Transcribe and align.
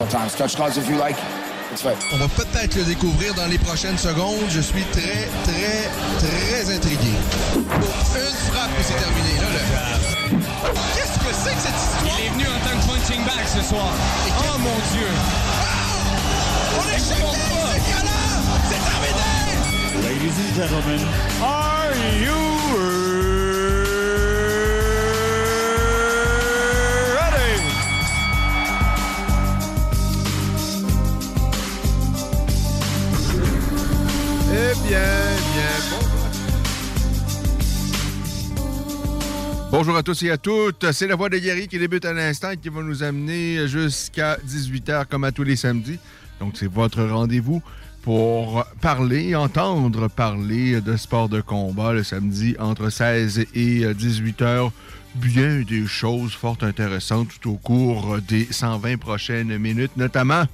On 0.00 0.06
va 2.16 2.28
peut-être 2.28 2.74
le 2.74 2.84
découvrir 2.84 3.34
dans 3.34 3.46
les 3.46 3.58
prochaines 3.58 3.98
secondes. 3.98 4.48
Je 4.48 4.60
suis 4.60 4.82
très, 4.92 5.28
très, 5.44 5.90
très 6.18 6.74
intrigué. 6.74 7.12
Oh, 7.54 7.68
une 8.16 8.34
frappe 8.50 8.70
et 8.78 8.82
c'est 8.82 8.94
terminé. 8.94 9.36
Là, 9.38 9.48
le... 9.52 9.60
Qu'est-ce 10.94 11.18
que 11.18 11.34
c'est 11.34 11.54
que 11.54 11.60
cette 11.60 11.76
histoire? 11.76 12.04
Il 12.18 12.26
est 12.26 12.30
venu 12.30 12.46
en 12.46 12.60
tant 12.66 12.76
que 12.80 12.84
punching 12.86 13.22
bag 13.24 13.46
ce 13.46 13.62
soir. 13.62 13.92
Oh 14.38 14.58
mon 14.58 14.78
Dieu! 14.92 15.10
On 16.78 16.84
est! 16.88 16.98
C'est 16.98 17.14
terminé! 18.90 19.30
Ladies 20.02 20.36
and 20.40 20.52
gentlemen, 20.56 21.02
are 21.42 21.92
you 22.18 23.19
bien, 34.90 34.98
bien, 35.54 35.98
bonjour. 39.70 39.96
À 39.96 40.02
tous 40.02 40.20
et 40.24 40.30
à 40.32 40.36
toutes. 40.36 40.90
C'est 40.90 41.06
la 41.06 41.14
voix 41.14 41.28
de 41.28 41.38
Gary 41.38 41.68
qui 41.68 41.78
débute 41.78 42.04
à 42.04 42.12
l'instant 42.12 42.50
et 42.50 42.56
qui 42.56 42.70
va 42.70 42.82
nous 42.82 43.04
amener 43.04 43.68
jusqu'à 43.68 44.36
18h 44.38 45.06
comme 45.06 45.22
à 45.22 45.30
tous 45.30 45.44
les 45.44 45.54
samedis. 45.54 46.00
Donc, 46.40 46.54
c'est 46.56 46.66
votre 46.66 47.04
rendez-vous 47.04 47.62
pour 48.02 48.64
parler, 48.80 49.36
entendre 49.36 50.08
parler 50.08 50.80
de 50.80 50.96
sport 50.96 51.28
de 51.28 51.40
combat 51.40 51.92
le 51.92 52.02
samedi 52.02 52.56
entre 52.58 52.90
16 52.90 53.46
et 53.54 53.94
18 53.94 54.42
heures. 54.42 54.72
Bien 55.14 55.60
des 55.60 55.86
choses 55.86 56.32
fort 56.32 56.58
intéressantes 56.62 57.28
tout 57.40 57.50
au 57.50 57.54
cours 57.54 58.18
des 58.26 58.48
120 58.50 58.96
prochaines 58.96 59.56
minutes, 59.56 59.96
notamment. 59.96 60.46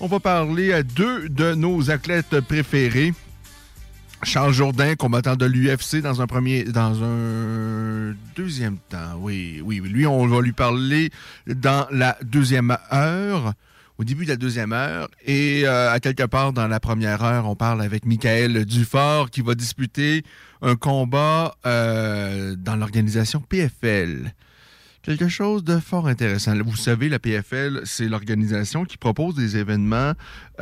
On 0.00 0.08
va 0.08 0.18
parler 0.18 0.72
à 0.72 0.82
deux 0.82 1.28
de 1.28 1.54
nos 1.54 1.92
athlètes 1.92 2.40
préférés. 2.40 3.12
Charles 4.24 4.52
Jourdain, 4.52 4.94
combattant 4.96 5.36
de 5.36 5.46
l'UFC 5.46 6.00
dans 6.02 6.20
un 6.22 6.26
premier, 6.26 6.64
dans 6.64 7.02
un 7.02 8.14
deuxième 8.34 8.78
temps. 8.88 9.16
Oui, 9.18 9.60
oui. 9.64 9.80
Lui, 9.80 10.06
on 10.06 10.26
va 10.26 10.40
lui 10.40 10.52
parler 10.52 11.10
dans 11.46 11.86
la 11.90 12.16
deuxième 12.22 12.76
heure, 12.92 13.52
au 13.98 14.04
début 14.04 14.24
de 14.24 14.30
la 14.30 14.36
deuxième 14.36 14.72
heure. 14.72 15.08
Et 15.24 15.62
euh, 15.64 15.92
à 15.92 16.00
quelque 16.00 16.24
part 16.24 16.52
dans 16.52 16.66
la 16.66 16.80
première 16.80 17.22
heure, 17.22 17.48
on 17.48 17.54
parle 17.54 17.82
avec 17.82 18.06
Michael 18.06 18.64
Dufort 18.64 19.30
qui 19.30 19.42
va 19.42 19.54
disputer 19.54 20.24
un 20.62 20.76
combat 20.76 21.54
euh, 21.66 22.56
dans 22.56 22.76
l'organisation 22.76 23.40
PFL. 23.40 24.32
Quelque 25.04 25.28
chose 25.28 25.62
de 25.64 25.78
fort 25.80 26.08
intéressant. 26.08 26.54
Vous 26.64 26.76
savez, 26.76 27.10
la 27.10 27.18
PFL, 27.18 27.82
c'est 27.84 28.08
l'organisation 28.08 28.86
qui 28.86 28.96
propose 28.96 29.34
des 29.34 29.58
événements 29.58 30.12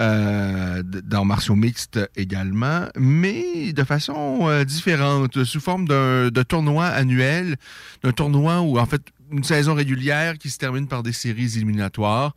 euh, 0.00 0.82
dans 0.82 1.24
martiaux 1.24 1.54
mixtes 1.54 2.00
également, 2.16 2.88
mais 2.96 3.72
de 3.72 3.84
façon 3.84 4.48
euh, 4.48 4.64
différente, 4.64 5.44
sous 5.44 5.60
forme 5.60 5.86
d'un 5.86 6.30
de 6.30 6.42
tournoi 6.42 6.86
annuel, 6.86 7.54
d'un 8.02 8.10
tournoi 8.10 8.62
où, 8.62 8.80
en 8.80 8.86
fait, 8.86 9.02
une 9.32 9.44
saison 9.44 9.74
régulière 9.74 10.38
qui 10.38 10.50
se 10.50 10.58
termine 10.58 10.86
par 10.86 11.02
des 11.02 11.12
séries 11.12 11.56
éliminatoires. 11.56 12.34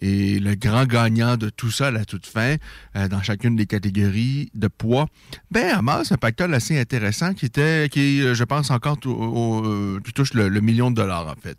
Et 0.00 0.38
le 0.38 0.54
grand 0.54 0.86
gagnant 0.86 1.36
de 1.36 1.50
tout 1.50 1.70
ça 1.70 1.88
à 1.88 1.90
la 1.90 2.04
toute 2.04 2.26
fin, 2.26 2.56
euh, 2.96 3.08
dans 3.08 3.22
chacune 3.22 3.56
des 3.56 3.66
catégories 3.66 4.50
de 4.54 4.68
poids, 4.68 5.06
ben, 5.50 5.76
amasse 5.76 6.12
un 6.12 6.16
pactole 6.16 6.54
assez 6.54 6.78
intéressant 6.78 7.34
qui 7.34 7.46
était, 7.46 7.88
qui, 7.90 8.22
euh, 8.22 8.34
je 8.34 8.44
pense, 8.44 8.70
encore 8.70 8.96
au- 9.06 9.62
euh, 9.64 10.00
qui 10.04 10.12
touche 10.12 10.34
le, 10.34 10.48
million 10.60 10.90
de 10.90 10.96
dollars, 10.96 11.26
en 11.28 11.40
fait. 11.40 11.58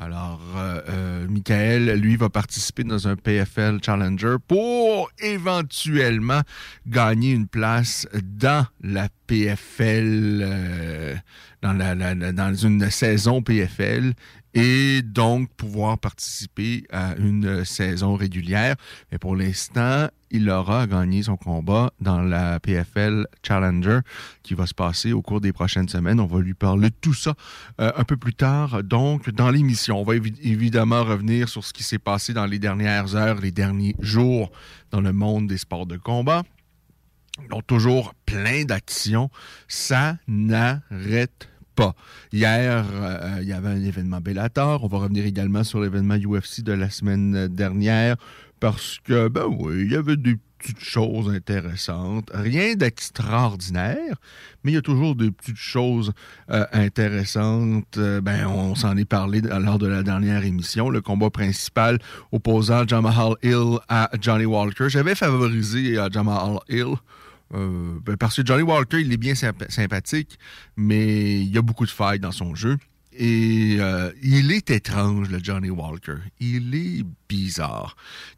Alors, 0.00 0.40
Michael, 1.28 1.98
lui, 1.98 2.16
va 2.16 2.28
participer 2.28 2.84
dans 2.84 3.08
un 3.08 3.16
PFL 3.16 3.80
Challenger 3.84 4.36
pour 4.46 5.10
éventuellement 5.18 6.42
gagner 6.86 7.32
une 7.32 7.48
place 7.48 8.06
dans 8.22 8.64
la 8.80 9.08
PFL, 9.26 11.20
dans, 11.62 12.54
une 12.54 12.90
saison 12.90 13.42
PFL 13.42 14.14
et 14.54 15.02
donc 15.02 15.50
pouvoir 15.56 15.98
participer 15.98 16.84
à 16.90 17.14
une 17.16 17.64
saison 17.64 18.14
régulière. 18.14 18.76
Mais 19.12 19.18
pour 19.18 19.36
l'instant, 19.36 20.08
il 20.30 20.48
aura 20.50 20.86
gagné 20.86 21.22
son 21.22 21.36
combat 21.36 21.92
dans 22.00 22.20
la 22.22 22.60
PFL 22.60 23.26
Challenger 23.42 24.00
qui 24.42 24.54
va 24.54 24.66
se 24.66 24.74
passer 24.74 25.12
au 25.12 25.22
cours 25.22 25.40
des 25.40 25.52
prochaines 25.52 25.88
semaines. 25.88 26.20
On 26.20 26.26
va 26.26 26.40
lui 26.40 26.54
parler 26.54 26.90
de 26.90 26.94
tout 27.00 27.14
ça 27.14 27.34
euh, 27.80 27.92
un 27.96 28.04
peu 28.04 28.16
plus 28.16 28.34
tard, 28.34 28.82
donc, 28.82 29.30
dans 29.30 29.50
l'émission. 29.50 30.00
On 30.00 30.04
va 30.04 30.14
évi- 30.14 30.38
évidemment 30.42 31.04
revenir 31.04 31.48
sur 31.48 31.64
ce 31.64 31.72
qui 31.72 31.82
s'est 31.82 31.98
passé 31.98 32.32
dans 32.32 32.46
les 32.46 32.58
dernières 32.58 33.16
heures, 33.16 33.40
les 33.40 33.52
derniers 33.52 33.94
jours 34.00 34.50
dans 34.90 35.00
le 35.00 35.12
monde 35.12 35.46
des 35.46 35.58
sports 35.58 35.86
de 35.86 35.96
combat. 35.96 36.42
Donc, 37.50 37.66
toujours 37.66 38.14
plein 38.26 38.64
d'actions. 38.64 39.30
Ça 39.68 40.16
n'arrête 40.26 41.48
pas. 41.74 41.94
Hier, 42.32 42.84
euh, 42.92 43.38
il 43.40 43.48
y 43.48 43.52
avait 43.52 43.68
un 43.68 43.82
événement 43.82 44.20
Bellator. 44.20 44.84
On 44.84 44.88
va 44.88 44.98
revenir 44.98 45.24
également 45.24 45.64
sur 45.64 45.80
l'événement 45.80 46.16
UFC 46.16 46.62
de 46.62 46.72
la 46.72 46.90
semaine 46.90 47.48
dernière 47.48 48.16
parce 48.60 48.98
que, 49.04 49.28
ben 49.28 49.46
oui, 49.46 49.82
il 49.84 49.92
y 49.92 49.96
avait 49.96 50.16
des 50.16 50.36
petites 50.58 50.80
choses 50.80 51.30
intéressantes. 51.30 52.30
Rien 52.34 52.74
d'extraordinaire, 52.74 54.16
mais 54.62 54.72
il 54.72 54.74
y 54.74 54.78
a 54.78 54.82
toujours 54.82 55.14
des 55.14 55.30
petites 55.30 55.56
choses 55.56 56.12
euh, 56.50 56.66
intéressantes. 56.72 57.96
Euh, 57.96 58.20
ben, 58.20 58.46
on 58.46 58.74
s'en 58.74 58.96
est 58.96 59.04
parlé 59.04 59.40
lors 59.40 59.78
de 59.78 59.86
la 59.86 60.02
dernière 60.02 60.44
émission. 60.44 60.90
Le 60.90 61.00
combat 61.00 61.30
principal 61.30 61.98
opposant 62.32 62.86
Jamal 62.86 63.34
Hill 63.42 63.78
à 63.88 64.10
Johnny 64.20 64.46
Walker. 64.46 64.88
J'avais 64.88 65.14
favorisé 65.14 65.98
euh, 65.98 66.08
Hill. 66.68 66.96
Euh, 67.54 67.98
ben, 68.04 68.16
parce 68.16 68.36
que 68.36 68.44
Johnny 68.46 68.62
Walker, 68.62 69.00
il 69.00 69.12
est 69.12 69.16
bien 69.16 69.34
symp- 69.34 69.70
sympathique, 69.70 70.38
mais 70.76 71.40
il 71.40 71.52
y 71.54 71.58
a 71.58 71.62
beaucoup 71.62 71.86
de 71.86 71.90
failles 71.90 72.20
dans 72.20 72.32
son 72.32 72.54
jeu. 72.54 72.76
Et 73.20 73.78
euh, 73.80 74.12
il 74.22 74.52
est 74.52 74.70
étrange, 74.70 75.28
le 75.28 75.40
Johnny 75.42 75.70
Walker. 75.70 76.14
Il 76.38 76.72
est 76.76 77.04
bizarre. 77.28 77.96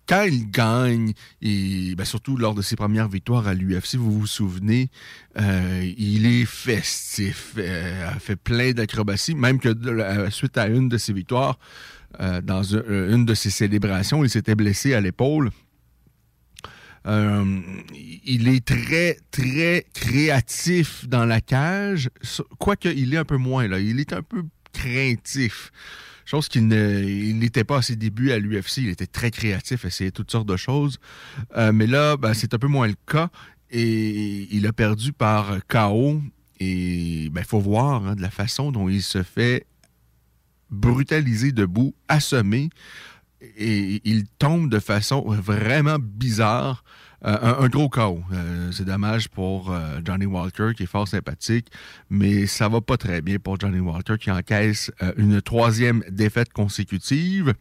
Quand 0.09 0.23
il 0.23 0.51
gagne, 0.51 1.13
et 1.43 1.95
ben, 1.97 2.05
surtout 2.07 2.39
lors 2.39 2.55
de 2.55 2.63
ses 2.63 2.77
premières 2.77 3.09
victoires 3.09 3.47
à 3.47 3.53
l'UFC, 3.53 3.97
vous 3.97 4.21
vous 4.21 4.27
souvenez, 4.27 4.89
euh, 5.39 5.93
il 5.99 6.25
est 6.25 6.47
festif, 6.47 7.53
euh, 7.59 8.09
a 8.11 8.19
fait 8.21 8.37
plein 8.37 8.73
d'acrobaties, 8.73 9.35
même 9.35 9.59
que 9.59 9.75
suite 10.31 10.57
à 10.57 10.67
une 10.69 10.89
de 10.89 10.97
ses 10.97 11.13
victoires, 11.13 11.59
dans 12.43 12.75
un- 12.77 13.13
une 13.15 13.25
de 13.27 13.35
ses 13.35 13.51
célébrations, 13.51 14.25
il 14.25 14.31
s'était 14.31 14.55
blessé 14.55 14.95
à 14.95 15.01
l'épaule. 15.01 15.51
Euh, 17.07 17.61
il 17.95 18.49
est 18.49 18.65
très, 18.65 19.19
très 19.31 19.87
créatif 19.95 21.09
dans 21.09 21.25
la 21.25 21.41
cage, 21.41 22.11
quoique 22.59 22.89
il 22.89 23.15
est 23.15 23.17
un 23.17 23.25
peu 23.25 23.39
moins 23.39 23.67
là. 23.69 23.81
Il 23.81 24.01
est 24.01 24.13
un 24.13 24.23
peu 24.23 24.45
craintif. 24.73 25.73
Chose 26.27 26.49
qu'il 26.49 26.69
n'était 26.69 27.65
pas 27.65 27.79
à 27.79 27.83
ses 27.83 27.97
débuts 27.97 28.31
à 28.31 28.39
l'UFC. 28.39 28.79
Il 28.79 28.89
était 28.89 29.07
très 29.07 29.31
créatif, 29.31 29.85
essayait 29.85 30.13
toutes 30.13 30.31
sortes 30.31 30.47
de 30.47 30.57
choses. 30.57 31.01
Euh, 31.57 31.73
mais 31.73 31.87
là, 31.87 32.17
ben, 32.17 32.35
c'est 32.35 32.55
un 32.55 32.59
peu 32.59 32.69
moins 32.69 32.87
le 32.87 32.95
cas. 33.07 33.31
Et 33.71 34.47
il 34.55 34.67
a 34.67 34.73
perdu 34.73 35.13
par 35.13 35.59
KO. 35.67 36.21
Et 36.61 37.25
il 37.25 37.45
faut 37.45 37.59
voir 37.59 38.07
hein, 38.07 38.15
de 38.15 38.23
la 38.23 38.31
façon 38.31 38.71
dont 38.71 38.89
il 38.89 39.03
se 39.03 39.23
fait 39.23 39.67
brutalisé 40.71 41.51
debout, 41.51 41.95
assommé, 42.09 42.71
et 43.41 44.01
il 44.05 44.27
tombe 44.39 44.71
de 44.71 44.79
façon 44.79 45.23
vraiment 45.23 45.99
bizarre. 45.99 46.85
Euh, 47.25 47.65
un, 47.65 47.69
gros 47.69 47.91
chaos. 47.91 48.23
Euh, 48.33 48.73
c'est 48.73 48.87
dommage 48.87 49.29
pour 49.29 49.71
euh, 49.71 50.01
Johnny 50.03 50.25
Walker, 50.25 50.71
qui 50.75 50.85
est 50.85 50.87
fort 50.87 51.07
sympathique, 51.07 51.67
mais 52.09 52.47
ça 52.47 52.69
va 52.69 52.81
pas 52.81 52.97
très 52.97 53.21
bien 53.21 53.39
pour 53.39 53.61
Johnny 53.61 53.79
Walker, 53.79 54.17
qui 54.19 54.31
encaisse 54.31 54.91
une 55.19 55.43
troisième 55.43 56.03
défaite 56.09 56.51
consécutive 56.53 57.53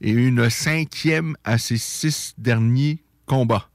et 0.00 0.12
une 0.12 0.48
cinquième 0.48 1.36
à 1.42 1.58
ses 1.58 1.76
six 1.76 2.34
derniers 2.38 3.02
combats. 3.26 3.68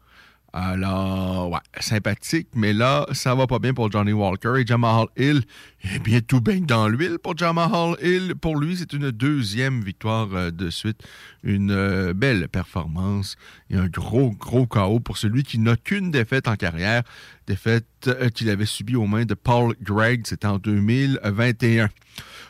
Alors, 0.53 1.49
ouais, 1.49 1.59
sympathique, 1.79 2.49
mais 2.53 2.73
là, 2.73 3.07
ça 3.11 3.33
va 3.33 3.47
pas 3.47 3.57
bien 3.57 3.73
pour 3.73 3.91
Johnny 3.91 4.13
Walker 4.13 4.53
et 4.59 4.65
Jamal 4.65 5.07
Hill. 5.17 5.43
Eh 5.85 5.99
bien, 5.99 6.21
tout 6.21 6.39
baigne 6.39 6.65
dans 6.65 6.87
l'huile 6.87 7.17
pour 7.21 7.37
Jamal 7.37 7.97
Hill. 8.01 8.35
Pour 8.39 8.55
lui, 8.55 8.77
c'est 8.77 8.93
une 8.93 9.11
deuxième 9.11 9.81
victoire 9.81 10.29
euh, 10.33 10.49
de 10.49 10.69
suite. 10.69 11.01
Une 11.43 11.71
euh, 11.71 12.13
belle 12.13 12.47
performance 12.47 13.35
et 13.69 13.75
un 13.75 13.87
gros, 13.87 14.31
gros 14.31 14.65
chaos 14.65 15.01
pour 15.01 15.17
celui 15.17 15.43
qui 15.43 15.59
n'a 15.59 15.75
qu'une 15.75 16.09
défaite 16.09 16.47
en 16.47 16.55
carrière. 16.55 17.03
Défaite 17.47 17.85
euh, 18.07 18.29
qu'il 18.29 18.49
avait 18.49 18.65
subie 18.65 18.95
aux 18.95 19.07
mains 19.07 19.25
de 19.25 19.33
Paul 19.33 19.75
Gregg. 19.81 20.25
C'était 20.25 20.47
en 20.47 20.57
2021. 20.57 21.89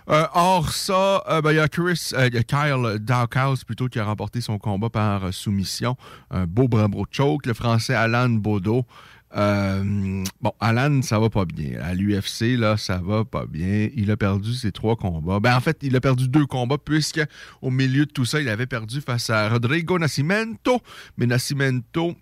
Euh, 0.09 0.25
or, 0.35 0.69
ça, 0.69 1.23
ben, 1.43 1.51
il 1.53 1.55
y 1.55 1.59
a 1.59 1.67
Chris, 1.67 2.11
Kyle 2.47 2.99
Dawkhouse 2.99 3.63
plutôt 3.63 3.87
qui 3.87 3.97
a 3.97 4.05
remporté 4.05 4.41
son 4.41 4.59
combat 4.59 4.91
par 4.91 5.33
soumission. 5.33 5.97
Un 6.29 6.45
beau 6.45 6.67
bravo 6.67 7.07
choke. 7.09 7.47
Le 7.47 7.55
français 7.55 7.95
Alan 7.95 8.29
Bodo. 9.33 10.23
bon, 10.41 10.51
Alan, 10.59 11.01
ça 11.01 11.19
va 11.19 11.29
pas 11.29 11.45
bien. 11.45 11.79
À 11.81 11.93
l'UFC, 11.93 12.57
là, 12.57 12.77
ça 12.77 13.01
va 13.03 13.25
pas 13.25 13.45
bien. 13.45 13.89
Il 13.95 14.11
a 14.11 14.17
perdu 14.17 14.53
ses 14.53 14.71
trois 14.71 14.95
combats. 14.95 15.39
Ben, 15.39 15.55
en 15.55 15.61
fait, 15.61 15.77
il 15.81 15.95
a 15.95 16.01
perdu 16.01 16.27
deux 16.27 16.45
combats 16.45 16.77
puisque 16.77 17.21
au 17.61 17.71
milieu 17.71 18.05
de 18.05 18.11
tout 18.11 18.25
ça, 18.25 18.39
il 18.41 18.49
avait 18.49 18.67
perdu 18.67 19.01
face 19.01 19.29
à 19.29 19.49
Rodrigo 19.49 19.97
Nascimento. 19.97 20.81
Mais 21.17 21.25
Nascimento 21.25 22.15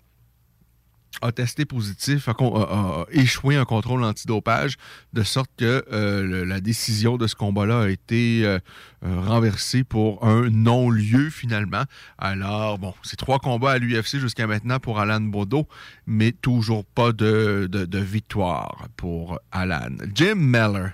a 1.20 1.32
testé 1.32 1.64
positif, 1.64 2.28
a, 2.28 3.04
échoué 3.10 3.56
un 3.56 3.64
contrôle 3.64 4.02
antidopage, 4.02 4.76
de 5.12 5.22
sorte 5.22 5.50
que 5.56 5.84
euh, 5.92 6.44
la 6.44 6.60
décision 6.60 7.16
de 7.16 7.26
ce 7.26 7.34
combat-là 7.34 7.82
a 7.82 7.88
été 7.88 8.42
euh, 8.44 8.58
euh, 9.04 9.20
renversée 9.20 9.84
pour 9.84 10.24
un 10.24 10.48
non-lieu 10.50 11.30
finalement. 11.30 11.84
Alors, 12.18 12.78
bon, 12.78 12.94
c'est 13.02 13.16
trois 13.16 13.38
combats 13.38 13.72
à 13.72 13.78
l'UFC 13.78 14.18
jusqu'à 14.18 14.46
maintenant 14.46 14.78
pour 14.78 14.98
Alan 14.98 15.20
Bodo, 15.20 15.68
mais 16.06 16.32
toujours 16.32 16.84
pas 16.84 17.12
de, 17.12 17.68
de 17.70 17.98
victoire 17.98 18.88
pour 18.96 19.38
Alan. 19.50 19.90
Jim 20.14 20.36
Meller. 20.36 20.88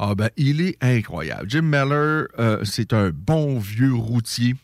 Ah 0.00 0.14
ben, 0.14 0.30
il 0.36 0.60
est 0.60 0.76
incroyable. 0.80 1.50
Jim 1.50 1.62
Meller, 1.62 2.26
c'est 2.62 2.92
un 2.92 3.10
bon 3.10 3.58
vieux 3.58 3.94
routier 3.94 4.54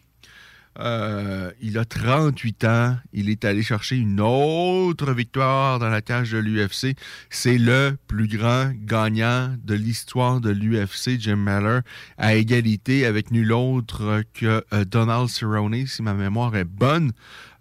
euh, 0.80 1.52
il 1.60 1.78
a 1.78 1.84
38 1.84 2.64
ans. 2.64 2.96
Il 3.12 3.30
est 3.30 3.44
allé 3.44 3.62
chercher 3.62 3.96
une 3.96 4.20
autre 4.20 5.12
victoire 5.12 5.78
dans 5.78 5.88
la 5.88 6.02
cage 6.02 6.32
de 6.32 6.38
l'UFC. 6.38 6.96
C'est 7.30 7.58
le 7.58 7.96
plus 8.08 8.26
grand 8.26 8.72
gagnant 8.74 9.54
de 9.62 9.74
l'histoire 9.74 10.40
de 10.40 10.50
l'UFC, 10.50 11.20
Jim 11.20 11.36
Miller, 11.36 11.82
à 12.18 12.34
égalité 12.34 13.06
avec 13.06 13.30
nul 13.30 13.52
autre 13.52 14.22
que 14.34 14.64
euh, 14.72 14.84
Donald 14.84 15.28
Cerrone, 15.28 15.86
si 15.86 16.02
ma 16.02 16.14
mémoire 16.14 16.56
est 16.56 16.64
bonne. 16.64 17.12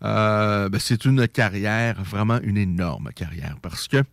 Euh, 0.04 0.70
ben, 0.70 0.80
c'est 0.80 1.06
une 1.06 1.28
carrière, 1.28 2.02
vraiment 2.04 2.40
une 2.42 2.58
énorme 2.58 3.12
carrière, 3.16 3.58
parce 3.62 3.88
que 3.88 4.04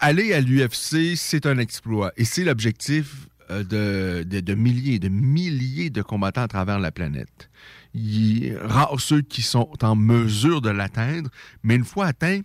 aller 0.00 0.32
à 0.34 0.40
l'UFC, 0.40 1.16
c'est 1.16 1.46
un 1.46 1.58
exploit. 1.58 2.12
Et 2.16 2.24
c'est 2.24 2.44
l'objectif 2.44 3.28
de, 3.48 4.24
de, 4.24 4.40
de 4.40 4.54
milliers, 4.54 4.98
de 4.98 5.08
milliers 5.08 5.90
de 5.90 6.02
combattants 6.02 6.42
à 6.42 6.48
travers 6.48 6.78
la 6.78 6.90
planète 6.90 7.50
il 7.94 8.56
rare 8.56 8.98
ceux 9.00 9.20
qui 9.20 9.42
sont 9.42 9.68
en 9.82 9.96
mesure 9.96 10.60
de 10.60 10.70
l'atteindre, 10.70 11.30
mais 11.62 11.74
une 11.74 11.84
fois 11.84 12.06
atteint, 12.06 12.40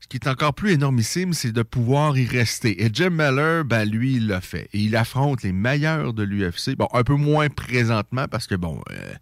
ce 0.00 0.08
qui 0.08 0.16
est 0.16 0.28
encore 0.28 0.54
plus 0.54 0.72
énormissime, 0.72 1.32
c'est 1.32 1.52
de 1.52 1.62
pouvoir 1.62 2.18
y 2.18 2.26
rester. 2.26 2.84
Et 2.84 2.90
Jim 2.92 3.10
Miller, 3.10 3.64
ben, 3.64 3.88
lui, 3.88 4.16
il 4.16 4.26
l'a 4.26 4.40
fait. 4.40 4.68
Et 4.72 4.80
il 4.80 4.96
affronte 4.96 5.42
les 5.42 5.52
meilleurs 5.52 6.12
de 6.12 6.22
l'UFC. 6.22 6.76
Bon, 6.76 6.88
un 6.92 7.02
peu 7.02 7.14
moins 7.14 7.48
présentement 7.48 8.26
parce 8.28 8.46
que, 8.46 8.54
bon, 8.54 8.82
euh, 8.90 9.14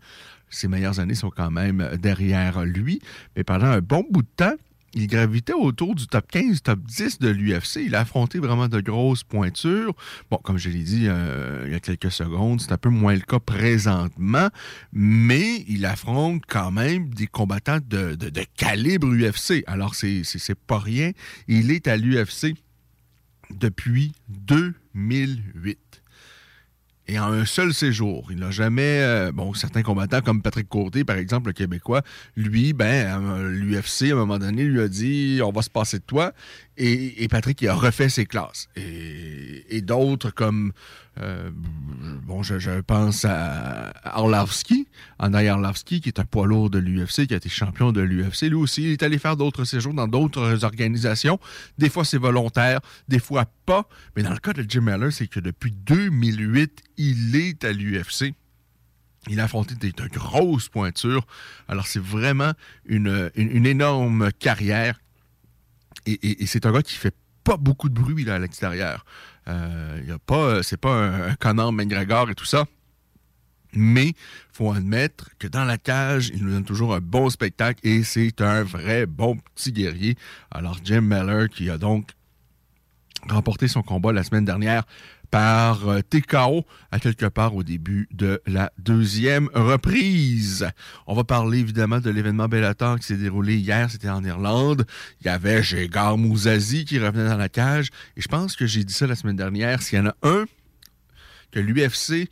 ses 0.49 0.69
meilleures 0.69 0.99
années 0.99 1.15
sont 1.15 1.31
quand 1.31 1.51
même 1.51 1.91
derrière 2.01 2.65
lui. 2.65 3.01
Mais 3.37 3.45
pendant 3.45 3.67
un 3.67 3.81
bon 3.81 4.05
bout 4.11 4.23
de 4.23 4.29
temps, 4.37 4.57
il 4.95 5.07
gravitait 5.07 5.53
autour 5.53 5.95
du 5.95 6.07
top 6.07 6.27
15, 6.31 6.63
top 6.63 6.81
10 6.81 7.19
de 7.21 7.29
l'UFC. 7.29 7.77
Il 7.87 7.95
a 7.95 8.01
affronté 8.01 8.39
vraiment 8.39 8.69
de 8.69 8.81
grosses 8.81 9.25
pointures. 9.25 9.95
Bon, 10.31 10.39
comme 10.39 10.59
je 10.59 10.69
l'ai 10.69 10.83
dit 10.83 11.07
euh, 11.07 11.65
il 11.67 11.73
y 11.73 11.75
a 11.75 11.81
quelques 11.81 12.11
secondes, 12.11 12.61
c'est 12.61 12.73
un 12.73 12.79
peu 12.79 12.89
moins 12.89 13.15
le 13.15 13.21
cas 13.21 13.39
présentement, 13.39 14.49
mais 14.93 15.65
il 15.69 15.85
affronte 15.87 16.43
quand 16.49 16.71
même 16.71 17.11
des 17.11 17.27
combattants 17.27 17.79
de, 17.87 18.17
calibre 18.57 19.09
UFC. 19.09 19.63
Alors, 19.67 19.95
c'est 19.95 20.55
pas 20.67 20.79
rien. 20.79 21.13
Il 21.49 21.71
est 21.71 21.87
à 21.89 21.97
l'UFC 21.97 22.55
depuis 23.51 24.13
2008 24.29 26.00
et 27.11 27.19
en 27.19 27.33
un 27.33 27.45
seul 27.45 27.75
séjour. 27.75 28.29
Il 28.31 28.39
n'a 28.39 28.53
jamais. 28.53 29.01
Euh, 29.01 29.33
bon, 29.33 29.53
certains 29.53 29.83
combattants 29.83 30.21
comme 30.21 30.43
Patrick 30.43 30.69
Côté, 30.69 31.05
par 31.05 31.17
exemple, 31.17 31.49
le 31.49 31.53
Québécois, 31.53 32.03
lui, 32.37 32.73
ben, 32.73 33.21
euh, 33.21 33.51
l'UFC, 33.51 34.11
à 34.11 34.13
un 34.13 34.15
moment 34.15 34.39
donné, 34.39 34.65
lui 34.65 34.81
a 34.81 34.87
dit 34.87 35.41
on 35.45 35.51
va 35.51 35.63
se 35.63 35.71
passer 35.71 35.99
de 35.99 36.05
toi. 36.05 36.33
Et, 36.83 37.29
Patrick, 37.29 37.61
il 37.61 37.69
a 37.69 37.75
refait 37.75 38.09
ses 38.09 38.25
classes. 38.25 38.71
Et, 38.75 39.83
d'autres 39.83 40.31
comme, 40.31 40.73
euh, 41.21 41.51
bon, 41.53 42.43
je, 42.43 42.81
pense 42.81 43.27
à 43.27 43.93
Arlavski, 44.03 44.89
Andrei 45.19 45.49
Arlavski, 45.49 46.01
qui 46.01 46.09
est 46.09 46.19
un 46.19 46.25
poids 46.25 46.47
lourd 46.47 46.71
de 46.71 46.79
l'UFC, 46.79 47.27
qui 47.27 47.35
a 47.35 47.37
été 47.37 47.51
champion 47.51 47.93
de 47.93 48.01
l'UFC. 48.01 48.45
Lui 48.45 48.55
aussi, 48.55 48.85
il 48.85 48.93
est 48.93 49.03
allé 49.03 49.19
faire 49.19 49.37
d'autres 49.37 49.65
séjours 49.65 49.93
dans 49.93 50.09
d'autres 50.09 50.65
organisations. 50.65 51.39
Des 51.77 51.91
fois, 51.91 52.07
c'est 52.07 52.17
volontaire, 52.17 52.81
des 53.09 53.19
fois 53.19 53.45
pas. 53.67 53.87
Mais 54.17 54.23
dans 54.23 54.33
le 54.33 54.39
cas 54.39 54.55
de 54.55 54.65
Jim 54.67 54.81
Miller, 54.81 55.13
c'est 55.13 55.27
que 55.27 55.41
depuis 55.41 55.73
2008, 55.73 56.83
il 56.97 57.37
est 57.37 57.63
à 57.63 57.73
l'UFC. 57.73 58.33
Il 59.29 59.39
a 59.39 59.45
affronté 59.45 59.75
des, 59.75 59.93
de 59.93 60.09
grosses 60.09 60.71
pointures. 60.71 61.27
Alors, 61.69 61.87
c'est 61.87 62.03
vraiment 62.03 62.53
une, 62.87 63.31
une 63.35 63.67
énorme 63.67 64.31
carrière 64.39 64.99
et, 66.07 66.47
c'est 66.47 66.67
un 66.67 66.73
gars 66.73 66.83
qui 66.83 66.95
fait 66.95 67.15
pas 67.45 67.57
beaucoup 67.57 67.89
de 67.89 67.95
bruit 67.95 68.25
là, 68.25 68.35
à 68.35 68.39
l'extérieur. 68.39 69.05
Euh, 69.49 70.03
y 70.07 70.13
pas, 70.27 70.63
c'est 70.63 70.77
pas 70.77 70.93
un, 70.93 71.59
un 71.59 71.73
McGregor 71.73 72.31
et 72.31 72.35
tout 72.35 72.45
ça. 72.45 72.67
Mais 73.73 74.15
faut 74.53 74.73
admettre 74.73 75.31
que 75.39 75.47
dans 75.47 75.65
la 75.65 75.79
cage, 75.79 76.31
il 76.35 76.45
nous 76.45 76.51
donne 76.51 76.65
toujours 76.65 76.95
un 76.95 77.01
bon 77.01 77.31
spectacle 77.31 77.81
et 77.87 78.03
c'est 78.03 78.41
un 78.41 78.65
vrai 78.65 79.07
bon 79.07 79.37
petit 79.55 79.73
guerrier. 79.73 80.17
Alors 80.51 80.79
Jim 80.83 81.03
Miller 81.03 81.49
qui 81.49 81.71
a 81.71 81.79
donc 81.79 82.11
remporté 83.29 83.69
son 83.69 83.83
combat 83.83 84.13
la 84.13 84.25
semaine 84.25 84.45
dernière 84.45 84.85
par 85.31 85.89
euh, 85.89 86.01
TKO 86.03 86.65
à 86.91 86.99
quelque 86.99 87.27
part 87.27 87.55
au 87.55 87.63
début 87.63 88.09
de 88.13 88.43
la 88.47 88.73
deuxième 88.79 89.49
reprise. 89.55 90.69
On 91.07 91.15
va 91.15 91.25
parler 91.25 91.59
évidemment 91.59 92.01
de 92.01 92.11
l'événement 92.11 92.49
Bellator 92.49 92.99
qui 92.99 93.07
s'est 93.07 93.17
déroulé 93.17 93.57
hier, 93.57 93.91
c'était 93.91 94.09
en 94.09 94.25
Irlande. 94.25 94.87
Il 95.21 95.27
y 95.27 95.31
avait 95.31 95.63
Jégar 95.63 96.19
Mouzazi 96.19 96.85
qui 96.85 96.99
revenait 96.99 97.29
dans 97.29 97.37
la 97.37 97.49
cage. 97.49 97.91
Et 98.17 98.21
je 98.21 98.29
pense 98.29 98.57
que 98.57 98.67
j'ai 98.67 98.85
dit 98.85 98.95
ça 98.95 99.07
la 99.07 99.15
semaine 99.15 99.37
dernière. 99.37 99.83
S'il 99.83 99.99
y 99.99 100.03
en 100.03 100.07
a 100.07 100.17
un 100.23 100.45
que 101.53 101.61
l'UFC 101.61 102.29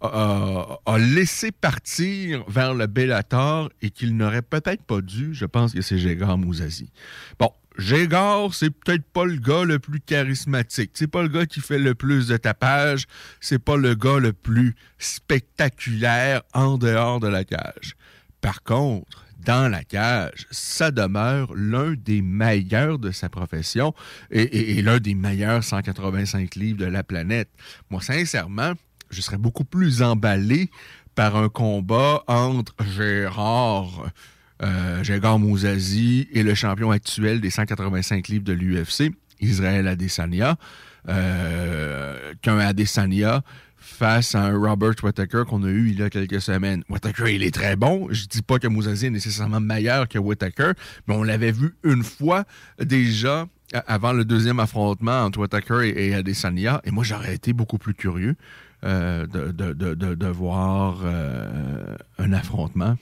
a, 0.00 0.78
laissé 0.98 1.50
partir 1.50 2.44
vers 2.48 2.74
le 2.74 2.86
Bellator 2.86 3.70
et 3.82 3.90
qu'il 3.90 4.16
n'aurait 4.16 4.42
peut-être 4.42 4.82
pas 4.84 5.00
dû, 5.00 5.34
je 5.34 5.44
pense 5.44 5.72
que 5.72 5.82
c'est 5.82 5.98
Jégar 5.98 6.38
Mouzazi. 6.38 6.90
Bon, 7.38 7.50
Gégard, 7.78 8.54
c'est 8.54 8.70
peut-être 8.70 9.04
pas 9.04 9.24
le 9.24 9.36
gars 9.36 9.64
le 9.64 9.78
plus 9.78 10.00
charismatique. 10.00 10.90
C'est 10.94 11.06
pas 11.06 11.22
le 11.22 11.28
gars 11.28 11.46
qui 11.46 11.60
fait 11.60 11.78
le 11.78 11.94
plus 11.94 12.26
de 12.26 12.36
tapage. 12.36 13.06
C'est 13.40 13.60
pas 13.60 13.76
le 13.76 13.94
gars 13.94 14.18
le 14.18 14.32
plus 14.32 14.74
spectaculaire 14.98 16.42
en 16.54 16.76
dehors 16.76 17.20
de 17.20 17.28
la 17.28 17.44
cage. 17.44 17.96
Par 18.40 18.64
contre, 18.64 19.24
dans 19.38 19.70
la 19.70 19.84
cage, 19.84 20.48
ça 20.50 20.90
demeure 20.90 21.54
l'un 21.54 21.94
des 21.94 22.20
meilleurs 22.20 22.98
de 22.98 23.12
sa 23.12 23.28
profession 23.28 23.94
et, 24.32 24.78
et 24.78 24.82
l'un 24.82 24.98
des 24.98 25.14
meilleurs 25.14 25.62
185 25.62 26.56
livres 26.56 26.78
de 26.78 26.84
la 26.84 27.04
planète. 27.04 27.48
Moi, 27.90 28.02
sincèrement, 28.02 28.72
je 29.10 29.20
serais 29.20 29.38
beaucoup 29.38 29.64
plus 29.64 30.02
emballé 30.02 30.68
par 31.14 31.36
un 31.36 31.48
combat 31.48 32.24
entre 32.26 32.74
Gérard 32.96 34.10
euh, 34.62 35.38
Mouzazi 35.38 36.28
est 36.34 36.42
le 36.42 36.54
champion 36.54 36.90
actuel 36.90 37.40
des 37.40 37.50
185 37.50 38.28
livres 38.28 38.44
de 38.44 38.52
l'UFC, 38.52 39.12
Israël 39.40 39.86
Adesanya, 39.86 40.56
euh, 41.08 42.34
qu'un 42.42 42.58
Adesanya 42.58 43.42
face 43.76 44.34
à 44.34 44.44
un 44.44 44.58
Robert 44.58 44.94
Whittaker 45.02 45.44
qu'on 45.48 45.62
a 45.64 45.68
eu 45.68 45.90
il 45.90 46.00
y 46.00 46.02
a 46.02 46.10
quelques 46.10 46.40
semaines. 46.40 46.82
Whittaker, 46.88 47.34
il 47.34 47.42
est 47.42 47.54
très 47.54 47.76
bon. 47.76 48.08
Je 48.10 48.26
dis 48.26 48.42
pas 48.42 48.58
que 48.58 48.66
Mouzazi 48.66 49.06
est 49.06 49.10
nécessairement 49.10 49.60
meilleur 49.60 50.08
que 50.08 50.18
Whittaker, 50.18 50.72
mais 51.06 51.14
on 51.14 51.22
l'avait 51.22 51.52
vu 51.52 51.74
une 51.84 52.02
fois 52.02 52.44
déjà 52.82 53.46
avant 53.86 54.12
le 54.12 54.24
deuxième 54.24 54.60
affrontement 54.60 55.24
entre 55.24 55.40
Whittaker 55.40 55.92
et, 55.94 56.14
Adesanya, 56.14 56.80
et 56.84 56.90
moi 56.90 57.04
j'aurais 57.04 57.34
été 57.34 57.52
beaucoup 57.52 57.78
plus 57.78 57.94
curieux 57.94 58.34
de, 58.82 59.52
de, 59.52 60.26
voir 60.26 61.04
un 62.18 62.32
affrontement. 62.32 62.96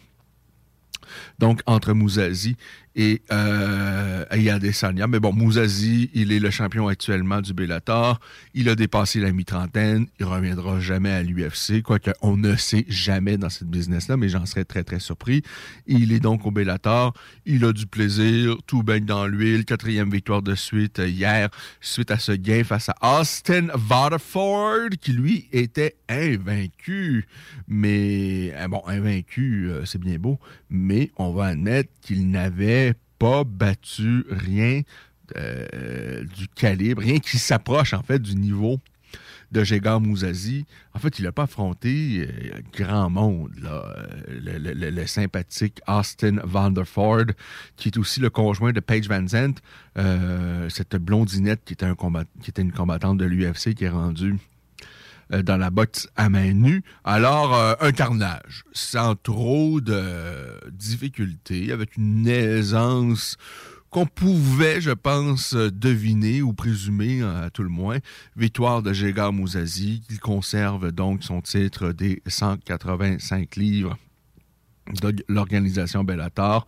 Donc, 1.38 1.60
entre 1.66 1.92
Mouzazi 1.92 2.56
et 2.96 3.20
euh, 3.30 4.24
Ayadesanya. 4.30 5.06
Mais 5.06 5.20
bon, 5.20 5.32
Mouzazi, 5.32 6.10
il 6.14 6.32
est 6.32 6.38
le 6.40 6.50
champion 6.50 6.88
actuellement 6.88 7.42
du 7.42 7.52
Bellator. 7.52 8.18
Il 8.54 8.70
a 8.70 8.74
dépassé 8.74 9.20
la 9.20 9.32
mi-trentaine. 9.32 10.06
Il 10.18 10.24
reviendra 10.24 10.80
jamais 10.80 11.10
à 11.10 11.22
l'UFC, 11.22 11.82
quoique 11.82 12.10
on 12.22 12.38
ne 12.38 12.56
sait 12.56 12.86
jamais 12.88 13.36
dans 13.36 13.50
cette 13.50 13.68
business-là, 13.68 14.16
mais 14.16 14.30
j'en 14.30 14.46
serais 14.46 14.64
très, 14.64 14.82
très 14.82 14.98
surpris. 14.98 15.42
Il 15.86 16.10
est 16.10 16.20
donc 16.20 16.46
au 16.46 16.50
Bellator. 16.50 17.12
Il 17.44 17.66
a 17.66 17.72
du 17.72 17.86
plaisir. 17.86 18.56
Tout 18.66 18.82
baigne 18.82 19.04
dans 19.04 19.26
l'huile. 19.26 19.66
Quatrième 19.66 20.10
victoire 20.10 20.40
de 20.40 20.54
suite 20.54 21.00
hier, 21.04 21.50
suite 21.82 22.10
à 22.10 22.18
ce 22.18 22.32
gain 22.32 22.64
face 22.64 22.88
à 22.88 23.20
Austin 23.20 23.68
Waterford, 23.90 24.88
qui 25.00 25.12
lui 25.12 25.48
était 25.52 25.96
invaincu. 26.08 27.26
Mais, 27.68 28.54
euh, 28.54 28.68
bon, 28.68 28.82
invaincu, 28.86 29.68
euh, 29.68 29.84
c'est 29.84 30.00
bien 30.00 30.16
beau, 30.18 30.38
mais 30.70 31.10
on 31.18 31.32
va 31.32 31.46
admettre 31.46 31.90
qu'il 32.00 32.30
n'avait 32.30 32.85
pas 33.18 33.44
battu 33.44 34.24
rien 34.30 34.82
euh, 35.36 36.24
du 36.36 36.48
calibre, 36.48 37.02
rien 37.02 37.18
qui 37.18 37.38
s'approche 37.38 37.94
en 37.94 38.02
fait 38.02 38.20
du 38.20 38.36
niveau 38.36 38.80
de 39.52 39.64
Jégar 39.64 40.00
Mouzazi. 40.00 40.66
En 40.94 40.98
fait, 40.98 41.18
il 41.18 41.24
n'a 41.24 41.32
pas 41.32 41.44
affronté 41.44 42.26
euh, 42.28 42.60
grand 42.72 43.10
monde, 43.10 43.52
là. 43.60 43.94
Le, 44.28 45.06
sympathique 45.06 45.80
Austin 45.86 46.38
Vanderford, 46.44 47.26
qui 47.76 47.88
est 47.88 47.98
aussi 47.98 48.20
le 48.20 48.30
conjoint 48.30 48.72
de 48.72 48.80
Paige 48.80 49.08
Van 49.08 49.26
Zandt, 49.26 49.60
euh, 49.98 50.68
cette 50.68 50.96
blondinette 50.96 51.60
qui 51.64 51.74
était, 51.74 51.86
une 52.62 52.72
combattante 52.72 53.18
de 53.18 53.24
l'UFC 53.24 53.74
qui 53.74 53.84
est 53.84 53.88
rendue 53.88 54.34
euh, 54.34 54.55
dans 55.30 55.56
la 55.56 55.70
boxe 55.70 56.08
à 56.16 56.28
main 56.28 56.52
nue. 56.52 56.82
Alors, 57.04 57.54
euh, 57.54 57.74
un 57.80 57.92
carnage, 57.92 58.64
sans 58.72 59.14
trop 59.16 59.80
de 59.80 60.70
difficultés, 60.70 61.72
avec 61.72 61.96
une 61.96 62.26
aisance 62.28 63.36
qu'on 63.90 64.06
pouvait, 64.06 64.80
je 64.80 64.90
pense, 64.90 65.54
deviner 65.54 66.42
ou 66.42 66.52
présumer, 66.52 67.22
à 67.22 67.50
tout 67.50 67.62
le 67.62 67.68
moins. 67.68 67.98
Victoire 68.36 68.82
de 68.82 68.92
Jégar 68.92 69.32
Mouzazi, 69.32 70.02
qui 70.08 70.18
conserve 70.18 70.92
donc 70.92 71.22
son 71.22 71.40
titre 71.40 71.92
des 71.92 72.22
185 72.26 73.56
livres 73.56 73.96
de 75.02 75.24
l'organisation 75.28 76.04
Bellator. 76.04 76.66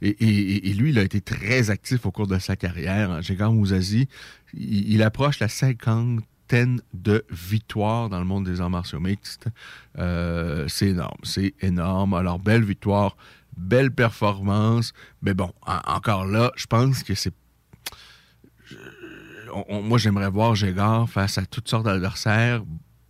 Et, 0.00 0.72
lui, 0.74 0.90
il 0.90 0.98
a 0.98 1.02
été 1.02 1.20
très 1.20 1.70
actif 1.70 2.06
au 2.06 2.10
cours 2.10 2.28
de 2.28 2.38
sa 2.38 2.56
carrière. 2.56 3.20
Jégar 3.22 3.52
Mouzazi, 3.52 4.08
il, 4.54 4.92
il 4.92 5.02
approche 5.02 5.40
la 5.40 5.48
50 5.48 6.20
de 6.94 7.24
victoires 7.30 8.08
dans 8.08 8.18
le 8.18 8.24
monde 8.24 8.44
des 8.44 8.60
arts 8.60 8.70
martiaux 8.70 9.00
mixtes. 9.00 9.48
Euh, 9.98 10.66
c'est 10.68 10.88
énorme, 10.88 11.18
c'est 11.22 11.54
énorme. 11.60 12.14
Alors, 12.14 12.38
belle 12.38 12.64
victoire, 12.64 13.16
belle 13.56 13.90
performance. 13.90 14.92
Mais 15.22 15.34
bon, 15.34 15.52
encore 15.66 16.26
là, 16.26 16.52
je 16.56 16.66
pense 16.66 17.02
que 17.02 17.14
c'est. 17.14 17.34
moi, 19.68 19.98
j'aimerais 19.98 20.30
voir 20.30 20.54
Gégard 20.54 21.08
face 21.08 21.38
à 21.38 21.46
toutes 21.46 21.68
sortes 21.68 21.84
d'adversaires 21.84 22.62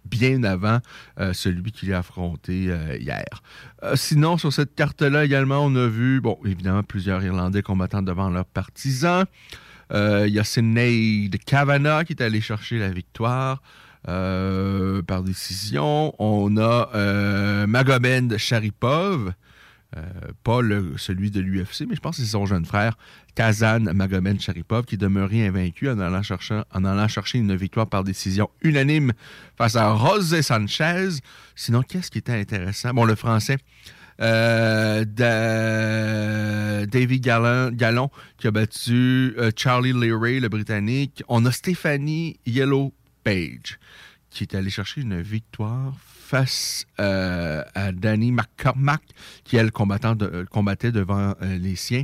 bien 0.04 0.42
avant 0.42 0.78
euh, 1.20 1.34
celui 1.34 1.70
qu'il 1.70 1.92
a 1.92 1.98
affronté 1.98 2.68
euh, 2.70 2.96
hier. 2.98 3.42
sinon, 3.94 4.38
sur 4.38 4.52
cette 4.52 4.74
carte-là 4.74 5.24
également, 5.26 5.58
on 5.58 5.76
a 5.76 5.86
vu, 5.86 6.22
bon, 6.22 6.38
évidemment, 6.46 6.82
plusieurs 6.82 7.22
Irlandais 7.22 7.62
combattant 7.62 8.00
devant 8.00 8.30
leurs 8.30 8.46
partisans. 8.46 9.26
Euh, 9.92 10.26
il 10.26 10.34
y 10.34 10.38
a 10.38 10.44
Sinead 10.44 11.36
Kavanagh 11.44 12.06
qui 12.06 12.12
est 12.12 12.22
allé 12.22 12.40
chercher 12.40 12.78
la 12.78 12.90
victoire. 12.90 13.62
Euh, 14.06 15.02
par 15.02 15.22
décision. 15.22 16.14
On 16.20 16.56
a 16.56 16.88
euh, 16.94 17.66
Magomed 17.66 18.36
Sharipov, 18.38 19.32
pas 20.44 20.60
celui 20.96 21.32
de 21.32 21.40
l'UFC, 21.40 21.84
mais 21.88 21.96
je 21.96 22.00
pense 22.00 22.16
que 22.16 22.22
c'est 22.22 22.30
son 22.30 22.46
jeune 22.46 22.64
frère, 22.64 22.96
Kazan 23.34 23.92
Magomed 23.92 24.40
Sharipov, 24.40 24.84
qui 24.84 24.96
demeuré 24.96 25.46
invaincu 25.46 25.90
en 25.90 25.98
allant, 25.98 26.22
chercher, 26.22 26.62
en 26.72 26.84
allant 26.84 27.08
chercher 27.08 27.38
une 27.38 27.56
victoire 27.56 27.88
par 27.88 28.04
décision 28.04 28.48
unanime 28.62 29.12
face 29.56 29.74
à 29.74 29.94
José 29.96 30.42
Sanchez. 30.42 31.18
Sinon, 31.56 31.82
qu'est-ce 31.82 32.10
qui 32.10 32.18
était 32.18 32.40
intéressant? 32.40 32.94
Bon, 32.94 33.04
le 33.04 33.16
français, 33.16 33.58
euh, 34.20 35.04
David 36.86 37.22
Gallon, 37.22 38.10
qui 38.38 38.46
a 38.46 38.50
battu 38.50 39.34
euh, 39.38 39.50
Charlie 39.56 39.92
Leary, 39.92 40.40
le 40.40 40.48
Britannique. 40.48 41.22
On 41.28 41.44
a 41.44 41.52
Stéphanie 41.52 42.38
Yellow 42.46 42.92
Page 43.24 43.78
qui 44.30 44.44
est 44.44 44.54
allée 44.54 44.70
chercher 44.70 45.00
une 45.00 45.20
victoire 45.20 45.94
face 46.00 46.86
euh, 47.00 47.64
à 47.74 47.92
Danny 47.92 48.30
McCormack, 48.30 49.00
qui, 49.44 49.56
elle, 49.56 49.72
combattait 49.72 50.92
devant 50.92 51.34
les 51.40 51.76
siens. 51.76 52.02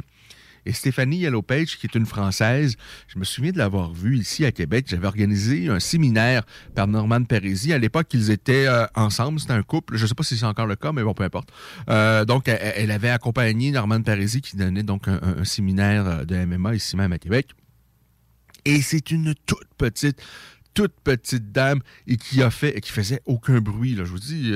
Et 0.67 0.73
Stéphanie 0.73 1.19
Yellow-Page, 1.19 1.79
qui 1.79 1.87
est 1.87 1.95
une 1.95 2.07
Française, 2.07 2.77
je 3.09 3.19
me 3.19 3.25
souviens 3.25 3.53
de 3.53 3.59
l'avoir 3.59 3.93
vue 3.93 4.19
ici 4.19 4.45
à 4.45 4.53
Québec. 4.53 4.87
J'avais 4.89 5.07
organisé 5.07 5.69
un 5.69 5.81
séminaire 5.81 6.45
par 6.75 6.87
Norman 6.87 7.25
Parisi. 7.25 7.73
À 7.73 7.79
l'époque, 7.79 8.09
ils 8.15 8.31
étaient 8.31 8.67
euh, 8.67 8.87
ensemble. 8.95 9.41
C'était 9.41 9.53
un 9.53 9.63
couple. 9.63 9.97
Je 9.97 10.03
ne 10.03 10.09
sais 10.09 10.15
pas 10.15 10.23
si 10.23 10.37
c'est 10.37 10.47
encore 10.47 10.67
le 10.67 10.77
cas, 10.77 10.93
mais 10.93 11.03
bon, 11.03 11.15
peu 11.15 11.25
importe. 11.25 11.51
Euh, 11.91 12.25
donc, 12.25 12.49
elle, 12.49 12.91
avait 12.91 13.11
accompagné 13.11 13.71
Norman 13.71 14.03
Parisi, 14.03 14.41
qui 14.41 14.57
donnait 14.57 14.83
donc 14.83 15.09
un, 15.09 15.45
séminaire 15.45 16.07
euh, 16.07 16.25
de 16.25 16.45
MMA 16.45 16.77
ici 16.77 16.97
même 16.97 17.13
à 17.13 17.19
Québec. 17.19 17.51
Et 18.65 18.81
c'est 18.81 19.11
une 19.11 19.35
toute 19.47 19.69
petite 19.77 20.23
toute 20.73 20.95
petite 21.05 21.53
dame 21.53 21.79
et 22.09 22.17
qui 22.17 22.43
a 22.43 22.51
fait 22.51 22.81
qui 22.81 22.91
faisait 22.91 23.21
aucun 23.27 23.61
bruit. 23.61 23.95
Là. 23.95 24.05
Je 24.05 24.11
vous 24.11 24.19
dis, 24.19 24.53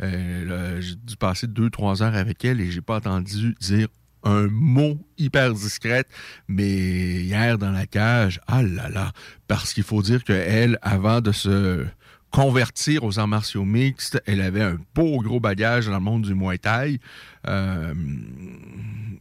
j'ai 0.00 0.94
dû 0.94 1.16
passer 1.18 1.46
deux, 1.46 1.68
trois 1.68 2.02
heures 2.02 2.14
avec 2.14 2.42
elle 2.46 2.58
et 2.62 2.70
j'ai 2.70 2.80
pas 2.80 2.96
entendu 2.96 3.54
dire 3.60 3.88
un 4.24 4.48
mot 4.48 4.98
hyper 5.18 5.54
discret, 5.54 6.04
mais 6.48 7.22
hier 7.22 7.58
dans 7.58 7.70
la 7.70 7.86
cage, 7.86 8.40
ah 8.46 8.62
là 8.62 8.88
là, 8.88 9.12
parce 9.48 9.72
qu'il 9.72 9.84
faut 9.84 10.02
dire 10.02 10.24
qu'elle, 10.24 10.78
avant 10.82 11.20
de 11.20 11.32
se 11.32 11.86
convertir 12.32 13.04
aux 13.04 13.18
arts 13.18 13.28
martiaux 13.28 13.64
mixtes, 13.64 14.20
elle 14.26 14.40
avait 14.40 14.62
un 14.62 14.78
beau 14.94 15.20
gros 15.20 15.38
bagage 15.38 15.86
dans 15.86 15.92
le 15.92 16.00
monde 16.00 16.22
du 16.22 16.34
Muay 16.34 16.58
Thai. 16.58 16.98
Euh, 17.46 17.94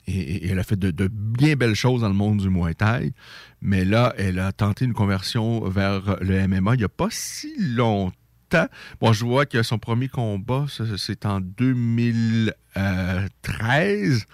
et, 0.07 0.47
elle 0.47 0.57
a 0.59 0.63
fait 0.63 0.79
de, 0.79 1.07
bien 1.11 1.55
belles 1.55 1.75
choses 1.75 2.01
dans 2.01 2.07
le 2.07 2.15
monde 2.15 2.37
du 2.37 2.49
Muay 2.49 2.73
Thai. 2.73 3.13
Mais 3.61 3.85
là, 3.85 4.15
elle 4.17 4.39
a 4.39 4.51
tenté 4.53 4.85
une 4.85 4.93
conversion 4.93 5.69
vers 5.69 6.17
le 6.21 6.47
MMA 6.47 6.73
il 6.75 6.79
n'y 6.79 6.85
a 6.85 6.89
pas 6.89 7.09
si 7.11 7.53
longtemps. 7.59 8.15
Bon, 8.99 9.13
je 9.13 9.23
vois 9.25 9.45
que 9.45 9.61
son 9.61 9.77
premier 9.77 10.07
combat, 10.07 10.65
c'est 10.97 11.25
en 11.25 11.41
2013. 11.41 14.25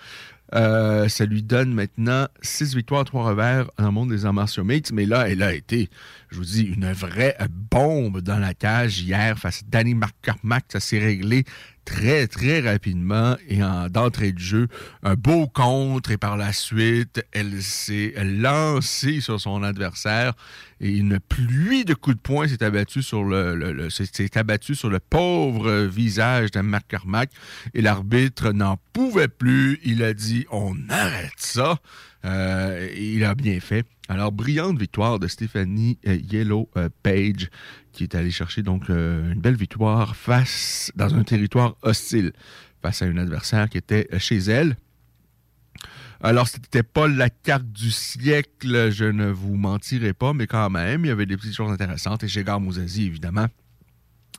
Euh, 0.56 1.10
ça 1.10 1.25
lui 1.25 1.44
donne 1.44 1.74
maintenant 1.74 2.27
six 2.42 2.75
victoires, 2.75 3.04
trois 3.04 3.24
revers 3.24 3.70
dans 3.77 3.86
le 3.86 3.92
monde 3.92 4.10
des 4.10 4.25
arts 4.25 4.34
martiaux. 4.34 4.63
Mais 4.63 5.06
là, 5.06 5.30
elle 5.30 5.44
a 5.44 5.54
été, 5.54 5.89
je 6.30 6.38
vous 6.38 6.46
dis, 6.46 6.62
une 6.62 6.92
vraie 6.92 7.36
bombe 7.50 8.22
dans 8.22 8.39
la 8.39 8.54
cage 8.54 9.01
hier 9.01 9.38
face 9.38 9.60
à 9.60 9.66
Danny 9.70 9.94
McCormack. 9.94 10.66
Ça 10.70 10.80
s'est 10.80 11.00
réglé 11.00 11.44
très, 11.88 12.27
très 12.27 12.60
rapidement 12.60 13.38
et 13.48 13.63
en 13.63 13.88
d'entrée 13.88 14.34
de 14.34 14.39
jeu, 14.39 14.67
un 15.03 15.15
beau 15.15 15.48
contre 15.48 16.12
et 16.12 16.17
par 16.17 16.36
la 16.36 16.51
suite, 16.51 17.25
elle 17.32 17.63
s'est 17.63 18.13
lancée 18.22 19.22
sur 19.22 19.39
son 19.39 19.63
adversaire 19.63 20.34
et 20.82 20.89
une 20.89 21.20
pluie 21.20 21.86
de 21.86 21.94
coups 21.94 22.17
de 22.17 22.22
poing 22.22 22.48
s'est 22.48 22.62
abattue 22.62 23.01
sur 23.01 23.24
le, 23.24 25.00
pauvre 25.10 25.86
visage 25.86 26.51
de 26.51 26.60
McCormack 26.60 27.32
et 27.74 27.82
l'arbitre 27.82 28.51
n'en 28.51 28.77
pouvait 28.91 29.29
plus. 29.29 29.79
Il 29.84 30.03
a 30.03 30.13
dit 30.13 30.46
on 30.51 30.75
arrête 30.89 31.32
ça. 31.38 31.79
Euh, 32.25 32.89
il 32.98 33.24
a 33.24 33.34
bien 33.34 33.60
fait. 33.60 33.86
Alors, 34.10 34.32
brillante 34.32 34.79
victoire 34.79 35.20
de 35.20 35.27
Stéphanie 35.27 35.98
euh, 36.08 36.17
Yellow 36.32 36.70
euh, 36.77 36.89
Page, 37.03 37.50
qui 37.98 38.04
est 38.04 38.16
allée 38.16 38.32
chercher 38.32 38.62
donc 38.62 38.89
une 38.89 39.42
belle 39.42 39.56
victoire 39.56 40.16
face 40.16 40.92
dans 40.96 41.16
un 41.16 41.24
territoire 41.24 41.75
hostile, 41.82 42.32
face 42.82 43.01
à 43.01 43.06
un 43.06 43.18
adversaire 43.18 43.70
qui 43.70 43.80
était 43.80 44.08
chez 44.20 44.38
elle. 44.38 44.77
Alors, 46.22 46.48
ce 46.48 46.58
n'était 46.58 46.84
pas 46.84 47.08
la 47.08 47.30
carte 47.30 47.66
du 47.66 47.89
siècle, 47.89 48.92
je 48.92 49.06
ne 49.06 49.30
vous 49.30 49.56
mentirai 49.56 50.13
pas, 50.13 50.34
mais 50.34 50.46
quand 50.46 50.70
même, 50.70 51.06
il 51.06 51.08
y 51.08 51.12
avait 51.12 51.25
des 51.25 51.38
petites 51.38 51.56
choses 51.56 51.72
intéressantes. 51.72 52.24
Et 52.24 52.27
chez 52.27 52.44
Mouzazi, 52.44 53.06
évidemment, 53.06 53.48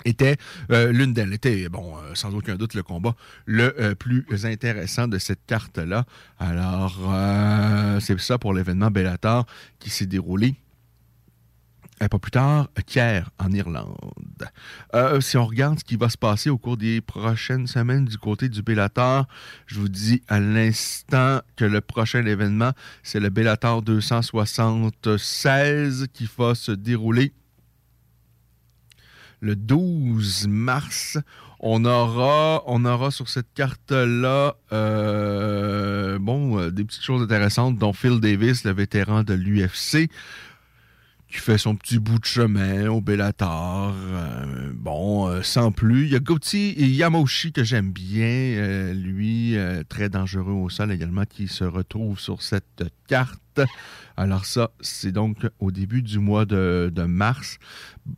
était 0.05 0.37
euh, 0.71 0.93
l'une 0.93 1.13
d'elles 1.13 1.33
était 1.33 1.69
bon 1.69 1.97
euh, 1.97 2.15
sans 2.15 2.33
aucun 2.33 2.55
doute 2.55 2.75
le 2.75 2.85
combat 2.85 3.17
le 3.47 3.75
euh, 3.81 3.95
plus 3.97 4.25
intéressant 4.45 5.09
de 5.09 5.19
cette 5.19 5.45
carte 5.45 5.79
là 5.79 6.05
alors 6.39 7.01
c'est 8.01 8.19
ça 8.21 8.39
pour 8.39 8.55
l'événement 8.55 8.93
Bellator 8.93 9.45
qui 9.81 9.91
s'est 9.91 10.07
déroulé 10.07 10.55
pas 12.07 12.19
plus 12.19 12.31
tard, 12.31 12.69
Kier, 12.87 13.23
en 13.39 13.51
Irlande. 13.51 13.97
si 15.21 15.37
on 15.37 15.47
regarde 15.47 15.81
ce 15.81 15.85
qui 15.85 15.97
va 15.97 16.09
se 16.09 16.17
passer 16.17 16.49
au 16.51 16.59
cours 16.59 16.77
des 16.77 17.01
prochaines 17.01 17.67
semaines 17.67 18.05
du 18.05 18.19
côté 18.19 18.49
du 18.49 18.63
Bellator, 18.63 19.27
je 19.67 19.81
vous 19.81 19.89
dis 19.89 20.23
à 20.29 20.39
l'instant 20.39 21.41
que 21.57 21.65
le 21.65 21.81
prochain 21.81 22.25
événement, 22.25 22.71
c'est 23.03 23.19
le 23.21 23.31
Bellator 23.31 23.83
276 23.83 26.07
qui 26.13 26.29
va 26.39 26.55
se 26.55 26.71
dérouler 26.73 27.33
le 29.41 29.57
12 29.57 30.47
mars. 30.49 31.19
On 31.61 31.85
aura, 31.85 32.63
on 32.67 32.85
aura 32.85 33.11
sur 33.11 33.29
cette 33.29 33.53
carte-là, 33.55 34.55
euh, 34.73 36.19
bon, 36.21 36.59
euh, 36.59 36.71
des 36.71 36.85
petites 36.85 37.03
choses 37.03 37.23
intéressantes, 37.23 37.79
dont 37.79 37.93
Phil 37.93 38.21
Davis, 38.21 38.65
le 38.65 38.73
vétéran 38.73 39.25
de 39.25 39.35
l'UFC, 39.35 40.09
qui 41.29 41.39
fait 41.39 41.59
son 41.59 41.77
petit 41.77 41.99
bout 41.99 42.19
de 42.19 42.25
chemin 42.25 42.89
au 42.89 43.01
Bellator. 43.01 43.95
Euh, 43.95 44.73
bon, 44.75 45.43
sans 45.43 45.73
plus. 45.73 46.07
Il 46.07 46.13
y 46.13 46.17
a 46.17 46.21
Gauthier 46.21 46.81
Yamoshi 46.81 47.53
que 47.53 47.65
j'aime 47.65 47.93
bien, 47.93 48.93
lui, 48.95 49.57
très 49.89 50.09
dangereux 50.09 50.53
au 50.53 50.69
sol 50.71 50.91
également, 50.91 51.25
qui 51.25 51.49
se 51.49 51.65
retrouve 51.65 52.19
sur 52.19 52.43
cette 52.43 52.85
carte. 53.07 53.61
Alors 54.19 54.47
ça, 54.47 54.73
c'est 54.81 55.13
donc 55.13 55.47
au 55.61 55.71
début 55.71 56.03
du 56.03 56.19
mois 56.19 56.45
de, 56.45 56.91
mars. 57.07 57.59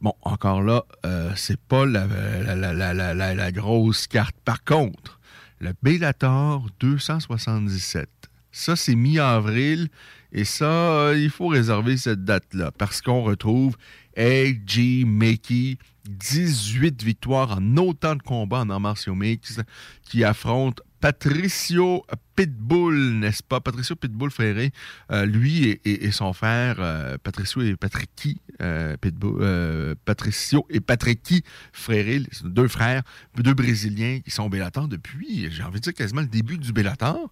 Bon, 0.01 0.15
encore 0.23 0.63
là, 0.63 0.85
euh, 1.05 1.31
c'est 1.37 1.61
pas 1.61 1.85
la, 1.85 2.07
la, 2.55 3.53
grosse 3.53 4.07
carte. 4.07 4.35
Par 4.45 4.65
contre, 4.65 5.21
le 5.59 5.75
Bellator 5.83 6.67
277, 6.81 8.09
ça 8.51 8.77
c'est 8.77 8.95
mi-avril 8.95 9.89
et 10.33 10.45
ça, 10.45 10.93
euh, 10.93 11.19
il 11.19 11.31
faut 11.31 11.49
réserver 11.49 11.97
cette 11.97 12.25
date-là 12.25 12.71
parce 12.77 13.01
qu'on 13.03 13.23
retrouve 13.23 13.77
A.G. 14.17 15.05
Mickey, 15.07 15.79
18 16.09 17.03
victoires 17.03 17.59
en 17.59 17.77
autant 17.77 18.15
de 18.17 18.23
combats 18.23 18.61
en 18.61 18.71
arts 18.71 18.81
martiaux 18.81 19.15
mix, 19.15 19.61
qui 20.05 20.25
affronte 20.25 20.83
Patricio 21.01 22.05
Pitbull, 22.41 23.19
n'est-ce 23.19 23.43
pas? 23.43 23.61
Patricio 23.61 23.97
Pitbull 23.97 24.31
Fréré, 24.31 24.73
euh, 25.13 25.27
lui 25.27 25.79
et, 25.85 26.11
son 26.11 26.33
frère, 26.33 26.77
euh, 26.79 27.19
Patricio 27.23 27.61
et 27.61 27.77
Patricky, 27.77 28.41
euh, 28.63 28.97
Pitbull, 28.97 29.95
Patricio 30.07 30.67
et 30.71 30.81
Patricky 30.81 31.45
Fréré, 31.75 32.23
deux 32.45 32.67
frères, 32.67 33.03
deux 33.37 33.53
Brésiliens 33.53 34.21
qui 34.21 34.31
sont 34.31 34.49
Bellator 34.49 34.89
depuis, 34.89 35.51
j'ai 35.51 35.63
envie 35.63 35.81
de 35.81 35.85
dire 35.85 35.93
quasiment 35.93 36.23
le 36.23 36.29
début 36.29 36.57
du 36.57 36.73
Bellator, 36.73 37.31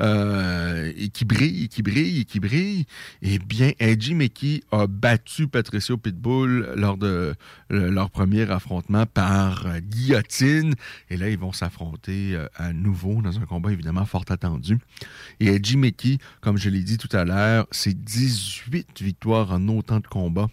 et 0.00 1.08
qui 1.10 1.24
brillent, 1.24 1.66
et 1.66 1.68
qui 1.68 1.82
brillent, 1.82 2.20
et 2.22 2.24
qui 2.24 2.40
brillent. 2.40 2.86
Eh 3.22 3.38
bien, 3.38 3.70
Edgy 3.78 4.14
Mickey 4.14 4.64
a 4.72 4.88
battu 4.88 5.46
Patricio 5.46 5.98
Pitbull 5.98 6.72
lors 6.74 6.96
de 6.96 7.32
leur 7.70 8.10
premier 8.10 8.50
affrontement 8.50 9.06
par 9.06 9.80
guillotine, 9.82 10.74
et 11.10 11.16
là, 11.16 11.28
ils 11.28 11.38
vont 11.38 11.52
s'affronter 11.52 12.36
à 12.56 12.72
nouveau 12.72 13.22
dans 13.22 13.38
un 13.38 13.46
combat 13.46 13.70
évidemment 13.70 14.04
fort 14.04 14.24
attendu 14.28 14.47
et 15.40 15.46
Edgy 15.46 15.76
Mickey, 15.76 16.18
comme 16.40 16.56
je 16.56 16.68
l'ai 16.70 16.82
dit 16.82 16.98
tout 16.98 17.14
à 17.16 17.24
l'heure, 17.24 17.66
c'est 17.70 17.94
18 17.94 19.02
victoires 19.02 19.52
en 19.52 19.68
autant 19.68 20.00
de 20.00 20.06
combats 20.06 20.48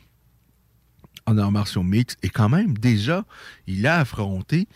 en 1.25 1.37
arts 1.37 1.51
martiaux 1.51 1.83
mix. 1.83 2.15
Et 2.21 2.29
quand 2.29 2.49
même, 2.49 2.77
déjà, 2.77 3.25
il 3.67 3.87
a 3.87 3.97
affronté 3.97 4.67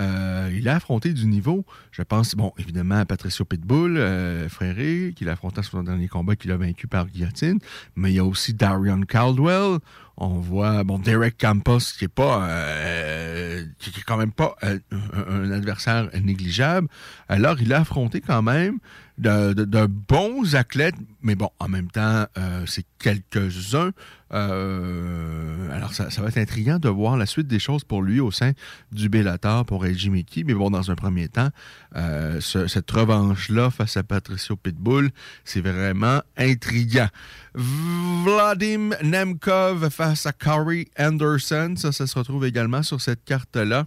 euh, 0.00 0.50
il 0.54 0.68
a 0.68 0.76
affronté 0.76 1.12
du 1.12 1.26
niveau, 1.26 1.64
je 1.90 2.02
pense, 2.02 2.36
bon, 2.36 2.52
évidemment, 2.56 3.04
Patricio 3.04 3.44
Pitbull, 3.44 3.96
euh, 3.96 4.48
Fréré, 4.48 5.12
qu'il 5.16 5.28
a 5.28 5.32
affronté 5.32 5.62
sur 5.62 5.72
son 5.72 5.82
dernier 5.82 6.06
combat, 6.06 6.36
qu'il 6.36 6.52
a 6.52 6.56
vaincu 6.56 6.86
par 6.86 7.08
guillotine, 7.08 7.58
mais 7.96 8.12
il 8.12 8.14
y 8.14 8.18
a 8.20 8.24
aussi 8.24 8.54
Darion 8.54 9.00
Caldwell, 9.00 9.78
on 10.20 10.40
voit, 10.40 10.82
bon, 10.84 10.98
Derek 10.98 11.38
Campos, 11.38 11.78
qui 11.96 12.04
est 12.04 12.08
pas, 12.08 12.48
euh, 12.48 13.64
qui 13.78 13.90
est 13.90 14.02
quand 14.04 14.16
même 14.16 14.32
pas 14.32 14.56
un, 14.62 14.78
un, 15.12 15.50
adversaire 15.52 16.08
négligeable. 16.20 16.88
Alors, 17.28 17.60
il 17.60 17.72
a 17.72 17.80
affronté 17.80 18.20
quand 18.20 18.42
même 18.42 18.78
de, 19.18 19.86
bons 19.86 20.56
athlètes, 20.56 20.96
mais 21.22 21.34
bon, 21.34 21.50
en 21.58 21.68
même 21.68 21.90
temps, 21.90 22.26
euh, 22.36 22.64
c'est 22.66 22.84
quelques-uns. 22.98 23.92
Euh, 24.32 25.70
alors, 25.72 25.92
ça, 25.92 26.08
va 26.20 26.28
être 26.28 26.38
intriguant 26.38 26.78
de 26.78 26.88
voir 26.88 27.16
la 27.16 27.26
suite 27.26 27.46
des 27.46 27.58
choses 27.58 27.84
pour 27.84 28.02
lui 28.02 28.20
au 28.20 28.30
sein 28.30 28.52
du 28.92 29.08
Bellator 29.08 29.64
pour 29.64 29.82
Reggie 29.82 30.10
Mickey. 30.10 30.44
Mais 30.44 30.54
bon, 30.54 30.70
dans 30.70 30.90
un 30.90 30.94
premier 30.94 31.28
temps, 31.28 31.48
euh, 31.96 32.40
cette 32.40 32.90
revanche-là 32.90 33.70
face 33.70 33.96
à 33.96 34.02
Patricio 34.02 34.56
Pitbull, 34.56 35.10
c'est 35.44 35.60
vraiment 35.60 36.20
intriguant. 36.36 37.08
Vladim 37.54 38.90
Nemkov 39.02 39.90
face 39.90 40.26
à 40.26 40.32
Corey 40.32 40.88
Anderson, 40.98 41.74
ça, 41.76 41.92
ça 41.92 42.06
se 42.06 42.18
retrouve 42.18 42.44
également 42.44 42.82
sur 42.82 43.00
cette 43.00 43.24
carte-là. 43.24 43.86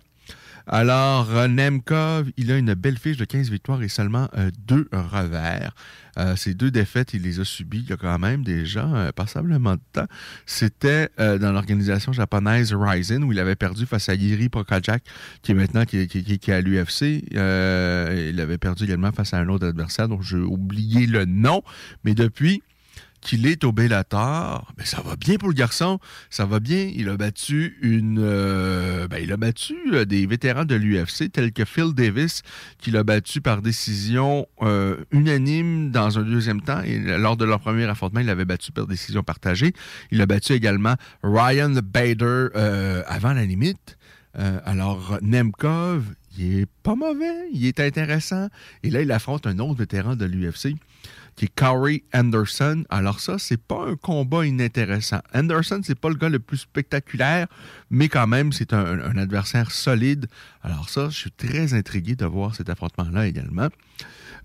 Alors, 0.68 1.28
Nemkov, 1.48 2.32
il 2.38 2.52
a 2.52 2.58
une 2.58 2.74
belle 2.74 2.98
fiche 2.98 3.18
de 3.18 3.26
15 3.26 3.50
victoires 3.50 3.82
et 3.82 3.88
seulement 3.88 4.30
euh, 4.38 4.52
deux 4.68 4.88
revers. 4.92 5.74
Euh, 6.18 6.36
ces 6.36 6.54
deux 6.54 6.72
défaites, 6.72 7.14
il 7.14 7.24
les 7.24 7.40
a 7.40 7.46
subies 7.46 7.84
il 7.84 7.90
y 7.90 7.94
a 7.94 7.98
quand 7.98 8.20
même 8.20 8.44
déjà 8.44 8.86
euh, 8.86 9.12
passablement 9.12 9.76
de 9.76 9.82
temps. 9.94 10.08
C'était 10.46 11.10
dans 11.18 11.52
l'organisation 11.52 12.12
japonaise 12.12 12.74
Ryzen 12.74 13.24
où 13.24 13.32
il 13.32 13.40
avait 13.40 13.56
perdu 13.56 13.86
face 13.86 14.10
à 14.10 14.16
Yiri 14.16 14.50
Prokajak, 14.50 15.04
qui 15.42 15.52
est 15.52 15.56
maintenant 15.56 15.86
qui, 15.86 16.08
qui, 16.08 16.52
à 16.52 16.62
l'UFC. 16.62 17.24
il 17.32 18.40
avait 18.40 18.58
perdu 18.58 18.84
également 18.84 19.12
face 19.12 19.34
à 19.34 19.38
un 19.38 19.48
autre 19.50 19.68
adversaire 19.68 20.08
dont 20.08 20.22
j'ai 20.22 20.38
oublié 20.38 21.06
le 21.06 21.26
nom. 21.26 21.64
Mais 22.04 22.14
depuis, 22.14 22.62
qu'il 23.22 23.46
est 23.46 23.64
au 23.64 23.72
Bellator, 23.72 24.74
ben 24.76 24.86
ça 24.86 25.02
va 25.02 25.16
bien 25.16 25.38
pour 25.38 25.48
le 25.48 25.54
garçon, 25.54 26.00
ça 26.30 26.46
va 26.46 26.60
bien. 26.60 26.92
Il 26.94 27.08
a 27.08 27.18
battu 27.18 27.78
une, 27.82 28.20
euh, 28.20 29.08
ben 29.08 29.20
il 29.24 29.32
a 29.32 29.38
battu 29.38 29.76
euh, 29.94 30.06
des 30.06 30.26
vétérans 30.26 30.66
de 30.66 30.76
l'UFC 30.76 31.32
tels 31.32 31.54
que 31.54 31.64
Phil 31.64 31.94
Davis, 31.94 32.42
qu'il 32.80 32.98
a 32.98 33.04
battu 33.04 33.40
par 33.40 33.62
décision 33.62 34.48
euh, 34.64 34.98
unanime 35.12 35.92
dans 35.92 36.18
un 36.18 36.24
deuxième 36.24 36.62
temps 36.62 36.82
et 36.82 37.00
lors 37.00 37.38
de 37.38 37.46
leur 37.46 37.60
premier 37.60 37.86
affrontement, 37.86 38.20
il 38.20 38.26
l'avait 38.26 38.46
battu 38.46 38.72
par 38.72 38.88
décision 38.88 39.22
partagée. 39.24 39.74
Il 40.10 40.20
a 40.22 40.26
battu 40.26 40.54
également 40.54 40.96
Ryan 41.24 41.70
Bader 41.70 42.48
avant 43.08 43.34
la 43.34 43.46
limite. 43.46 43.98
alors 44.34 45.20
Nemkov, 45.22 46.04
il 46.38 46.62
est 46.62 46.70
pas 46.84 46.96
mauvais, 46.96 47.50
il 47.54 47.66
est 47.66 47.80
intéressant. 47.80 48.48
Et 48.84 48.90
là, 48.90 49.02
il 49.02 49.12
affronte 49.12 49.46
un 49.46 49.60
autre 49.60 49.78
vétéran 49.78 50.16
de 50.16 50.26
l'UFC 50.26 50.76
qui 51.36 51.46
est 51.46 51.56
Corey 51.56 52.04
Anderson. 52.14 52.84
Alors 52.90 53.20
ça, 53.20 53.38
c'est 53.38 53.62
pas 53.62 53.86
un 53.88 53.96
combat 53.96 54.46
inintéressant. 54.46 55.20
Anderson, 55.34 55.82
c'est 55.84 56.00
pas 56.00 56.10
le 56.10 56.16
gars 56.16 56.30
le 56.30 56.40
plus 56.40 56.58
spectaculaire, 56.58 57.48
mais 57.90 58.10
quand 58.10 58.28
même, 58.28 58.52
c'est 58.52 58.74
un, 58.74 59.00
un, 59.00 59.18
adversaire 59.18 59.72
solide. 59.72 60.28
Alors 60.62 60.90
ça, 60.90 61.10
je 61.10 61.18
suis 61.18 61.32
très 61.32 61.74
intrigué 61.74 62.16
de 62.16 62.26
voir 62.26 62.56
cet 62.56 62.70
affrontement-là 62.70 63.28
également. 63.28 63.70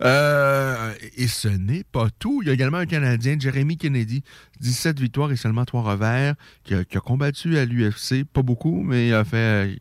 Euh, 0.02 0.92
et 1.16 1.28
ce 1.28 1.48
n'est 1.48 1.85
pas 1.85 2.09
tout. 2.18 2.40
Il 2.42 2.48
y 2.48 2.50
a 2.50 2.54
également 2.54 2.78
un 2.78 2.87
Canadien, 2.87 3.37
Jeremy 3.38 3.76
Kennedy, 3.76 4.22
17 4.61 5.00
victoires 5.00 5.32
et 5.32 5.37
seulement 5.37 5.64
3 5.64 5.82
revers, 5.82 6.35
qui 6.64 6.74
a, 6.74 6.85
combattu 7.00 7.59
à 7.59 7.64
l'UFC, 7.64 8.24
pas 8.24 8.42
beaucoup, 8.42 8.82
mais 8.82 9.09
il 9.09 9.14
a 9.14 9.24
fait 9.24 9.78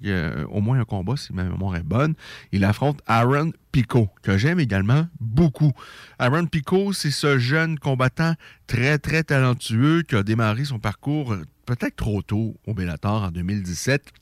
au 0.50 0.62
moins 0.62 0.80
un 0.80 0.86
combat, 0.86 1.18
si 1.18 1.34
ma 1.34 1.44
mémoire 1.44 1.76
est 1.76 1.84
bonne. 1.84 2.14
Il 2.52 2.64
affronte 2.64 3.02
Aaron 3.08 3.52
Pico, 3.72 4.10
que 4.22 4.38
j'aime 4.38 4.60
également 4.60 5.08
beaucoup. 5.20 5.74
Aaron 6.20 6.46
Pico, 6.46 6.94
c'est 6.94 7.12
ce 7.12 7.38
jeune 7.38 7.78
combattant 7.78 8.34
très, 8.68 8.98
très 8.98 9.24
talentueux 9.24 10.04
qui 10.04 10.16
a 10.16 10.24
démarré 10.24 10.66
son 10.66 10.80
parcours 10.80 11.36
peut-être 11.66 11.96
trop 11.96 12.22
tôt 12.22 12.56
au 12.68 12.74
Bellator 12.74 13.24
en 13.24 13.32
2017 13.32 14.14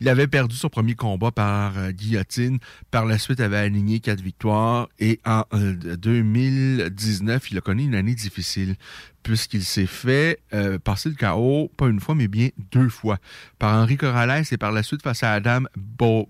il 0.00 0.08
avait 0.08 0.26
perdu 0.26 0.56
son 0.56 0.68
premier 0.68 0.94
combat 0.94 1.30
par 1.30 1.78
euh, 1.78 1.90
guillotine. 1.90 2.58
Par 2.90 3.06
la 3.06 3.18
suite, 3.18 3.40
avait 3.40 3.56
aligné 3.56 4.00
quatre 4.00 4.20
victoires. 4.20 4.88
Et 4.98 5.20
en 5.24 5.44
2019, 5.52 7.34
euh, 7.34 7.46
il 7.50 7.58
a 7.58 7.60
connu 7.60 7.84
une 7.84 7.94
année 7.94 8.14
difficile 8.14 8.76
puisqu'il 9.22 9.64
s'est 9.64 9.86
fait 9.86 10.40
euh, 10.52 10.78
passer 10.78 11.08
le 11.08 11.14
chaos, 11.14 11.70
pas 11.78 11.86
une 11.86 11.98
fois, 11.98 12.14
mais 12.14 12.28
bien 12.28 12.50
deux 12.72 12.90
fois, 12.90 13.16
par 13.58 13.74
Henri 13.74 13.96
Corrales 13.96 14.44
et 14.50 14.58
par 14.58 14.70
la 14.70 14.82
suite 14.82 15.00
face 15.00 15.22
à 15.22 15.32
Adam 15.32 15.62
Bo 15.76 16.28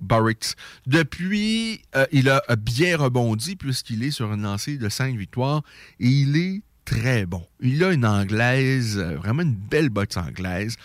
Depuis, 0.87 1.83
il 2.13 2.29
a 2.31 2.43
bien 2.57 2.97
rebondi 2.97 3.57
puisqu'il 3.57 4.05
est 4.05 4.13
sur 4.13 4.33
une 4.33 4.43
lancée 4.43 4.79
de 4.79 4.89
cinq 4.89 5.17
victoires 5.17 5.63
et 5.99 6.07
il 6.07 6.37
est 6.37 6.63
très 6.85 7.27
bon. 7.27 7.47
Il 7.61 7.83
a 7.85 7.93
une 7.93 8.07
anglaise, 8.07 8.99
vraiment 8.99 9.43
une 9.43 9.55
belle 9.55 9.89
boxe 9.89 10.17
anglaise. 10.17 10.77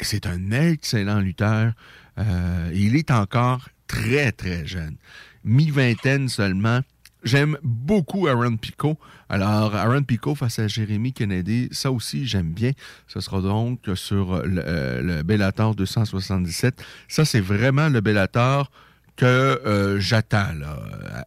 C'est 0.00 0.26
un 0.26 0.50
excellent 0.50 1.20
lutteur. 1.20 1.72
Euh, 2.18 2.70
il 2.74 2.96
est 2.96 3.10
encore 3.10 3.68
très, 3.86 4.32
très 4.32 4.66
jeune. 4.66 4.96
Mi-vingtaine 5.44 6.28
seulement. 6.28 6.80
J'aime 7.22 7.56
beaucoup 7.62 8.26
Aaron 8.26 8.56
Pico. 8.56 8.98
Alors, 9.30 9.74
Aaron 9.74 10.02
Pico 10.02 10.34
face 10.34 10.58
à 10.58 10.68
Jérémy 10.68 11.14
Kennedy, 11.14 11.68
ça 11.72 11.90
aussi, 11.90 12.26
j'aime 12.26 12.52
bien. 12.52 12.72
Ce 13.08 13.20
sera 13.20 13.40
donc 13.40 13.80
sur 13.94 14.42
le, 14.44 14.62
euh, 14.64 15.22
Bellator 15.22 15.74
277. 15.74 16.82
Ça, 17.08 17.24
c'est 17.24 17.40
vraiment 17.40 17.88
le 17.88 18.02
Bellator 18.02 18.70
que 19.16 19.24
euh, 19.26 20.00
j'attends 20.00 20.48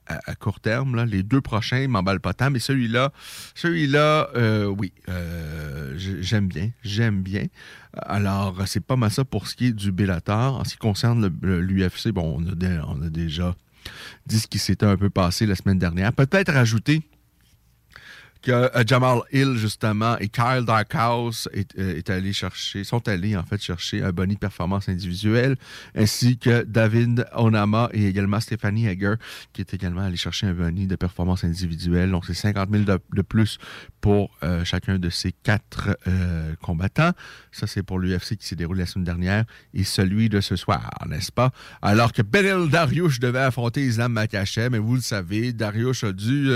à, 0.07 0.35
court 0.35 0.59
terme. 0.59 1.03
Les 1.05 1.23
deux 1.23 1.41
prochains 1.41 1.81
ne 1.81 1.87
m'emballent 1.87 2.19
pas 2.19 2.33
tant, 2.33 2.49
mais 2.49 2.59
celui-là, 2.59 3.11
celui-là, 3.55 4.29
oui, 4.69 4.93
j'aime 5.95 6.47
bien, 6.47 6.71
j'aime 6.83 7.21
bien. 7.21 7.45
Alors, 7.93 8.61
c'est 8.67 8.83
pas 8.83 8.95
mal 8.95 9.11
ça 9.11 9.25
pour 9.25 9.47
ce 9.47 9.55
qui 9.55 9.67
est 9.67 9.71
du 9.71 9.91
Bellator. 9.91 10.59
En 10.59 10.63
ce 10.63 10.71
qui 10.71 10.77
concerne 10.77 11.31
l'UFC, 11.41 12.09
bon, 12.09 12.39
on 12.39 12.47
a, 12.47 12.85
on 12.87 13.01
a 13.01 13.09
déjà 13.09 13.55
dit 14.25 14.39
ce 14.39 14.47
qui 14.47 14.59
s'était 14.59 14.85
un 14.85 14.97
peu 14.97 15.09
passé 15.09 15.45
la 15.45 15.55
semaine 15.55 15.79
dernière. 15.79 16.13
Peut-être 16.13 16.53
rajouter 16.53 17.01
euh, 18.49 18.83
Jamal 18.85 19.21
Hill, 19.31 19.55
justement, 19.57 20.17
et 20.19 20.29
Kyle 20.29 20.63
Darkhouse 20.65 21.49
euh, 21.55 21.95
est 21.95 22.09
allé 22.09 22.33
chercher, 22.33 22.83
sont 22.83 23.07
allés 23.07 23.35
en 23.35 23.43
fait 23.43 23.61
chercher 23.61 24.03
un 24.03 24.11
bonus 24.11 24.35
de 24.35 24.39
performance 24.39 24.89
individuelle, 24.89 25.55
ainsi 25.95 26.37
que 26.37 26.63
David 26.63 27.25
Onama 27.35 27.89
et 27.93 28.07
également 28.07 28.39
Stephanie 28.39 28.87
Hager, 28.87 29.15
qui 29.53 29.61
est 29.61 29.73
également 29.73 30.01
allé 30.01 30.17
chercher 30.17 30.47
un 30.47 30.53
bonus 30.53 30.87
de 30.87 30.95
performance 30.95 31.43
individuelle. 31.43 32.11
Donc, 32.11 32.25
c'est 32.25 32.33
50 32.33 32.69
000 32.71 32.83
de, 32.83 33.21
plus 33.21 33.57
pour 34.01 34.31
euh, 34.43 34.63
chacun 34.63 34.99
de 34.99 35.09
ces 35.09 35.31
quatre 35.31 35.97
combattants. 36.61 37.11
Ça, 37.51 37.67
c'est 37.67 37.83
pour 37.83 37.99
l'UFC 37.99 38.37
qui 38.37 38.47
s'est 38.47 38.55
déroulé 38.55 38.81
la 38.81 38.85
semaine 38.85 39.05
dernière 39.05 39.45
et 39.73 39.83
celui 39.83 40.29
de 40.29 40.41
ce 40.41 40.55
soir, 40.55 40.89
n'est-ce 41.07 41.31
pas? 41.31 41.51
Alors 41.81 42.13
que 42.13 42.21
Benel 42.21 42.69
Dariush 42.69 43.19
devait 43.19 43.39
affronter 43.39 43.85
Islam 43.85 44.13
Makachev, 44.13 44.69
mais 44.71 44.77
vous 44.77 44.95
le 44.95 45.01
savez, 45.01 45.53
Dariush 45.53 46.03
a 46.03 46.13
dû, 46.13 46.51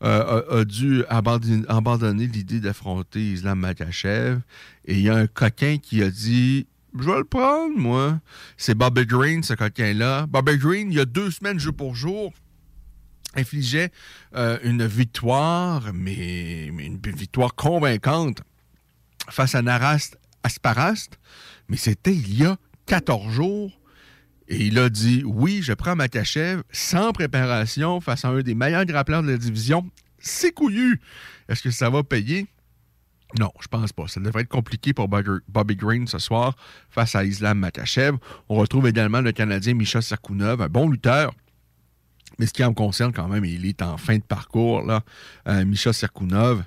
a 0.00 0.64
dû 0.64 1.04
abandonner, 1.08 1.27
abandonner 1.68 2.26
l'idée 2.26 2.60
d'affronter 2.60 3.32
Islam 3.32 3.60
Makachev. 3.60 4.40
Et 4.84 4.94
il 4.94 5.02
y 5.02 5.08
a 5.08 5.16
un 5.16 5.26
coquin 5.26 5.78
qui 5.78 6.02
a 6.02 6.10
dit 6.10 6.66
je 6.98 7.04
vais 7.04 7.18
le 7.18 7.24
prendre, 7.24 7.76
moi. 7.76 8.20
C'est 8.56 8.74
Bobby 8.74 9.06
Green, 9.06 9.42
ce 9.42 9.54
coquin-là. 9.54 10.26
Bobby 10.26 10.56
Green, 10.56 10.90
il 10.90 10.96
y 10.96 11.00
a 11.00 11.04
deux 11.04 11.30
semaines, 11.30 11.58
jour 11.58 11.74
pour 11.74 11.94
jour, 11.94 12.32
infligeait 13.34 13.90
euh, 14.34 14.58
une 14.62 14.86
victoire, 14.86 15.92
mais, 15.92 16.70
mais, 16.72 16.86
une 16.86 16.98
victoire 16.98 17.54
convaincante 17.54 18.42
face 19.28 19.54
à 19.54 19.62
Narast 19.62 20.18
Asparast. 20.42 21.18
Mais 21.68 21.76
c'était 21.76 22.14
il 22.14 22.38
y 22.38 22.44
a 22.44 22.56
14 22.86 23.30
jours. 23.30 23.72
Et 24.48 24.66
il 24.66 24.78
a 24.78 24.88
dit 24.88 25.22
oui, 25.26 25.60
je 25.62 25.74
prends 25.74 25.94
Makachev 25.94 26.62
sans 26.72 27.12
préparation 27.12 28.00
face 28.00 28.24
à 28.24 28.28
un 28.28 28.40
des 28.40 28.54
meilleurs 28.54 28.86
grappleurs 28.86 29.22
de 29.22 29.30
la 29.30 29.36
division. 29.36 29.88
C'est 30.18 30.52
couillu. 30.52 31.00
Est-ce 31.48 31.62
que 31.62 31.70
ça 31.70 31.90
va 31.90 32.02
payer? 32.02 32.46
Non, 33.38 33.50
je 33.60 33.68
pense 33.68 33.92
pas. 33.92 34.08
Ça 34.08 34.20
devrait 34.20 34.42
être 34.42 34.48
compliqué 34.48 34.94
pour 34.94 35.08
Bobby 35.08 35.76
Green 35.76 36.06
ce 36.06 36.18
soir 36.18 36.56
face 36.88 37.14
à 37.14 37.24
Islam 37.24 37.58
Makachev. 37.58 38.16
On 38.48 38.56
retrouve 38.56 38.88
également 38.88 39.20
le 39.20 39.32
Canadien 39.32 39.74
Misha 39.74 40.00
Sakunov, 40.00 40.62
un 40.62 40.68
bon 40.68 40.88
lutteur. 40.88 41.34
Mais 42.38 42.46
ce 42.46 42.52
qui 42.52 42.64
en 42.64 42.72
concerne 42.72 43.12
quand 43.12 43.28
même, 43.28 43.44
il 43.44 43.66
est 43.66 43.82
en 43.82 43.96
fin 43.96 44.16
de 44.16 44.22
parcours. 44.22 44.82
Là. 44.82 45.02
Euh, 45.46 45.92
Serkunov, 45.92 46.64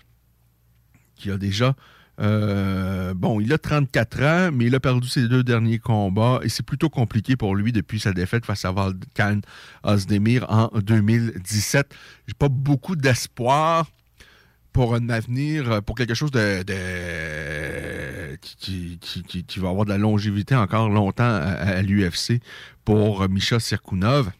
qui 1.15 1.31
a 1.31 1.37
déjà... 1.37 1.75
Euh, 2.21 3.13
bon, 3.15 3.39
il 3.39 3.51
a 3.51 3.57
34 3.57 4.21
ans, 4.21 4.51
mais 4.53 4.65
il 4.65 4.75
a 4.75 4.79
perdu 4.79 5.07
ses 5.07 5.27
deux 5.27 5.43
derniers 5.43 5.79
combats 5.79 6.39
et 6.43 6.49
c'est 6.49 6.65
plutôt 6.65 6.89
compliqué 6.89 7.35
pour 7.35 7.55
lui 7.55 7.71
depuis 7.71 7.99
sa 7.99 8.13
défaite 8.13 8.45
face 8.45 8.63
à 8.63 8.71
Valkan 8.71 9.41
Ozdemir 9.83 10.45
en 10.49 10.69
2017. 10.79 11.95
J'ai 12.27 12.33
pas 12.33 12.49
beaucoup 12.49 12.95
d'espoir 12.95 13.87
pour 14.71 14.95
un 14.95 15.09
avenir, 15.09 15.81
pour 15.83 15.95
quelque 15.95 16.13
chose 16.13 16.31
de, 16.31 16.63
qui, 18.35 18.99
va 19.57 19.69
avoir 19.69 19.85
de 19.85 19.89
la 19.89 19.97
longévité 19.97 20.55
encore 20.55 20.89
longtemps 20.89 21.23
à, 21.23 21.81
l'UFC 21.81 22.39
pour 22.85 23.27
Misha 23.29 23.59
Serkunov. 23.59 24.31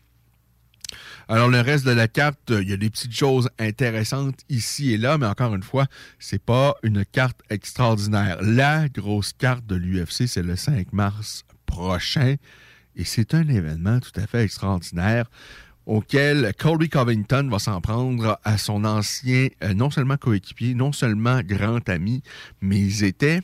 Alors, 1.32 1.48
le 1.48 1.62
reste 1.62 1.86
de 1.86 1.92
la 1.92 2.10
carte, 2.10 2.50
il 2.50 2.70
y 2.70 2.74
a 2.74 2.78
des 2.78 2.90
petites 2.90 3.16
choses 3.16 3.50
intéressantes 3.58 4.42
ici 4.50 4.92
et 4.92 4.98
là, 4.98 5.18
mais 5.18 5.28
encore 5.28 5.56
une 5.56 5.64
fois, 5.64 5.86
c'est 6.20 6.44
pas 6.44 6.76
une 6.84 7.06
carte 7.06 7.40
extraordinaire. 7.50 8.38
La 8.42 8.90
grosse 8.90 9.32
carte 9.32 9.66
de 9.66 9.76
l'UFC, 9.76 10.28
c'est 10.28 10.44
le 10.44 10.58
5 10.58 10.92
mars 10.92 11.46
prochain, 11.66 12.36
et 12.98 13.06
c'est 13.06 13.34
un 13.34 13.48
événement 13.48 14.02
tout 14.02 14.12
à 14.20 14.28
fait 14.28 14.44
extraordinaire 14.44 15.30
auquel 15.86 16.54
Colby 16.60 16.90
Covington 16.90 17.48
va 17.50 17.60
s'en 17.60 17.80
prendre 17.80 18.38
à 18.44 18.58
son 18.58 18.84
ancien, 18.84 19.48
euh, 19.64 19.74
non 19.74 19.90
seulement 19.90 20.18
coéquipier, 20.18 20.74
non 20.74 20.92
seulement 20.92 21.40
grand 21.44 21.88
ami, 21.88 22.24
mais 22.60 22.78
ils 22.78 23.06
étaient 23.06 23.40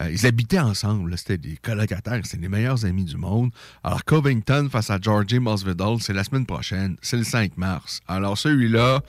euh, 0.00 0.10
ils 0.10 0.26
habitaient 0.26 0.58
ensemble. 0.58 1.16
C'était 1.18 1.38
des 1.38 1.56
colocataires. 1.56 2.20
C'était 2.24 2.42
les 2.42 2.48
meilleurs 2.48 2.84
amis 2.84 3.04
du 3.04 3.16
monde. 3.16 3.50
Alors, 3.84 4.04
Covington 4.04 4.68
face 4.70 4.90
à 4.90 4.98
Georgie 5.00 5.38
Masvidal, 5.38 5.96
c'est 6.00 6.12
la 6.12 6.24
semaine 6.24 6.46
prochaine. 6.46 6.96
C'est 7.02 7.16
le 7.16 7.24
5 7.24 7.56
mars. 7.56 8.00
Alors, 8.08 8.38
celui-là, 8.38 9.02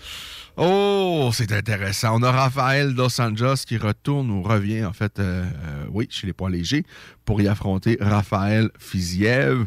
oh, 0.58 1.30
c'est 1.34 1.52
intéressant. 1.52 2.19
On 2.19 2.24
a 2.24 2.32
Raphaël 2.32 2.93
Dos 2.93 3.22
Anjos 3.22 3.65
qui 3.65 3.78
retourne 3.78 4.30
ou 4.30 4.41
revient, 4.41 4.86
en 4.86 4.93
fait, 4.93 5.19
euh, 5.19 5.46
euh, 5.46 5.86
oui, 5.91 6.08
chez 6.10 6.28
les 6.28 6.34
poids 6.34 6.50
légers, 6.50 6.84
pour 7.26 7.41
y 7.41 7.48
affronter 7.48 7.98
Raphaël 8.02 8.69
Fiziev. 8.78 9.65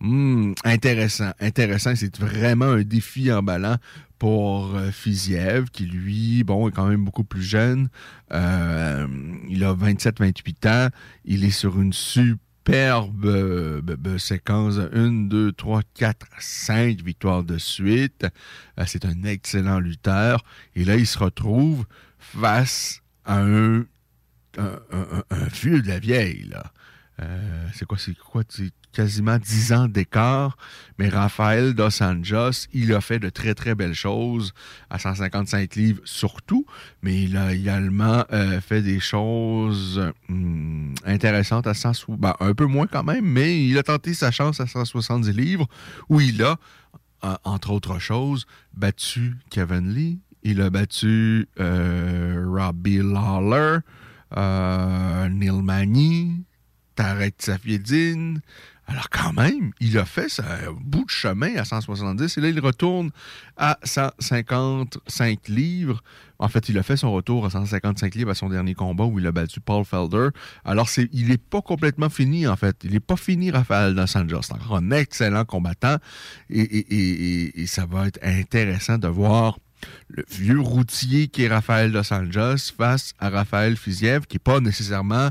Hum, 0.00 0.54
intéressant, 0.64 1.32
intéressant. 1.40 1.94
C'est 1.96 2.18
vraiment 2.18 2.66
un 2.66 2.82
défi 2.82 3.32
emballant 3.32 3.76
pour 4.18 4.74
euh, 4.74 4.90
Fiziev, 4.90 5.70
qui 5.70 5.86
lui, 5.86 6.44
bon, 6.44 6.68
est 6.68 6.72
quand 6.72 6.86
même 6.86 7.04
beaucoup 7.04 7.24
plus 7.24 7.42
jeune. 7.42 7.88
Euh, 8.32 9.06
il 9.48 9.64
a 9.64 9.74
27-28 9.74 10.68
ans. 10.68 10.88
Il 11.24 11.44
est 11.44 11.50
sur 11.50 11.80
une 11.80 11.92
superbe 11.92 13.26
euh, 13.26 14.18
séquence. 14.18 14.78
Une, 14.92 15.28
deux, 15.28 15.52
trois, 15.52 15.82
quatre, 15.94 16.26
cinq 16.38 17.02
victoires 17.02 17.44
de 17.44 17.58
suite. 17.58 18.26
C'est 18.86 19.04
un 19.04 19.22
excellent 19.24 19.80
lutteur. 19.80 20.44
Et 20.74 20.84
là, 20.84 20.96
il 20.96 21.06
se 21.06 21.18
retrouve 21.18 21.84
face 22.18 23.02
à 23.24 23.40
un, 23.40 23.84
un 24.58 25.44
vieux 25.52 25.82
de 25.82 25.88
la 25.88 25.98
vieille, 25.98 26.48
là. 26.50 26.72
Euh, 27.22 27.68
c'est 27.74 27.86
quoi, 27.86 27.98
c'est 27.98 28.16
quoi, 28.16 28.42
quasiment 28.96 29.36
10 29.36 29.72
ans 29.74 29.88
d'écart, 29.88 30.56
mais 30.98 31.10
Raphaël 31.10 31.74
Dos 31.74 32.02
Anjos, 32.02 32.66
il 32.72 32.94
a 32.94 33.02
fait 33.02 33.18
de 33.18 33.28
très, 33.28 33.54
très 33.54 33.74
belles 33.74 33.94
choses 33.94 34.54
à 34.88 34.98
155 34.98 35.74
livres 35.74 36.00
surtout, 36.04 36.64
mais 37.02 37.22
il 37.22 37.36
a 37.36 37.52
également 37.52 38.24
euh, 38.32 38.58
fait 38.62 38.80
des 38.80 38.98
choses 38.98 40.00
hum, 40.30 40.94
intéressantes 41.04 41.66
à 41.66 41.74
100, 41.74 42.16
ben, 42.16 42.34
un 42.40 42.54
peu 42.54 42.64
moins 42.64 42.86
quand 42.86 43.04
même, 43.04 43.26
mais 43.26 43.66
il 43.66 43.76
a 43.76 43.82
tenté 43.82 44.14
sa 44.14 44.30
chance 44.30 44.60
à 44.60 44.66
170 44.66 45.30
livres, 45.30 45.68
où 46.08 46.22
il 46.22 46.42
a, 46.42 46.56
euh, 47.24 47.36
entre 47.44 47.72
autres 47.72 47.98
choses, 47.98 48.46
battu 48.72 49.36
Kevin 49.50 49.92
Lee, 49.92 50.20
il 50.42 50.62
a 50.62 50.70
battu 50.70 51.48
euh, 51.60 52.46
Robbie 52.48 53.02
Lawler, 53.02 53.80
Neil 54.34 55.62
Magny, 55.62 56.46
Tarek. 56.94 57.50
Alors 58.88 59.10
quand 59.10 59.32
même, 59.32 59.72
il 59.80 59.98
a 59.98 60.04
fait 60.04 60.28
un 60.40 60.72
bout 60.72 61.04
de 61.04 61.10
chemin 61.10 61.56
à 61.56 61.64
170 61.64 62.38
et 62.38 62.40
là, 62.40 62.48
il 62.48 62.60
retourne 62.60 63.10
à 63.56 63.78
155 63.82 65.48
livres. 65.48 66.02
En 66.38 66.48
fait, 66.48 66.68
il 66.68 66.78
a 66.78 66.82
fait 66.84 66.96
son 66.96 67.12
retour 67.12 67.46
à 67.46 67.50
155 67.50 68.14
livres 68.14 68.30
à 68.30 68.34
son 68.34 68.48
dernier 68.48 68.74
combat 68.74 69.04
où 69.04 69.18
il 69.18 69.26
a 69.26 69.32
battu 69.32 69.60
Paul 69.60 69.84
Felder. 69.84 70.28
Alors, 70.64 70.88
il 71.12 71.28
n'est 71.28 71.38
pas 71.38 71.62
complètement 71.62 72.10
fini, 72.10 72.46
en 72.46 72.54
fait. 72.54 72.76
Il 72.84 72.92
n'est 72.92 73.00
pas 73.00 73.16
fini, 73.16 73.50
Raphaël 73.50 73.94
Dos 73.94 74.16
Anjos. 74.16 74.42
C'est 74.42 74.52
encore 74.52 74.76
un 74.76 74.90
excellent 74.92 75.44
combattant 75.44 75.96
et, 76.48 77.64
ça 77.66 77.86
va 77.86 78.06
être 78.06 78.20
intéressant 78.22 78.98
de 78.98 79.08
voir 79.08 79.58
le 80.08 80.24
vieux 80.30 80.60
routier 80.60 81.26
qui 81.26 81.42
est 81.42 81.48
Raphaël 81.48 81.90
Dos 81.90 82.12
Anjos 82.12 82.72
face 82.76 83.14
à 83.18 83.30
Raphaël 83.30 83.76
Fiziev, 83.76 84.26
qui 84.26 84.36
n'est 84.36 84.40
pas 84.40 84.60
nécessairement 84.60 85.30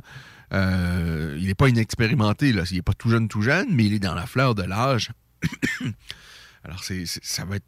euh, 0.54 1.38
il 1.40 1.48
n'est 1.48 1.56
pas 1.56 1.70
inexpérimenté, 1.70 2.54
là. 2.54 2.64
il 2.70 2.76
n'est 2.76 2.82
pas 2.82 2.94
tout 2.94 3.10
jeune, 3.10 3.28
tout 3.28 3.42
jeune, 3.42 3.68
mais 3.72 3.86
il 3.86 3.94
est 3.94 4.00
dans 4.00 4.16
la 4.16 4.26
fleur 4.26 4.56
de 4.56 4.64
l'âge. 4.64 5.12
Alors, 6.64 6.84
ça 6.84 7.46
va 7.46 7.58
être 7.58 7.66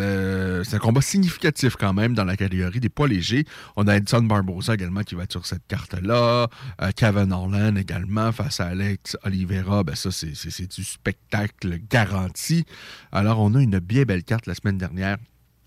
euh, 0.00 0.62
c'est 0.64 0.76
un 0.76 0.78
combat 0.78 1.00
significatif 1.00 1.76
quand 1.76 1.92
même 1.92 2.14
dans 2.14 2.24
la 2.24 2.36
catégorie 2.36 2.80
des 2.80 2.88
poids 2.88 3.08
légers. 3.08 3.44
On 3.76 3.86
a 3.88 3.96
Edson 3.96 4.22
Barbosa 4.22 4.74
également 4.74 5.02
qui 5.02 5.14
va 5.14 5.24
être 5.24 5.32
sur 5.32 5.46
cette 5.46 5.66
carte-là. 5.66 6.48
Euh, 6.80 6.90
Kevin 6.94 7.32
Orland 7.32 7.76
également 7.76 8.32
face 8.32 8.60
à 8.60 8.66
Alex 8.66 9.16
Oliveira. 9.24 9.84
Ben 9.84 9.94
ça, 9.94 10.10
c'est, 10.10 10.66
du 10.68 10.84
spectacle 10.84 11.78
garanti. 11.90 12.64
Alors, 13.12 13.40
on 13.40 13.54
a 13.54 13.60
une 13.60 13.78
bien 13.78 14.04
belle 14.04 14.24
carte 14.24 14.46
la 14.46 14.54
semaine 14.54 14.78
dernière. 14.78 15.16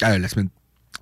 La 0.02 0.28
semaine 0.28 0.50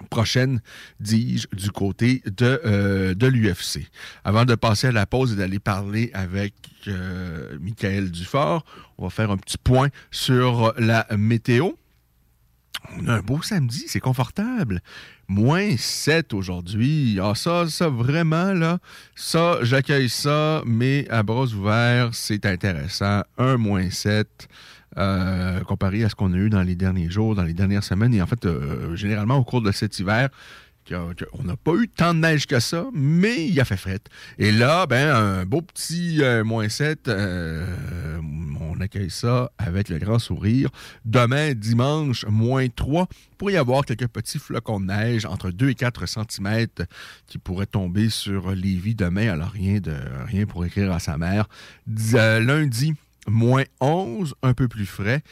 prochaine, 0.09 0.61
dis-je, 0.99 1.47
du 1.55 1.71
côté 1.71 2.21
de, 2.25 2.61
euh, 2.65 3.13
l'UFC. 3.21 3.87
Avant 4.23 4.45
de 4.45 4.55
passer 4.55 4.87
à 4.87 4.91
la 4.91 5.05
pause 5.05 5.33
et 5.33 5.35
d'aller 5.35 5.59
parler 5.59 6.11
avec 6.13 6.53
euh, 6.87 7.57
Michael 7.59 8.11
Dufort, 8.11 8.65
on 8.97 9.03
va 9.03 9.09
faire 9.09 9.31
un 9.31 9.37
petit 9.37 9.57
point 9.57 9.89
sur 10.11 10.73
la 10.77 11.05
météo. 11.17 11.71
On 12.97 13.07
a 13.07 13.15
un 13.15 13.21
beau 13.21 13.41
samedi, 13.41 13.85
c'est 13.87 13.99
confortable. 13.99 14.81
Moins 15.27 15.77
7 15.77 16.33
aujourd'hui. 16.33 17.19
Ah, 17.21 17.35
ça, 17.35 17.67
ça, 17.67 17.89
vraiment, 17.89 18.53
là, 18.53 18.79
ça, 19.15 19.59
j'accueille 19.61 20.09
ça, 20.09 20.63
mais 20.65 21.07
à 21.09 21.21
bras 21.21 21.45
ouverts, 21.45 22.09
c'est 22.13 22.45
intéressant. 22.45 23.21
Un 23.37 23.57
moins 23.57 23.89
7. 23.89 24.47
Euh, 24.97 25.59
comparé 25.61 26.03
à 26.03 26.09
ce 26.09 26.15
qu'on 26.15 26.33
a 26.33 26.37
eu 26.37 26.49
dans 26.49 26.63
les 26.63 26.75
derniers 26.75 27.11
jours, 27.11 27.35
dans 27.35 27.43
les 27.43 27.53
dernières 27.53 27.83
semaines. 27.83 28.13
Et 28.13 28.21
en 28.21 28.25
fait, 28.25 28.45
euh, 28.45 28.95
généralement, 28.95 29.37
au 29.37 29.43
cours 29.43 29.61
de 29.61 29.71
cet 29.71 29.99
hiver, 29.99 30.29
on 31.33 31.43
n'a 31.43 31.55
pas 31.55 31.73
eu 31.73 31.87
tant 31.87 32.13
de 32.13 32.19
neige 32.19 32.47
que 32.47 32.59
ça, 32.59 32.87
mais 32.93 33.47
il 33.47 33.59
a 33.59 33.65
fait 33.65 33.77
fret. 33.77 33.99
Et 34.37 34.51
là, 34.51 34.85
ben, 34.85 35.13
un 35.13 35.45
beau 35.45 35.61
petit 35.61 36.21
euh, 36.21 36.43
moins 36.43 36.69
7, 36.69 37.07
euh, 37.07 37.65
on 38.59 38.79
accueille 38.79 39.09
ça 39.09 39.51
avec 39.57 39.89
le 39.89 39.99
grand 39.99 40.19
sourire. 40.19 40.69
Demain, 41.05 41.53
dimanche, 41.53 42.25
moins 42.27 42.67
3, 42.67 43.07
pour 43.37 43.51
y 43.51 43.57
avoir 43.57 43.85
quelques 43.85 44.07
petits 44.07 44.39
flocons 44.39 44.79
de 44.79 44.85
neige 44.85 45.25
entre 45.25 45.51
2 45.51 45.69
et 45.69 45.75
4 45.75 46.05
cm 46.07 46.67
qui 47.27 47.37
pourraient 47.37 47.65
tomber 47.65 48.09
sur 48.09 48.51
Lévis 48.51 48.95
demain. 48.95 49.31
Alors, 49.31 49.49
rien, 49.49 49.79
de, 49.79 49.95
rien 50.25 50.45
pour 50.45 50.65
écrire 50.65 50.91
à 50.91 50.99
sa 50.99 51.17
mère. 51.17 51.47
Lundi, 51.87 52.95
moins 53.29 53.63
11, 53.79 54.35
un 54.43 54.53
peu 54.53 54.67
plus 54.67 54.85
frais 54.85 55.23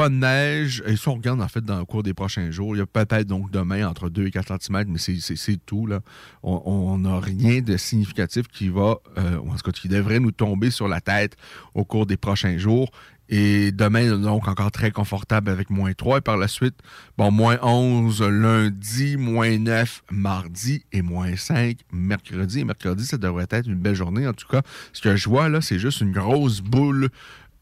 pas 0.00 0.08
de 0.08 0.14
neige. 0.14 0.82
Et 0.86 0.96
si 0.96 1.08
on 1.08 1.14
regarde, 1.14 1.42
en 1.42 1.48
fait, 1.48 1.62
dans 1.62 1.78
le 1.78 1.84
cours 1.84 2.02
des 2.02 2.14
prochains 2.14 2.50
jours, 2.50 2.74
il 2.74 2.78
y 2.78 2.82
a 2.82 2.86
peut-être 2.86 3.26
donc 3.26 3.50
demain 3.50 3.86
entre 3.86 4.08
2 4.08 4.28
et 4.28 4.30
4 4.30 4.62
cm, 4.62 4.84
mais 4.88 4.98
c'est 4.98 5.66
tout. 5.66 5.86
Là. 5.86 6.00
On 6.42 6.96
n'a 6.96 7.20
rien 7.20 7.60
de 7.60 7.76
significatif 7.76 8.48
qui 8.48 8.70
va, 8.70 8.96
euh, 9.18 9.36
en 9.36 9.56
tout 9.56 9.62
cas, 9.62 9.72
qui 9.72 9.88
devrait 9.88 10.20
nous 10.20 10.30
tomber 10.30 10.70
sur 10.70 10.88
la 10.88 11.02
tête 11.02 11.36
au 11.74 11.84
cours 11.84 12.06
des 12.06 12.16
prochains 12.16 12.56
jours. 12.56 12.90
Et 13.32 13.70
demain, 13.70 14.16
donc, 14.16 14.48
encore 14.48 14.72
très 14.72 14.90
confortable 14.90 15.50
avec 15.50 15.70
moins 15.70 15.92
3. 15.92 16.18
Et 16.18 16.20
par 16.20 16.36
la 16.36 16.48
suite, 16.48 16.74
bon, 17.16 17.30
moins 17.30 17.58
11 17.62 18.22
lundi, 18.22 19.16
moins 19.16 19.56
9 19.56 20.02
mardi 20.10 20.82
et 20.92 21.02
moins 21.02 21.36
5 21.36 21.76
mercredi. 21.92 22.60
Et 22.60 22.64
mercredi, 22.64 23.06
ça 23.06 23.18
devrait 23.18 23.46
être 23.50 23.68
une 23.68 23.76
belle 23.76 23.94
journée. 23.94 24.26
En 24.26 24.32
tout 24.32 24.48
cas, 24.48 24.62
ce 24.92 25.00
que 25.00 25.14
je 25.14 25.28
vois 25.28 25.48
là, 25.48 25.60
c'est 25.60 25.78
juste 25.78 26.00
une 26.00 26.10
grosse 26.10 26.60
boule 26.60 27.10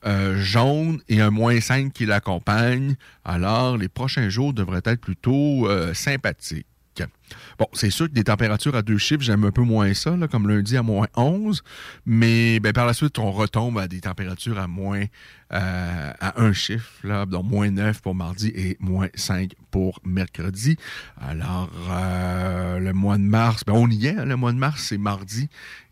euh, 0.06 0.36
jaune 0.36 1.00
et 1.08 1.20
un 1.20 1.30
moins 1.30 1.60
5 1.60 1.92
qui 1.92 2.06
l'accompagne. 2.06 2.94
Alors, 3.24 3.76
les 3.76 3.88
prochains 3.88 4.28
jours 4.28 4.52
devraient 4.52 4.82
être 4.84 5.00
plutôt 5.00 5.68
euh, 5.68 5.92
sympathiques. 5.94 6.66
Bon, 7.58 7.66
c'est 7.74 7.90
sûr 7.90 8.08
que 8.08 8.12
des 8.12 8.24
températures 8.24 8.74
à 8.74 8.82
deux 8.82 8.98
chiffres, 8.98 9.22
j'aime 9.22 9.44
un 9.44 9.52
peu 9.52 9.62
moins 9.62 9.94
ça, 9.94 10.16
comme 10.30 10.48
lundi 10.48 10.76
à 10.76 10.82
moins 10.82 11.06
11, 11.16 11.62
mais 12.06 12.58
ben, 12.58 12.72
par 12.72 12.86
la 12.86 12.92
suite, 12.92 13.20
on 13.20 13.30
retombe 13.30 13.78
à 13.78 13.86
des 13.86 14.00
températures 14.00 14.58
à 14.58 14.66
moins 14.66 15.04
euh, 15.52 16.12
à 16.20 16.42
un 16.42 16.52
chiffre, 16.52 16.90
là, 17.04 17.24
donc 17.24 17.44
moins 17.44 17.70
9 17.70 18.02
pour 18.02 18.16
mardi 18.16 18.48
et 18.48 18.76
moins 18.80 19.08
5 19.14 19.52
pour 19.70 20.00
mercredi. 20.04 20.76
Alors, 21.20 21.70
le 22.80 22.92
mois 22.92 23.16
de 23.16 23.22
mars, 23.22 23.62
ben, 23.64 23.74
on 23.74 23.88
y 23.88 24.06
est, 24.06 24.16
hein, 24.16 24.24
le 24.24 24.36
mois 24.36 24.52
de 24.52 24.58
mars, 24.58 24.82
c'est 24.88 24.98
mardi, 24.98 25.48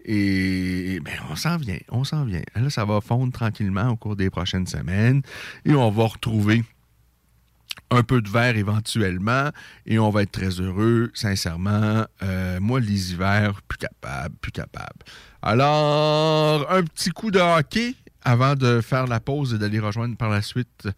et 0.06 1.00
ben, 1.00 1.14
on 1.30 1.36
s'en 1.36 1.56
vient, 1.56 1.78
on 1.90 2.04
s'en 2.04 2.24
vient. 2.24 2.42
Là, 2.54 2.70
ça 2.70 2.84
va 2.84 3.00
fondre 3.00 3.32
tranquillement 3.32 3.90
au 3.90 3.96
cours 3.96 4.14
des 4.14 4.30
prochaines 4.30 4.66
semaines, 4.66 5.22
et 5.64 5.74
on 5.74 5.90
va 5.90 6.04
retrouver 6.04 6.64
un 7.90 8.02
peu 8.02 8.22
de 8.22 8.28
verre 8.28 8.56
éventuellement, 8.56 9.50
et 9.84 9.98
on 9.98 10.10
va 10.10 10.22
être 10.22 10.32
très 10.32 10.60
heureux, 10.60 11.10
sincèrement. 11.14 12.04
Euh, 12.22 12.60
moi, 12.60 12.80
les 12.80 13.12
hivers, 13.12 13.60
plus 13.62 13.78
capable, 13.78 14.34
plus 14.40 14.52
capable. 14.52 15.04
Alors, 15.42 16.70
un 16.70 16.82
petit 16.84 17.10
coup 17.10 17.30
de 17.30 17.40
hockey 17.40 17.94
avant 18.22 18.54
de 18.54 18.80
faire 18.80 19.06
la 19.06 19.20
pause 19.20 19.54
et 19.54 19.58
d'aller 19.58 19.78
rejoindre 19.78 20.16
par 20.16 20.30
la 20.30 20.42
suite 20.42 20.88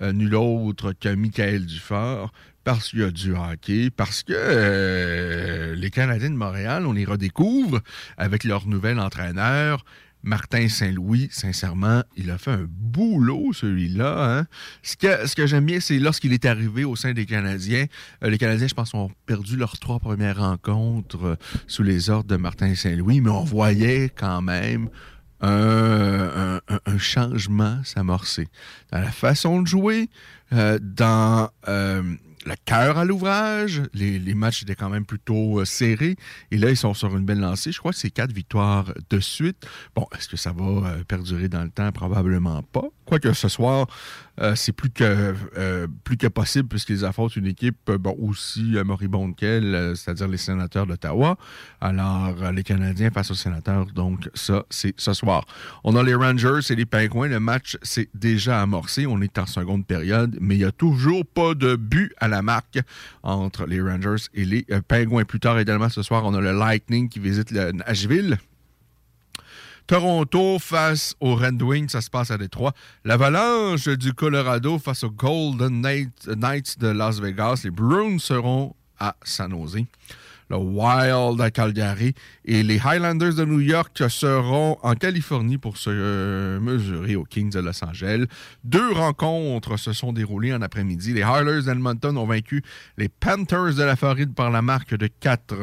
euh, 0.00 0.12
nul 0.12 0.34
autre 0.34 0.92
que 0.92 1.08
Michael 1.14 1.66
Dufort, 1.66 2.32
parce 2.66 2.88
qu'il 2.88 2.98
y 2.98 3.04
a 3.04 3.12
du 3.12 3.32
hockey, 3.32 3.90
parce 3.96 4.24
que 4.24 4.32
euh, 4.34 5.76
les 5.76 5.88
Canadiens 5.88 6.30
de 6.30 6.34
Montréal, 6.34 6.84
on 6.84 6.92
les 6.92 7.04
redécouvre 7.04 7.80
avec 8.16 8.42
leur 8.42 8.66
nouvel 8.66 8.98
entraîneur. 8.98 9.84
Martin 10.24 10.68
Saint-Louis, 10.68 11.28
sincèrement, 11.30 12.02
il 12.16 12.28
a 12.28 12.38
fait 12.38 12.50
un 12.50 12.66
boulot, 12.68 13.52
celui-là. 13.52 14.38
Hein. 14.38 14.46
Ce 14.82 14.96
que, 14.96 15.28
ce 15.28 15.36
que 15.36 15.46
j'aime 15.46 15.64
bien, 15.64 15.78
c'est 15.78 16.00
lorsqu'il 16.00 16.32
est 16.32 16.44
arrivé 16.44 16.84
au 16.84 16.96
sein 16.96 17.12
des 17.12 17.24
Canadiens, 17.24 17.86
euh, 18.24 18.30
les 18.30 18.38
Canadiens, 18.38 18.66
je 18.66 18.74
pense, 18.74 18.92
ont 18.94 19.12
perdu 19.26 19.56
leurs 19.56 19.78
trois 19.78 20.00
premières 20.00 20.38
rencontres 20.38 21.24
euh, 21.24 21.36
sous 21.68 21.84
les 21.84 22.10
ordres 22.10 22.28
de 22.28 22.36
Martin 22.36 22.74
Saint-Louis, 22.74 23.20
mais 23.20 23.30
on 23.30 23.44
voyait 23.44 24.08
quand 24.08 24.42
même 24.42 24.88
un, 25.40 26.58
changement 26.98 27.80
s'amorcer 27.84 28.48
dans 28.90 28.98
la 28.98 29.12
façon 29.12 29.62
de 29.62 29.68
jouer, 29.68 30.08
dans 30.50 31.50
le 32.46 32.54
cœur 32.64 32.96
à 32.96 33.04
l'ouvrage. 33.04 33.82
Les, 33.92 34.34
matchs 34.34 34.62
étaient 34.62 34.74
quand 34.74 34.88
même 34.88 35.04
plutôt 35.04 35.60
euh, 35.60 35.64
serrés. 35.64 36.16
Et 36.50 36.58
là, 36.58 36.70
ils 36.70 36.76
sont 36.76 36.94
sur 36.94 37.16
une 37.16 37.24
belle 37.24 37.40
lancée. 37.40 37.72
Je 37.72 37.78
crois 37.78 37.92
que 37.92 37.98
c'est 37.98 38.10
quatre 38.10 38.32
victoires 38.32 38.92
de 39.10 39.20
suite. 39.20 39.66
Bon, 39.94 40.06
est-ce 40.16 40.28
que 40.28 40.36
ça 40.36 40.52
va 40.52 40.64
euh, 40.64 41.04
perdurer 41.04 41.48
dans 41.48 41.62
le 41.62 41.70
temps? 41.70 41.90
Probablement 41.90 42.62
pas. 42.62 42.84
Quoique 43.04 43.32
ce 43.32 43.48
soir, 43.48 43.86
euh, 44.40 44.54
c'est 44.56 44.72
plus 44.72 44.90
que 44.90 45.34
plus 46.04 46.16
que 46.16 46.26
possible 46.26 46.68
puisqu'ils 46.68 47.04
affrontent 47.04 47.34
une 47.36 47.46
équipe 47.46 47.90
bon, 47.92 48.16
aussi 48.20 48.74
moribonde 48.84 49.36
qu'elle, 49.36 49.92
c'est-à-dire 49.94 50.28
les 50.28 50.36
sénateurs 50.36 50.86
d'Ottawa. 50.86 51.38
Alors, 51.80 52.52
les 52.52 52.64
Canadiens 52.64 53.10
face 53.10 53.30
aux 53.30 53.34
sénateurs, 53.34 53.86
donc 53.86 54.28
ça, 54.34 54.64
c'est 54.70 54.98
ce 54.98 55.12
soir. 55.12 55.44
On 55.84 55.94
a 55.94 56.02
les 56.02 56.14
Rangers 56.14 56.60
et 56.68 56.74
les 56.74 56.84
Penguins. 56.84 57.28
Le 57.28 57.40
match 57.40 57.78
s'est 57.82 58.08
déjà 58.14 58.60
amorcé. 58.60 59.06
On 59.06 59.20
est 59.22 59.38
en 59.38 59.46
seconde 59.46 59.86
période, 59.86 60.36
mais 60.40 60.56
il 60.56 60.58
n'y 60.58 60.64
a 60.64 60.72
toujours 60.72 61.24
pas 61.24 61.54
de 61.54 61.76
but 61.76 62.12
à 62.18 62.26
la 62.26 62.35
marque 62.42 62.78
entre 63.22 63.66
les 63.66 63.80
Rangers 63.80 64.24
et 64.34 64.44
les 64.44 64.66
Penguins. 64.88 65.24
Plus 65.24 65.40
tard 65.40 65.58
également 65.58 65.88
ce 65.88 66.02
soir, 66.02 66.24
on 66.24 66.34
a 66.34 66.40
le 66.40 66.52
Lightning 66.52 67.08
qui 67.08 67.18
visite 67.18 67.50
le 67.50 67.72
Nashville. 67.72 68.38
Toronto 69.86 70.58
face 70.58 71.14
aux 71.20 71.36
Red 71.36 71.62
Wings, 71.62 71.88
ça 71.88 72.00
se 72.00 72.10
passe 72.10 72.32
à 72.32 72.38
Détroit. 72.38 72.72
L'Avalanche 73.04 73.88
du 73.88 74.12
Colorado 74.12 74.78
face 74.78 75.04
aux 75.04 75.10
Golden 75.10 75.80
Knights 75.80 76.78
de 76.80 76.88
Las 76.88 77.20
Vegas. 77.20 77.60
Les 77.62 77.70
Bruins 77.70 78.18
seront 78.18 78.74
à 78.98 79.14
San 79.22 79.52
Jose. 79.52 79.84
Le 80.48 80.56
Wild 80.56 81.40
à 81.40 81.50
Calgary 81.50 82.14
et 82.44 82.62
les 82.62 82.78
Highlanders 82.78 83.34
de 83.34 83.44
New 83.44 83.60
York 83.60 84.02
seront 84.08 84.78
en 84.82 84.94
Californie 84.94 85.58
pour 85.58 85.76
se 85.76 85.90
euh, 85.90 86.60
mesurer 86.60 87.16
aux 87.16 87.24
Kings 87.24 87.50
de 87.50 87.60
Los 87.60 87.84
Angeles. 87.84 88.26
Deux 88.64 88.92
rencontres 88.92 89.76
se 89.76 89.92
sont 89.92 90.12
déroulées 90.12 90.54
en 90.54 90.62
après-midi. 90.62 91.12
Les 91.12 91.22
Highlanders 91.22 91.64
d'Edmonton 91.64 92.16
ont 92.16 92.26
vaincu 92.26 92.62
les 92.96 93.08
Panthers 93.08 93.74
de 93.74 93.82
la 93.82 93.96
Floride 93.96 94.34
par 94.34 94.50
la 94.50 94.62
marque 94.62 94.94
de 94.94 95.08
4 95.08 95.54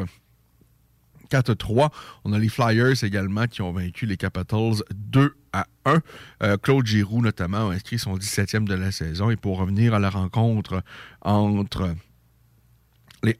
4-3. 1.30 1.90
On 2.24 2.32
a 2.32 2.38
les 2.38 2.48
Flyers 2.48 3.02
également 3.02 3.46
qui 3.46 3.62
ont 3.62 3.72
vaincu 3.72 4.06
les 4.06 4.16
Capitals 4.16 4.82
2 4.94 5.34
à 5.52 5.66
1. 5.84 6.00
Euh, 6.42 6.56
Claude 6.58 6.86
Giroux, 6.86 7.22
notamment, 7.22 7.70
a 7.70 7.74
inscrit 7.74 7.98
son 7.98 8.16
17e 8.16 8.64
de 8.64 8.74
la 8.74 8.92
saison. 8.92 9.30
Et 9.30 9.36
pour 9.36 9.58
revenir 9.58 9.94
à 9.94 9.98
la 9.98 10.10
rencontre 10.10 10.82
entre 11.22 11.94
les, 13.24 13.36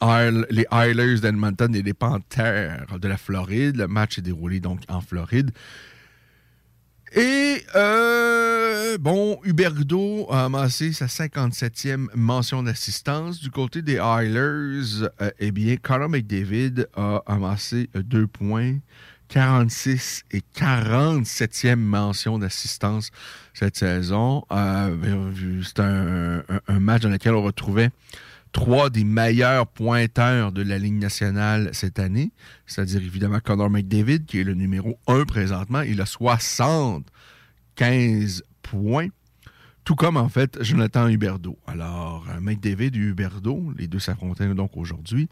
les 0.50 1.20
d'Edmonton 1.20 1.74
et 1.74 1.82
les 1.82 1.94
Panthers 1.94 2.98
de 2.98 3.08
la 3.08 3.16
Floride, 3.16 3.76
le 3.76 3.86
match 3.86 4.18
est 4.18 4.22
déroulé 4.22 4.60
donc 4.60 4.80
en 4.88 5.00
Floride. 5.00 5.50
Et, 7.16 7.64
euh, 7.76 8.98
bon, 8.98 9.38
Huberdo 9.44 10.26
a 10.30 10.46
amassé 10.46 10.92
sa 10.92 11.06
57e 11.06 12.08
mention 12.16 12.64
d'assistance. 12.64 13.40
Du 13.40 13.50
côté 13.52 13.82
des 13.82 13.94
Oilers, 13.94 15.04
euh, 15.20 15.30
eh 15.38 15.52
bien, 15.52 15.76
Conor 15.76 16.08
McDavid 16.08 16.86
a 16.96 17.22
amassé 17.26 17.88
deux 17.94 18.26
points. 18.26 18.78
46 19.28 20.24
et 20.32 20.42
47e 20.56 21.76
mention 21.76 22.38
d'assistance 22.38 23.10
cette 23.52 23.76
saison. 23.76 24.44
Euh, 24.52 25.32
c'est 25.62 25.80
un, 25.80 26.42
match 26.80 27.02
dans 27.02 27.08
lequel 27.08 27.34
on 27.34 27.42
retrouvait 27.42 27.90
trois 28.54 28.88
des 28.88 29.04
meilleurs 29.04 29.66
pointeurs 29.66 30.52
de 30.52 30.62
la 30.62 30.78
Ligue 30.78 30.94
nationale 30.94 31.68
cette 31.72 31.98
année, 31.98 32.30
c'est-à-dire 32.66 33.02
évidemment 33.02 33.40
Connor 33.40 33.68
McDavid, 33.68 34.24
qui 34.24 34.40
est 34.40 34.44
le 34.44 34.54
numéro 34.54 34.98
un 35.06 35.24
présentement. 35.24 35.82
Il 35.82 36.00
a 36.00 36.06
75 36.06 38.42
points. 38.62 39.08
Tout 39.84 39.96
comme, 39.96 40.16
en 40.16 40.30
fait, 40.30 40.62
Jonathan 40.62 41.08
Huberdeau. 41.08 41.58
Alors, 41.66 42.24
euh, 42.30 42.40
McDavid 42.40 42.90
et 42.94 42.98
Huberdeau, 42.98 43.70
les 43.76 43.86
deux 43.86 43.98
s'affrontaient 43.98 44.48
donc 44.54 44.78
aujourd'hui, 44.78 45.28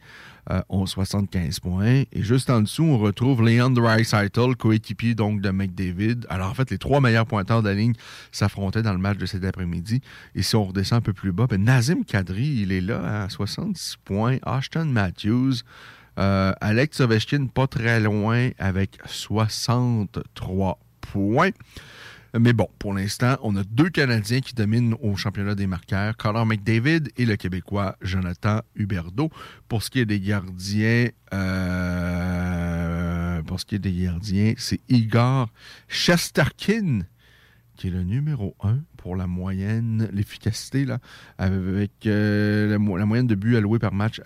euh, 0.50 0.60
ont 0.68 0.84
75 0.84 1.58
points. 1.60 2.02
Et 2.12 2.22
juste 2.22 2.50
en 2.50 2.60
dessous, 2.60 2.84
on 2.84 2.98
retrouve 2.98 3.42
Leon 3.42 3.70
Dreisaitl, 3.70 4.54
coéquipier 4.56 5.14
donc 5.14 5.40
de 5.40 5.48
McDavid. 5.48 6.26
Alors, 6.28 6.50
en 6.50 6.54
fait, 6.54 6.70
les 6.70 6.76
trois 6.76 7.00
meilleurs 7.00 7.24
pointeurs 7.24 7.62
de 7.62 7.68
la 7.70 7.74
ligne 7.74 7.94
s'affrontaient 8.30 8.82
dans 8.82 8.92
le 8.92 8.98
match 8.98 9.16
de 9.16 9.24
cet 9.24 9.42
après-midi. 9.42 10.02
Et 10.34 10.42
si 10.42 10.54
on 10.54 10.64
redescend 10.64 10.98
un 10.98 11.02
peu 11.02 11.14
plus 11.14 11.32
bas, 11.32 11.46
ben, 11.48 11.64
Nazim 11.64 12.04
Kadri, 12.04 12.44
il 12.44 12.72
est 12.72 12.82
là 12.82 13.22
à 13.22 13.30
66 13.30 13.96
points. 14.04 14.36
Ashton 14.42 14.84
Matthews, 14.84 15.62
euh, 16.18 16.52
Alex 16.60 17.00
Ovechkin, 17.00 17.46
pas 17.46 17.68
très 17.68 18.00
loin, 18.00 18.50
avec 18.58 18.98
63 19.06 20.78
points. 21.00 21.52
Mais 22.38 22.52
bon, 22.54 22.66
pour 22.78 22.94
l'instant, 22.94 23.36
on 23.42 23.54
a 23.56 23.64
deux 23.64 23.90
Canadiens 23.90 24.40
qui 24.40 24.54
dominent 24.54 24.96
au 25.02 25.16
championnat 25.16 25.54
des 25.54 25.66
marqueurs, 25.66 26.16
Connor 26.16 26.46
McDavid 26.46 27.02
et 27.18 27.26
le 27.26 27.36
Québécois 27.36 27.96
Jonathan 28.00 28.62
Huberdeau. 28.74 29.28
Pour 29.68 29.82
ce 29.82 29.90
qui 29.90 30.00
est 30.00 30.06
des 30.06 30.18
gardiens, 30.18 31.10
euh, 31.34 33.42
pour 33.42 33.60
ce 33.60 33.66
qui 33.66 33.74
est 33.74 33.78
des 33.78 33.92
gardiens, 33.92 34.54
c'est 34.56 34.80
Igor 34.88 35.50
Shesterkin 35.88 37.00
qui 37.76 37.88
est 37.88 37.90
le 37.90 38.04
numéro 38.04 38.56
un 38.62 38.78
pour 38.96 39.14
la 39.16 39.26
moyenne, 39.26 40.08
l'efficacité, 40.12 40.84
là, 40.84 40.98
avec 41.36 42.06
euh, 42.06 42.70
la, 42.70 42.78
moyenne 42.78 43.26
de 43.26 43.34
buts 43.34 43.56
alloués 43.56 43.80
par 43.80 43.92
match 43.92 44.20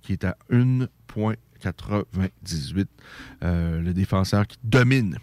qui 0.00 0.12
est 0.12 0.24
à 0.24 0.38
1,98. 0.50 2.86
Euh, 3.42 3.80
le 3.80 3.92
défenseur 3.92 4.46
qui 4.46 4.56
domine 4.64 5.18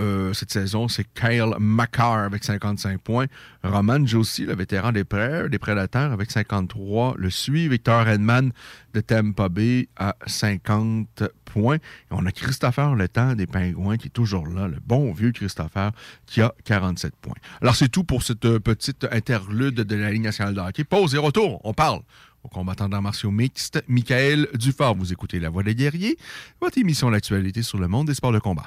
euh, 0.00 0.32
cette 0.32 0.50
saison, 0.50 0.88
c'est 0.88 1.04
Kyle 1.14 1.54
McCarr 1.58 2.24
avec 2.24 2.42
55 2.42 3.00
points. 3.00 3.26
Roman 3.62 4.04
Josie, 4.06 4.46
le 4.46 4.54
vétéran 4.54 4.92
des, 4.92 5.04
pré 5.04 5.48
des 5.48 5.58
Prédateurs, 5.58 6.12
avec 6.12 6.30
53, 6.30 7.14
le 7.16 7.30
suit. 7.30 7.68
Victor 7.68 8.08
Edman 8.08 8.52
de 8.94 9.00
Tampa 9.00 9.48
Bay 9.48 9.88
à 9.96 10.16
50 10.26 11.24
points. 11.44 11.78
On 12.10 12.24
a 12.26 12.32
Christopher 12.32 12.94
Le 12.94 13.08
Temps 13.08 13.34
des 13.34 13.46
Pingouins 13.46 13.96
qui 13.96 14.06
est 14.06 14.10
toujours 14.10 14.46
là, 14.46 14.68
le 14.68 14.78
bon 14.84 15.12
vieux 15.12 15.32
Christopher 15.32 15.92
qui 16.26 16.40
a 16.40 16.54
47 16.64 17.14
points. 17.16 17.34
Alors 17.60 17.76
c'est 17.76 17.88
tout 17.88 18.04
pour 18.04 18.22
cette 18.22 18.58
petite 18.58 19.06
interlude 19.10 19.74
de 19.74 19.96
la 19.96 20.10
Ligue 20.10 20.22
nationale 20.22 20.54
de 20.54 20.60
hockey. 20.60 20.84
Pause 20.84 21.14
et 21.14 21.18
retour, 21.18 21.60
on 21.64 21.74
parle 21.74 22.00
au 22.42 22.48
combattant 22.48 22.88
d'arts 22.88 23.02
martiaux 23.02 23.30
mixtes, 23.30 23.82
Michael 23.86 24.48
Dufort. 24.54 24.94
Vous 24.96 25.12
écoutez 25.12 25.40
La 25.40 25.50
Voix 25.50 25.62
des 25.62 25.74
guerriers, 25.74 26.16
votre 26.60 26.78
émission 26.78 27.10
d'actualité 27.10 27.62
sur 27.62 27.78
le 27.78 27.88
monde 27.88 28.06
des 28.06 28.14
sports 28.14 28.32
de 28.32 28.38
combat. 28.38 28.66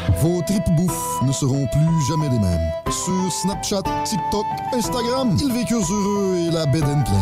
Vos 0.21 0.41
tripes 0.41 0.69
bouffes 0.75 1.21
ne 1.21 1.31
seront 1.31 1.67
plus 1.67 2.07
jamais 2.07 2.29
les 2.29 2.39
mêmes. 2.39 2.71
Sur 2.89 3.31
Snapchat, 3.31 3.83
TikTok, 4.03 4.45
Instagram, 4.73 5.37
ils 5.39 5.53
vécurent 5.53 5.91
heureux 5.91 6.35
et 6.47 6.51
la 6.51 6.65
bed 6.65 6.83
and 6.83 7.03
pleine. 7.03 7.21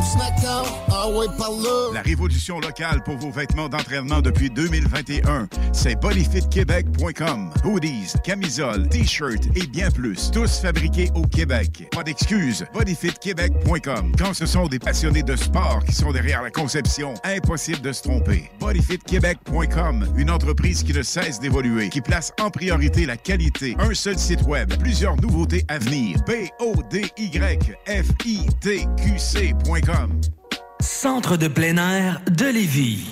La 1.94 2.02
révolution 2.02 2.60
locale 2.60 3.04
pour 3.04 3.18
vos 3.18 3.32
vêtements 3.32 3.70
d'entraînement 3.70 4.22
depuis 4.22 4.50
2021, 4.50 5.48
c'est 5.74 6.00
bodyfitquebec.com. 6.00 7.52
Hoodies, 7.66 8.14
camisoles, 8.24 8.88
t-shirts 8.90 9.46
et 9.56 9.68
bien 9.68 9.92
plus, 9.92 10.32
tous 10.32 10.60
fabriqués 10.60 11.10
au 11.16 11.22
Québec. 11.22 11.88
Pas 11.92 12.04
d'excuses, 12.04 12.66
bodyfitquebec.com. 12.74 14.14
Quand 14.18 14.34
ce 14.34 14.46
sont 14.46 14.68
des 14.68 14.80
passionnés 14.80 15.24
de 15.24 15.36
sport 15.36 15.84
qui 15.86 15.94
sont 15.94 16.12
derrière 16.12 16.42
la 16.42 16.52
conception, 16.52 17.14
impossible 17.24 17.82
de 17.82 17.92
se 17.92 18.04
tromper. 18.04 18.50
bodyfitquebec.com, 18.60 20.06
une 20.18 20.32
entreprise 20.32 20.84
qui 20.84 20.94
ne 20.94 21.04
cesse 21.04 21.40
d'évoluer, 21.40 21.90
qui 21.90 22.02
place 22.02 22.34
en 22.42 22.50
priorité 22.50 22.69
la 23.06 23.18
qualité. 23.18 23.76
Un 23.80 23.94
seul 23.94 24.18
site 24.18 24.44
web, 24.44 24.74
plusieurs 24.80 25.18
nouveautés 25.18 25.66
à 25.68 25.78
venir. 25.80 26.18
B 26.28 26.48
O 26.60 26.74
D 26.90 27.12
Y 27.18 27.60
F 27.88 28.06
I 28.26 28.46
T 28.62 28.88
Q 28.98 29.18
C.com. 29.18 30.22
Centre 30.80 31.36
de 31.38 31.48
plein 31.48 31.78
air 31.78 32.22
de 32.30 32.46
Lévis. 32.46 33.08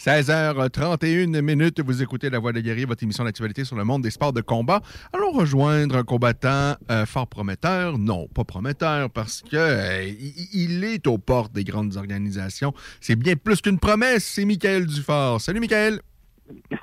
16h31 0.00 1.42
minutes, 1.42 1.78
vous 1.82 2.02
écoutez 2.02 2.30
La 2.30 2.38
Voix 2.38 2.54
des 2.54 2.62
guerriers, 2.62 2.86
votre 2.86 3.02
émission 3.02 3.22
d'actualité 3.22 3.66
sur 3.66 3.76
le 3.76 3.84
monde 3.84 4.00
des 4.00 4.10
sports 4.10 4.32
de 4.32 4.40
combat. 4.40 4.80
Allons 5.12 5.30
rejoindre 5.30 5.94
un 5.94 6.04
combattant 6.04 6.74
euh, 6.90 7.04
fort 7.04 7.26
prometteur. 7.26 7.98
Non, 7.98 8.26
pas 8.28 8.44
prometteur, 8.44 9.10
parce 9.10 9.42
que 9.42 9.56
euh, 9.56 10.10
il 10.54 10.84
est 10.84 11.06
aux 11.06 11.18
portes 11.18 11.52
des 11.52 11.64
grandes 11.64 11.98
organisations. 11.98 12.72
C'est 13.02 13.14
bien 13.14 13.36
plus 13.36 13.60
qu'une 13.60 13.78
promesse, 13.78 14.24
c'est 14.24 14.46
Michael 14.46 14.86
Dufort. 14.86 15.38
Salut 15.38 15.60
Michael. 15.60 16.00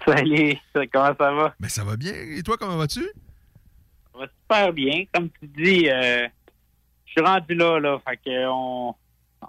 Salut, 0.05 0.53
comment 0.93 1.15
ça 1.19 1.33
va? 1.33 1.55
Ben, 1.59 1.69
ça 1.69 1.83
va 1.83 1.97
bien. 1.97 2.13
Et 2.13 2.43
toi, 2.43 2.55
comment 2.59 2.77
vas-tu? 2.77 3.01
Ça 3.01 4.19
va 4.19 4.27
super 4.27 4.73
bien. 4.73 5.05
Comme 5.11 5.31
tu 5.31 5.47
dis, 5.57 5.89
euh, 5.89 6.27
je 7.07 7.11
suis 7.13 7.21
rendu 7.21 7.55
là, 7.55 7.79
là. 7.79 7.99
Fait 8.07 8.17
que 8.17 8.47
on, 8.47 8.93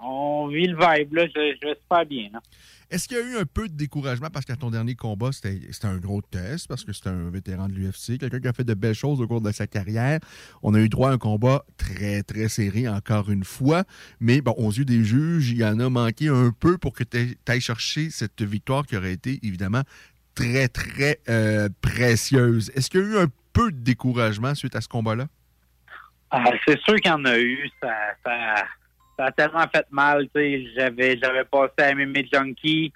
on 0.01 0.47
vit 0.47 0.65
le 0.65 0.75
vibe, 0.75 1.13
là. 1.13 1.27
Je, 1.27 1.55
je 1.61 1.67
vais 1.67 1.77
super 1.83 2.03
bien, 2.07 2.29
là. 2.33 2.39
Est-ce 2.91 3.07
qu'il 3.07 3.17
y 3.17 3.19
a 3.19 3.23
eu 3.23 3.37
un 3.37 3.45
peu 3.45 3.67
de 3.67 3.75
découragement 3.75 4.29
parce 4.33 4.45
qu'à 4.45 4.55
ton 4.55 4.71
dernier 4.71 4.95
combat, 4.95 5.31
c'était 5.31 5.59
un 5.83 5.97
gros 5.97 6.23
test, 6.23 6.67
parce 6.67 6.83
que 6.83 6.91
c'était 6.91 7.09
un 7.09 7.29
vétéran 7.29 7.67
de 7.67 7.73
l'UFC, 7.73 8.17
quelqu'un 8.17 8.39
qui 8.39 8.47
a 8.47 8.53
fait 8.53 8.63
de 8.63 8.73
belles 8.73 8.95
choses 8.95 9.21
au 9.21 9.27
cours 9.27 9.41
de 9.41 9.51
sa 9.51 9.67
carrière. 9.67 10.19
On 10.63 10.73
a 10.73 10.79
eu 10.79 10.89
droit 10.89 11.11
à 11.11 11.13
un 11.13 11.19
combat 11.19 11.63
très, 11.77 12.23
très 12.23 12.49
serré, 12.49 12.87
encore 12.87 13.29
une 13.29 13.43
fois. 13.43 13.83
Mais 14.19 14.41
bon, 14.41 14.55
aux 14.57 14.71
yeux 14.71 14.85
des 14.85 15.03
juges, 15.03 15.51
il 15.51 15.57
y 15.57 15.65
en 15.65 15.79
a 15.79 15.87
manqué 15.87 16.29
un 16.29 16.51
peu 16.51 16.79
pour 16.79 16.93
que 16.93 17.03
tu 17.03 17.37
ailles 17.47 17.61
chercher 17.61 18.09
cette 18.09 18.41
victoire 18.41 18.87
qui 18.87 18.97
aurait 18.97 19.13
été, 19.13 19.39
évidemment, 19.43 19.83
très, 20.33 20.67
très 20.67 21.19
euh, 21.29 21.69
précieuse. 21.81 22.71
Est-ce 22.73 22.89
qu'il 22.89 23.01
y 23.01 23.03
a 23.03 23.05
eu 23.05 23.17
un 23.19 23.27
peu 23.53 23.71
de 23.71 23.77
découragement 23.77 24.55
suite 24.55 24.75
à 24.75 24.81
ce 24.81 24.87
combat-là? 24.87 25.27
Ah, 26.31 26.43
c'est 26.67 26.79
sûr 26.81 26.95
qu'il 26.95 27.11
y 27.11 27.13
en 27.13 27.25
a 27.25 27.37
eu. 27.37 27.69
ça, 27.79 27.93
ça 28.25 28.65
a 29.25 29.31
tellement 29.31 29.65
fait 29.73 29.85
mal. 29.91 30.27
J'avais 30.33 31.17
j'avais 31.17 31.43
passé 31.45 31.73
à 31.79 31.93
MMA 31.93 32.21
Junkie 32.31 32.93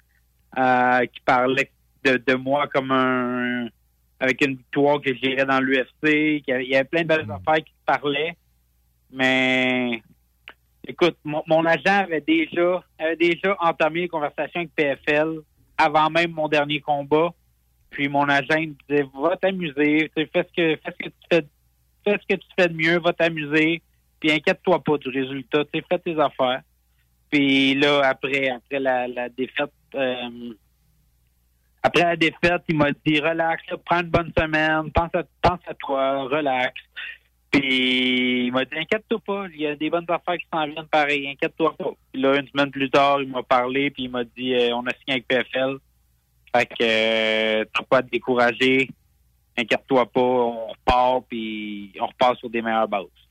euh, 0.56 1.06
qui 1.06 1.20
parlait 1.20 1.70
de, 2.04 2.16
de, 2.26 2.34
moi 2.34 2.66
comme 2.68 2.90
un 2.90 3.68
avec 4.20 4.44
une 4.44 4.56
victoire 4.56 5.00
que 5.00 5.14
j'irais 5.14 5.44
dans 5.44 5.60
l'UFC. 5.60 6.42
Il 6.46 6.68
y 6.68 6.74
avait 6.74 6.84
plein 6.84 7.02
de 7.02 7.08
belles 7.08 7.30
affaires 7.30 7.64
qui 7.64 7.74
parlaient. 7.84 8.36
Mais 9.10 10.02
écoute, 10.86 11.16
mon, 11.24 11.64
agent 11.64 12.04
avait 12.04 12.20
déjà 12.20 12.82
avait 12.98 13.16
déjà 13.16 13.56
entamé 13.60 14.02
les 14.02 14.08
conversations 14.08 14.60
avec 14.60 14.74
PFL 14.74 15.40
avant 15.76 16.10
même 16.10 16.32
mon 16.32 16.48
dernier 16.48 16.80
combat. 16.80 17.30
Puis 17.90 18.08
mon 18.08 18.28
agent 18.28 18.60
me 18.60 18.74
disait 18.88 19.06
Va 19.14 19.36
t'amuser, 19.36 20.10
fais 20.14 20.28
ce 20.34 20.40
que 20.40 20.80
fais 20.82 20.90
ce 20.90 21.04
que 21.04 21.08
tu 21.08 21.26
fais 21.30 21.46
fais 22.04 22.18
ce 22.18 22.34
que 22.34 22.40
tu 22.40 22.48
fais 22.58 22.68
de 22.68 22.74
mieux, 22.74 22.98
va 22.98 23.12
t'amuser 23.12 23.82
puis 24.24 24.32
inquiète-toi 24.32 24.82
pas 24.82 24.96
du 24.96 25.10
résultat. 25.10 25.64
Tu 25.70 25.84
fais 25.86 25.98
tes 25.98 26.18
affaires. 26.18 26.62
Puis 27.30 27.74
là, 27.74 28.00
après, 28.04 28.48
après 28.48 28.80
la, 28.80 29.28
défaite, 29.28 29.70
euh, 29.94 30.54
après 31.82 32.04
la 32.04 32.16
défaite, 32.16 32.62
il 32.70 32.76
m'a 32.76 32.90
dit 33.04 33.20
relax, 33.20 33.62
prends 33.84 34.00
une 34.00 34.08
bonne 34.08 34.32
semaine, 34.34 34.90
pense 34.92 35.14
à, 35.14 35.24
pense 35.42 35.60
à 35.66 35.74
toi, 35.74 36.22
relax. 36.22 36.72
Puis 37.50 38.46
il 38.46 38.52
m'a 38.52 38.64
dit 38.64 38.78
inquiète-toi 38.78 39.18
pas, 39.26 39.46
il 39.52 39.60
y 39.60 39.66
a 39.66 39.76
des 39.76 39.90
bonnes 39.90 40.06
affaires 40.08 40.38
qui 40.38 40.46
s'en 40.50 40.64
viennent 40.64 40.86
pareil, 40.86 41.28
inquiète-toi 41.28 41.76
pas. 41.76 41.90
Puis 42.10 42.22
là, 42.22 42.40
une 42.40 42.48
semaine 42.48 42.70
plus 42.70 42.88
tard, 42.88 43.20
il 43.20 43.28
m'a 43.28 43.42
parlé, 43.42 43.90
puis 43.90 44.04
il 44.04 44.10
m'a 44.10 44.24
dit 44.24 44.54
euh, 44.54 44.74
on 44.74 44.86
a 44.86 44.94
signé 44.94 45.12
avec 45.18 45.28
PFL. 45.28 45.76
Fait 46.56 46.64
que 46.64 46.74
euh, 46.80 47.64
t'as 47.74 47.84
pas 47.84 47.98
à 47.98 48.02
te 48.02 48.08
décourager, 48.08 48.88
inquiète-toi 49.58 50.06
pas, 50.06 50.20
on 50.20 50.68
repart, 50.68 51.26
puis 51.28 51.92
on 52.00 52.06
repart 52.06 52.38
sur 52.38 52.48
des 52.48 52.62
meilleures 52.62 52.88
bases. 52.88 53.23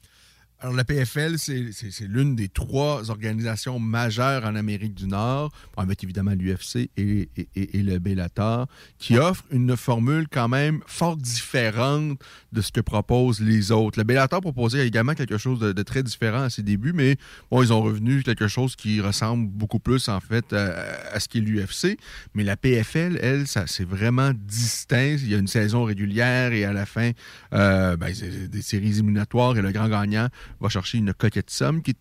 Alors, 0.63 0.77
la 0.77 0.85
PFL, 0.85 1.37
c'est 1.37 2.07
l'une 2.07 2.37
des 2.37 2.47
trois 2.47 3.11
organisations 3.11 3.79
majeures 3.79 4.45
en 4.45 4.55
Amérique 4.55 4.93
du 4.93 5.07
Nord, 5.07 5.51
avec 5.75 6.01
évidemment 6.05 6.31
l'UFC 6.31 6.89
et, 6.95 7.27
le 7.73 7.97
Bellator, 7.99 8.67
qui 8.97 9.17
offrent 9.17 9.43
une 9.51 9.75
formule 9.75 10.25
quand 10.31 10.47
même 10.47 10.79
fort 10.87 11.17
différente 11.17 12.17
de 12.53 12.61
ce 12.61 12.71
que 12.71 12.79
proposent 12.79 13.41
les 13.41 13.73
autres. 13.73 13.99
Le 13.99 14.05
Bellator 14.05 14.39
proposait 14.39 14.87
également 14.87 15.15
quelque 15.15 15.37
chose 15.37 15.59
de, 15.59 15.83
très 15.83 16.01
différent 16.01 16.43
à 16.43 16.49
ses 16.49 16.63
débuts, 16.63 16.93
mais 16.93 17.17
bon, 17.51 17.61
ils 17.61 17.73
ont 17.73 17.81
revenu 17.81 18.23
quelque 18.23 18.47
chose 18.47 18.77
qui 18.77 19.01
ressemble 19.01 19.49
beaucoup 19.49 19.79
plus, 19.79 20.07
en 20.07 20.21
fait, 20.21 20.53
à, 20.53 21.19
ce 21.19 21.27
qu'est 21.27 21.41
l'UFC. 21.41 21.97
Mais 22.35 22.45
la 22.45 22.55
PFL, 22.55 23.19
elle, 23.21 23.47
ça 23.47 23.65
c'est 23.67 23.83
vraiment 23.85 24.31
distinct. 24.33 25.17
Il 25.17 25.27
y 25.27 25.35
a 25.35 25.39
une 25.39 25.47
saison 25.47 25.83
régulière 25.83 26.53
et 26.53 26.63
à 26.63 26.71
la 26.71 26.85
fin, 26.85 27.11
euh, 27.53 27.97
ben, 27.97 28.13
des 28.49 28.61
séries 28.61 28.91
éliminatoires 28.91 29.57
et 29.57 29.61
le 29.61 29.73
grand 29.73 29.89
gagnant 29.89 30.29
va 30.59 30.69
chercher 30.69 30.97
une 30.99 31.13
coquette 31.13 31.49
somme 31.49 31.81
qui 31.81 31.95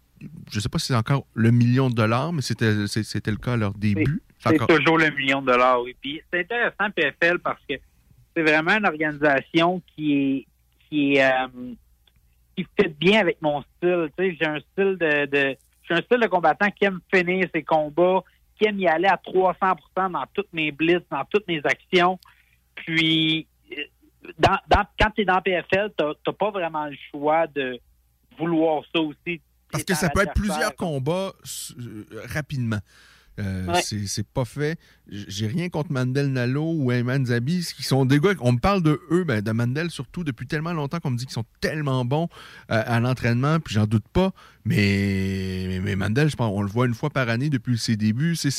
je 0.51 0.57
ne 0.57 0.61
sais 0.61 0.69
pas 0.69 0.79
si 0.79 0.87
c'est 0.87 0.95
encore 0.95 1.27
le 1.35 1.51
million 1.51 1.91
de 1.91 1.95
dollars, 1.95 2.33
mais 2.33 2.43
c'était, 2.43 2.87
c'était 2.87 3.31
le 3.31 3.37
cas 3.37 3.55
à 3.55 3.57
leur 3.57 3.75
début. 3.75 4.23
C'est, 4.39 4.57
toujours 4.57 4.99
le 4.99 5.11
million 5.11 5.41
de 5.41 5.47
dollars, 5.47 5.83
oui. 5.83 5.97
Puis 6.01 6.21
c'est 6.33 6.41
intéressant, 6.41 6.91
PFL, 6.95 7.39
parce 7.39 7.61
que 7.69 7.75
c'est 8.35 8.43
vraiment 8.43 8.77
une 8.77 8.87
organisation 8.87 9.83
qui 9.95 10.15
est 10.15 10.47
qui 10.89 11.15
est, 11.15 11.25
euh, 11.25 11.75
qui 12.57 12.67
fit 12.79 12.89
bien 12.89 13.21
avec 13.21 13.41
mon 13.41 13.63
style. 13.63 14.11
Tu 14.19 14.25
sais, 14.31 14.37
j'ai 14.39 14.47
un 14.47 14.61
style 14.61 14.97
de, 14.99 15.57
suis 15.85 15.95
un 15.95 16.03
style 16.03 16.21
de 16.21 16.27
combattant 16.27 16.71
qui 16.71 16.85
aime 16.85 17.01
finir 17.13 17.49
ses 17.55 17.63
combats, 17.63 18.23
qui 18.59 18.67
aime 18.67 18.79
y 18.79 18.87
aller 18.87 19.09
à 19.09 19.17
300% 19.17 20.13
dans 20.13 20.25
toutes 20.35 20.53
mes 20.53 20.71
blitz, 20.71 21.03
dans 21.11 21.25
toutes 21.25 21.49
mes 21.49 21.61
actions. 21.65 22.19
Puis, 22.75 23.47
euh, 23.73 23.83
dans, 24.39 24.59
dans- 24.69 24.85
quand 25.01 25.11
tu 25.15 25.23
es 25.23 25.25
dans 25.25 25.41
PFL, 25.41 25.93
tu 25.99 26.05
n'as 26.05 26.33
pas 26.33 26.51
vraiment 26.51 26.87
le 26.87 26.97
choix 27.11 27.47
de 27.47 27.79
vouloir 28.39 28.83
ça 28.95 29.01
aussi. 29.01 29.41
Parce 29.71 29.85
que 29.85 29.95
ça 29.95 30.11
peut 30.11 30.21
être 30.21 30.35
plusieurs 30.35 30.77
combats 30.77 31.33
euh, 31.79 32.05
rapidement. 32.27 32.81
Euh, 33.41 33.67
Ouais. 33.67 33.81
c'est 33.83 34.27
pas 34.27 34.45
fait. 34.45 34.79
J'ai 35.09 35.47
rien 35.47 35.69
contre 35.71 35.91
Mandel 35.91 36.29
Nalo 36.33 36.75
ou 36.77 36.93
Ayman 36.93 37.25
Zabi, 37.27 37.67
qui 37.75 37.83
sont 37.83 38.05
des 38.05 38.21
gars, 38.21 38.35
on 38.41 38.53
me 38.53 38.59
parle 38.59 38.83
de 38.83 39.01
eux, 39.11 39.25
ben, 39.25 39.41
de 39.41 39.51
Mandel 39.53 39.91
surtout, 39.91 40.23
depuis 40.23 40.47
tellement 40.47 40.73
longtemps 40.75 41.01
qu'on 41.01 41.11
me 41.11 41.17
dit 41.17 41.25
qu'ils 41.25 41.33
sont 41.33 41.45
tellement 41.61 42.05
bons 42.05 42.29
euh, 42.71 42.83
à 42.87 43.01
l'entraînement, 43.01 43.59
puis 43.59 43.75
j'en 43.75 43.87
doute 43.87 44.07
pas. 44.13 44.33
Mais, 44.65 45.65
mais, 45.69 45.81
mais 45.81 45.97
Mandel, 45.97 46.29
je 46.31 46.37
pense, 46.37 46.53
on 46.55 46.63
le 46.63 46.69
voit 46.69 46.87
une 46.87 46.95
fois 46.95 47.11
par 47.11 47.29
année 47.29 47.49
depuis 47.51 47.79
ses 47.79 47.97
débuts, 47.97 48.37
c'est- 48.37 48.53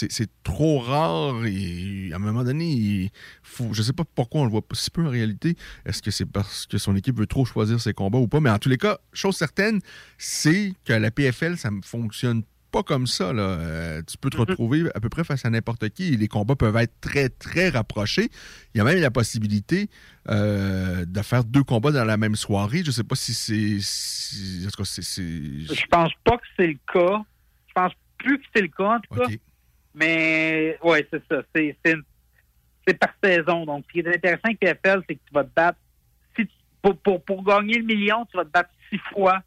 trop 0.43 0.79
rare 0.79 1.45
et 1.45 2.09
à 2.11 2.17
un 2.17 2.19
moment 2.19 2.43
donné, 2.43 2.69
il 2.71 3.11
faut, 3.43 3.73
je 3.73 3.81
sais 3.81 3.93
pas 3.93 4.03
pourquoi 4.15 4.41
on 4.41 4.45
le 4.45 4.51
voit 4.51 4.61
pas 4.67 4.75
si 4.75 4.89
peu 4.89 5.05
en 5.05 5.09
réalité. 5.09 5.55
Est-ce 5.85 6.01
que 6.01 6.11
c'est 6.11 6.25
parce 6.25 6.65
que 6.65 6.77
son 6.77 6.95
équipe 6.95 7.17
veut 7.17 7.27
trop 7.27 7.45
choisir 7.45 7.79
ses 7.79 7.93
combats 7.93 8.17
ou 8.19 8.27
pas? 8.27 8.39
Mais 8.41 8.49
en 8.49 8.59
tous 8.59 8.69
les 8.69 8.77
cas, 8.77 8.97
chose 9.13 9.35
certaine, 9.37 9.79
c'est 10.17 10.73
que 10.85 10.93
la 10.93 11.11
PFL, 11.11 11.57
ça 11.57 11.71
ne 11.71 11.81
fonctionne 11.81 12.43
pas 12.73 12.83
comme 12.83 13.05
ça. 13.07 13.31
Là. 13.31 13.41
Euh, 13.43 14.01
tu 14.05 14.17
peux 14.17 14.29
te 14.29 14.37
retrouver 14.37 14.83
à 14.95 14.99
peu 14.99 15.07
près 15.07 15.23
face 15.23 15.45
à 15.45 15.49
n'importe 15.49 15.87
qui 15.89 16.17
les 16.17 16.27
combats 16.27 16.55
peuvent 16.55 16.75
être 16.77 16.99
très, 16.99 17.29
très 17.29 17.69
rapprochés. 17.69 18.29
Il 18.73 18.79
y 18.79 18.81
a 18.81 18.83
même 18.83 18.99
la 18.99 19.11
possibilité 19.11 19.89
euh, 20.29 21.05
de 21.05 21.21
faire 21.21 21.43
deux 21.43 21.63
combats 21.63 21.91
dans 21.91 22.03
la 22.03 22.17
même 22.17 22.35
soirée. 22.35 22.81
Je 22.83 22.91
sais 22.91 23.03
pas 23.03 23.15
si 23.15 23.33
c'est... 23.33 23.77
si- 23.79 24.63
Je 24.63 25.85
pense 25.87 26.11
pas 26.25 26.37
que 26.37 26.43
c'est 26.57 26.67
le 26.67 26.79
cas. 26.91 27.21
Je 27.67 27.73
pense 27.73 27.91
plus 28.17 28.39
que 28.39 28.45
c'est 28.55 28.61
le 28.63 28.67
cas, 28.69 28.95
en 28.95 28.99
tout 28.99 29.13
cas. 29.15 29.27
Mais, 29.95 30.77
ouais, 30.83 31.07
c'est 31.11 31.23
ça. 31.29 31.41
C'est 31.55 31.77
une- 31.85 32.03
par 32.99 33.13
saison. 33.23 33.65
Donc, 33.65 33.85
ce 33.87 33.93
qui 33.93 33.99
est 33.99 34.07
intéressant 34.15 34.41
avec 34.45 34.59
PFL, 34.59 35.03
c'est 35.07 35.15
que 35.15 35.21
tu 35.25 35.33
vas 35.33 35.43
te 35.43 35.51
battre. 35.55 35.79
Si 36.35 36.45
tu- 36.47 36.53
pour, 36.81 36.97
pour, 36.97 37.23
pour 37.23 37.43
gagner 37.43 37.77
le 37.77 37.85
million, 37.85 38.25
tu 38.25 38.35
vas 38.35 38.43
te 38.45 38.49
battre 38.49 38.71
six 38.89 38.99
fois. 39.13 39.41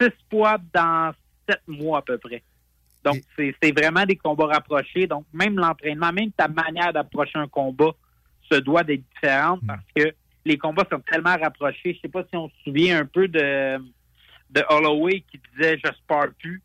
Six 0.00 0.10
fois 0.30 0.58
dans 0.72 1.12
sept 1.48 1.60
mois 1.66 1.98
à 1.98 2.02
peu 2.02 2.18
près. 2.18 2.42
Donc, 3.04 3.16
c'est 3.36 3.54
c'est 3.62 3.72
vraiment 3.78 4.04
des 4.04 4.16
combats 4.16 4.46
rapprochés. 4.46 5.06
Donc, 5.06 5.26
même 5.32 5.56
l'entraînement, 5.56 6.12
même 6.12 6.32
ta 6.32 6.48
manière 6.48 6.92
d'approcher 6.92 7.38
un 7.38 7.48
combat 7.48 7.92
se 8.50 8.56
doit 8.56 8.82
d'être 8.82 9.02
différente 9.14 9.60
parce 9.66 9.84
que 9.94 10.14
les 10.44 10.58
combats 10.58 10.86
sont 10.90 11.00
tellement 11.00 11.36
rapprochés. 11.36 11.94
Je 11.94 12.00
sais 12.00 12.08
pas 12.08 12.24
si 12.24 12.36
on 12.36 12.48
se 12.48 12.54
souvient 12.64 13.00
un 13.00 13.06
peu 13.06 13.28
de, 13.28 13.78
de 14.50 14.64
Holloway 14.68 15.24
qui 15.30 15.40
disait 15.52 15.78
je 15.84 15.92
spare 15.92 16.28
plus. 16.38 16.62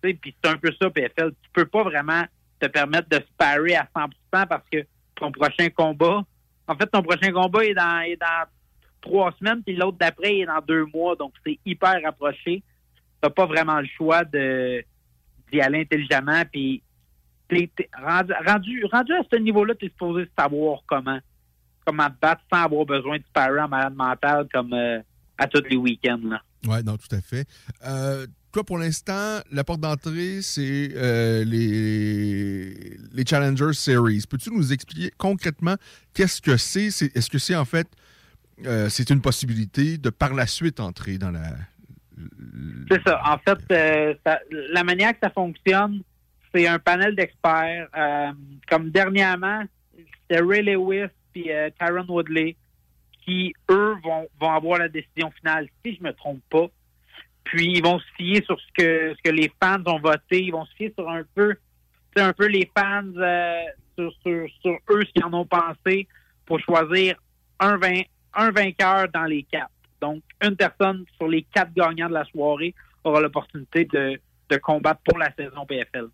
Puis 0.00 0.18
c'est 0.22 0.50
un 0.50 0.56
peu 0.56 0.70
ça, 0.80 0.90
PFL. 0.90 1.32
Tu 1.42 1.50
peux 1.52 1.66
pas 1.66 1.82
vraiment 1.82 2.24
te 2.60 2.66
permettre 2.66 3.08
de 3.08 3.20
sparer 3.32 3.74
à 3.74 3.88
100% 3.94 4.10
parce 4.46 4.68
que 4.70 4.84
ton 5.16 5.32
prochain 5.32 5.68
combat, 5.70 6.24
en 6.66 6.76
fait, 6.76 6.86
ton 6.86 7.02
prochain 7.02 7.32
combat 7.32 7.64
est 7.64 7.74
dans, 7.74 8.00
est 8.00 8.16
dans 8.16 8.46
trois 9.00 9.32
semaines, 9.38 9.62
puis 9.64 9.74
l'autre 9.74 9.98
d'après 9.98 10.38
est 10.38 10.46
dans 10.46 10.60
deux 10.60 10.86
mois. 10.86 11.16
Donc, 11.16 11.32
c'est 11.44 11.58
hyper 11.64 12.00
rapproché. 12.02 12.62
Tu 13.22 13.30
pas 13.30 13.46
vraiment 13.46 13.80
le 13.80 13.88
choix 13.96 14.24
de 14.24 14.82
d'y 15.52 15.60
aller 15.60 15.80
intelligemment. 15.80 16.42
Puis, 16.52 16.82
t'es- 17.48 17.70
rendu, 18.02 18.32
rendu, 18.92 19.12
à 19.14 19.22
ce 19.32 19.36
niveau-là, 19.38 19.74
tu 19.74 19.86
es 19.86 19.88
supposé 19.88 20.28
savoir 20.38 20.80
comment 20.86 21.18
comment 21.86 22.06
te 22.08 22.20
battre 22.20 22.42
sans 22.52 22.64
avoir 22.64 22.84
besoin 22.84 23.16
de 23.16 23.22
sparer 23.24 23.60
en 23.60 23.68
malade 23.68 23.94
mental 23.94 24.46
comme 24.52 24.74
euh, 24.74 25.00
à 25.38 25.46
tous 25.46 25.62
les 25.70 25.76
week-ends. 25.76 26.20
Oui, 26.66 26.84
non, 26.84 26.98
tout 26.98 27.14
à 27.16 27.20
fait. 27.22 27.46
Euh, 27.86 28.26
toi, 28.52 28.62
pour 28.62 28.76
l'instant, 28.76 29.38
la 29.50 29.64
porte 29.64 29.80
d'entrée, 29.80 30.42
c'est 30.42 30.90
euh, 30.94 31.44
les, 31.44 32.74
les 33.12 33.24
Challenger 33.26 33.72
Series. 33.72 34.24
Peux-tu 34.28 34.50
nous 34.50 34.70
expliquer 34.72 35.10
concrètement 35.16 35.76
qu'est-ce 36.12 36.42
que 36.42 36.56
c'est? 36.58 36.90
C'est- 36.90 37.16
Est-ce 37.16 37.30
que 37.30 37.38
c'est 37.38 37.56
en 37.56 37.64
fait, 37.64 37.88
c'est 38.90 39.08
une 39.10 39.22
possibilité 39.22 39.96
de 39.98 40.10
par 40.10 40.34
la 40.34 40.46
suite 40.46 40.80
entrer 40.80 41.16
dans 41.16 41.30
la... 41.30 41.52
C'est 42.90 43.02
ça. 43.06 43.20
En 43.24 43.38
fait, 43.38 43.58
euh, 43.70 44.14
la 44.50 44.84
manière 44.84 45.12
que 45.12 45.18
ça 45.22 45.30
fonctionne, 45.30 46.02
c'est 46.54 46.66
un 46.66 46.78
panel 46.78 47.14
d'experts. 47.14 47.88
Euh, 47.96 48.32
comme 48.68 48.90
dernièrement, 48.90 49.62
c'était 49.94 50.42
Ray 50.42 50.62
Lewis 50.62 51.08
et 51.34 51.54
euh, 51.54 51.70
Tyron 51.78 52.06
Woodley 52.08 52.56
qui, 53.24 53.52
eux, 53.70 53.96
vont, 54.02 54.28
avoir 54.40 54.78
la 54.78 54.88
décision 54.88 55.30
finale, 55.32 55.68
si 55.84 55.96
je 55.96 56.02
me 56.02 56.12
trompe 56.12 56.42
pas. 56.48 56.66
Puis 57.44 57.72
ils 57.76 57.82
vont 57.82 57.98
se 57.98 58.06
fier 58.16 58.42
sur 58.44 58.58
ce 58.58 59.14
que 59.22 59.30
les 59.30 59.52
fans 59.62 59.82
ont 59.86 60.00
voté. 60.00 60.44
Ils 60.44 60.52
vont 60.52 60.64
se 60.64 60.74
fier 60.74 60.92
sur 60.98 61.08
un 61.08 61.22
peu, 61.34 61.54
un 62.16 62.32
peu 62.32 62.46
les 62.46 62.70
fans 62.76 63.04
euh, 63.16 63.62
sur, 63.96 64.12
eux 64.34 65.04
ce 65.04 65.12
qu'ils 65.12 65.24
en 65.24 65.32
ont 65.32 65.46
pensé 65.46 66.08
pour 66.46 66.58
choisir 66.60 67.16
un 67.60 67.76
vainqueur 67.76 69.08
dans 69.12 69.24
les 69.24 69.42
quatre. 69.42 69.70
Donc, 70.00 70.22
une 70.42 70.56
personne 70.56 71.04
sur 71.16 71.28
les 71.28 71.42
quatre 71.42 71.72
gagnants 71.74 72.08
de 72.08 72.14
la 72.14 72.24
soirée 72.26 72.74
aura 73.04 73.20
l'opportunité 73.20 73.84
de, 73.86 74.20
de 74.50 74.56
combattre 74.58 75.00
pour 75.04 75.18
la 75.18 75.32
saison 75.34 75.66
PFL. 75.66 76.06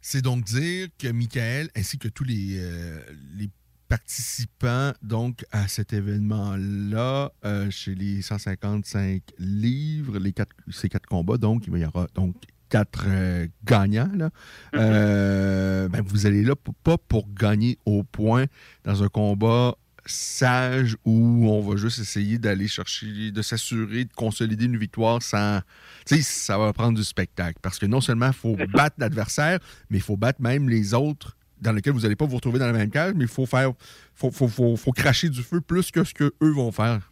C'est 0.00 0.22
donc 0.22 0.44
dire 0.44 0.88
que 0.98 1.08
Michael, 1.08 1.68
ainsi 1.76 1.98
que 1.98 2.08
tous 2.08 2.24
les, 2.24 2.58
euh, 2.58 3.00
les 3.36 3.48
participants 3.88 4.92
donc 5.02 5.44
à 5.52 5.68
cet 5.68 5.92
événement-là, 5.92 7.30
euh, 7.44 7.70
chez 7.70 7.94
les 7.94 8.22
155 8.22 9.22
livres, 9.38 10.18
les 10.18 10.32
quatre, 10.32 10.54
ces 10.70 10.88
quatre 10.88 11.06
combats, 11.06 11.36
donc 11.36 11.66
il 11.68 11.76
y 11.78 11.84
aura 11.86 12.06
donc 12.14 12.34
quatre 12.68 13.04
euh, 13.06 13.46
gagnants. 13.64 14.10
Là. 14.14 14.30
Euh, 14.74 15.88
ben, 15.88 16.02
vous 16.04 16.26
allez 16.26 16.42
là 16.42 16.56
pour- 16.56 16.74
pas 16.74 16.98
pour 16.98 17.32
gagner 17.32 17.78
au 17.86 18.02
point 18.02 18.46
dans 18.84 19.02
un 19.02 19.08
combat 19.08 19.74
sage 20.06 20.96
où 21.04 21.48
on 21.48 21.60
va 21.60 21.76
juste 21.76 21.98
essayer 22.00 22.38
d'aller 22.38 22.68
chercher, 22.68 23.30
de 23.30 23.42
s'assurer 23.42 24.04
de 24.04 24.12
consolider 24.12 24.66
une 24.66 24.76
victoire 24.76 25.22
sans. 25.22 25.60
Tu 26.06 26.16
sais, 26.16 26.22
ça 26.22 26.58
va 26.58 26.72
prendre 26.72 26.96
du 26.96 27.04
spectacle. 27.04 27.58
Parce 27.62 27.78
que 27.78 27.86
non 27.86 28.00
seulement 28.00 28.28
il 28.28 28.32
faut 28.34 28.56
battre 28.72 28.96
l'adversaire, 28.98 29.58
mais 29.90 29.98
il 29.98 30.02
faut 30.02 30.16
battre 30.16 30.40
même 30.42 30.68
les 30.68 30.94
autres 30.94 31.36
dans 31.60 31.72
lesquels 31.72 31.92
vous 31.94 32.00
n'allez 32.00 32.16
pas 32.16 32.26
vous 32.26 32.36
retrouver 32.36 32.58
dans 32.58 32.66
la 32.66 32.72
même 32.72 32.90
cage, 32.90 33.14
mais 33.14 33.24
il 33.24 33.30
faut 33.30 33.46
faire. 33.46 33.72
Faut, 34.14 34.30
faut, 34.30 34.48
faut, 34.48 34.76
faut 34.76 34.92
cracher 34.92 35.28
du 35.30 35.42
feu 35.42 35.60
plus 35.60 35.90
que 35.90 36.04
ce 36.04 36.12
qu'eux 36.12 36.32
vont 36.40 36.70
faire. 36.72 37.10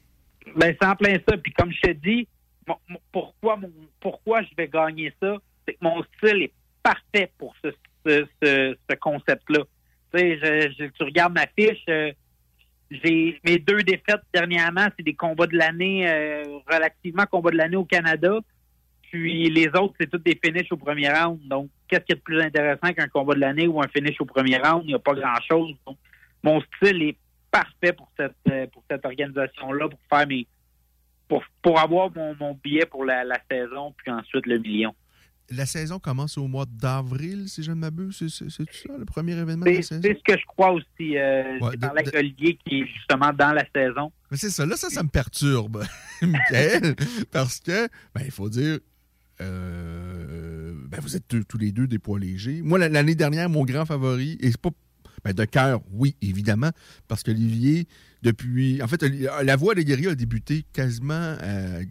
Ben, 0.57 0.74
c'est 0.80 0.86
en 0.86 0.95
plein 0.97 1.16
ça. 1.28 1.36
Puis 1.38 1.53
comme 1.53 1.72
je 1.72 1.80
te 1.80 1.90
dis, 1.93 2.28
pourquoi, 3.11 3.59
pourquoi 4.01 4.43
je 4.43 4.49
vais 4.57 4.68
gagner 4.68 5.12
ça, 5.22 5.36
c'est 5.66 5.74
que 5.74 5.78
mon 5.82 6.03
style 6.16 6.43
est 6.43 6.53
parfait 6.82 7.30
pour 7.38 7.55
ce, 7.64 7.70
ce, 8.05 8.26
ce- 8.43 8.76
ce 8.90 8.97
concept-là. 8.97 9.61
Tu 10.14 10.18
sais, 10.20 10.38
je- 10.38 10.74
je- 10.78 10.90
tu 10.90 11.03
regardes 11.05 11.32
ma 11.32 11.47
fiche, 11.59 11.82
euh, 11.88 12.12
j'ai 13.03 13.40
mes 13.45 13.59
deux 13.59 13.82
défaites 13.82 14.22
dernièrement, 14.32 14.86
c'est 14.97 15.03
des 15.03 15.14
combats 15.14 15.47
de 15.47 15.57
l'année, 15.57 16.09
euh, 16.09 16.59
relativement 16.70 17.24
combats 17.26 17.51
de 17.51 17.57
l'année 17.57 17.76
au 17.76 17.84
Canada. 17.84 18.38
Puis 19.03 19.51
les 19.51 19.68
autres, 19.68 19.95
c'est 20.01 20.11
tous 20.11 20.18
des 20.18 20.38
finishes 20.43 20.72
au 20.72 20.76
premier 20.76 21.11
round. 21.11 21.40
Donc, 21.47 21.68
qu'est-ce 21.88 22.05
qui 22.05 22.12
est 22.12 22.16
de 22.16 22.20
plus 22.20 22.40
intéressant 22.40 22.93
qu'un 22.93 23.09
combat 23.09 23.34
de 23.34 23.40
l'année 23.40 23.66
ou 23.66 23.80
un 23.82 23.88
finish 23.88 24.20
au 24.20 24.24
premier 24.24 24.57
round? 24.59 24.82
Il 24.84 24.88
n'y 24.88 24.95
a 24.95 24.99
pas 24.99 25.14
grand-chose. 25.14 25.74
Donc, 25.86 25.99
mon 26.43 26.61
style 26.61 27.03
est 27.03 27.16
parfait 27.51 27.93
pour 27.93 28.11
cette 28.16 28.32
euh, 28.51 28.66
pour 28.68 28.82
cette 28.90 29.05
organisation-là, 29.05 29.88
pour 29.88 30.01
faire 30.11 30.26
mes 30.26 30.47
pour, 31.28 31.43
pour 31.62 31.78
avoir 31.80 32.11
mon, 32.14 32.55
billet 32.62 32.84
pour 32.84 33.05
la 33.05 33.24
saison, 33.51 33.95
puis 33.97 34.11
ensuite 34.11 34.47
le 34.47 34.59
million. 34.59 34.95
La 35.55 35.66
saison 35.66 35.98
commence 35.98 36.38
au 36.38 36.48
mois 36.48 36.66
d'avril, 36.66 37.44
si 37.48 37.62
je 37.62 37.70
ne 37.70 37.76
m'abuse. 37.76 38.16
C'est 38.18 38.28
c'est- 38.28 38.48
c'est 38.50 38.88
ça, 38.88 38.94
le 38.98 39.05
premier 39.05 39.32
événement 39.32 39.64
de 39.66 39.70
C'est 39.70 39.76
la 39.76 39.82
saison? 39.82 40.00
c'est 40.03 40.18
ce 40.18 40.22
que 40.34 40.38
je 40.40 40.46
crois 40.46 40.72
aussi. 40.72 41.16
Euh, 41.18 41.59
Ouais, 41.61 41.70
J'ai 41.72 41.76
de- 41.76 41.80
parlé 41.80 42.00
avec 42.00 42.12
de- 42.12 42.18
Olivier 42.18 42.59
qui 42.64 42.80
est 42.80 42.86
justement 42.86 43.32
dans 43.32 43.53
la 43.53 43.64
saison. 43.74 44.11
Mais 44.30 44.36
c'est 44.36 44.50
ça, 44.50 44.64
là, 44.66 44.76
ça, 44.76 44.88
ça 44.90 45.03
me 45.03 45.09
perturbe, 45.09 45.84
Michael, 46.22 46.94
parce 47.30 47.61
que, 47.61 47.86
ben, 48.14 48.22
il 48.24 48.30
faut 48.30 48.48
dire, 48.48 48.78
euh, 49.40 50.74
ben, 50.88 51.00
vous 51.00 51.16
êtes 51.16 51.26
tous- 51.28 51.44
tous 51.44 51.59
les 51.59 51.72
deux 51.72 51.86
des 51.86 51.98
poids 51.98 52.18
légers. 52.18 52.62
Moi, 52.62 52.78
la- 52.78 52.88
l'année 52.88 53.14
dernière, 53.14 53.48
mon 53.48 53.64
grand 53.64 53.84
favori, 53.84 54.36
et 54.40 54.50
c'est 54.50 54.61
pas 54.61 54.70
ben, 55.24 55.32
de 55.32 55.44
cœur, 55.44 55.80
oui, 55.92 56.16
évidemment, 56.20 56.70
parce 57.07 57.22
qu'Olivier, 57.22 57.86
depuis. 58.22 58.82
En 58.82 58.88
fait, 58.88 59.03
la 59.03 59.55
voix 59.57 59.74
des 59.76 59.84
guerriers 59.84 60.09
a 60.09 60.14
débuté 60.16 60.64
quasiment 60.72 61.36
euh, 61.42 61.84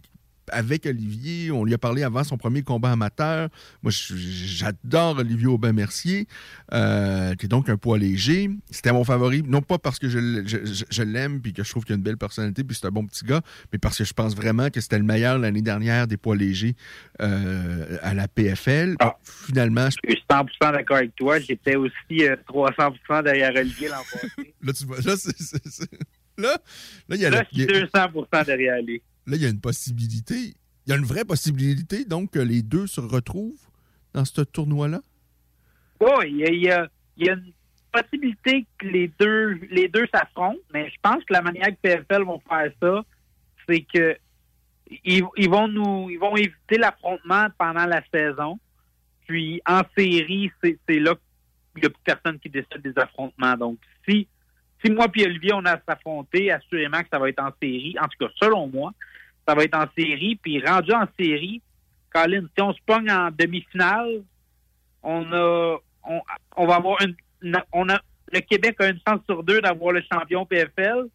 avec 0.52 0.86
Olivier. 0.86 1.50
On 1.50 1.64
lui 1.64 1.74
a 1.74 1.78
parlé 1.78 2.02
avant 2.02 2.22
son 2.24 2.36
premier 2.36 2.62
combat 2.62 2.92
amateur. 2.92 3.48
Moi, 3.82 3.90
j'adore 3.92 5.18
Olivier 5.18 5.46
Aubin-Mercier, 5.48 6.26
euh, 6.72 7.34
qui 7.34 7.46
est 7.46 7.48
donc 7.48 7.68
un 7.68 7.76
poids 7.76 7.98
léger. 7.98 8.50
C'était 8.70 8.92
mon 8.92 9.04
favori, 9.04 9.42
non 9.42 9.62
pas 9.62 9.78
parce 9.78 9.98
que 9.98 10.08
je, 10.08 10.18
l- 10.18 10.42
je- 10.46 10.64
je- 10.64 10.84
je 10.88 11.02
l'aime 11.02 11.40
puis 11.40 11.52
que 11.52 11.64
je 11.64 11.70
trouve 11.70 11.84
qu'il 11.84 11.94
a 11.94 11.96
une 11.96 12.02
belle 12.02 12.16
personnalité 12.16 12.64
puis 12.64 12.76
c'est 12.80 12.86
un 12.86 12.90
bon 12.90 13.06
petit 13.06 13.24
gars, 13.24 13.40
mais 13.72 13.78
parce 13.78 13.98
que 13.98 14.04
je 14.04 14.12
pense 14.12 14.34
vraiment 14.36 14.70
que 14.70 14.80
c'était 14.80 14.98
le 14.98 15.04
meilleur 15.04 15.38
l'année 15.38 15.62
dernière 15.62 16.06
des 16.06 16.16
poids 16.16 16.36
légers 16.36 16.74
euh, 17.20 17.98
à 18.02 18.14
la 18.14 18.28
PFL. 18.28 18.96
Finalement, 19.24 19.88
je- 19.90 20.10
suis 20.12 20.22
100% 20.30 20.72
d'accord 20.72 20.98
avec 20.98 21.14
toi. 21.16 21.38
J'étais 21.40 21.76
aussi 21.76 21.92
euh, 22.20 22.36
300% 22.48 23.22
derrière 23.24 23.52
Olivier 23.54 23.88
l'an 23.88 24.02
passé. 24.12 24.54
là, 24.62 24.72
tu 24.72 24.84
vois, 24.84 25.00
là, 25.00 25.16
c'est- 25.16 25.32
là, 26.38 26.56
là, 27.08 27.16
il 27.16 27.20
y 27.22 27.26
a 27.26 27.30
Là, 27.30 27.38
la- 27.38 27.46
je 27.52 27.62
suis 27.62 27.66
200% 27.66 28.44
derrière 28.46 28.82
lui. 28.82 29.02
Là, 29.26 29.36
il 29.36 29.42
y 29.42 29.46
a 29.46 29.50
une 29.50 29.60
possibilité. 29.60 30.54
Il 30.86 30.90
y 30.90 30.92
a 30.92 30.96
une 30.96 31.04
vraie 31.04 31.24
possibilité, 31.24 32.04
donc, 32.04 32.32
que 32.32 32.40
les 32.40 32.62
deux 32.62 32.86
se 32.86 33.00
retrouvent 33.00 33.68
dans 34.14 34.24
ce 34.24 34.42
tournoi-là? 34.42 35.00
Oui, 36.00 36.44
il 36.48 36.62
y 36.62 36.70
a, 36.70 36.88
une 37.16 37.52
possibilité 37.92 38.66
que 38.78 38.86
les 38.86 39.12
deux 39.20 39.60
les 39.70 39.88
deux 39.88 40.06
s'affrontent, 40.12 40.58
mais 40.72 40.90
je 40.90 40.96
pense 41.02 41.22
que 41.24 41.32
la 41.32 41.42
manière 41.42 41.68
que 41.68 41.76
PFL 41.82 42.22
vont 42.24 42.42
faire 42.48 42.72
ça, 42.82 43.04
c'est 43.68 43.82
que 43.82 44.16
ils, 45.04 45.48
vont 45.48 45.68
nous 45.68 46.10
ils 46.10 46.18
vont 46.18 46.36
éviter 46.36 46.78
l'affrontement 46.78 47.46
pendant 47.58 47.86
la 47.86 48.02
saison. 48.12 48.58
Puis 49.26 49.62
en 49.66 49.82
série, 49.96 50.50
c'est 50.62 50.98
là 50.98 51.14
qu'il 51.72 51.82
n'y 51.82 51.86
a 51.86 51.90
plus 51.90 52.02
personne 52.04 52.38
qui 52.40 52.50
décide 52.50 52.82
des 52.82 52.98
affrontements. 52.98 53.56
Donc 53.56 53.78
si 54.08 54.26
si 54.84 54.90
moi 54.90 55.08
puis 55.08 55.24
Olivier 55.24 55.52
on 55.52 55.64
a 55.64 55.80
s'affronter, 55.86 56.50
assurément 56.50 57.00
que 57.02 57.08
ça 57.12 57.18
va 57.18 57.28
être 57.28 57.42
en 57.42 57.52
série. 57.62 57.94
En 58.00 58.08
tout 58.08 58.26
cas, 58.26 58.32
selon 58.40 58.66
moi, 58.66 58.92
ça 59.46 59.54
va 59.54 59.64
être 59.64 59.76
en 59.76 59.86
série. 59.96 60.36
Puis 60.36 60.64
rendu 60.64 60.92
en 60.92 61.06
série, 61.18 61.62
Colin, 62.12 62.46
si 62.54 62.62
on 62.62 62.72
se 62.72 62.80
pogne 62.84 63.10
en 63.10 63.30
demi-finale, 63.30 64.22
on 65.02 65.32
a 65.32 65.78
on, 66.04 66.20
on 66.56 66.66
va 66.66 66.76
avoir 66.76 66.98
une, 67.02 67.16
on 67.72 67.88
a 67.88 68.00
le 68.32 68.40
Québec 68.40 68.76
a 68.80 68.88
une 68.88 69.00
chance 69.06 69.20
sur 69.28 69.42
deux 69.42 69.60
d'avoir 69.60 69.92
le 69.92 70.02
champion 70.10 70.46
PFL. 70.46 71.06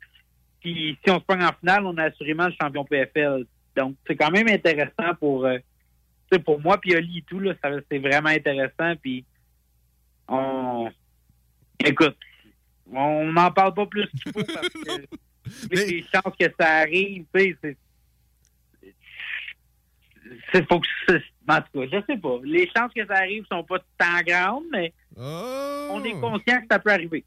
Puis 0.59 0.97
si 1.03 1.11
on 1.11 1.19
se 1.19 1.25
pogne 1.25 1.43
en 1.43 1.53
finale, 1.53 1.85
on 1.85 1.97
a 1.97 2.03
assurément 2.03 2.47
le 2.47 2.53
champion 2.59 2.85
PFL. 2.85 3.45
Donc 3.75 3.95
c'est 4.05 4.15
quand 4.15 4.31
même 4.31 4.47
intéressant 4.47 5.15
pour 5.19 5.45
euh, 5.45 5.57
pour 6.43 6.59
moi 6.59 6.77
puis 6.77 6.95
Oli 6.95 7.19
et 7.19 7.21
tout 7.23 7.39
là, 7.39 7.53
ça 7.63 7.69
c'est 7.89 7.99
vraiment 7.99 8.29
intéressant 8.29 8.95
puis 9.01 9.23
on 10.27 10.89
écoute, 11.79 12.17
on 12.91 13.31
n'en 13.31 13.51
parle 13.51 13.73
pas 13.73 13.85
plus 13.85 14.09
qu'il 14.09 14.33
faut 14.33 14.43
parce 14.43 14.69
que 14.69 15.71
les 15.75 16.03
chances 16.03 16.35
que 16.37 16.51
ça 16.59 16.67
arrive, 16.79 17.25
tu 17.33 17.41
sais, 17.41 17.57
c'est 17.61 17.77
c'est 20.51 20.67
faut 20.67 20.79
que 20.79 20.87
en 21.49 21.61
tout 21.61 21.79
cas, 21.79 21.85
je 21.91 22.13
sais 22.13 22.17
pas. 22.17 22.37
Les 22.43 22.69
chances 22.75 22.91
que 22.93 23.05
ça 23.05 23.15
arrive 23.15 23.45
sont 23.49 23.63
pas 23.63 23.79
tant 23.97 24.21
grandes, 24.25 24.65
mais 24.71 24.93
on 25.15 26.03
est 26.03 26.19
conscient 26.19 26.59
que 26.61 26.67
ça 26.69 26.79
peut 26.79 26.91
arriver. 26.91 27.23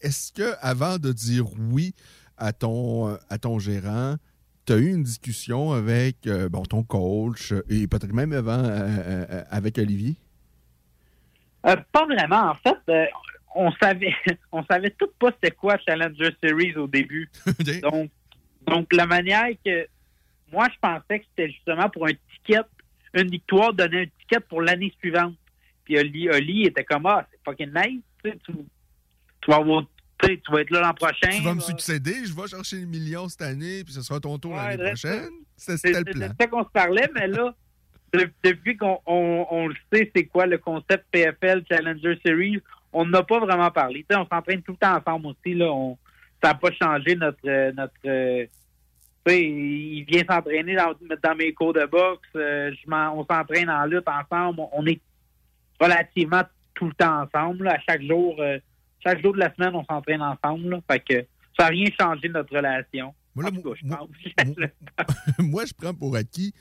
Est-ce 0.00 0.32
que 0.32 0.54
avant 0.60 0.98
de 0.98 1.12
dire 1.12 1.46
oui 1.58 1.94
à 2.36 2.52
ton, 2.52 3.08
euh, 3.08 3.16
à 3.30 3.38
ton 3.38 3.58
gérant, 3.58 4.16
tu 4.66 4.72
as 4.72 4.76
eu 4.76 4.92
une 4.92 5.02
discussion 5.02 5.72
avec 5.72 6.26
euh, 6.26 6.48
bon, 6.48 6.62
ton 6.64 6.82
coach 6.82 7.52
euh, 7.52 7.64
et 7.68 7.86
peut-être 7.86 8.12
même 8.12 8.32
avant 8.32 8.62
euh, 8.62 9.42
avec 9.50 9.78
Olivier? 9.78 10.16
Euh, 11.66 11.76
pas 11.92 12.04
vraiment. 12.04 12.50
En 12.50 12.54
fait, 12.54 13.10
on 13.54 13.72
savait 13.80 14.14
on 14.52 14.64
savait 14.64 14.90
tout 14.90 15.08
pas 15.18 15.30
c'était 15.32 15.54
quoi 15.54 15.76
Challenger 15.86 16.36
Series 16.42 16.76
au 16.76 16.86
début. 16.86 17.30
donc, 17.82 18.10
donc 18.66 18.92
la 18.92 19.06
manière 19.06 19.48
que 19.64 19.86
moi 20.52 20.68
je 20.72 20.78
pensais 20.80 21.20
que 21.20 21.24
c'était 21.30 21.50
justement 21.50 21.88
pour 21.88 22.06
un 22.06 22.12
ticket, 22.34 22.60
une 23.14 23.28
victoire 23.30 23.72
donner 23.72 24.02
un 24.02 24.06
ticket 24.20 24.40
pour 24.40 24.62
l'année 24.62 24.92
suivante. 25.00 25.34
Puis 25.84 25.98
Oli, 25.98 26.28
Oli 26.28 26.64
était 26.66 26.84
comme 26.84 27.06
ah 27.06 27.26
c'est 27.30 27.38
fucking 27.44 27.72
nice, 27.74 28.02
tu, 28.24 28.30
sais, 28.30 28.38
tu, 28.44 28.52
tu 28.52 29.50
vas 29.50 29.56
avoir- 29.56 29.84
tu 30.22 30.38
vas 30.50 30.60
être 30.62 30.70
là 30.70 30.80
l'an 30.80 30.94
prochain. 30.94 31.28
Tu 31.30 31.42
vas 31.42 31.54
me 31.54 31.60
succéder, 31.60 32.24
je 32.24 32.34
vais 32.34 32.48
chercher 32.48 32.76
le 32.80 32.86
million 32.86 33.28
cette 33.28 33.42
année, 33.42 33.84
puis 33.84 33.92
ce 33.92 34.00
sera 34.02 34.18
ton 34.18 34.38
tour 34.38 34.56
l'année 34.56 34.82
prochaine. 34.84 35.30
C'était 35.56 35.92
le 36.00 36.04
plan. 36.36 36.46
qu'on 36.50 36.64
se 36.64 36.70
parlait, 36.70 37.08
mais 37.14 37.26
là, 37.28 37.54
de- 38.14 38.30
depuis 38.42 38.76
qu'on 38.78 38.98
on, 39.06 39.46
on 39.50 39.66
le 39.68 39.74
sait, 39.92 40.10
c'est 40.16 40.24
quoi 40.24 40.46
le 40.46 40.56
concept 40.58 41.04
PFL 41.10 41.64
Challenger 41.70 42.18
Series, 42.24 42.60
on 42.92 43.04
n'a 43.04 43.22
pas 43.22 43.38
vraiment 43.40 43.70
parlé. 43.70 44.06
On 44.10 44.26
s'entraîne 44.26 44.62
tout 44.62 44.72
le 44.72 44.78
temps 44.78 44.96
ensemble 44.96 45.26
aussi. 45.26 45.54
Là, 45.54 45.70
on, 45.70 45.98
ça 46.42 46.48
n'a 46.50 46.54
pas 46.54 46.70
changé 46.72 47.14
notre. 47.14 47.38
euh, 47.46 47.72
notre 47.72 47.92
euh, 48.06 48.46
il 49.32 50.04
vient 50.04 50.22
s'entraîner 50.28 50.76
dans, 50.76 50.94
dans 51.22 51.34
mes 51.34 51.52
cours 51.52 51.72
de 51.72 51.84
boxe. 51.86 52.28
euh, 52.36 52.70
je 52.72 52.90
on 52.90 53.24
s'entraîne 53.24 53.68
en 53.70 53.84
lutte 53.86 54.06
ensemble. 54.08 54.62
On, 54.72 54.86
est 54.86 55.00
relativement 55.80 56.42
tout 56.74 56.86
le 56.86 56.94
temps 56.94 57.22
ensemble. 57.22 57.64
là. 57.64 57.74
À 57.74 57.78
chaque 57.88 58.02
jour, 58.02 58.36
euh, 58.38 58.58
chaque 59.04 59.22
jour 59.22 59.32
de 59.34 59.38
la 59.38 59.54
semaine, 59.54 59.74
on 59.74 59.84
s'entraîne 59.84 60.22
ensemble. 60.22 60.70
là. 60.70 60.80
Fait 60.90 61.00
que 61.00 61.26
ça 61.58 61.64
n'a 61.64 61.68
rien 61.68 61.88
changé 61.98 62.28
notre 62.28 62.54
relation. 62.54 63.14
En 63.36 63.50
tout 63.50 63.62
cas, 63.62 63.70
je 63.74 63.88
pense. 63.88 64.08
Moi, 65.38 65.64
je 65.66 65.74
prends 65.74 65.94
pour 65.94 66.16
acquis 66.16 66.54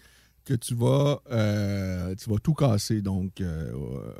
que 0.43 0.53
tu 0.53 0.75
vas, 0.75 1.21
euh, 1.31 2.13
tu 2.15 2.29
vas 2.29 2.37
tout 2.37 2.53
casser 2.53 3.01
donc 3.01 3.41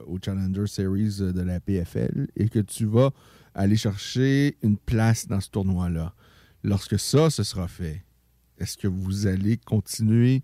au 0.07 0.17
Challenger 0.23 0.65
Series 0.65 1.19
de 1.19 1.41
la 1.41 1.59
PFL 1.59 2.27
et 2.35 2.49
que 2.49 2.59
tu 2.59 2.85
vas 2.85 3.11
aller 3.53 3.77
chercher 3.77 4.57
une 4.61 4.77
place 4.77 5.27
dans 5.27 5.39
ce 5.39 5.49
tournoi-là. 5.49 6.13
Lorsque 6.63 6.97
ça, 6.97 7.29
ce 7.29 7.43
sera 7.43 7.67
fait, 7.67 8.05
est-ce 8.60 8.78
que 8.78 8.88
vous 8.88 9.28
allez 9.28 9.58
continuer? 9.58 10.43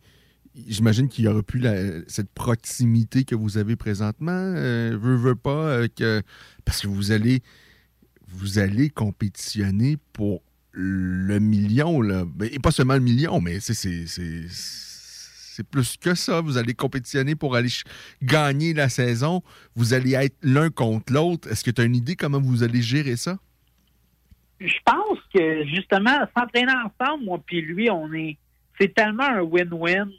J'imagine 0.67 1.07
qu'il 1.07 1.23
n'y 1.23 1.29
aura 1.31 1.43
plus 1.43 1.63
cette 2.07 2.29
proximité 2.31 3.23
que 3.23 3.35
vous 3.35 3.57
avez 3.57 3.75
présentement. 3.77 4.53
Veux, 4.53 5.15
veux 5.15 5.35
pas, 5.35 5.67
euh, 5.67 5.87
que, 5.95 6.21
parce 6.65 6.81
que 6.81 6.87
vous 6.87 7.11
allez, 7.11 7.41
vous 8.27 8.59
allez 8.59 8.89
compétitionner 8.89 9.97
pour 10.11 10.43
le 10.73 11.39
million. 11.39 12.01
Et 12.41 12.59
pas 12.59 12.71
seulement 12.71 12.95
le 12.95 12.99
million, 12.99 13.39
mais 13.39 13.59
c'est- 13.59 14.05
plus 15.69 15.95
que 15.95 16.15
ça. 16.15 16.41
Vous 16.41 16.57
allez 16.57 16.73
compétitionner 16.73 17.35
pour 17.35 17.55
aller 17.55 17.69
gagner 18.23 18.73
la 18.73 18.89
saison. 18.89 19.43
Vous 19.75 19.93
allez 19.93 20.13
être 20.13 20.35
l'un 20.41 20.69
contre 20.69 21.13
l'autre. 21.13 21.49
Est-ce 21.51 21.63
que 21.63 21.69
tu 21.71 21.81
as 21.81 21.83
une 21.83 21.95
idée 21.95 22.15
comment 22.15 22.41
vous 22.41 22.63
allez 22.63 22.81
gérer 22.81 23.15
ça? 23.15 23.37
Je 24.61 24.77
pense 24.85 25.19
que 25.33 25.65
justement, 25.65 26.19
s'entraîner 26.37 26.73
ensemble, 26.73 27.25
moi 27.25 27.39
puis 27.45 27.61
lui, 27.61 27.89
on 27.89 28.11
est 28.13 28.37
c'est 28.79 28.93
tellement 28.93 29.23
un 29.23 29.41
win-win. 29.41 30.09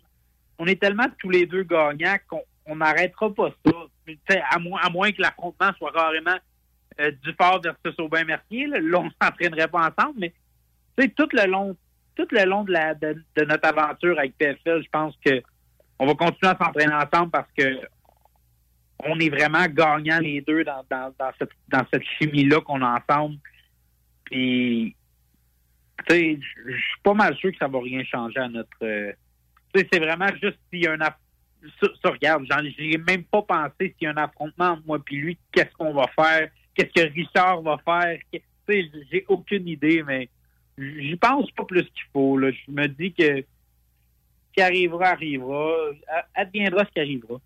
On 0.59 0.67
est 0.67 0.81
tellement 0.81 1.07
tous 1.19 1.31
les 1.31 1.47
deux 1.47 1.65
gagnants 1.65 2.17
qu'on 2.29 2.43
on 2.67 2.77
n'arrêtera 2.77 3.33
pas 3.35 3.51
ça. 3.65 3.73
À 4.51 4.59
moins, 4.59 4.81
à 4.83 4.91
moins 4.91 5.11
que 5.11 5.21
l'affrontement 5.21 5.71
soit 5.79 5.93
carrément 5.93 6.37
euh, 7.01 7.11
Dufort 7.23 7.61
versus 7.63 7.99
Aubin-Mercier. 7.99 8.67
Là, 8.67 8.79
Là, 8.81 8.99
on 9.01 9.05
ne 9.05 9.11
s'entraînerait 9.23 9.69
pas 9.69 9.91
ensemble, 9.91 10.19
mais 10.19 10.33
tout 11.17 11.29
le 11.33 11.47
long, 11.51 11.77
tout 12.15 12.29
le 12.31 12.45
long 12.45 12.65
de, 12.65 12.73
la, 12.73 12.95
de, 12.95 13.21
de 13.37 13.45
notre 13.45 13.67
aventure 13.67 14.19
avec 14.19 14.37
PFL, 14.39 14.83
je 14.85 14.89
pense 14.91 15.15
que 15.25 15.43
on 15.99 16.07
va 16.07 16.15
continuer 16.15 16.53
à 16.53 16.65
s'entraîner 16.65 16.95
ensemble 16.95 17.31
parce 17.31 17.49
que 17.57 17.81
on 19.05 19.19
est 19.19 19.31
vraiment 19.31 19.67
gagnants 19.67 20.21
les 20.21 20.41
deux 20.41 20.63
dans, 20.63 20.85
dans 20.91 21.33
cette, 21.39 21.51
dans 21.69 21.85
cette 21.93 22.05
chimie-là 22.19 22.61
qu'on 22.61 22.83
a 22.83 23.01
ensemble. 23.01 23.39
Puis, 24.25 24.97
tu 26.09 26.15
sais, 26.15 26.39
je 26.67 26.73
suis 26.77 27.01
pas 27.03 27.15
mal 27.15 27.35
sûr 27.37 27.53
que 27.53 27.59
ça 27.59 27.69
va 27.69 27.81
rien 27.81 28.03
changer 28.05 28.39
à 28.41 28.49
notre. 28.49 28.69
euh, 28.83 29.13
tu 29.75 29.81
sais, 29.81 29.89
c'est 29.93 30.01
vraiment 30.01 30.29
juste 30.43 30.59
s'il 30.71 30.85
y 30.85 30.87
a 30.87 30.93
un. 30.93 30.99
aff- 30.99 31.17
Ça, 32.03 32.11
regarde, 32.11 32.45
même 33.07 33.25
pas 33.25 33.43
pensé 33.43 33.95
s'il 33.97 34.03
y 34.03 34.07
a 34.07 34.11
un 34.11 34.17
affrontement 34.17 34.71
entre 34.71 34.83
moi 34.87 34.99
puis 35.05 35.17
lui, 35.17 35.39
qu'est-ce 35.53 35.73
qu'on 35.77 35.93
va 35.95 36.07
faire, 36.19 36.51
qu'est-ce 36.75 36.93
que 36.93 37.13
Richard 37.13 37.63
va 37.63 37.79
faire. 37.85 38.19
Tu 38.33 38.41
sais, 38.69 38.91
j'ai 39.11 39.25
aucune 39.29 39.69
idée, 39.69 40.03
mais 40.03 40.29
j'y 40.79 41.17
pense 41.17 41.51
pas 41.53 41.65
plus 41.65 41.83
qu'il 41.85 42.05
faut. 42.13 42.39
Je 42.41 42.71
me 42.71 42.87
dis 42.89 43.13
que 43.13 43.41
ce 43.43 44.55
qui 44.55 44.61
arrivera, 44.63 45.11
arrivera. 45.11 45.73
Adviendra 46.35 46.85
ce 46.85 46.91
qui 46.91 47.01
arrivera. 47.01 47.41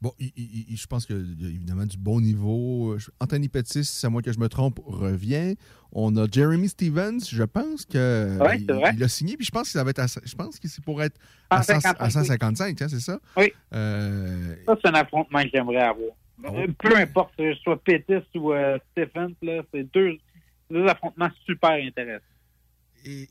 Bon, 0.00 0.12
il- 0.18 0.32
il- 0.36 0.66
il- 0.70 0.76
je 0.76 0.86
pense 0.86 1.06
qu'il 1.06 1.36
y 1.40 1.46
a 1.46 1.48
évidemment 1.48 1.86
du 1.86 1.96
bon 1.96 2.20
niveau. 2.20 2.96
Je- 2.98 3.10
Anthony 3.20 3.48
Pettis, 3.48 3.88
à 4.04 4.08
moins 4.08 4.22
que 4.22 4.32
je 4.32 4.38
me 4.38 4.48
trompe, 4.48 4.78
revient. 4.84 5.56
On 5.92 6.16
a 6.16 6.26
Jeremy 6.30 6.68
Stevens, 6.68 7.20
je 7.28 7.42
pense 7.42 7.84
que 7.84 8.38
Ouais, 8.38 8.58
vrai. 8.58 8.92
il 8.94 9.02
a 9.02 9.08
signé, 9.08 9.36
puis 9.36 9.44
je 9.46 9.50
pense 9.50 9.64
que 9.64 9.70
ça 9.70 9.82
va 9.82 9.90
être 9.90 9.98
à, 10.00 10.06
je 10.06 10.34
pense 10.36 10.58
que 10.60 10.68
c'est 10.68 10.84
pour 10.84 11.02
être 11.02 11.18
à, 11.50 11.62
100 11.62 11.80
155, 11.80 11.96
à 12.00 12.10
155, 12.10 12.82
hein, 12.82 12.88
c'est 12.88 13.00
ça? 13.00 13.18
Oui. 13.36 13.52
Euh, 13.74 14.54
Ça, 14.66 14.76
c'est 14.82 14.88
un 14.90 14.94
affrontement 14.94 15.42
que 15.42 15.48
j'aimerais 15.52 15.82
avoir. 15.82 16.10
Euh, 16.44 16.68
Peu 16.78 16.96
importe 16.96 17.34
que 17.36 17.52
ce 17.54 17.60
soit 17.62 17.82
Pettis 17.82 18.12
ou 18.36 18.52
euh, 18.52 18.78
Stephens, 18.92 19.32
c'est 19.74 19.92
deux, 19.92 20.16
deux 20.70 20.86
affrontements 20.86 21.30
super 21.46 21.70
intéressants. 21.70 22.22
Et 23.04 23.28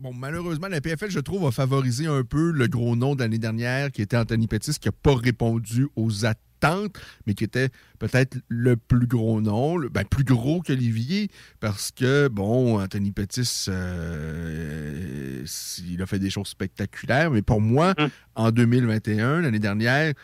bon, 0.00 0.12
malheureusement, 0.14 0.68
la 0.68 0.80
PFL, 0.80 1.10
je 1.10 1.20
trouve, 1.20 1.46
a 1.46 1.50
favorisé 1.50 2.06
un 2.06 2.24
peu 2.24 2.50
le 2.50 2.66
gros 2.66 2.96
nom 2.96 3.14
de 3.14 3.20
l'année 3.20 3.38
dernière, 3.38 3.92
qui 3.92 4.02
était 4.02 4.16
Anthony 4.16 4.46
Pettis, 4.46 4.78
qui 4.80 4.88
n'a 4.88 4.92
pas 4.92 5.14
répondu 5.14 5.86
aux 5.94 6.24
attentes, 6.24 6.98
mais 7.26 7.34
qui 7.34 7.44
était 7.44 7.68
peut-être 7.98 8.38
le 8.48 8.76
plus 8.76 9.06
gros 9.06 9.40
nom, 9.40 9.76
le, 9.76 9.88
ben, 9.88 10.04
plus 10.04 10.24
gros 10.24 10.62
qu'Olivier, 10.62 11.28
parce 11.60 11.90
que, 11.90 12.28
bon, 12.28 12.80
Anthony 12.80 13.12
Pettis, 13.12 13.66
euh, 13.68 15.44
il 15.88 16.02
a 16.02 16.06
fait 16.06 16.18
des 16.18 16.30
choses 16.30 16.48
spectaculaires, 16.48 17.30
mais 17.30 17.42
pour 17.42 17.60
moi, 17.60 17.94
en 18.34 18.50
2021, 18.50 19.42
l'année 19.42 19.58
dernière, 19.58 20.14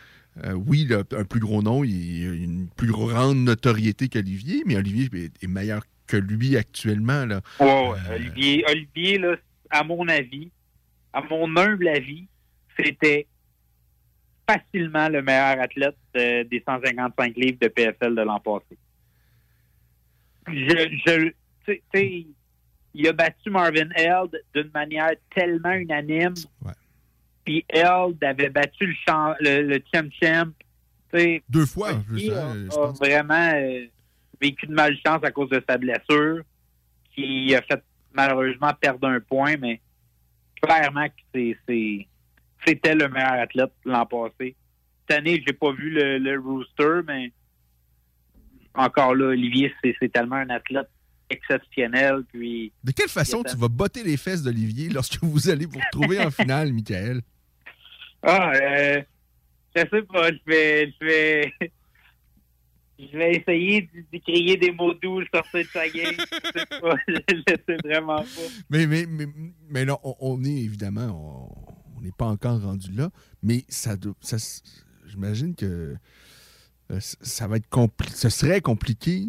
euh, 0.45 0.53
oui, 0.53 0.87
un 0.93 1.25
plus 1.25 1.41
gros 1.41 1.63
nom, 1.63 1.83
il 1.85 2.29
a 2.29 2.33
une 2.35 2.69
plus 2.77 2.91
grande 2.91 3.39
notoriété 3.39 4.09
qu'Olivier, 4.09 4.63
mais 4.67 4.77
Olivier 4.77 5.09
est, 5.15 5.43
est 5.43 5.47
meilleur 5.47 5.83
que 6.07 6.17
lui 6.17 6.57
actuellement. 6.57 7.27
Là. 7.27 7.41
Ouais. 7.61 7.99
Olivier, 8.15 8.65
Olivier 8.69 9.19
là, 9.19 9.37
à 9.71 9.85
mon 9.85 10.07
avis, 10.09 10.51
à 11.13 11.21
mon 11.23 11.55
humble 11.57 11.89
avis, 11.89 12.27
c'était 12.79 13.27
facilement 14.49 15.09
le 15.09 15.23
meilleur 15.23 15.61
athlète 15.61 15.97
euh, 16.17 16.45
des 16.45 16.63
155 16.67 17.37
livres 17.37 17.59
de 17.61 17.69
PFL 17.69 18.15
de 18.15 18.23
l'an 18.23 18.39
passé. 18.41 18.77
Je, 20.49 20.53
je, 21.07 21.25
tu 21.29 21.35
sais- 21.67 21.83
tu 21.93 21.99
sais, 21.99 22.27
il 22.95 23.09
a 23.09 23.13
battu 23.13 23.51
Marvin 23.51 23.89
Held 23.97 24.41
d'une 24.55 24.71
manière 24.73 25.11
tellement 25.35 25.73
unanime. 25.73 26.35
Puis 27.45 27.65
Held 27.69 28.23
avait 28.23 28.49
battu 28.51 28.87
le, 28.87 28.95
champ, 29.07 29.35
le, 29.41 29.63
le 29.63 29.83
champ 29.93 30.51
Deux 31.49 31.67
fois, 31.67 31.91
je, 32.13 32.31
a, 32.31 32.55
je 32.55 32.79
a 32.79 32.87
vraiment 32.93 33.53
euh, 33.55 33.87
vécu 34.41 34.67
de 34.67 34.73
malchance 34.75 35.23
à 35.25 35.31
cause 35.31 35.49
de 35.51 35.63
sa 35.69 35.77
blessure, 35.79 36.43
qui 37.15 37.55
a 37.55 37.63
fait 37.63 37.83
malheureusement 38.17 38.73
perdre 38.81 39.09
un 39.09 39.21
point, 39.21 39.57
mais 39.57 39.81
clairement 40.61 41.07
que 41.09 41.53
c'est, 41.67 42.09
c'était 42.67 42.95
le 42.95 43.09
meilleur 43.09 43.33
athlète 43.33 43.73
l'an 43.85 44.07
passé. 44.07 44.57
Cette 45.09 45.19
année, 45.19 45.43
j'ai 45.47 45.53
pas 45.53 45.73
vu 45.73 45.91
le, 45.91 46.19
le 46.19 46.41
Rooster, 46.41 47.01
mais 47.07 47.33
encore 48.75 49.15
là, 49.15 49.27
Olivier, 49.27 49.73
c'est, 49.83 50.13
tellement 50.13 50.37
un 50.37 50.51
athlète 50.51 50.89
exceptionnel. 51.31 52.25
Puis 52.33 52.73
De 52.85 52.93
quelle 52.93 53.09
façon 53.09 53.43
tu 53.43 53.57
vas 53.57 53.69
botter 53.69 54.03
les 54.03 54.17
fesses 54.17 54.43
d'Olivier 54.43 54.89
lorsque 54.89 55.23
vous 55.23 55.49
allez 55.49 55.67
vous 55.67 55.79
retrouver 55.79 56.21
en 56.21 56.31
finale, 56.31 56.73
Michael? 56.73 57.21
Ah, 58.29 58.51
euh, 58.55 59.03
je 59.77 59.83
sais 59.83 60.03
pas, 60.03 60.31
je 60.33 60.39
vais, 60.47 60.93
je 61.01 61.07
vais, 61.07 61.53
je 62.99 63.17
vais 63.19 63.37
essayer 63.37 63.91
d'y- 64.13 64.21
crier 64.21 64.57
des 64.57 64.73
mots 64.73 64.95
doux, 64.95 65.21
le 65.21 65.27
sortir 65.33 65.61
de 65.61 65.67
sa. 65.69 65.87
Je 65.87 67.15
sais 67.47 67.63
sais 67.67 67.77
vraiment 67.85 68.17
pas. 68.17 68.25
Mais, 68.71 68.87
mais, 68.87 69.07
mais, 69.07 69.27
mais 69.69 69.85
non, 69.85 69.99
on, 70.03 70.43
est 70.45 70.51
évidemment, 70.51 71.49
on- 71.97 72.01
n'est 72.03 72.13
pas 72.13 72.27
encore 72.27 72.63
rendu 72.63 72.93
là, 72.93 73.11
mais 73.43 73.65
ça, 73.69 73.97
ça 74.21 74.37
j'imagine 75.07 75.55
que 75.55 75.97
euh, 76.91 76.99
ça 77.01 77.49
va 77.49 77.57
être 77.57 77.69
compli- 77.71 78.15
ce 78.15 78.29
serait 78.29 78.61
compliqué 78.61 79.25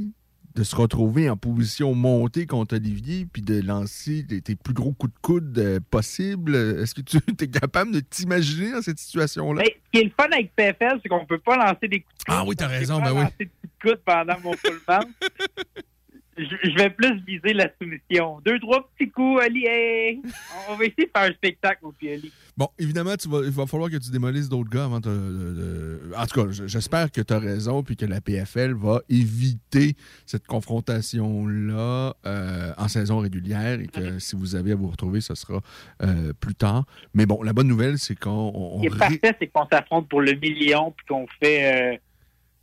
de 0.57 0.63
se 0.63 0.75
retrouver 0.75 1.29
en 1.29 1.37
position 1.37 1.93
montée 1.93 2.47
contre 2.47 2.75
Olivier 2.75 3.27
puis 3.31 3.43
de 3.43 3.61
lancer 3.61 4.25
tes, 4.27 4.41
tes 4.41 4.55
plus 4.55 4.73
gros 4.73 4.91
coups 4.91 5.13
de 5.13 5.19
coude 5.21 5.59
euh, 5.59 5.79
possibles. 5.91 6.55
Est-ce 6.55 6.95
que 6.95 7.01
tu 7.01 7.17
es 7.39 7.47
capable 7.47 7.91
de 7.91 7.99
t'imaginer 7.99 8.71
dans 8.71 8.81
cette 8.81 8.97
situation-là? 8.97 9.61
Mais 9.63 9.75
ce 9.85 9.91
qui 9.91 10.03
est 10.03 10.05
le 10.05 10.11
fun 10.19 10.27
avec 10.31 10.55
PFL, 10.55 10.99
c'est 11.03 11.09
qu'on 11.09 11.25
peut 11.25 11.37
pas 11.37 11.57
lancer 11.57 11.87
des 11.87 11.99
coups 12.01 12.17
de 12.17 12.23
coude. 12.23 12.35
Ah 12.35 12.43
oui, 12.45 12.55
t'as 12.55 12.67
raison, 12.67 12.99
ben 12.99 13.11
oui. 13.11 13.21
lancer 13.21 13.33
des 13.39 13.45
coups 13.45 13.73
de 13.83 13.89
coude 13.89 14.01
pendant 14.03 14.39
mon 14.43 14.53
full 14.53 14.81
je, 16.37 16.55
je 16.63 16.75
vais 16.75 16.89
plus 16.89 17.19
viser 17.25 17.53
la 17.53 17.69
soumission. 17.79 18.39
Deux, 18.45 18.59
trois 18.59 18.89
petits 18.89 19.09
coups, 19.09 19.41
Ali. 19.41 19.65
hey! 19.67 20.21
On 20.69 20.75
va 20.75 20.85
essayer 20.85 21.05
de 21.05 21.11
faire 21.15 21.29
un 21.29 21.33
spectacle 21.33 21.85
au 21.85 21.91
pied, 21.91 22.13
Ali. 22.13 22.31
Bon, 22.57 22.67
évidemment, 22.79 23.15
tu 23.15 23.29
vas, 23.29 23.41
il 23.43 23.51
va 23.51 23.67
falloir 23.67 23.89
que 23.91 23.97
tu 23.97 24.09
démolisses 24.09 24.49
d'autres 24.49 24.69
gars 24.71 24.85
avant 24.85 24.99
de, 24.99 25.09
de- 25.09 25.53
de- 25.53 26.01
En 26.17 26.25
tout 26.25 26.41
cas, 26.43 26.51
j'espère 26.65 27.11
que 27.11 27.21
tu 27.21 27.31
as 27.31 27.37
raison 27.37 27.83
puis 27.83 27.95
que 27.95 28.05
la 28.05 28.19
PFL 28.19 28.73
va 28.73 28.99
éviter 29.09 29.95
cette 30.25 30.47
confrontation-là 30.47 32.15
euh, 32.25 32.73
en 32.77 32.87
saison 32.87 33.19
régulière 33.19 33.79
et 33.79 33.87
que 33.87 34.19
si 34.19 34.35
vous 34.35 34.55
avez 34.55 34.71
à 34.71 34.75
vous 34.75 34.87
retrouver, 34.89 35.21
ce 35.21 35.35
sera 35.35 35.61
euh, 36.01 36.33
plus 36.39 36.55
tard. 36.55 36.85
Mais 37.13 37.25
bon, 37.25 37.43
la 37.43 37.53
bonne 37.53 37.67
nouvelle, 37.67 37.97
c'est 37.99 38.17
qu'on... 38.17 38.51
on- 38.53 38.81
Ce 38.83 38.87
qui 38.89 38.95
est 38.95 38.97
parfait, 38.97 39.37
c'est 39.39 39.47
qu'on 39.47 39.67
s'affronte 39.71 40.09
pour 40.09 40.21
le 40.21 40.33
million, 40.33 40.91
puis 40.91 41.05
qu'on 41.07 41.27
fait. 41.41 41.93
euh, 41.93 41.97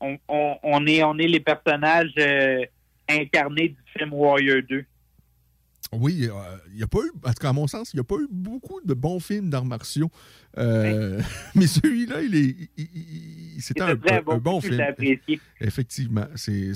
on, 0.01 0.18
on- 0.28 0.57
on 0.62 0.86
est, 0.86 1.03
on 1.05 1.16
est 1.18 1.28
les 1.28 1.40
personnages 1.40 2.12
euh, 2.18 2.64
incarnés 3.09 3.68
du 3.70 3.76
film 3.97 4.12
Warrior 4.12 4.62
2. 4.68 4.84
Oui, 6.01 6.28
euh, 6.28 6.32
il 6.70 6.76
n'y 6.76 6.82
a 6.82 6.86
pas 6.86 6.99
eu, 6.99 7.11
en 7.24 7.28
tout 7.28 7.34
cas 7.40 7.49
à 7.51 7.53
mon 7.53 7.66
sens, 7.66 7.92
il 7.92 7.97
n'y 7.97 8.01
a 8.01 8.05
pas 8.05 8.16
eu 8.16 8.26
beaucoup 8.30 8.80
de 8.84 8.95
bons 8.95 9.20
films 9.20 9.51
d'arts 9.51 9.64
martiaux. 9.64 10.11
Euh, 10.59 11.20
mais 11.55 11.66
celui-là, 11.66 12.22
il 12.22 12.34
est, 12.34 12.57
c'était 13.61 13.80
un, 13.92 13.97
très 13.97 14.22
un- 14.34 14.38
bon 14.38 14.61
film. 14.61 14.76
Effectivement, 15.61 16.26
c'est- 16.34 16.74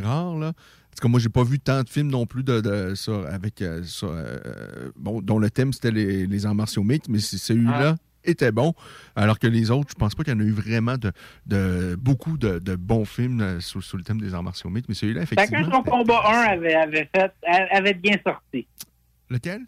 rare, 0.00 0.36
là. 0.38 0.48
En 0.48 0.96
tout 0.96 1.02
cas, 1.02 1.08
moi, 1.08 1.18
j'ai 1.20 1.28
pas 1.28 1.42
vu 1.44 1.58
tant 1.58 1.82
de 1.82 1.88
films 1.88 2.08
non 2.08 2.24
plus 2.26 2.44
de, 2.44 2.60
de- 2.60 2.94
sur- 2.94 3.26
avec, 3.26 3.60
euh, 3.62 3.82
sur, 3.84 4.10
euh, 4.12 4.90
bon, 4.96 5.20
dont 5.20 5.38
le 5.38 5.50
thème, 5.50 5.72
c'était 5.72 5.90
les, 5.90 6.26
les 6.26 6.46
arts 6.46 6.54
martiaux 6.54 6.84
mixtes, 6.84 7.08
mais 7.08 7.18
c'est- 7.18 7.38
celui-là 7.38 7.96
était 8.24 8.52
bon, 8.52 8.74
alors 9.16 9.38
que 9.38 9.46
les 9.46 9.70
autres, 9.70 9.90
je 9.90 9.94
pense 9.94 10.14
pas 10.14 10.24
qu'il 10.24 10.32
y 10.32 10.36
en 10.36 10.40
a 10.40 10.44
eu 10.44 10.52
vraiment 10.52 10.96
de, 10.96 11.12
de 11.46 11.96
beaucoup 11.96 12.36
de, 12.36 12.58
de 12.58 12.76
bons 12.76 13.04
films 13.04 13.40
euh, 13.40 13.60
sous, 13.60 13.82
sous 13.82 13.96
le 13.96 14.02
thème 14.02 14.20
des 14.20 14.34
arts 14.34 14.42
martiaux 14.42 14.70
mixtes, 14.70 14.88
mais 14.88 14.94
celui-là, 14.94 15.22
effectivement... 15.22 15.58
Chacun 15.58 15.72
son 15.72 15.82
combat 15.82 16.22
1 16.26 16.32
avait, 16.52 16.74
avait 16.74 17.10
fait, 17.14 17.32
avait 17.46 17.94
bien 17.94 18.16
sorti. 18.24 18.66
Lequel? 19.30 19.62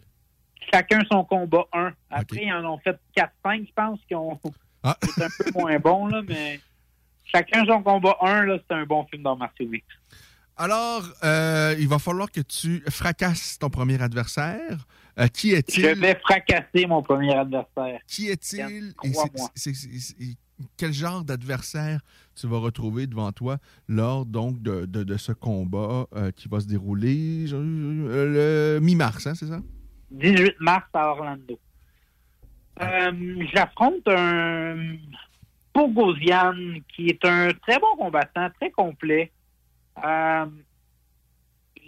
Chacun 0.73 1.01
son 1.11 1.23
combat 1.23 1.65
1. 1.73 1.93
Après, 2.09 2.43
ils 2.43 2.53
en 2.53 2.73
ont 2.73 2.77
fait 2.79 2.97
4-5, 3.15 3.67
je 3.67 3.73
pense, 3.73 3.99
qui 4.07 4.15
ont. 4.15 4.39
Ah. 4.83 4.97
C'est 5.15 5.23
un 5.23 5.27
peu 5.39 5.51
moins 5.53 5.79
bon, 5.79 6.07
là, 6.07 6.21
mais. 6.27 6.59
Chacun 7.25 7.65
son 7.65 7.83
combat 7.83 8.15
1, 8.21 8.45
là, 8.45 8.57
c'est 8.65 8.73
un 8.73 8.85
bon 8.85 9.05
film 9.11 9.21
dans 9.23 9.35
martiaux 9.35 9.67
mixtes. 9.67 9.89
Alors, 10.55 11.03
euh, 11.25 11.75
il 11.77 11.87
va 11.89 11.99
falloir 11.99 12.31
que 12.31 12.39
tu 12.39 12.81
fracasses 12.89 13.59
ton 13.59 13.69
premier 13.69 14.01
adversaire. 14.01 14.87
Euh, 15.19 15.27
qui 15.27 15.51
est-il? 15.53 15.83
Je 15.83 15.99
vais 15.99 16.15
fracasser 16.21 16.85
mon 16.87 17.01
premier 17.01 17.33
adversaire. 17.33 17.99
Qui 18.07 18.27
est-il? 18.29 18.93
Quel 20.75 20.91
genre 20.91 21.23
d'adversaire 21.23 21.99
tu 22.35 22.47
vas 22.47 22.57
retrouver 22.57 23.05
devant 23.07 23.31
toi 23.31 23.57
lors 23.87 24.25
donc 24.25 24.59
de, 24.61 24.85
de- 24.85 25.03
de 25.03 25.17
ce 25.17 25.31
combat 25.31 26.07
euh, 26.15 26.31
qui 26.31 26.47
va 26.47 26.59
se 26.59 26.67
dérouler 26.67 27.45
euh, 27.53 28.75
le 28.75 28.79
mi-mars, 28.79 29.27
hein, 29.27 29.35
c'est 29.35 29.45
ça? 29.47 29.59
18 30.11 30.55
mars 30.59 30.87
à 30.93 31.09
Orlando. 31.09 31.59
Euh, 32.81 33.45
J'affronte 33.53 34.07
un 34.07 34.95
Bogosian 35.75 36.53
qui 36.95 37.07
est 37.09 37.23
un 37.25 37.49
très 37.61 37.77
bon 37.79 37.95
combattant, 37.97 38.49
très 38.59 38.71
complet. 38.71 39.31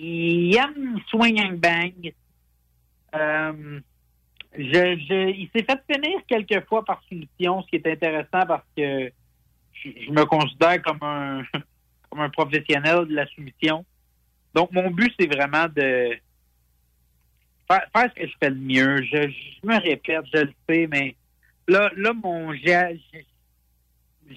Il 0.01 0.55
aime 0.55 0.99
swing 1.09 1.55
bang. 1.57 2.13
Euh, 3.15 3.79
je, 4.57 4.63
je- 4.63 5.29
il 5.31 5.49
s'est 5.55 5.63
fait 5.63 5.79
finir 5.91 6.19
quelques 6.27 6.65
fois 6.67 6.83
par 6.83 7.01
soumission, 7.07 7.61
ce 7.63 7.67
qui 7.69 7.75
est 7.77 7.87
intéressant 7.87 8.45
parce 8.47 8.65
que 8.75 9.11
je, 9.73 9.89
je 10.05 10.11
me 10.11 10.25
considère 10.25 10.81
comme 10.81 10.99
un, 11.01 11.43
comme 12.09 12.21
un 12.21 12.29
professionnel 12.29 13.05
de 13.07 13.15
la 13.15 13.27
soumission. 13.27 13.85
Donc, 14.53 14.71
mon 14.71 14.89
but, 14.89 15.13
c'est 15.19 15.27
vraiment 15.27 15.65
de 15.67 16.17
faire, 17.69 17.85
faire 17.95 18.09
ce 18.09 18.21
que 18.21 18.27
je 18.27 18.33
fais 18.41 18.49
le 18.49 18.55
mieux. 18.55 19.03
Je, 19.03 19.29
je 19.29 19.67
me 19.67 19.79
répète, 19.79 20.25
je 20.33 20.39
le 20.41 20.53
sais, 20.67 20.87
mais 20.87 21.15
là, 21.67 21.91
là 21.95 22.13
mon 22.13 22.53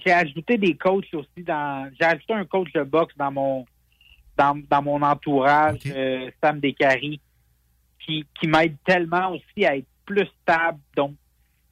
j'ai 0.05 0.13
ajouté 0.13 0.57
des 0.57 0.75
coachs 0.77 1.13
aussi 1.13 1.43
dans. 1.43 1.91
J'ai 1.99 2.07
ajouté 2.07 2.33
un 2.33 2.45
coach 2.47 2.73
de 2.73 2.83
boxe 2.83 3.15
dans 3.17 3.31
mon 3.31 3.67
dans, 4.37 4.59
dans 4.71 4.83
mon 4.83 5.03
entourage, 5.03 5.81
euh, 5.87 6.31
Sam 6.43 6.61
Descaries, 6.61 7.21
qui, 8.05 8.27
qui 8.39 8.47
m'aide 8.47 8.77
tellement 8.85 9.33
aussi 9.33 9.65
à 9.65 9.77
être 9.77 9.87
plus 10.05 10.27
stable, 10.43 10.79
donc 10.97 11.15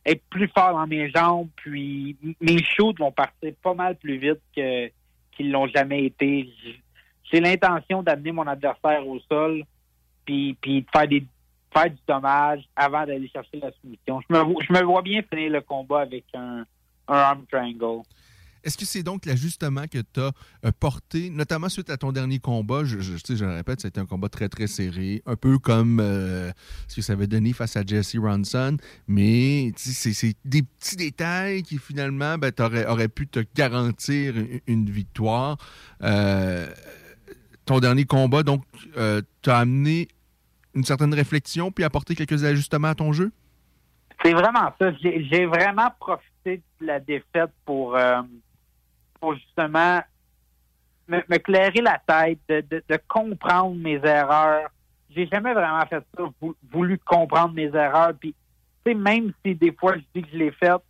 être 0.04 0.22
plus 0.30 0.48
fort 0.48 0.72
dans 0.72 0.86
mes 0.86 1.10
jambes, 1.10 1.48
puis 1.56 2.16
mes 2.40 2.62
shoots 2.62 2.98
vont 2.98 3.12
partir 3.12 3.52
pas 3.62 3.74
mal 3.74 3.96
plus 3.96 4.18
vite 4.18 4.40
que 4.56 4.90
qu'ils 5.32 5.50
l'ont 5.50 5.68
jamais 5.68 6.04
été. 6.04 6.48
J'ai 7.30 7.40
l'intention 7.40 8.02
d'amener 8.02 8.32
mon 8.32 8.46
adversaire 8.46 9.06
au 9.06 9.18
sol, 9.20 9.62
puis, 10.24 10.56
puis 10.60 10.82
de 10.82 10.86
faire 10.92 11.08
des 11.08 11.24
faire 11.72 11.90
du 11.90 11.98
dommage 12.06 12.64
avant 12.74 13.06
d'aller 13.06 13.28
chercher 13.28 13.60
la 13.60 13.70
soumission. 13.80 14.20
Je 14.28 14.34
me, 14.34 14.54
je 14.60 14.72
me 14.72 14.82
vois 14.82 15.02
bien 15.02 15.22
finir 15.22 15.52
le 15.52 15.60
combat 15.60 16.00
avec 16.00 16.24
un, 16.34 16.64
un 17.06 17.14
arm 17.14 17.44
triangle. 17.50 18.02
Est-ce 18.64 18.76
que 18.76 18.84
c'est 18.84 19.02
donc 19.02 19.26
l'ajustement 19.26 19.84
que 19.90 19.98
tu 19.98 20.20
as 20.20 20.72
porté, 20.72 21.30
notamment 21.30 21.68
suite 21.68 21.90
à 21.90 21.96
ton 21.96 22.12
dernier 22.12 22.38
combat? 22.38 22.84
Je, 22.84 23.00
je, 23.00 23.44
le 23.44 23.54
répète, 23.54 23.80
c'était 23.80 24.00
un 24.00 24.06
combat 24.06 24.28
très, 24.28 24.48
très 24.48 24.66
serré, 24.66 25.22
un 25.26 25.36
peu 25.36 25.58
comme 25.58 25.98
euh, 26.00 26.50
ce 26.88 26.96
que 26.96 27.02
ça 27.02 27.14
avait 27.14 27.26
donné 27.26 27.52
face 27.52 27.76
à 27.76 27.82
Jesse 27.84 28.16
Ronson, 28.16 28.76
mais 29.08 29.72
c'est 29.76 30.34
des 30.44 30.62
petits 30.62 30.96
détails 30.96 31.62
qui 31.62 31.78
finalement 31.78 32.36
ben, 32.38 32.52
t'auraient- 32.52 32.86
auraient 32.86 33.08
pu 33.08 33.26
te 33.26 33.40
garantir 33.54 34.34
une, 34.66 34.90
victoire. 34.90 35.56
Euh, 36.02 36.66
ton 37.64 37.78
dernier 37.80 38.04
combat, 38.04 38.42
donc, 38.42 38.64
euh, 38.96 39.22
t'as 39.42 39.58
amené 39.58 40.08
une 40.74 40.84
certaine 40.84 41.14
réflexion 41.14 41.70
puis 41.70 41.84
apporté 41.84 42.14
quelques 42.14 42.44
ajustements 42.44 42.88
à 42.88 42.94
ton 42.94 43.12
jeu? 43.12 43.32
C'est 44.22 44.32
vraiment 44.32 44.72
ça. 44.78 44.92
J'ai 45.00 45.46
vraiment 45.46 45.90
profité 45.98 46.62
de 46.80 46.86
la 46.86 47.00
défaite 47.00 47.50
pour, 47.64 47.96
euh, 47.96 48.20
pour 49.20 49.34
justement 49.34 50.00
me, 51.06 51.38
clairer 51.38 51.80
la 51.80 52.00
tête, 52.06 52.38
de, 52.48 52.82
de- 52.88 52.98
comprendre 53.08 53.76
mes 53.76 54.00
erreurs. 54.04 54.70
J'ai 55.10 55.26
jamais 55.26 55.52
vraiment 55.52 55.84
fait 55.86 56.02
ça, 56.16 56.24
vou- 56.40 56.56
voulu 56.72 56.98
comprendre 56.98 57.54
mes 57.54 57.74
erreurs. 57.74 58.12
Puis, 58.18 58.34
même 58.86 59.32
si 59.44 59.54
des 59.54 59.72
fois 59.72 59.94
je 59.96 60.02
dis 60.14 60.22
que 60.22 60.30
je 60.32 60.38
l'ai 60.38 60.52
fait, 60.52 60.80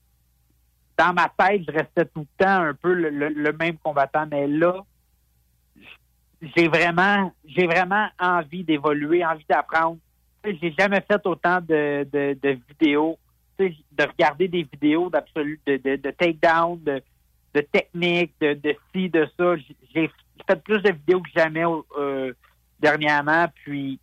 dans 0.97 1.15
ma 1.15 1.31
tête, 1.37 1.63
je 1.67 1.73
restais 1.73 2.05
tout 2.05 2.27
le 2.39 2.45
temps 2.45 2.63
un 2.63 2.75
peu 2.75 2.93
le, 2.93 3.53
même 3.53 3.79
combattant. 3.79 4.27
Mais 4.31 4.47
là, 4.47 4.85
j'ai 6.55 6.69
vraiment, 6.69 7.33
j'ai 7.45 7.67
vraiment 7.67 8.09
envie 8.19 8.65
d'évoluer, 8.65 9.25
envie 9.25 9.45
d'apprendre. 9.49 9.99
J'ai 10.45 10.75
jamais 10.79 11.01
fait 11.01 11.21
autant 11.27 11.61
de, 11.61 12.07
de, 12.11 12.59
vidéos, 12.69 13.19
de 13.59 13.73
regarder 13.99 14.49
des 14.49 14.63
vidéos 14.63 15.09
d'absolu, 15.11 15.61
de, 15.67 15.77
de, 15.79 15.97
de 15.97 16.11
takedown, 16.11 16.83
de, 16.83 17.03
de 17.55 17.61
technique, 17.63 18.33
de, 18.41 18.55
de 18.55 18.77
ci, 18.95 19.09
de 19.09 19.29
ça. 19.39 19.57
J'ai- 19.95 20.11
fait 20.49 20.63
plus 20.63 20.81
de 20.83 20.91
vidéos 20.93 21.21
que 21.21 21.31
jamais 21.37 21.65
euh, 21.99 22.33
dernièrement, 22.81 23.47
puis 23.55 24.01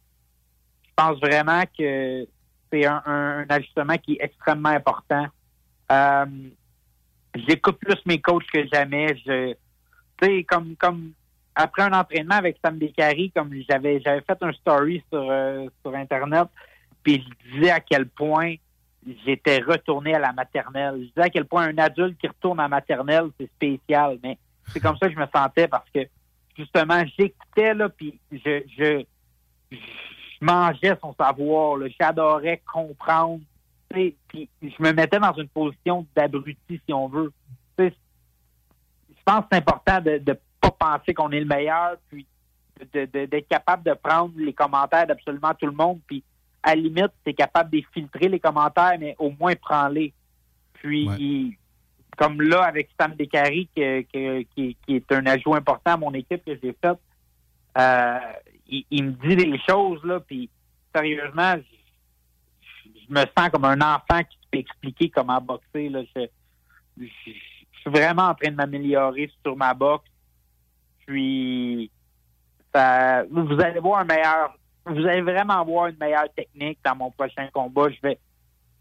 je 0.85 0.89
pense 0.95 1.19
vraiment 1.19 1.63
que 1.77 2.25
c'est 2.71 2.85
un, 2.85 3.01
un- 3.05 3.45
ajustement 3.49 3.97
qui 3.97 4.13
est 4.13 4.23
extrêmement 4.23 4.69
important. 4.69 5.27
Euh, 5.91 6.25
j'écoute 7.47 7.77
plus 7.79 7.99
mes 8.05 8.21
coachs 8.21 8.45
que 8.53 8.65
jamais. 8.71 9.15
Je, 9.25 9.53
tu 10.21 10.27
sais, 10.27 10.43
comme, 10.43 10.75
comme 10.75 11.11
après 11.55 11.83
un 11.83 11.93
entraînement 11.93 12.35
avec 12.35 12.57
Sam 12.63 12.77
Descaries, 12.77 13.31
comme 13.31 13.51
j'avais, 13.69 13.99
j'avais 14.01 14.21
fait 14.21 14.37
un 14.41 14.53
story 14.53 15.03
sur, 15.11 15.25
euh, 15.29 15.67
sur 15.81 15.95
Internet, 15.95 16.47
puis 17.03 17.25
je 17.45 17.51
disais 17.55 17.71
à 17.71 17.79
quel 17.79 18.07
point 18.07 18.55
j'étais 19.25 19.59
retourné 19.59 20.13
à 20.15 20.19
la 20.19 20.33
maternelle. 20.33 20.95
Je 20.99 21.07
disais 21.07 21.21
à 21.21 21.29
quel 21.29 21.45
point 21.45 21.67
un 21.67 21.77
adulte 21.77 22.17
qui 22.19 22.27
retourne 22.27 22.59
à 22.59 22.63
la 22.63 22.69
maternelle, 22.69 23.29
c'est 23.39 23.47
spécial, 23.47 24.17
mais 24.23 24.37
c'est 24.67 24.79
comme 24.79 24.97
ça 24.97 25.07
que 25.07 25.13
je 25.13 25.19
me 25.19 25.27
sentais 25.33 25.67
parce 25.67 25.89
que 25.89 26.07
justement, 26.57 27.03
j'écoutais, 27.17 27.73
là, 27.73 27.89
puis 27.89 28.19
je, 28.31 29.03
mangeais 30.41 30.97
son 31.01 31.13
savoir. 31.13 31.79
J'adorais 31.99 32.61
comprendre. 32.71 33.41
Puis 33.89 34.15
je 34.33 34.75
me 34.79 34.91
mettais 34.91 35.19
dans 35.19 35.33
une 35.33 35.47
position 35.47 36.05
d'abruti, 36.15 36.81
si 36.85 36.93
on 36.93 37.07
veut. 37.07 37.31
Je 37.79 37.89
pense 39.25 39.41
que 39.41 39.47
c'est 39.51 39.57
important 39.57 40.01
de 40.01 40.21
ne 40.25 40.33
pas 40.61 40.71
penser 40.71 41.13
qu'on 41.13 41.31
est 41.31 41.39
le 41.39 41.45
meilleur, 41.45 41.97
puis 42.09 42.25
d'être 42.93 43.47
capable 43.47 43.83
de 43.83 43.93
prendre 43.93 44.33
les 44.37 44.53
commentaires 44.53 45.07
d'absolument 45.07 45.53
tout 45.53 45.65
le 45.65 45.71
monde, 45.71 45.99
puis 46.07 46.23
à 46.67 46.75
la 46.75 46.81
limite, 46.81 47.11
tu 47.23 47.31
es 47.31 47.33
capable 47.33 47.69
de 47.71 47.81
filtrer 47.93 48.27
les 48.27 48.39
commentaires, 48.39 48.97
mais 48.99 49.15
au 49.19 49.31
moins 49.31 49.53
prends-les. 49.55 50.13
Puis, 50.73 51.57
comme 52.17 52.41
là, 52.41 52.63
avec 52.63 52.89
Sam 52.99 53.15
Descaries, 53.15 53.69
que- 53.75 54.01
que- 54.01 54.41
qui, 54.53 54.75
qui 54.85 54.95
est 54.97 55.11
un 55.11 55.25
ajout 55.27 55.55
important 55.55 55.93
à 55.93 55.97
mon 55.97 56.13
équipe 56.13 56.43
que 56.43 56.57
j'ai 56.61 56.75
fait, 56.83 56.97
euh, 57.77 58.19
il, 58.67 58.85
il 58.91 59.03
me 59.05 59.11
dit 59.11 59.35
des 59.35 59.59
choses, 59.67 60.03
là, 60.03 60.19
puis 60.19 60.49
sérieusement, 60.93 61.55
je, 61.55 62.89
je 63.07 63.13
me 63.13 63.21
sens 63.37 63.49
comme 63.51 63.65
un 63.65 63.79
enfant 63.81 64.21
qui 64.29 64.37
peut 64.51 64.57
expliquer 64.59 65.09
comment 65.09 65.39
boxer. 65.39 65.89
Là. 65.89 66.01
Je, 66.15 66.25
je- 66.97 67.05
je 67.25 67.79
suis 67.81 67.89
vraiment 67.91 68.23
en 68.29 68.35
train 68.35 68.51
de 68.51 68.55
m'améliorer 68.55 69.31
sur 69.43 69.55
ma 69.55 69.73
boxe. 69.73 70.09
Puis, 71.05 71.89
ça, 72.73 73.23
vous 73.31 73.59
allez 73.61 73.79
voir 73.79 73.99
un 74.01 74.05
meilleur, 74.05 74.53
vous 74.87 75.05
allez 75.05 75.21
vraiment 75.21 75.63
voir 75.65 75.87
une 75.87 75.97
meilleure 75.97 76.31
technique 76.35 76.79
dans 76.83 76.95
mon 76.95 77.11
prochain 77.11 77.47
combat. 77.53 77.89
Je 77.89 77.99
vais, 78.01 78.19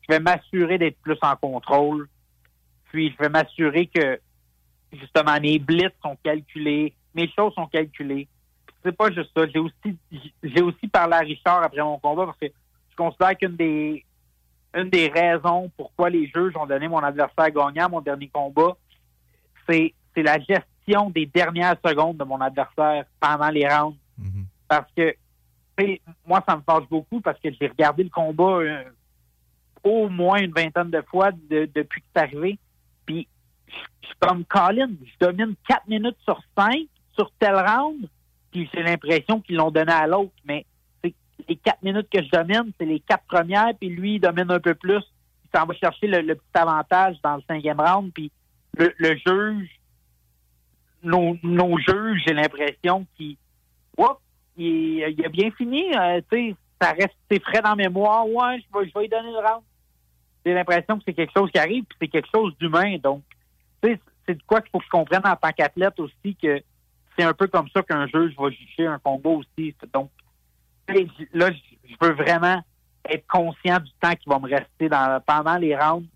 je 0.03 0.15
vais 0.15 0.21
m'assurer 0.21 0.79
d'être 0.79 0.99
plus 1.01 1.19
en 1.23 1.37
contrôle. 1.37 2.09
Puis, 2.91 3.13
je 3.13 3.23
vais 3.23 3.29
m'assurer 3.29 3.87
que, 3.87 4.21
justement, 4.93 5.39
mes 5.41 5.59
blitz 5.59 5.93
sont 6.03 6.17
calculés, 6.23 6.95
mes 7.15 7.31
choses 7.31 7.53
sont 7.55 7.67
calculées. 7.67 8.29
C'est 8.85 8.97
pas 8.97 9.11
juste 9.11 9.31
ça. 9.37 9.47
J'ai 9.53 9.59
aussi, 9.59 9.99
j'ai 10.43 10.63
aussi 10.63 10.87
parlé 10.87 11.15
à 11.15 11.19
Richard 11.19 11.63
après 11.63 11.83
mon 11.83 11.99
combat 11.99 12.27
parce 12.27 12.39
que 12.39 12.47
je 12.47 12.97
considère 12.97 13.37
qu'une 13.37 13.57
des, 13.57 14.05
une 14.75 14.91
des 14.91 15.09
raisons 15.09 15.71
pourquoi 15.77 16.09
les 16.09 16.27
juges 16.29 16.57
ont 16.57 16.67
donné 16.67 16.87
mon 16.87 16.99
adversaire 16.99 17.51
gagnant 17.51 17.87
à 17.87 17.89
mon 17.89 18.01
dernier 18.01 18.29
combat, 18.29 18.77
c'est, 19.69 19.93
c'est 20.15 20.23
la 20.23 20.39
gestion 20.39 21.11
des 21.11 21.27
dernières 21.27 21.77
secondes 21.85 22.17
de 22.17 22.25
mon 22.25 22.41
adversaire 22.41 23.05
pendant 23.19 23.49
les 23.49 23.67
rounds. 23.67 23.97
Parce 24.69 24.91
que, 24.97 25.15
moi, 26.27 26.43
ça 26.49 26.57
me 26.57 26.63
fâche 26.63 26.89
beaucoup 26.89 27.21
parce 27.21 27.39
que 27.41 27.49
j'ai 27.53 27.69
regardé 27.69 28.05
le 28.05 28.11
combat 28.11 28.59
euh, 28.59 28.85
au 29.85 30.09
moins 30.09 30.39
une 30.39 30.53
vingtaine 30.53 30.91
de 30.91 31.03
fois 31.03 31.31
de- 31.33 31.69
depuis 31.75 32.01
que 32.01 32.07
c'est 32.15 32.23
arrivé. 32.23 32.59
Puis, 33.05 33.29
je 34.03 34.07
suis 34.07 34.17
comme 34.21 34.45
Colin, 34.45 34.91
je 35.05 35.27
domine 35.27 35.55
4 35.69 35.87
minutes 35.89 36.17
sur 36.25 36.41
5 36.57 36.87
sur 37.15 37.31
tel 37.39 37.55
round, 37.55 38.09
puis 38.51 38.69
j'ai 38.73 38.83
l'impression 38.83 39.41
qu'ils 39.41 39.57
l'ont 39.57 39.71
donné 39.71 39.93
à 39.93 40.07
l'autre. 40.07 40.33
Mais 40.45 40.65
les 41.49 41.57
4 41.57 41.83
minutes 41.83 42.09
que 42.11 42.23
je 42.23 42.29
domine, 42.31 42.73
c'est 42.79 42.87
les 42.87 43.01
quatre 43.01 43.25
premières, 43.27 43.73
puis 43.79 43.89
lui, 43.91 44.15
il 44.17 44.21
domine 44.21 44.51
un 44.51 44.61
peu 44.61 44.75
plus. 44.75 45.03
Il 45.45 45.59
s'en 45.59 45.67
va 45.67 45.75
chercher 45.75 46.07
le, 46.07 46.21
le 46.23 46.35
petit 46.35 46.45
avantage 46.55 47.17
dans 47.23 47.37
le 47.37 47.43
cinquième 47.49 47.81
round, 47.81 48.13
puis 48.13 48.31
le, 48.77 48.93
juge, 49.27 49.71
nos, 51.03 51.37
nos 51.43 51.79
juges, 51.79 52.23
j'ai 52.27 52.35
l'impression 52.35 53.07
qu'il 53.17 53.37
Oups, 53.99 54.21
il, 54.57 55.25
a 55.25 55.29
bien 55.29 55.51
fini. 55.53 55.95
euh, 55.97 56.21
tu 56.31 56.51
sais, 56.51 56.57
ça 56.81 56.93
reste 56.93 57.45
frais 57.45 57.63
dans 57.63 57.71
la 57.71 57.77
mémoire. 57.77 58.27
Ouais, 58.29 58.59
je 58.61 58.79
vais, 58.79 58.89
je 58.89 58.95
vais 58.95 59.03
lui 59.03 59.09
donner 59.09 59.31
le 59.31 59.39
round. 59.39 59.63
J'ai 60.45 60.55
l'impression 60.55 60.99
que 60.99 61.05
c'est 61.07 61.15
quelque 61.15 61.33
chose 61.37 61.51
qui 61.51 61.59
arrive, 61.59 61.85
puis 61.85 61.99
c'est 62.01 62.09
quelque 62.09 62.29
chose 62.35 62.57
d'humain. 62.59 62.97
Donc, 62.99 63.23
tu 63.83 63.91
sais, 63.91 64.01
c'est 64.27 64.35
de 64.35 64.43
quoi 64.47 64.61
qu'il 64.61 64.71
faut 64.71 64.79
que 64.79 64.85
je 64.85 64.91
comprenne 64.91 65.23
en 65.25 65.37
tant 65.37 65.51
qu'athlète 65.51 65.99
aussi 65.99 66.37
que 66.41 66.63
c'est 67.19 67.25
un 67.25 67.33
peu 67.33 67.47
comme 67.47 67.69
ça 67.71 67.83
qu'un 67.83 68.07
juge 68.07 68.35
va 68.39 68.51
juger 68.51 68.87
un 68.87 68.99
combat 68.99 69.31
aussi. 69.31 69.75
Donc, 69.93 70.11
là, 71.33 71.51
je 71.51 71.95
veux 72.01 72.13
vraiment 72.13 72.63
être 73.09 73.27
conscient 73.27 73.79
du 73.79 73.91
temps 74.01 74.15
qui 74.15 74.29
va 74.29 74.39
me 74.39 74.49
rester 74.49 74.89
pendant 75.27 75.57
les 75.57 75.77
rounds 75.77 76.07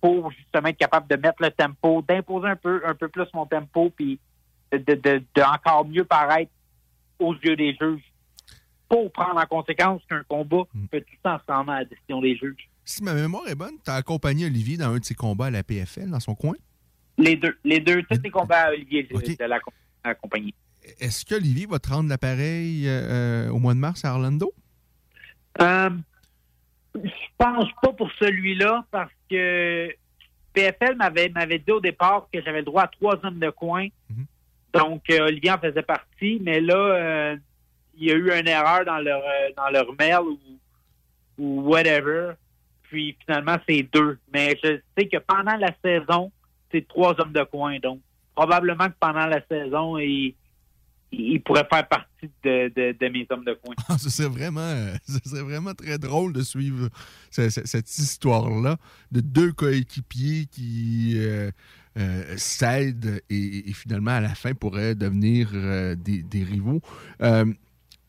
pour 0.00 0.30
justement 0.32 0.68
être 0.68 0.78
capable 0.78 1.08
de 1.08 1.16
mettre 1.16 1.42
le 1.42 1.50
tempo, 1.50 2.02
d'imposer 2.06 2.48
un 2.48 2.56
peu, 2.56 2.82
un 2.86 2.94
peu 2.94 3.08
plus 3.08 3.26
mon 3.32 3.46
tempo, 3.46 3.90
puis 3.94 4.18
de- 4.70 4.78
de 5.34 5.42
encore 5.42 5.86
mieux 5.86 6.04
paraître 6.04 6.50
aux 7.18 7.34
yeux 7.34 7.56
des 7.56 7.76
juges 7.80 8.02
pour 8.88 9.10
prendre 9.12 9.40
en 9.40 9.46
conséquence 9.46 10.02
qu'un 10.08 10.22
combat 10.24 10.62
peut 10.90 11.00
tout 11.00 11.16
se 11.24 11.52
rendre 11.52 11.70
à 11.70 11.80
la 11.80 11.84
décision 11.84 12.20
des 12.20 12.36
juges. 12.36 12.68
Si 12.84 13.02
ma 13.02 13.14
mémoire 13.14 13.48
est 13.48 13.54
bonne, 13.54 13.76
tu 13.84 13.90
as 13.90 13.94
accompagné 13.94 14.46
Olivier 14.46 14.76
dans 14.76 14.90
un 14.90 14.98
de 14.98 15.04
ses 15.04 15.14
combats 15.14 15.46
à 15.46 15.50
la 15.50 15.62
PFL, 15.62 16.10
dans 16.10 16.20
son 16.20 16.34
coin? 16.34 16.54
Les 17.16 17.36
deux, 17.36 17.56
les 17.64 17.80
deux, 17.80 18.02
tous 18.02 18.20
les 18.22 18.30
combats 18.30 18.64
à 18.64 18.70
Olivier 18.70 19.04
de, 19.04 19.14
de 19.16 19.44
la, 19.44 19.58
la 20.04 20.14
compagnie. 20.14 20.54
Est-ce 21.00 21.24
que 21.24 21.36
Olivier 21.36 21.66
va 21.66 21.78
te 21.78 21.88
rendre 21.88 22.08
l'appareil 22.10 22.86
euh, 22.86 23.46
euh, 23.46 23.50
au 23.50 23.58
mois 23.58 23.74
de 23.74 23.78
mars 23.78 24.04
à 24.04 24.12
Orlando? 24.12 24.52
Euh, 25.60 25.90
je 26.94 27.10
pense 27.38 27.68
pas 27.80 27.92
pour 27.92 28.10
celui-là 28.18 28.84
parce 28.90 29.12
que 29.30 29.88
PFL 30.52 30.96
m'avait 30.96 31.28
m'avait 31.30 31.58
dit 31.58 31.72
au 31.72 31.80
départ 31.80 32.28
que 32.32 32.42
j'avais 32.42 32.58
le 32.58 32.64
droit 32.64 32.82
à 32.82 32.88
trois 32.88 33.18
hommes 33.24 33.38
de 33.38 33.50
coin. 33.50 33.88
Donc 34.74 35.02
euh, 35.10 35.26
Olivier 35.26 35.52
en 35.52 35.58
faisait 35.58 35.82
partie, 35.82 36.40
mais 36.42 36.60
là 36.60 36.74
euh, 36.76 37.36
il 37.96 38.04
y 38.08 38.10
a 38.10 38.14
eu 38.14 38.30
une 38.32 38.48
erreur 38.48 38.84
dans 38.84 38.98
leur 38.98 39.20
euh, 39.22 39.50
dans 39.56 39.68
leur 39.70 39.86
mail 39.98 40.18
ou, 41.38 41.62
whatever. 41.62 42.32
Puis 42.82 43.16
finalement 43.24 43.56
c'est 43.68 43.82
deux. 43.92 44.18
Mais 44.32 44.58
je 44.62 44.78
sais 44.96 45.08
que 45.08 45.18
pendant 45.18 45.56
la 45.56 45.74
saison, 45.84 46.30
c'est 46.72 46.86
trois 46.88 47.14
hommes 47.20 47.32
de 47.32 47.44
coin. 47.44 47.78
Donc 47.78 48.00
probablement 48.34 48.88
que 48.88 48.94
pendant 48.98 49.26
la 49.26 49.40
saison, 49.46 49.96
il, 49.98 50.34
il 51.12 51.40
pourrait 51.42 51.66
faire 51.72 51.86
partie 51.86 52.30
de, 52.42 52.68
de, 52.92 53.08
mes 53.08 53.26
hommes 53.30 53.44
de 53.44 53.54
coin. 53.54 53.74
Ce 53.98 54.10
serait 54.10 54.28
vraiment, 54.28 54.74
vraiment 55.44 55.74
très 55.74 55.98
drôle 55.98 56.32
de 56.32 56.42
suivre 56.42 56.88
ce- 57.30 57.48
ce- 57.50 57.64
cette 57.66 57.88
histoire-là 57.98 58.76
de 59.12 59.20
deux 59.20 59.52
coéquipiers 59.52 60.46
qui 60.46 61.16
euh, 61.96 62.36
s'aident 62.36 63.22
et, 63.30 63.70
et 63.70 63.72
finalement, 63.72 64.12
à 64.12 64.20
la 64.20 64.34
fin, 64.34 64.54
pourraient 64.54 64.94
devenir 64.94 65.50
euh, 65.54 65.94
des, 65.94 66.22
des 66.22 66.42
rivaux. 66.42 66.80
Euh, 67.22 67.44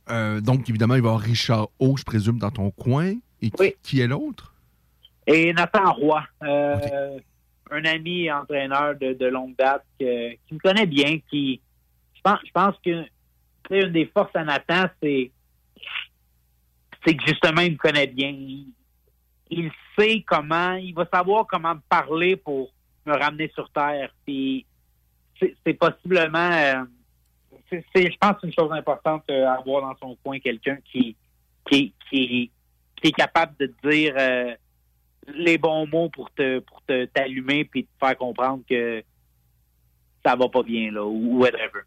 euh, 0.09 0.41
donc, 0.41 0.69
évidemment, 0.69 0.95
il 0.95 1.01
va 1.01 1.07
y 1.07 1.11
avoir 1.11 1.21
Richard 1.21 1.69
O, 1.79 1.97
je 1.97 2.03
présume, 2.03 2.37
dans 2.39 2.51
ton 2.51 2.71
coin. 2.71 3.13
Et 3.41 3.49
qui, 3.51 3.73
qui 3.83 3.99
est 4.01 4.07
l'autre? 4.07 4.53
Et 5.27 5.53
Nathan 5.53 5.91
Roy, 5.93 6.23
un 6.41 7.83
ami 7.83 8.31
entraîneur 8.31 8.95
de, 8.95 9.13
de 9.13 9.25
longue 9.25 9.55
date 9.57 9.83
que- 9.99 10.33
qui 10.33 10.53
me 10.53 10.59
connaît 10.59 10.85
bien, 10.85 11.17
qui 11.29 11.59
je 12.13 12.21
pense, 12.21 12.39
je 12.45 12.51
pense 12.51 12.75
que 12.85 13.05
une 13.71 13.91
des 13.91 14.05
forces 14.05 14.35
à 14.35 14.43
Nathan, 14.43 14.85
c'est 15.01 15.31
c'est 17.05 17.15
que 17.15 17.25
justement 17.25 17.61
il 17.61 17.71
me 17.71 17.77
connaît 17.77 18.05
bien. 18.05 18.29
Il, 18.29 18.67
il 19.49 19.71
sait 19.97 20.23
comment, 20.27 20.73
il 20.73 20.93
va 20.93 21.07
savoir 21.11 21.47
comment 21.47 21.73
me 21.73 21.81
parler 21.89 22.35
pour 22.35 22.71
me 23.05 23.17
ramener 23.17 23.51
sur 23.53 23.69
terre. 23.71 24.13
Puis 24.25 24.65
c'est 25.39 25.73
possiblement 25.73 26.51
euh, 26.51 26.83
c'est, 27.69 28.11
je 28.11 28.17
pense 28.19 28.37
une 28.43 28.53
chose 28.53 28.71
importante 28.71 29.23
euh, 29.29 29.47
à 29.47 29.55
avoir 29.55 29.81
dans 29.81 29.97
son 29.99 30.15
coin 30.23 30.39
quelqu'un 30.39 30.77
qui 30.91 31.15
qui, 31.69 31.93
qui 32.09 32.51
qui 32.95 33.07
est 33.07 33.11
capable 33.11 33.55
de 33.59 33.73
dire 33.89 34.13
euh, 34.17 34.55
les 35.27 35.57
bons 35.57 35.87
mots 35.87 36.09
pour 36.09 36.31
te 36.31 36.59
pour 36.59 36.81
te 36.83 37.05
t'allumer 37.05 37.65
puis 37.65 37.85
te 37.85 37.89
faire 37.99 38.17
comprendre 38.17 38.63
que 38.69 39.03
ça 40.25 40.35
va 40.35 40.49
pas 40.49 40.63
bien 40.63 40.91
là 40.91 41.05
ou 41.05 41.39
whatever. 41.39 41.81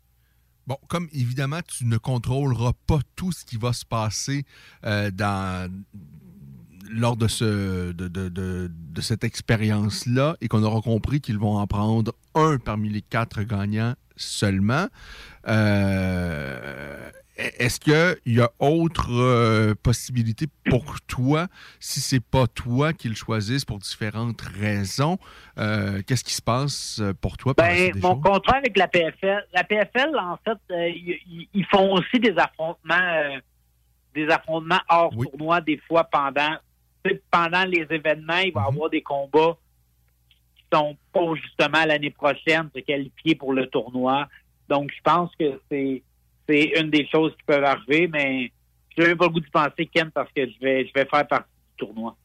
Bon, 0.66 0.76
comme 0.86 1.08
évidemment, 1.14 1.60
tu 1.66 1.86
ne 1.86 1.96
contrôleras 1.96 2.72
pas 2.86 2.98
tout 3.16 3.32
ce 3.32 3.42
qui 3.42 3.56
va 3.56 3.72
se 3.72 3.86
passer 3.86 4.44
euh, 4.84 5.10
dans 5.10 5.72
lors 6.90 7.16
de, 7.16 7.28
ce, 7.28 7.92
de, 7.92 8.08
de- 8.08 8.28
de- 8.28 8.70
de 8.70 9.00
cette 9.00 9.24
expérience-là 9.24 10.36
et 10.40 10.48
qu'on 10.48 10.62
aura 10.62 10.80
compris 10.80 11.20
qu'ils 11.20 11.38
vont 11.38 11.56
en 11.58 11.66
prendre 11.66 12.12
un 12.34 12.58
parmi 12.58 12.88
les 12.88 13.02
quatre 13.02 13.42
gagnants 13.42 13.94
seulement. 14.16 14.86
Euh, 15.46 17.10
Est-ce 17.36 17.78
qu'il 17.78 18.34
y 18.34 18.40
a 18.40 18.50
autre 18.58 19.12
euh, 19.12 19.72
possibilité 19.80 20.46
pour 20.68 21.00
toi, 21.02 21.46
si 21.78 22.00
c'est 22.00 22.18
pas 22.24 22.48
toi 22.48 22.92
qui 22.92 23.08
le 23.08 23.14
choisissent 23.14 23.64
pour 23.64 23.78
différentes 23.78 24.40
raisons? 24.42 25.18
euh, 25.58 26.02
Qu'est-ce 26.04 26.24
qui 26.24 26.34
se 26.34 26.42
passe 26.42 26.98
euh, 27.00 27.12
pour 27.20 27.36
toi? 27.36 27.54
Ben, 27.56 27.92
mon 28.02 28.14
choses? 28.14 28.22
contrat 28.24 28.56
avec 28.56 28.76
la 28.76 28.88
PFL, 28.88 29.46
la 29.54 29.62
PFL, 29.62 30.16
en 30.18 30.36
fait, 30.44 30.58
euh, 30.72 30.88
ils 31.54 31.66
font 31.70 31.92
aussi 31.92 32.18
des 32.18 32.34
affrontements, 32.36 32.94
euh, 32.98 33.38
des 34.16 34.28
affrontements 34.30 34.80
hors 34.88 35.12
tournoi 35.14 35.60
des 35.60 35.80
fois 35.86 36.02
pendant, 36.04 36.56
pendant 37.30 37.64
les 37.64 37.86
événements, 37.90 38.38
il 38.38 38.52
va 38.52 38.62
y 38.62 38.66
avoir 38.66 38.90
des 38.90 39.02
combats 39.02 39.56
sont 40.72 40.96
pas 41.12 41.34
justement 41.34 41.84
l'année 41.84 42.10
prochaine 42.10 42.68
se 42.74 42.80
qualifier 42.80 43.34
pour 43.34 43.52
le 43.52 43.66
tournoi. 43.66 44.28
Donc, 44.68 44.90
je 44.94 45.00
pense 45.02 45.30
que 45.38 45.60
c'est 45.70 46.02
c'est 46.48 46.72
une 46.80 46.90
des 46.90 47.06
choses 47.08 47.32
qui 47.36 47.42
peuvent 47.44 47.64
arriver, 47.64 48.08
mais 48.08 48.50
je 48.96 49.02
n'ai 49.02 49.14
pas 49.14 49.26
le 49.26 49.32
goût 49.32 49.40
de 49.40 49.50
penser, 49.50 49.84
Ken, 49.86 50.10
parce 50.10 50.32
que 50.32 50.46
je 50.46 50.58
vais, 50.62 50.86
je 50.86 50.92
vais 50.94 51.04
faire 51.04 51.26
partie 51.28 51.44
du 51.44 51.86
tournoi. 51.86 52.16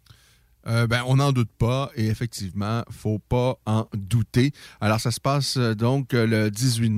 Euh, 0.67 0.87
ben, 0.87 1.03
on 1.07 1.17
n'en 1.17 1.31
doute 1.31 1.51
pas 1.57 1.91
et 1.95 2.07
effectivement, 2.07 2.83
faut 2.89 3.19
pas 3.19 3.55
en 3.65 3.87
douter. 3.93 4.51
Alors, 4.79 4.99
ça 4.99 5.11
se 5.11 5.19
passe 5.19 5.57
euh, 5.57 5.73
donc 5.73 6.13
euh, 6.13 6.25
le 6.25 6.49
18, 6.49 6.89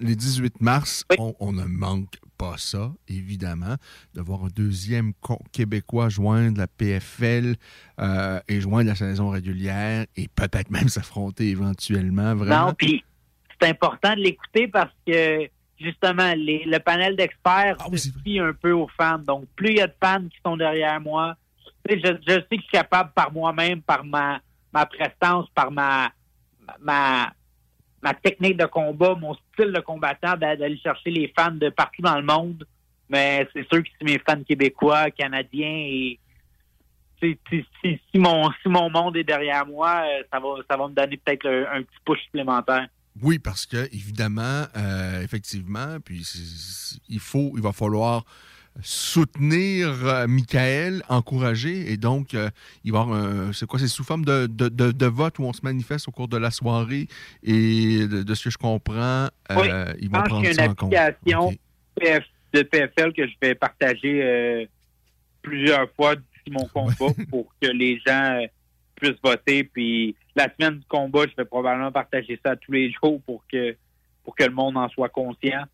le 0.00 0.14
18 0.14 0.60
mars. 0.60 1.04
On, 1.18 1.52
ne 1.52 1.64
manque 1.64 2.16
pas 2.36 2.54
ça, 2.56 2.92
évidemment, 3.08 3.76
de 4.14 4.20
voir 4.20 4.44
un 4.44 4.48
deuxième 4.48 5.12
Québécois 5.52 6.08
joindre 6.08 6.58
la 6.58 6.66
PFL 6.66 7.56
et 8.48 8.60
joindre 8.60 8.88
la 8.88 8.96
saison 8.96 9.28
régulière 9.30 10.06
et 10.16 10.28
peut-être 10.28 10.70
même 10.70 10.88
s'affronter 10.88 11.50
éventuellement. 11.50 12.34
Vraiment. 12.34 12.66
Non, 12.66 12.74
puis 12.74 13.04
c'est 13.60 13.68
important 13.68 14.14
de 14.14 14.20
l'écouter 14.20 14.66
parce 14.66 14.92
que 15.06 15.48
justement, 15.78 16.32
le 16.36 16.78
panel 16.78 17.16
d'experts 17.16 17.76
ah, 17.80 17.86
un 17.86 18.52
peu 18.54 18.72
aux 18.72 18.88
fans. 18.96 19.18
Donc, 19.18 19.44
plus 19.56 19.70
il 19.70 19.76
y 19.76 19.80
a 19.80 19.86
de 19.86 19.94
fans 20.02 20.22
qui 20.22 20.38
sont 20.44 20.56
derrière 20.56 21.00
moi, 21.00 21.36
je, 21.88 21.94
sais 21.96 22.16
que 22.16 22.56
je 22.56 22.60
suis 22.60 22.68
capable 22.70 23.12
par 23.12 23.32
moi-même, 23.32 23.82
par 23.82 24.04
ma, 24.04 24.40
ma 24.72 24.86
prestance, 24.86 25.48
par 25.54 25.70
ma, 25.70 26.10
ma, 26.80 27.32
ma 28.02 28.14
technique 28.14 28.56
de 28.56 28.66
combat, 28.66 29.14
mon 29.14 29.34
style 29.34 29.72
de 29.72 29.80
combattant, 29.80 30.36
d'aller 30.36 30.78
chercher 30.78 31.10
les 31.10 31.32
fans 31.36 31.52
de 31.52 31.68
partout 31.70 32.02
dans 32.02 32.16
le 32.16 32.24
monde. 32.24 32.66
Mais 33.08 33.46
c'est 33.52 33.66
sûr 33.68 33.82
que 33.82 33.88
si 33.98 34.04
mes 34.04 34.18
fans 34.18 34.42
québécois, 34.42 35.10
canadiens 35.10 35.66
et 35.68 36.18
si, 37.22 37.38
si, 37.82 38.18
mon, 38.18 38.50
si 38.62 38.68
mon 38.68 38.90
monde 38.90 39.16
est 39.16 39.24
derrière 39.24 39.66
moi, 39.66 40.02
euh, 40.04 40.22
ça 40.32 40.40
va, 40.40 40.48
ça 40.68 40.76
va 40.76 40.88
me 40.88 40.94
donner 40.94 41.16
peut-être 41.16 41.46
un, 41.46 41.82
petit 41.82 41.98
push 42.04 42.20
supplémentaire. 42.24 42.88
Oui, 43.22 43.38
parce 43.38 43.66
que 43.66 43.86
évidemment, 43.94 44.64
euh, 44.76 45.20
effectivement, 45.22 45.98
puis 46.04 46.26
il 47.08 47.20
faut, 47.20 47.52
il 47.54 47.62
va 47.62 47.72
falloir 47.72 48.24
soutenir 48.80 50.06
euh, 50.06 50.26
Michael, 50.26 51.02
encourager, 51.08 51.92
et 51.92 51.96
donc 51.96 52.34
euh, 52.34 52.50
il 52.84 52.92
va 52.92 53.00
y 53.00 53.02
avoir 53.02 53.54
c'est 53.54 53.66
quoi, 53.66 53.78
c'est 53.78 53.88
sous 53.88 54.04
forme 54.04 54.24
de, 54.24 54.46
de, 54.46 55.06
vote 55.06 55.38
où 55.38 55.44
on 55.44 55.52
se 55.52 55.60
manifeste 55.62 56.08
au 56.08 56.10
cours 56.10 56.28
de 56.28 56.38
la 56.38 56.50
soirée, 56.50 57.06
et 57.42 58.06
de, 58.06 58.34
ce 58.34 58.44
que 58.44 58.50
je 58.50 58.58
comprends, 58.58 59.28
euh, 59.50 59.92
ils 60.00 60.10
vont 60.10 60.22
prendre 60.22 60.50
ça 60.52 60.64
en 60.64 60.74
compte. 60.74 60.92
une 60.92 60.98
application 60.98 61.52
de 62.52 62.62
PFL 62.62 63.12
que 63.12 63.26
je 63.26 63.34
vais 63.40 63.54
partager 63.54 64.68
plusieurs 65.42 65.90
fois 65.94 66.16
d'ici 66.16 66.50
mon 66.50 66.66
combat 66.66 67.14
pour 67.30 67.52
que 67.60 67.68
les 67.68 68.00
gens 68.06 68.44
puissent 68.94 69.20
voter, 69.22 69.64
puis 69.64 70.14
la 70.34 70.48
semaine 70.54 70.78
du 70.78 70.86
combat, 70.86 71.24
je 71.30 71.36
vais 71.36 71.44
probablement 71.44 71.92
partager 71.92 72.38
ça 72.44 72.56
tous 72.56 72.72
les 72.72 72.90
jours 73.02 73.20
pour 73.26 73.44
que 73.50 73.76
pour 74.24 74.36
que 74.36 74.44
le 74.44 74.52
monde 74.52 74.76
en 74.76 74.88
soit 74.88 75.08
conscient. 75.08 75.64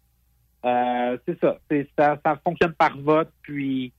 Euh, 0.64 1.16
c'est 1.26 1.38
ça, 1.40 1.58
ça. 1.98 2.40
Fonctionne 2.44 2.72
par 2.72 2.96
vote, 2.98 3.30
puis 3.42 3.92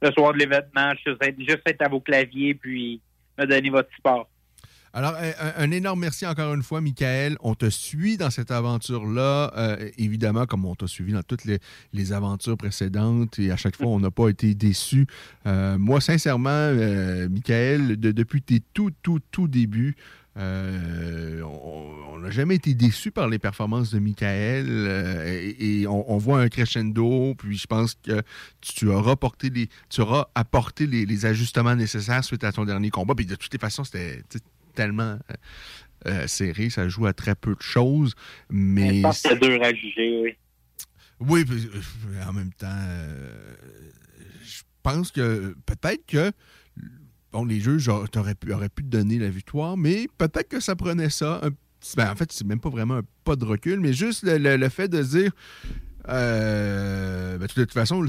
le 0.00 0.10
soir 0.12 0.32
de 0.32 0.38
l'événement, 0.38 0.92
juste 1.38 1.62
être 1.66 1.82
à 1.82 1.88
vos 1.88 2.00
claviers, 2.00 2.54
puis 2.54 3.00
me 3.38 3.46
donner 3.46 3.70
votre 3.70 3.90
support. 3.94 4.28
Alors, 4.92 5.14
un, 5.58 5.70
énorme 5.72 6.00
merci 6.00 6.26
encore 6.26 6.54
une 6.54 6.62
fois, 6.62 6.80
Michael. 6.80 7.36
On 7.40 7.54
te 7.54 7.68
suit 7.68 8.16
dans 8.16 8.30
cette 8.30 8.50
aventure-là, 8.50 9.52
euh, 9.54 9.90
évidemment, 9.98 10.46
comme 10.46 10.64
on 10.64 10.74
t'a 10.74 10.86
suivi 10.86 11.12
dans 11.12 11.22
toutes 11.22 11.44
les, 11.44 12.12
aventures 12.14 12.56
précédentes, 12.56 13.38
et 13.38 13.50
à 13.50 13.56
chaque 13.58 13.76
fois, 13.76 13.88
on 13.88 14.00
n'a 14.00 14.10
pas 14.10 14.30
été 14.30 14.54
déçus. 14.54 15.06
Euh, 15.46 15.76
moi, 15.76 16.00
sincèrement, 16.00 16.72
Michael, 17.28 18.00
depuis 18.00 18.40
tes 18.40 18.60
tout, 18.72 18.90
tout, 19.02 19.20
tout 19.30 19.48
débuts, 19.48 19.96
on 20.36 22.18
n'a 22.18 22.30
jamais 22.30 22.56
été 22.56 22.74
déçus 22.74 23.10
par 23.10 23.28
les 23.28 23.38
performances 23.38 23.90
de 23.90 23.98
Michael 23.98 24.68
et, 25.58 25.86
on, 25.86 26.18
voit 26.18 26.40
un 26.40 26.48
crescendo. 26.48 27.34
Puis 27.36 27.56
je 27.56 27.66
pense 27.66 27.94
que 27.94 28.22
tu 28.60 28.88
auras, 28.88 29.16
porté 29.16 29.50
les, 29.50 29.68
tu 29.88 30.00
auras 30.00 30.28
apporté 30.34 30.86
les, 30.86 31.06
les, 31.06 31.26
ajustements 31.26 31.76
nécessaires 31.76 32.24
suite 32.24 32.44
à 32.44 32.52
ton 32.52 32.64
dernier 32.64 32.90
combat. 32.90 33.14
Puis 33.14 33.26
de 33.26 33.34
toutes 33.34 33.52
les 33.52 33.58
façons, 33.58 33.84
c'était 33.84 34.22
tellement 34.76 35.18
euh, 35.30 35.34
euh, 36.06 36.26
serré, 36.28 36.70
ça 36.70 36.88
joue 36.88 37.06
à 37.06 37.12
très 37.12 37.34
peu 37.34 37.54
de 37.56 37.62
choses. 37.62 38.14
Mais. 38.48 38.98
Je 38.98 39.02
pense 39.02 39.26
à 39.26 39.74
juger, 39.74 40.20
oui. 40.22 40.36
Oui, 41.18 41.44
en 42.28 42.32
même 42.34 42.52
temps, 42.52 42.66
je 44.44 44.62
pense 44.82 45.10
que 45.10 45.56
peut-être 45.64 46.04
que 46.06 46.30
bon, 47.32 47.44
les 47.44 47.60
juges 47.60 47.88
auraient 47.88 48.34
pu, 48.34 48.52
auraient 48.52 48.68
pu 48.68 48.82
te 48.82 48.88
donner 48.88 49.18
la 49.18 49.28
victoire, 49.28 49.76
mais 49.76 50.08
peut-être 50.18 50.48
que 50.48 50.60
ça 50.60 50.76
prenait 50.76 51.10
ça. 51.10 51.40
Ben, 51.96 52.10
en 52.10 52.16
fait, 52.16 52.32
c'est 52.32 52.46
même 52.46 52.60
pas 52.60 52.70
vraiment 52.70 52.96
un 52.96 53.02
pas 53.24 53.36
de 53.36 53.44
recul, 53.44 53.80
mais 53.80 53.92
juste 53.92 54.24
le 54.24 54.68
fait 54.68 54.88
de 54.88 55.02
dire 55.02 55.32
euh, 56.08 57.38
ben, 57.38 57.46
de 57.46 57.52
toute 57.52 57.72
façon, 57.72 58.06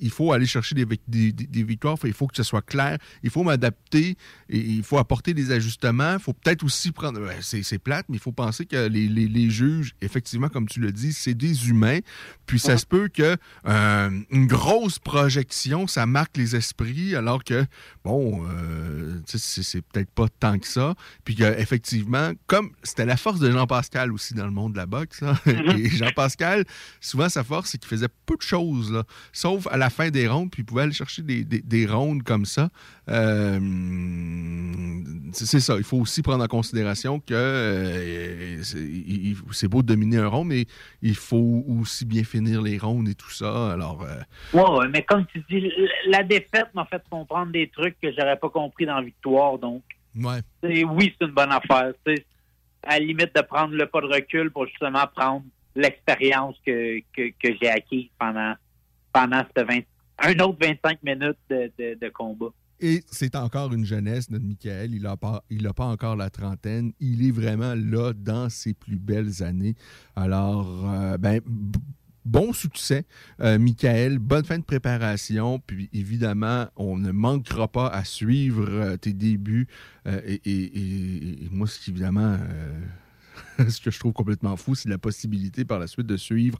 il 0.00 0.10
faut 0.10 0.32
aller 0.32 0.46
chercher 0.46 0.74
des, 0.74 1.62
victoires. 1.62 1.96
Il 2.04 2.12
faut 2.12 2.26
que 2.26 2.36
ce 2.36 2.42
soit 2.42 2.62
clair. 2.62 2.98
Il 3.22 3.30
faut 3.30 3.42
m'adapter. 3.42 4.16
Il 4.48 4.82
faut 4.82 4.98
apporter 4.98 5.34
des 5.34 5.50
ajustements. 5.50 6.14
Il 6.14 6.20
faut 6.20 6.32
peut-être 6.32 6.64
aussi 6.64 6.92
prendre. 6.92 7.20
Ben, 7.20 7.36
c'est 7.40 7.78
plate, 7.78 8.06
mais 8.08 8.16
il 8.16 8.20
faut 8.20 8.32
penser 8.32 8.66
que 8.66 8.88
les, 8.88 9.50
juges, 9.50 9.94
effectivement, 10.00 10.48
comme 10.48 10.68
tu 10.68 10.80
le 10.80 10.92
dis, 10.92 11.12
c'est 11.12 11.34
des 11.34 11.68
humains. 11.68 11.98
Puis 12.46 12.58
ça 12.58 12.78
se 12.78 12.86
peut 12.86 13.08
que 13.08 13.36
euh, 13.66 14.10
une 14.30 14.46
grosse 14.46 14.98
projection, 14.98 15.86
ça 15.86 16.06
marque 16.06 16.36
les 16.36 16.56
esprits, 16.56 17.14
alors 17.14 17.44
que, 17.44 17.64
bon, 18.04 18.46
euh, 18.48 19.20
c'est 19.26 19.82
peut-être 19.82 20.10
pas 20.10 20.28
tant 20.40 20.58
que 20.58 20.66
ça. 20.66 20.94
Puis 21.24 21.36
effectivement, 21.42 22.32
comme 22.46 22.70
c'était 22.82 23.06
la 23.06 23.16
force 23.16 23.40
de 23.40 23.50
Jean-Pascal 23.50 24.12
aussi 24.12 24.34
dans 24.34 24.46
le 24.46 24.50
monde 24.50 24.72
de 24.72 24.78
la 24.78 24.86
boxe, 24.86 25.22
hein, 25.22 25.34
mm-hmm. 25.46 25.78
et 25.84 25.90
Jean-Pascal, 25.90 26.64
souvent, 27.00 27.28
sa 27.34 27.44
force, 27.44 27.70
c'est 27.70 27.78
qu'il 27.78 27.88
faisait 27.88 28.08
peu 28.26 28.36
de 28.36 28.42
choses, 28.42 28.92
là, 28.92 29.04
sauf 29.32 29.66
à 29.70 29.76
la 29.76 29.90
fin 29.90 30.10
des 30.10 30.26
rondes, 30.26 30.50
puis 30.50 30.62
il 30.62 30.64
pouvait 30.64 30.82
aller 30.82 30.92
chercher 30.92 31.22
des, 31.22 31.86
rondes 31.86 32.22
comme 32.22 32.44
ça. 32.44 32.70
Euh, 33.10 33.60
c'est 35.32 35.60
ça, 35.60 35.76
il 35.76 35.84
faut 35.84 35.98
aussi 35.98 36.22
prendre 36.22 36.42
en 36.42 36.48
considération 36.48 37.20
que 37.20 37.34
euh, 37.34 38.62
c'est 38.62 39.68
beau 39.68 39.82
de 39.82 39.88
dominer 39.88 40.18
un 40.18 40.28
rond, 40.28 40.44
mais 40.44 40.66
il 41.02 41.16
faut 41.16 41.64
aussi 41.68 42.04
bien 42.04 42.24
finir 42.24 42.62
les 42.62 42.78
rondes 42.78 43.08
et 43.08 43.14
tout 43.14 43.30
ça. 43.30 43.72
Alors, 43.72 44.04
euh, 44.04 44.88
mais 44.90 45.02
comme 45.02 45.26
tu 45.26 45.44
dis, 45.50 45.70
la 46.06 46.22
défaite 46.22 46.68
m'a 46.74 46.86
fait 46.86 47.02
comprendre 47.10 47.52
des 47.52 47.68
trucs 47.68 48.00
que 48.00 48.12
j'aurais 48.16 48.38
pas 48.38 48.48
compris 48.48 48.86
dans 48.86 48.96
la 48.96 49.02
victoire, 49.02 49.58
donc. 49.58 49.82
Ouais. 50.16 50.40
Oui, 50.62 51.14
c'est 51.18 51.26
une 51.26 51.32
bonne 51.32 51.50
affaire. 51.50 51.92
à 52.84 52.98
la 52.98 52.98
limite 53.00 53.34
de 53.34 53.42
prendre 53.42 53.74
le 53.74 53.86
pas 53.86 54.00
de 54.00 54.06
recul 54.06 54.50
pour 54.52 54.66
justement 54.66 55.04
prendre 55.12 55.44
l'expérience 55.74 56.56
que, 56.64 57.00
que, 57.12 57.54
j'ai 57.60 57.68
acquis 57.68 58.10
pendant, 58.18 58.54
pendant 59.12 59.42
un 60.18 60.38
autre 60.40 60.58
25 60.60 61.02
minutes 61.02 61.38
de, 61.48 62.08
combat. 62.10 62.52
Et 62.80 63.02
c'est 63.10 63.36
encore 63.36 63.72
une 63.72 63.84
jeunesse, 63.84 64.30
notre 64.30 64.44
Michael. 64.44 64.94
Il 64.94 65.02
n'a 65.02 65.16
pas, 65.16 65.42
pas 65.76 65.84
encore 65.84 66.16
la 66.16 66.30
trentaine. 66.30 66.92
Il 67.00 67.26
est 67.26 67.30
vraiment 67.30 67.74
là 67.74 68.12
dans 68.12 68.48
ses 68.48 68.74
plus 68.74 68.96
belles 68.96 69.42
années. 69.42 69.74
Alors, 70.16 70.90
euh, 70.92 71.16
ben, 71.16 71.40
bon 72.24 72.52
succès, 72.52 73.04
euh, 73.40 73.58
Michael. 73.58 74.18
Bonne 74.18 74.44
fin 74.44 74.58
de 74.58 74.64
préparation. 74.64 75.60
Puis 75.64 75.88
évidemment, 75.92 76.66
on 76.76 76.98
ne 76.98 77.12
manquera 77.12 77.68
pas 77.68 77.88
à 77.88 78.04
suivre 78.04 78.68
euh, 78.68 78.96
tes 78.96 79.12
débuts. 79.12 79.68
et, 80.06 80.40
et, 80.44 81.48
moi, 81.50 81.66
c'est 81.66 81.90
évidemment 81.90 82.36
ce 83.68 83.80
que 83.80 83.90
je 83.90 83.98
trouve 83.98 84.12
complètement 84.12 84.56
fou, 84.56 84.74
c'est 84.74 84.88
la 84.88 84.98
possibilité 84.98 85.64
par 85.64 85.78
la 85.78 85.86
suite 85.86 86.06
de 86.06 86.16
suivre 86.16 86.58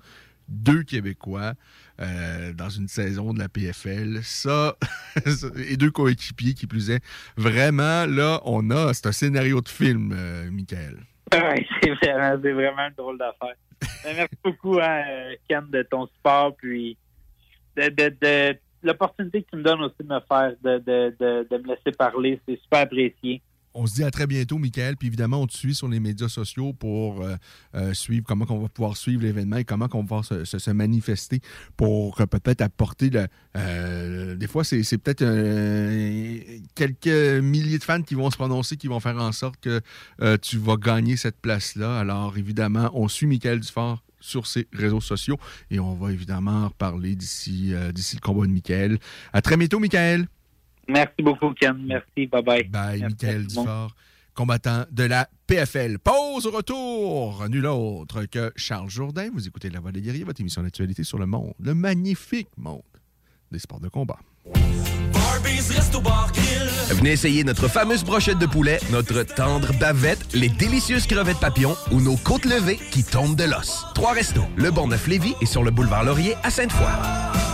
deux 0.49 0.83
Québécois 0.83 1.55
euh, 2.01 2.53
dans 2.53 2.69
une 2.69 2.89
saison 2.89 3.33
de 3.33 3.39
la 3.39 3.49
PFL. 3.49 4.21
Ça, 4.23 4.77
et 5.69 5.77
deux 5.77 5.91
coéquipiers 5.91 6.55
qui 6.55 6.67
plus 6.67 6.91
est. 6.91 7.03
Vraiment, 7.37 8.07
là, 8.07 8.41
on 8.45 8.71
a. 8.71 8.93
C'est 8.95 9.07
un 9.07 9.13
scénario 9.13 9.61
de 9.61 9.69
film, 9.69 10.13
euh, 10.15 10.51
Michael. 10.51 10.99
Oui, 11.33 11.67
c'est 11.83 11.91
vraiment, 12.13 12.37
vraiment 12.37 12.87
une 12.87 12.95
drôle 12.97 13.19
d'affaire. 13.19 13.57
Merci 14.05 14.37
beaucoup, 14.45 14.79
hein, 14.79 15.03
Ken, 15.49 15.65
de 15.69 15.83
ton 15.83 16.07
support, 16.07 16.55
puis 16.55 16.97
de, 17.77 18.57
l'opportunité 18.85 19.43
que 19.43 19.51
tu 19.51 19.57
me 19.57 19.63
donnes 19.63 19.81
aussi 19.81 19.97
de 19.99 20.15
me 20.15 20.21
faire, 20.29 20.53
de 20.63 21.57
me 21.57 21.67
laisser 21.67 21.91
parler. 21.97 22.41
C'est 22.47 22.61
super 22.61 22.81
apprécié 22.81 23.43
on 23.75 23.87
se 23.87 23.95
dit 23.95 24.05
à 24.05 24.11
très 24.11 24.27
bientôt, 24.27 24.59
Michael. 24.59 24.97
Puis 24.97 25.09
évidemment, 25.09 25.43
on 25.43 25.47
te 25.47 25.55
suit 25.55 25.75
sur 25.75 25.89
les 25.89 26.01
médias 26.01 26.29
sociaux 26.29 26.73
pour 26.73 27.23
euh, 27.23 27.37
euh, 27.75 27.93
suivre 27.93 28.25
comment 28.27 28.47
on 28.49 28.59
va 28.59 28.69
pouvoir 28.69 28.97
suivre 28.97 29.23
l'événement 29.23 29.57
et 29.57 29.65
comment 29.65 29.89
on 29.93 30.03
va 30.03 30.03
pouvoir 30.03 30.25
se, 30.25 30.71
manifester 30.71 31.41
pour 31.77 32.17
peut-être 32.17 32.63
apporter 32.63 33.11
le. 33.11 33.27
Euh, 33.57 34.37
des 34.37 34.47
fois, 34.47 34.65
c'est 34.65 34.99
peut-être 34.99 35.25
quelques 36.75 37.43
milliers 37.43 37.79
de 37.79 37.85
fans 37.85 38.03
qui 38.03 38.15
vont 38.15 38.31
se 38.31 38.37
prononcer, 38.37 38.77
qui 38.77 38.89
vont 38.89 39.01
faire 39.01 39.17
en 39.17 39.33
sorte 39.33 39.57
que 39.61 39.81
tu 40.37 40.59
vas 40.59 40.77
gagner 40.77 41.17
cette 41.17 41.41
place-là. 41.41 41.99
Alors 41.99 42.37
évidemment, 42.39 42.91
on 42.95 43.09
suit 43.09 43.27
Michael 43.27 43.61
Dufort 43.61 44.03
sur 44.21 44.47
ses 44.47 44.67
réseaux 44.73 45.03
sociaux 45.03 45.39
et 45.71 45.79
on 45.79 45.95
va 45.95 46.11
évidemment 46.11 46.69
reparler 46.69 47.15
d'ici 47.15 47.75
d'ici 47.93 48.17
le 48.17 48.21
combat 48.21 48.47
de 48.47 48.53
Michael. 48.53 48.99
À 49.33 49.43
très 49.43 49.57
bientôt, 49.57 49.79
Michael. 49.79 50.27
Merci 50.89 51.23
beaucoup, 51.23 51.53
Ken. 51.53 51.77
Merci. 51.87 52.27
Bye-bye. 52.27 52.71
Bye, 52.71 53.03
Michael 53.03 53.47
Dufort. 53.47 53.95
combattants 54.35 54.85
de 54.91 55.05
la 55.05 55.29
PFL. 55.47 55.99
Pause 55.99 56.47
au 56.47 56.51
retour, 56.51 57.47
nul 57.49 57.67
autre 57.67 58.25
que 58.25 58.53
Charles 58.57 58.91
Jourdain. 58.91 59.29
Vous 59.33 59.47
écoutez 59.47 59.71
La 59.71 59.81
Voix 59.81 59.93
des 59.93 60.01
guerriers, 60.01 60.25
votre 60.25 60.41
émission 60.41 60.63
d'actualité 60.63 61.05
sur 61.05 61.19
le 61.19 61.27
monde, 61.27 61.55
le 61.61 61.75
magnifique 61.75 62.49
monde 62.57 62.83
des 63.53 63.59
sports 63.59 63.81
de 63.81 63.89
combat. 63.89 64.19
Venez 66.91 67.13
essayer 67.13 67.45
notre 67.45 67.69
fameuse 67.69 68.05
brochette 68.05 68.39
de 68.39 68.47
poulet, 68.47 68.79
notre 68.91 69.23
tendre 69.23 69.73
bavette, 69.79 70.35
les 70.35 70.49
délicieuses 70.49 71.07
crevettes 71.07 71.41
papillons 71.41 71.77
ou 71.93 72.01
nos 72.01 72.17
côtes 72.17 72.45
levées 72.45 72.79
qui 72.91 73.05
tombent 73.05 73.37
de 73.37 73.45
l'os. 73.45 73.85
Trois 73.95 74.13
restos, 74.13 74.45
le 74.57 74.71
Bon 74.71 74.89
Neuf 74.89 75.07
Lévis 75.07 75.35
et 75.41 75.47
sur 75.47 75.63
le 75.63 75.71
boulevard 75.71 76.05
Laurier 76.05 76.35
à 76.43 76.51
Sainte-Foy. 76.51 77.54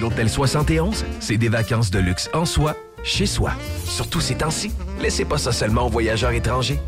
L'Hôtel 0.00 0.30
71, 0.30 1.04
c'est 1.20 1.36
des 1.36 1.50
vacances 1.50 1.90
de 1.90 1.98
luxe 1.98 2.30
en 2.32 2.46
soi, 2.46 2.74
chez 3.02 3.26
soi. 3.26 3.52
Surtout 3.84 4.22
ces 4.22 4.34
temps-ci, 4.34 4.72
laissez 4.98 5.26
pas 5.26 5.36
ça 5.36 5.52
seulement 5.52 5.88
aux 5.88 5.90
voyageurs 5.90 6.30
étrangers. 6.30 6.80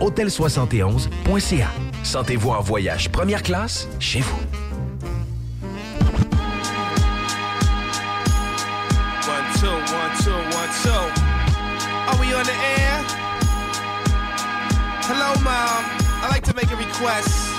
Hôtel71.ca. 0.00 1.68
Sentez-vous 2.02 2.50
en 2.50 2.60
voyage 2.60 3.08
première 3.08 3.42
classe 3.42 3.88
chez 3.98 4.20
vous. 4.20 4.38
Are 12.06 12.20
we 12.20 12.32
on 12.34 12.42
the 12.42 12.52
air? 12.52 13.04
Hello, 15.02 15.34
Mom. 15.42 15.84
I'd 16.22 16.30
like 16.30 16.44
to 16.44 16.54
make 16.54 16.70
a 16.70 16.76
request. 16.76 17.57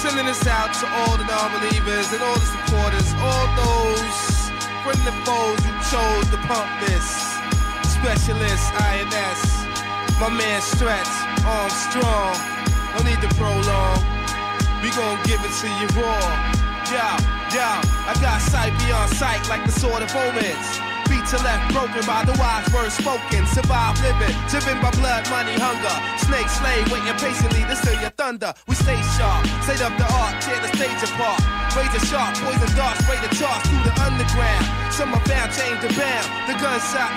Sending 0.00 0.24
this 0.24 0.46
out 0.46 0.72
to 0.80 0.88
all 0.88 1.18
the 1.18 1.24
non-believers 1.24 2.10
and 2.14 2.22
all 2.22 2.32
the 2.32 2.46
supporters, 2.46 3.12
all 3.20 3.46
those 3.52 4.48
friends 4.80 5.04
and 5.04 5.20
foes 5.28 5.60
who 5.60 5.72
chose 5.92 6.24
to 6.30 6.38
pump 6.48 6.70
this. 6.80 7.04
Specialist 7.84 8.72
INS, 8.80 9.40
my 10.18 10.30
man 10.30 10.62
Stretch, 10.62 11.06
Armstrong. 11.44 12.32
No 12.96 13.04
need 13.04 13.20
to 13.20 13.28
prolong. 13.36 14.00
We 14.80 14.88
gon' 14.96 15.20
give 15.24 15.44
it 15.44 15.52
to 15.60 15.68
you 15.68 15.86
raw. 16.00 16.48
Yo, 16.88 17.04
yo, 17.52 17.68
I 18.08 18.16
got 18.22 18.40
sight 18.40 18.72
beyond 18.80 19.12
sight 19.12 19.46
like 19.50 19.66
the 19.66 19.72
sword 19.72 20.02
of 20.02 20.16
omens. 20.16 20.89
To 21.20 21.36
left, 21.44 21.70
broken 21.70 22.02
by 22.08 22.24
the 22.24 22.34
wise 22.40 22.66
words 22.74 22.96
spoken. 22.96 23.46
Survive 23.46 23.94
living, 24.02 24.34
driven 24.50 24.80
by 24.82 24.90
blood, 24.98 25.22
money, 25.30 25.54
hunger. 25.54 25.94
Snake 26.18 26.48
slave, 26.48 26.90
waiting 26.90 27.14
patiently 27.22 27.62
to 27.70 27.76
steal 27.76 28.00
your 28.00 28.10
thunder. 28.18 28.50
We 28.66 28.74
stay 28.74 28.98
sharp, 29.14 29.46
state 29.62 29.78
up 29.84 29.94
the 29.94 30.08
art, 30.10 30.42
tear 30.42 30.58
the 30.58 30.72
stage 30.74 30.98
apart. 31.06 31.38
Razor 31.76 32.02
sharp, 32.10 32.34
poison 32.40 32.72
darts, 32.74 33.04
spray 33.06 33.20
the 33.22 33.30
charts 33.36 33.62
through 33.68 33.84
the 33.86 33.94
underground. 34.02 34.64
Some 34.90 35.14
are 35.14 35.22
found, 35.28 35.54
chained 35.54 35.78
to 35.86 35.90
bound. 35.94 36.26
The 36.50 36.58
gunshot. 36.58 37.12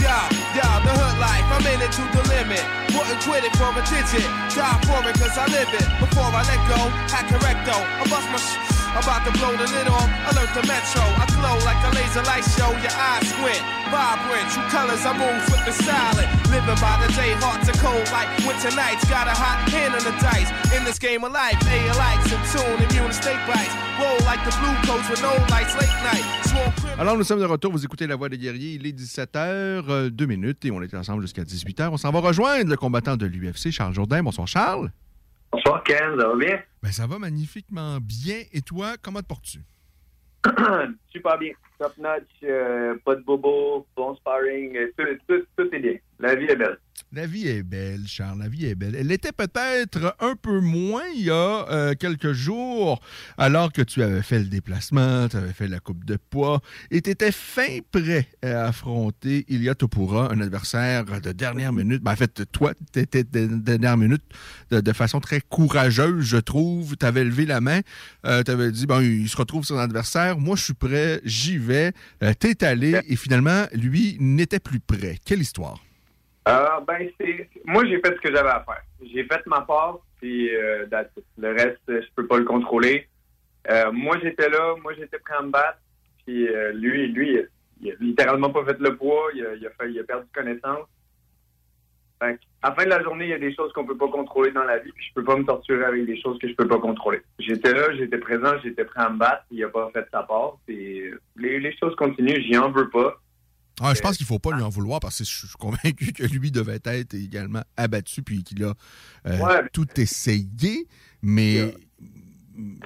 Yeah, 0.00 0.24
yeah, 0.56 0.80
the 0.80 0.92
hood 0.96 1.16
life, 1.20 1.44
I'm 1.52 1.66
in 1.68 1.84
it 1.84 1.92
to 1.92 2.04
the 2.16 2.22
limit. 2.32 2.64
Wouldn't 2.96 3.20
quit 3.28 3.44
it 3.44 3.52
for 3.60 3.68
a 3.76 3.82
digit. 3.92 4.24
Die 4.56 4.78
for 4.88 5.04
it 5.04 5.18
cause 5.20 5.36
I 5.36 5.50
live 5.52 5.68
it. 5.74 5.84
Before 6.00 6.32
I 6.32 6.40
let 6.48 6.62
go, 6.64 6.80
I 7.12 7.20
correct 7.28 7.60
though. 7.68 7.84
I 8.00 8.04
bust 8.08 8.28
my 8.32 8.40
sh- 8.40 8.81
about 8.96 9.24
to 9.24 9.32
blow 9.38 9.52
the 9.56 9.68
lid 9.72 9.88
off. 9.88 10.08
Alert 10.32 10.52
the 10.54 10.64
metro. 10.68 11.02
I 11.02 11.24
glow 11.32 11.56
like 11.64 11.80
a 11.84 11.90
laser 11.96 12.24
light 12.24 12.44
show. 12.44 12.70
Your 12.80 12.94
eyes 12.94 13.24
squint. 13.28 13.62
Vibrant. 13.88 14.48
True 14.52 14.68
colors. 14.68 15.04
I 15.04 15.12
move 15.16 15.42
with 15.48 15.64
the 15.64 15.72
silent. 15.72 16.28
Living 16.52 16.78
by 16.80 17.00
the 17.00 17.08
day. 17.12 17.32
Hearts 17.40 17.68
are 17.68 17.78
cold 17.80 18.06
like 18.12 18.28
winter 18.44 18.72
nights. 18.76 19.04
Got 19.08 19.28
a 19.28 19.34
hot 19.36 19.68
hand 19.68 19.94
on 19.94 20.04
the 20.04 20.14
dice. 20.20 20.50
In 20.76 20.84
this 20.84 20.98
game 20.98 21.24
of 21.24 21.32
life. 21.32 21.58
A 21.68 21.78
likes 21.96 22.28
in 22.32 22.40
tune. 22.52 22.78
Immune 22.88 23.10
to 23.10 23.16
snake 23.16 23.42
bites. 23.48 23.74
Roll 24.00 24.20
like 24.24 24.42
the 24.44 24.54
blue 24.60 24.76
coats 24.84 25.08
with 25.08 25.22
no 25.22 25.32
lights. 25.48 25.74
Late 25.76 25.98
night. 26.04 26.24
Alors, 26.98 27.16
nous 27.16 27.24
sommes 27.24 27.40
de 27.40 27.44
retour. 27.44 27.72
Vous 27.72 27.84
écoutez 27.84 28.06
La 28.06 28.16
Voix 28.16 28.28
des 28.28 28.38
guerriers. 28.38 28.74
Il 28.74 28.86
est 28.86 28.92
17h, 28.92 30.10
2 30.10 30.26
minutes 30.26 30.64
et 30.64 30.70
on 30.70 30.82
est 30.82 30.94
ensemble 30.94 31.22
jusqu'à 31.22 31.42
18h. 31.42 31.88
On 31.90 31.96
s'en 31.96 32.10
va 32.10 32.20
rejoindre 32.20 32.68
le 32.68 32.76
combattant 32.76 33.16
de 33.16 33.26
l'UFC, 33.26 33.70
Charles 33.70 33.94
Jourdain. 33.94 34.22
Bonsoir, 34.22 34.46
Charles. 34.46 34.90
Bonsoir, 35.52 35.84
Ken. 35.84 36.18
Ça 36.18 36.28
va 36.28 36.36
bien? 36.36 36.62
Ben, 36.82 36.92
ça 36.92 37.06
va 37.06 37.18
magnifiquement 37.18 37.98
bien. 38.00 38.42
Et 38.52 38.62
toi, 38.62 38.94
comment 39.02 39.20
te 39.20 39.26
portes-tu? 39.26 39.58
Super 41.12 41.38
bien. 41.38 41.52
Top 41.78 41.96
notch, 41.98 42.24
euh, 42.44 42.96
pas 43.04 43.16
de 43.16 43.20
bobo, 43.22 43.86
bon 43.96 44.14
sparring, 44.16 44.76
euh, 44.76 44.92
tout, 44.96 45.04
tout, 45.28 45.44
tout 45.56 45.74
est 45.74 45.78
bien. 45.78 45.96
La 46.18 46.34
vie 46.34 46.46
est 46.46 46.56
belle. 46.56 46.78
La 47.14 47.26
vie 47.26 47.46
est 47.46 47.62
belle, 47.62 48.04
Charles. 48.06 48.38
La 48.38 48.48
vie 48.48 48.64
est 48.64 48.74
belle. 48.74 48.94
Elle 48.94 49.12
était 49.12 49.32
peut-être 49.32 50.16
un 50.18 50.34
peu 50.34 50.60
moins 50.60 51.02
il 51.14 51.24
y 51.24 51.30
a 51.30 51.68
euh, 51.68 51.94
quelques 51.94 52.32
jours, 52.32 53.02
alors 53.36 53.70
que 53.70 53.82
tu 53.82 54.02
avais 54.02 54.22
fait 54.22 54.38
le 54.38 54.46
déplacement, 54.46 55.28
tu 55.28 55.36
avais 55.36 55.52
fait 55.52 55.68
la 55.68 55.78
coupe 55.78 56.06
de 56.06 56.16
poids 56.16 56.62
et 56.90 57.02
tu 57.02 57.10
étais 57.10 57.30
fin 57.30 57.80
prêt 57.90 58.28
à 58.42 58.64
affronter 58.64 59.44
Ilia 59.48 59.74
Topura, 59.74 60.32
un 60.32 60.40
adversaire 60.40 61.04
de 61.20 61.32
dernière 61.32 61.74
minute. 61.74 62.02
Ben, 62.02 62.12
en 62.12 62.16
fait, 62.16 62.50
toi, 62.50 62.72
tu 62.94 63.00
étais 63.00 63.24
de 63.24 63.46
dernière 63.58 63.98
minute 63.98 64.24
de, 64.70 64.80
de, 64.80 64.92
façon 64.94 65.20
très 65.20 65.42
courageuse, 65.42 66.24
je 66.24 66.38
trouve. 66.38 66.96
Tu 66.96 67.04
avais 67.04 67.24
levé 67.24 67.44
la 67.44 67.60
main, 67.60 67.80
euh, 68.24 68.42
tu 68.42 68.50
avais 68.50 68.72
dit, 68.72 68.86
bon, 68.86 69.02
il 69.02 69.28
se 69.28 69.36
retrouve 69.36 69.66
son 69.66 69.76
adversaire. 69.76 70.38
Moi, 70.38 70.56
je 70.56 70.64
suis 70.64 70.74
prêt, 70.74 71.20
j'y 71.26 71.58
vais. 71.58 71.92
Euh, 72.22 72.32
tu 72.40 72.48
es 72.48 72.64
allé 72.64 72.98
et 73.06 73.16
finalement, 73.16 73.66
lui 73.74 74.16
n'était 74.18 74.60
plus 74.60 74.80
prêt. 74.80 75.18
Quelle 75.26 75.42
histoire? 75.42 75.78
Euh, 76.48 76.80
ben, 76.86 77.08
c'est. 77.18 77.48
Moi, 77.64 77.84
j'ai 77.86 78.00
fait 78.00 78.14
ce 78.14 78.20
que 78.20 78.34
j'avais 78.34 78.48
à 78.50 78.64
faire. 78.64 78.82
J'ai 79.02 79.24
fait 79.24 79.46
ma 79.46 79.60
part, 79.60 79.98
puis 80.20 80.54
euh, 80.54 80.86
le 81.38 81.52
reste, 81.52 81.80
je 81.86 82.06
peux 82.16 82.26
pas 82.26 82.38
le 82.38 82.44
contrôler. 82.44 83.08
Euh, 83.70 83.92
moi, 83.92 84.18
j'étais 84.22 84.48
là, 84.48 84.74
moi, 84.82 84.92
j'étais 84.94 85.18
prêt 85.18 85.34
à 85.38 85.42
me 85.42 85.50
battre, 85.50 85.78
puis 86.24 86.48
euh, 86.48 86.72
lui, 86.72 87.08
lui, 87.08 87.38
il 87.80 87.90
a 87.90 87.94
littéralement 88.00 88.50
pas 88.50 88.64
fait 88.64 88.78
le 88.80 88.96
poids, 88.96 89.30
il 89.34 89.46
a, 89.46 89.54
il 89.54 89.66
a, 89.66 89.70
fait, 89.70 89.90
il 89.90 90.00
a 90.00 90.04
perdu 90.04 90.26
connaissance. 90.34 90.86
Fait 92.20 92.38
à 92.62 92.70
la 92.70 92.74
fin 92.74 92.84
de 92.84 92.90
la 92.90 93.02
journée, 93.02 93.24
il 93.24 93.30
y 93.30 93.34
a 93.34 93.38
des 93.38 93.54
choses 93.54 93.72
qu'on 93.72 93.84
peut 93.84 93.96
pas 93.96 94.08
contrôler 94.08 94.52
dans 94.52 94.64
la 94.64 94.78
vie, 94.78 94.92
puis 94.92 95.06
je 95.08 95.14
peux 95.14 95.24
pas 95.24 95.36
me 95.36 95.44
torturer 95.44 95.84
avec 95.84 96.06
des 96.06 96.20
choses 96.20 96.38
que 96.38 96.48
je 96.48 96.54
peux 96.54 96.68
pas 96.68 96.78
contrôler. 96.78 97.20
J'étais 97.38 97.72
là, 97.72 97.92
j'étais 97.96 98.18
présent, 98.18 98.52
j'étais 98.62 98.84
prêt 98.84 99.02
à 99.02 99.10
me 99.10 99.18
battre, 99.18 99.44
il 99.50 99.62
a 99.64 99.68
pas 99.68 99.90
fait 99.92 100.06
sa 100.12 100.22
part, 100.22 100.58
puis 100.66 101.10
les, 101.36 101.60
les 101.60 101.76
choses 101.76 101.94
continuent, 101.96 102.40
j'y 102.40 102.56
en 102.56 102.70
veux 102.70 102.88
pas. 102.90 103.20
Ah, 103.82 103.94
je 103.94 104.00
pense 104.00 104.16
qu'il 104.16 104.24
ne 104.24 104.28
faut 104.28 104.38
pas 104.38 104.54
lui 104.54 104.62
en 104.62 104.68
vouloir 104.68 105.00
parce 105.00 105.18
que 105.18 105.24
je 105.24 105.46
suis 105.46 105.58
convaincu 105.58 106.12
que 106.12 106.22
lui 106.22 106.52
devait 106.52 106.78
être 106.84 107.14
également 107.14 107.62
abattu 107.76 108.22
puis 108.22 108.44
qu'il 108.44 108.64
a 108.64 108.74
euh, 109.26 109.38
ouais, 109.38 109.68
tout 109.72 109.88
essayé, 110.00 110.86
mais. 111.22 111.74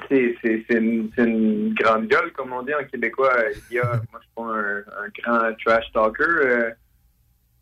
C'est 0.08 0.36
une, 0.70 1.10
une, 1.18 1.74
grande 1.74 2.06
gueule, 2.06 2.32
comme 2.32 2.52
on 2.52 2.62
dit 2.62 2.72
en 2.72 2.84
québécois. 2.84 3.34
Il 3.70 3.76
y 3.76 3.80
a, 3.80 3.84
moi, 4.12 4.20
je 4.20 4.26
suis 4.26 4.34
pas 4.34 4.42
un, 4.42 4.78
un, 4.78 5.08
grand 5.18 5.56
trash 5.64 5.92
talker. 5.92 6.24
Euh, 6.24 6.70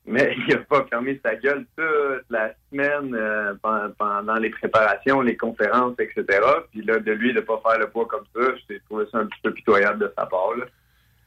Mais 0.07 0.37
il 0.49 0.55
a 0.55 0.59
pas 0.59 0.85
fermé 0.85 1.18
sa 1.24 1.35
gueule 1.35 1.66
toute 1.76 2.24
la 2.30 2.53
semaine 2.70 3.14
euh, 3.14 3.55
pen- 3.62 3.93
pendant 3.99 4.37
les 4.37 4.51
préparations, 4.51 5.22
les 5.22 5.37
conférences, 5.37 5.95
etc. 5.99 6.24
Puis 6.70 6.82
là, 6.82 6.99
de 6.99 7.12
lui 7.12 7.32
de 7.32 7.41
pas 7.41 7.61
faire 7.66 7.78
le 7.78 7.89
poids 7.89 8.07
comme 8.07 8.26
ça, 8.35 8.53
j'ai 8.68 8.80
trouvé 8.80 9.07
ça 9.11 9.18
un 9.18 9.26
petit 9.26 9.41
peu 9.43 9.53
pitoyable 9.53 10.01
de 10.01 10.12
sa 10.16 10.26
part. 10.26 10.55
Là. 10.57 10.66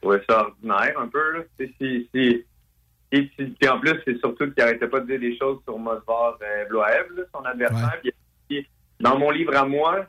Trouvé 0.00 0.20
ça 0.28 0.46
ordinaire 0.46 0.98
un 0.98 1.08
peu. 1.08 1.38
Là. 1.38 1.44
Si, 1.58 2.08
si, 2.14 2.44
et 3.10 3.22
puis 3.22 3.68
en 3.68 3.80
plus, 3.80 3.94
c'est 4.04 4.18
surtout 4.18 4.50
qu'il 4.52 4.62
arrêtait 4.62 4.88
pas 4.88 5.00
de 5.00 5.06
dire 5.06 5.20
des 5.20 5.36
choses 5.38 5.60
sur 5.64 5.78
Mosvar 5.78 6.38
euh, 6.42 6.64
Bloaev, 6.66 7.06
là, 7.16 7.22
son 7.34 7.42
adversaire. 7.42 8.00
Puis 8.48 8.68
dans 9.00 9.18
mon 9.18 9.30
livre 9.30 9.56
à 9.56 9.64
moi, 9.64 10.06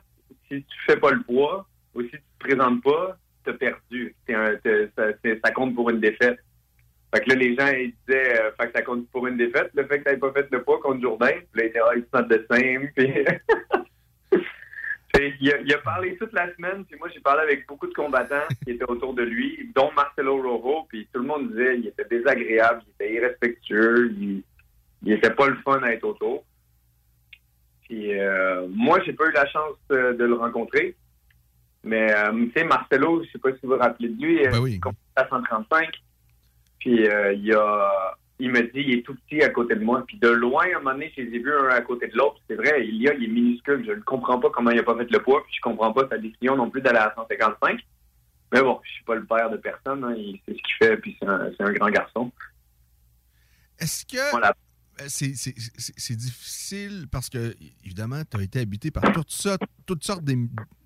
si 0.48 0.62
tu 0.62 0.76
fais 0.86 0.96
pas 0.96 1.10
le 1.10 1.22
poids 1.22 1.66
ou 1.94 2.02
si 2.02 2.10
tu 2.10 2.18
te 2.18 2.38
présentes 2.46 2.82
pas, 2.82 3.16
t'as 3.44 3.54
perdu. 3.54 4.14
Un- 4.28 4.58
ça, 4.64 5.50
compte 5.52 5.74
pour 5.74 5.88
une 5.90 6.00
défaite. 6.00 6.38
Fait 7.14 7.22
que 7.24 7.30
là, 7.30 7.34
les 7.36 7.56
gens, 7.56 7.66
ils 7.68 7.94
disaient, 8.06 8.40
euh, 8.40 8.50
fait 8.60 8.66
que 8.68 8.72
ça 8.72 8.82
compte 8.82 9.08
pour 9.10 9.26
une 9.26 9.36
défaite, 9.36 9.70
le 9.74 9.84
fait 9.86 9.98
que 9.98 10.04
t'avais 10.04 10.18
pas 10.18 10.32
fait 10.32 10.46
le 10.52 10.62
poids 10.62 10.78
contre 10.80 11.00
Jourdain. 11.00 11.32
Puis 11.52 11.62
là, 11.62 11.64
il 11.64 11.66
était, 11.66 11.80
ah, 11.80 11.96
it's 11.96 12.12
not 12.12 12.24
the 12.24 12.46
same. 12.50 12.88
Puis, 12.94 13.12
il, 15.40 15.52
a, 15.52 15.60
il 15.60 15.72
a 15.72 15.78
parlé 15.78 16.16
toute 16.16 16.32
la 16.32 16.54
semaine, 16.54 16.84
puis 16.84 16.98
moi, 16.98 17.08
j'ai 17.12 17.20
parlé 17.20 17.42
avec 17.42 17.66
beaucoup 17.66 17.86
de 17.86 17.94
combattants 17.94 18.46
qui 18.64 18.72
étaient 18.72 18.88
autour 18.88 19.14
de 19.14 19.22
lui, 19.22 19.70
dont 19.74 19.90
Marcelo 19.92 20.40
Rojo, 20.42 20.86
puis 20.88 21.08
tout 21.12 21.20
le 21.20 21.26
monde 21.26 21.50
disait 21.50 21.78
il 21.78 21.86
était 21.88 22.04
désagréable, 22.04 22.82
il 22.86 23.04
était 23.04 23.14
irrespectueux, 23.14 24.12
il, 24.18 24.42
il 25.02 25.12
était 25.12 25.34
pas 25.34 25.48
le 25.48 25.56
fun 25.56 25.82
à 25.82 25.92
être 25.92 26.04
autour. 26.04 26.44
Puis 27.82 28.18
euh, 28.18 28.66
moi, 28.70 29.00
j'ai 29.04 29.12
pas 29.12 29.26
eu 29.26 29.32
la 29.32 29.46
chance 29.46 29.76
de 29.90 30.24
le 30.24 30.34
rencontrer. 30.34 30.94
Mais, 31.82 32.12
euh, 32.14 32.32
tu 32.32 32.52
sais, 32.54 32.64
Marcelo, 32.64 33.24
je 33.24 33.30
sais 33.30 33.38
pas 33.38 33.52
si 33.52 33.58
vous 33.62 33.72
vous 33.72 33.78
rappelez 33.78 34.10
de 34.10 34.22
lui, 34.22 34.46
euh, 34.46 34.68
il 34.68 34.80
à 35.16 35.26
135. 35.28 35.88
Puis 36.78 37.08
euh, 37.08 37.32
il 37.32 37.52
a, 37.54 38.16
il 38.40 38.50
me 38.50 38.62
dit, 38.62 38.70
il 38.74 38.98
est 38.98 39.02
tout 39.02 39.14
petit 39.14 39.42
à 39.42 39.50
côté 39.50 39.74
de 39.74 39.84
moi. 39.84 40.02
Puis 40.06 40.16
de 40.18 40.28
loin, 40.28 40.64
à 40.64 40.76
un 40.76 40.78
moment 40.80 40.92
donné, 40.92 41.12
je 41.16 41.22
les 41.22 41.36
ai 41.36 41.38
vus 41.38 41.52
un 41.52 41.68
à 41.68 41.80
côté 41.82 42.08
de 42.08 42.16
l'autre. 42.16 42.40
C'est 42.48 42.56
vrai, 42.56 42.86
il 42.86 42.96
y 43.02 43.08
a, 43.08 43.14
il 43.14 43.24
est 43.24 43.28
minuscule. 43.28 43.84
Je 43.86 43.92
ne 43.92 44.00
comprends 44.00 44.38
pas 44.40 44.50
comment 44.50 44.70
il 44.70 44.78
a 44.78 44.82
pas 44.82 44.96
fait 44.96 45.10
le 45.10 45.18
poids. 45.22 45.42
Puis 45.44 45.54
je 45.56 45.60
comprends 45.60 45.92
pas 45.92 46.08
sa 46.08 46.18
décision 46.18 46.56
non 46.56 46.70
plus 46.70 46.80
d'aller 46.80 46.98
à 46.98 47.12
155. 47.14 47.80
Mais 48.52 48.62
bon, 48.62 48.80
je 48.82 48.90
suis 48.90 49.04
pas 49.04 49.14
le 49.14 49.24
père 49.24 49.48
de 49.50 49.56
personne. 49.58 50.02
hein. 50.04 50.14
Il 50.16 50.40
sait 50.46 50.54
ce 50.56 50.62
qu'il 50.62 50.74
fait. 50.78 50.96
Puis 50.96 51.16
c'est 51.20 51.28
un, 51.28 51.50
un 51.58 51.72
grand 51.72 51.90
garçon. 51.90 52.32
Est-ce 53.78 54.04
que 54.04 54.32
c'est- 55.08 55.34
c'est 55.96 56.16
difficile 56.16 57.06
parce 57.10 57.28
que, 57.28 57.54
évidemment, 57.84 58.22
tu 58.30 58.36
as 58.36 58.42
été 58.42 58.60
habité 58.60 58.90
par 58.90 59.02
toutes 59.12 59.30
sortes, 59.30 59.62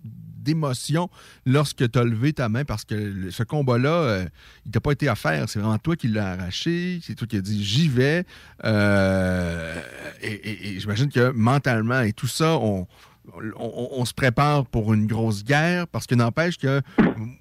d'émotions 0.05 1.09
lorsque 1.47 1.91
tu 1.91 1.99
as 1.99 2.05
levé 2.05 2.33
ta 2.35 2.49
main 2.49 2.65
parce 2.65 2.85
que 2.85 3.31
ce 3.31 3.43
combat-là, 3.43 3.89
euh, 3.91 4.27
il 4.67 4.71
t'a 4.73 4.81
pas 4.81 4.93
été 4.93 5.09
à 5.09 5.15
faire. 5.15 5.49
C'est 5.49 5.59
vraiment 5.59 5.79
toi 5.79 5.97
qui 5.97 6.09
l'as 6.09 6.33
arraché. 6.33 7.01
C'est 7.03 7.15
toi 7.15 7.27
qui 7.27 7.37
as 7.37 7.41
dit 7.41 7.65
j'y 7.65 7.89
vais. 7.89 8.25
Euh, 8.65 9.81
et- 10.21 10.69
et 10.75 10.81
j'imagine 10.81 11.09
que 11.11 11.31
mentalement 11.31 12.01
et 12.03 12.13
tout 12.13 12.27
ça, 12.29 12.57
on. 12.59 12.87
On, 13.57 13.89
on 13.93 14.05
se 14.05 14.13
prépare 14.13 14.67
pour 14.67 14.93
une 14.93 15.07
grosse 15.07 15.43
guerre 15.45 15.87
parce 15.89 16.07
que 16.07 16.15
n'empêche 16.15 16.59
que 16.59 16.83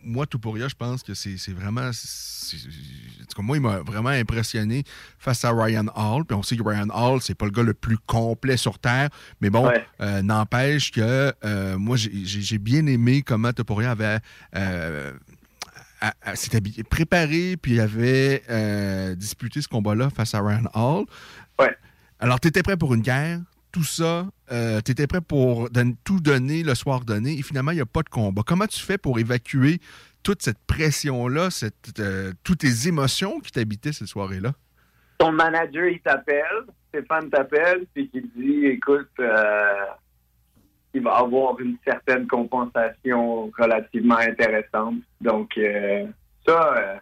moi, 0.03 0.25
tout 0.25 0.39
pour 0.39 0.55
rien, 0.55 0.67
je 0.69 0.75
pense 0.75 1.03
que 1.03 1.13
c'est 1.13 1.35
vraiment. 1.53 1.89
En 1.89 1.91
tout 1.91 3.35
cas, 3.35 3.41
moi, 3.41 3.57
il 3.57 3.61
m'a 3.61 3.79
vraiment 3.79 4.09
impressionné 4.09 4.83
face 5.19 5.43
à 5.43 5.51
Ryan 5.51 5.87
Hall. 5.95 6.23
Puis 6.25 6.35
on 6.35 6.43
sait 6.43 6.55
que 6.55 6.63
Ryan 6.63 6.87
Hall, 6.89 7.21
c'est 7.21 7.35
pas 7.35 7.45
le 7.45 7.51
gars 7.51 7.63
le 7.63 7.73
plus 7.73 7.97
complet 7.97 8.57
sur 8.57 8.79
Terre. 8.79 9.09
Mais 9.41 9.49
bon, 9.49 9.65
euh, 10.01 10.21
n'empêche 10.21 10.91
que 10.91 11.33
euh, 11.43 11.77
moi, 11.77 11.97
j'ai 11.97 12.57
bien 12.59 12.85
aimé 12.85 13.21
comment 13.21 13.51
Topuria 13.51 13.91
avait. 13.91 14.19
euh, 14.55 15.11
s'était 16.35 16.57
habillé- 16.57 16.83
préparé, 16.83 17.55
puis 17.61 17.79
avait 17.79 18.43
disputé 19.15 19.61
ce 19.61 19.67
combat-là 19.67 20.09
face 20.09 20.33
à 20.35 20.41
Ryan 20.41 20.65
Hall. 20.73 21.05
Alors, 22.19 22.39
tu 22.39 22.47
étais 22.49 22.61
prêt 22.63 22.77
pour 22.77 22.93
une 22.93 23.01
guerre, 23.01 23.39
tout 23.73 23.83
ça, 23.83 24.27
tu 24.49 24.91
étais 24.91 25.07
prêt 25.07 25.19
pour 25.19 25.69
tout 26.05 26.19
donner 26.21 26.63
le 26.63 26.75
soir 26.75 27.01
donné, 27.01 27.37
et 27.37 27.41
finalement, 27.41 27.71
il 27.71 27.75
n'y 27.75 27.81
a 27.81 27.85
pas 27.85 28.03
de 28.03 28.09
combat. 28.09 28.43
Comment 28.45 28.67
tu 28.67 28.79
fais 28.79 28.97
pour 28.97 29.19
évacuer 29.19 29.79
toute 30.23 30.41
cette 30.41 30.59
pression-là, 30.67 31.49
euh, 31.99 32.31
toutes 32.43 32.59
tes 32.59 32.87
émotions 32.87 33.39
qui 33.41 33.51
t'habitaient 33.51 33.91
cette 33.91 34.07
soirée-là? 34.07 34.53
Ton 35.17 35.31
manager, 35.31 35.87
il 35.87 35.99
t'appelle, 35.99 36.63
Stéphane 36.89 37.29
t'appelle, 37.29 37.85
puis 37.93 38.09
il 38.13 38.29
dit, 38.35 38.65
écoute, 38.67 39.09
euh, 39.19 39.85
il 40.93 41.01
va 41.01 41.15
avoir 41.17 41.59
une 41.59 41.77
certaine 41.83 42.27
compensation 42.27 43.51
relativement 43.57 44.17
intéressante. 44.17 44.95
Donc, 45.19 45.57
euh, 45.57 46.05
ça, 46.47 46.73
euh, 46.77 46.95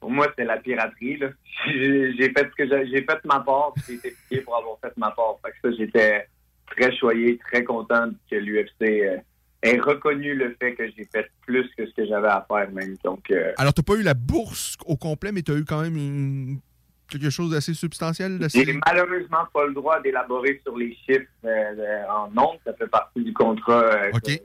pour 0.00 0.10
moi, 0.10 0.28
c'est 0.36 0.44
la 0.44 0.56
piraterie. 0.56 1.18
là. 1.18 1.28
J'ai 1.66 2.32
fait 2.36 2.48
ce 2.50 2.54
que 2.56 2.86
j'ai 2.86 3.02
fait 3.04 3.24
ma 3.24 3.40
part, 3.40 3.72
puis 3.74 3.82
j'ai 3.88 3.94
été 4.08 4.16
payé 4.28 4.40
pour 4.42 4.56
avoir 4.56 4.78
fait 4.82 4.96
ma 4.96 5.10
part. 5.10 5.36
Fait 5.44 5.52
que 5.52 5.70
ça, 5.70 5.76
j'étais 5.78 6.26
très 6.70 6.94
choyé, 6.96 7.36
très 7.38 7.62
content 7.64 8.10
que 8.30 8.36
l'UFC 8.36 8.82
euh, 8.82 9.16
ait 9.62 9.78
reconnu 9.78 10.34
le 10.34 10.56
fait 10.58 10.74
que 10.74 10.86
j'ai 10.96 11.04
fait 11.12 11.30
plus 11.46 11.68
que 11.76 11.86
ce 11.86 11.92
que 11.94 12.06
j'avais 12.06 12.28
à 12.28 12.46
faire 12.48 12.70
même. 12.70 12.96
Donc, 13.04 13.30
euh, 13.30 13.52
Alors, 13.58 13.74
tu 13.74 13.80
n'as 13.80 13.94
pas 13.94 14.00
eu 14.00 14.02
la 14.02 14.14
bourse 14.14 14.76
au 14.86 14.96
complet, 14.96 15.32
mais 15.32 15.42
tu 15.42 15.52
as 15.52 15.56
eu 15.56 15.64
quand 15.64 15.82
même 15.82 15.96
une- 15.96 16.60
quelque 17.08 17.28
chose 17.28 17.50
d'assez 17.50 17.74
substantiel. 17.74 18.38
d'assez- 18.38 18.64
J'ai 18.64 18.78
malheureusement 18.86 19.44
pas 19.52 19.66
le 19.66 19.74
droit 19.74 20.00
d'élaborer 20.00 20.60
sur 20.64 20.78
les 20.78 20.94
chiffres 21.04 21.26
euh, 21.44 21.48
euh, 21.76 22.04
en 22.08 22.30
nombre. 22.30 22.58
Ça 22.64 22.72
fait 22.72 22.86
partie 22.86 23.22
du 23.22 23.32
contrat. 23.34 23.82
que- 24.12 24.44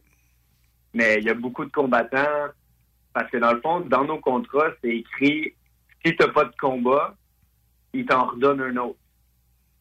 Mais 0.93 1.17
il 1.19 1.25
y 1.25 1.29
a 1.29 1.33
beaucoup 1.35 1.63
de 1.63 1.71
combattants. 1.71 2.47
Parce 3.15 3.31
que 3.31 3.37
dans 3.37 3.53
le 3.53 3.61
fond, 3.61 3.79
dans 3.79 4.03
nos 4.03 4.19
contrats, 4.19 4.71
c'est 4.83 4.89
écrit 4.89 5.53
si 6.05 6.15
tu 6.15 6.17
n'as 6.19 6.27
pas 6.33 6.43
de 6.43 6.53
combat, 6.59 7.15
ils 7.93 8.05
t'en 8.05 8.25
redonnent 8.25 8.59
un 8.61 8.75
autre. 8.75 8.99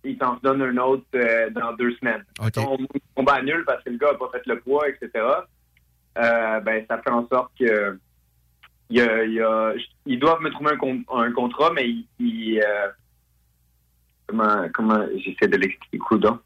Ils 0.05 0.17
t'en 0.17 0.37
redonnent 0.37 0.63
un 0.63 0.77
autre 0.77 1.05
euh, 1.17 1.51
dans 1.51 1.73
deux 1.73 1.93
semaines. 1.97 2.25
Ton 2.53 2.79
combat 3.17 3.43
nul 3.43 3.65
parce 3.67 3.83
que 3.83 3.91
le 3.91 3.97
gars 3.97 4.13
n'a 4.13 4.19
pas 4.19 4.31
fait 4.31 4.47
le 4.47 4.61
poids, 4.61 4.89
etc. 4.89 5.11
Euh, 6.17 6.61
ben, 6.61 6.87
ça 6.89 7.03
fait 7.03 7.11
en 7.11 7.27
sorte 7.27 7.51
que 7.59 7.99
il 8.89 8.99
il 8.99 9.85
ils 10.07 10.19
doivent 10.21 10.41
me 10.41 10.51
trouver 10.51 10.77
un, 10.81 11.19
un 11.19 11.33
contrat, 11.33 11.73
mais 11.75 11.89
ils, 12.21 12.63
euh, 12.65 12.89
comment, 14.29 14.69
comment 14.73 15.05
j'essaie 15.17 15.49
de 15.49 15.57
l'expliquer, 15.57 15.99
coudon. 15.99 16.39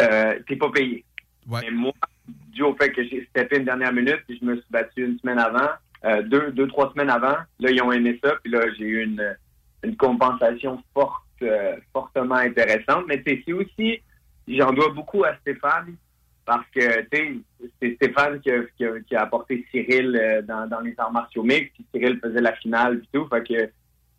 Euh, 0.00 0.40
t'es 0.48 0.56
pas 0.56 0.70
payé. 0.70 1.04
Mais 1.46 1.70
moi, 1.70 1.92
dû 2.26 2.62
au 2.62 2.74
fait 2.74 2.90
que 2.90 3.04
j'ai 3.04 3.26
steppé 3.30 3.58
une 3.58 3.66
dernière 3.66 3.92
minute, 3.92 4.22
puis 4.26 4.38
je 4.40 4.46
me 4.46 4.54
suis 4.54 4.70
battu 4.70 5.04
une 5.04 5.18
semaine 5.18 5.38
avant, 5.38 5.68
euh, 6.06 6.22
deux, 6.22 6.52
deux, 6.52 6.68
trois 6.68 6.92
semaines 6.92 7.10
avant, 7.10 7.36
là, 7.58 7.70
ils 7.70 7.82
ont 7.82 7.90
aimé 7.90 8.18
ça, 8.22 8.34
puis 8.42 8.52
là, 8.52 8.60
j'ai 8.78 8.84
eu 8.84 9.02
une, 9.02 9.36
une 9.82 9.96
compensation 9.96 10.80
forte, 10.94 11.24
euh, 11.42 11.76
fortement 11.92 12.36
intéressante. 12.36 13.06
Mais 13.08 13.22
c'est 13.26 13.52
aussi, 13.52 14.00
j'en 14.46 14.72
dois 14.72 14.90
beaucoup 14.90 15.24
à 15.24 15.36
Stéphane, 15.38 15.96
parce 16.44 16.66
que, 16.72 17.00
tu 17.10 17.42
sais, 17.60 17.70
c'est 17.82 17.94
Stéphane 17.96 18.40
qui 18.40 19.16
a, 19.16 19.20
apporté 19.20 19.66
Cyril 19.72 20.16
euh, 20.16 20.42
dans, 20.42 20.80
les 20.80 20.94
arts 20.98 21.12
martiaux 21.12 21.42
mixtes, 21.42 21.74
puis 21.74 21.86
Cyril 21.92 22.20
faisait 22.22 22.40
la 22.40 22.52
finale, 22.54 23.00
puis 23.00 23.08
tout. 23.12 23.26
Fait 23.28 23.42
que 23.42 23.70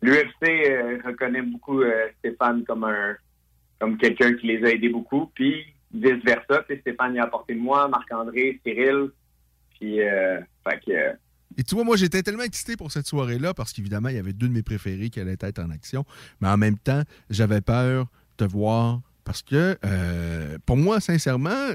l'UFC 0.02 1.06
reconnaît 1.06 1.42
beaucoup 1.42 1.82
Stéphane 2.18 2.64
comme 2.64 2.84
un 2.84 3.16
comme 3.80 3.96
quelqu'un 3.96 4.34
qui 4.34 4.48
les 4.48 4.64
a 4.64 4.72
aidés 4.72 4.88
beaucoup, 4.88 5.30
puis 5.34 5.64
vice-versa. 5.94 6.64
Tu 6.68 6.74
sais, 6.74 6.80
Stéphane 6.80 7.14
y 7.14 7.18
a 7.18 7.24
apporté 7.24 7.54
moi, 7.54 7.88
Marc-André, 7.88 8.60
Cyril, 8.62 9.10
puis, 9.78 10.00
fait 10.00 10.80
que... 10.84 11.16
Et 11.56 11.62
tu 11.62 11.74
vois, 11.74 11.84
moi, 11.84 11.96
j'étais 11.96 12.22
tellement 12.22 12.42
excité 12.42 12.76
pour 12.76 12.92
cette 12.92 13.06
soirée-là 13.06 13.54
parce 13.54 13.72
qu'évidemment, 13.72 14.10
il 14.10 14.16
y 14.16 14.18
avait 14.18 14.32
deux 14.32 14.48
de 14.48 14.52
mes 14.52 14.62
préférés 14.62 15.10
qui 15.10 15.20
allaient 15.20 15.36
être 15.40 15.58
en 15.58 15.70
action. 15.70 16.04
Mais 16.40 16.48
en 16.48 16.56
même 16.56 16.78
temps, 16.78 17.02
j'avais 17.30 17.60
peur 17.60 18.06
de 18.38 18.46
voir 18.46 19.00
parce 19.24 19.42
que, 19.42 19.76
euh, 19.84 20.58
pour 20.64 20.76
moi, 20.76 21.00
sincèrement, 21.00 21.70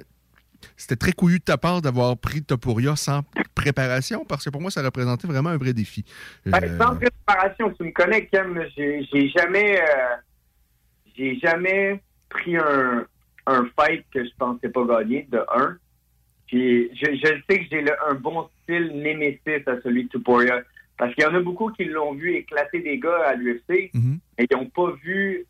c'était 0.78 0.96
très 0.96 1.12
couillu 1.12 1.40
de 1.40 1.44
ta 1.44 1.58
part 1.58 1.82
d'avoir 1.82 2.18
pris 2.18 2.42
Topuria 2.42 2.96
sans 2.96 3.22
préparation 3.54 4.26
parce 4.26 4.46
que 4.46 4.50
pour 4.50 4.62
moi, 4.62 4.72
ça 4.72 4.82
représentait 4.82 5.28
vraiment 5.28 5.50
un 5.50 5.58
vrai 5.58 5.74
défi. 5.74 6.06
Ben, 6.46 6.64
Euh, 6.64 6.78
sans 6.78 6.96
préparation, 6.96 7.72
tu 7.74 7.84
me 7.84 7.92
connais, 7.92 8.26
Kem, 8.28 8.60
j'ai 8.76 9.30
jamais, 9.30 9.80
euh, 9.82 11.34
jamais 11.42 12.02
pris 12.30 12.58
un, 12.58 13.06
un 13.48 13.66
fight 13.78 14.06
que 14.14 14.24
je 14.24 14.32
pensais 14.38 14.70
pas 14.70 14.86
gagner, 14.86 15.28
de 15.32 15.40
un. 15.56 15.78
Puis 16.48 16.90
je, 16.96 17.16
je 17.16 17.28
sais 17.50 17.60
que 17.60 17.66
j'ai 17.72 17.82
le- 17.82 17.96
un 18.10 18.16
bon 18.16 18.48
style 18.64 18.92
némésis 18.96 19.68
à 19.68 19.82
celui 19.82 20.06
de 20.06 20.10
Tuporia. 20.10 20.62
Parce 20.98 21.14
qu'il 21.16 21.24
y 21.24 21.28
en 21.28 21.34
a 21.34 21.40
beaucoup 21.40 21.72
qui 21.72 21.86
l'ont 21.86 22.14
vu 22.14 22.34
éclater 22.36 22.80
des 22.80 23.00
gars 23.00 23.24
à 23.28 23.34
l'UFC, 23.36 23.90
mais 24.38 24.46
ils 24.50 24.56
n'ont 24.56 24.66
pas 24.70 24.92
vu 25.04 25.46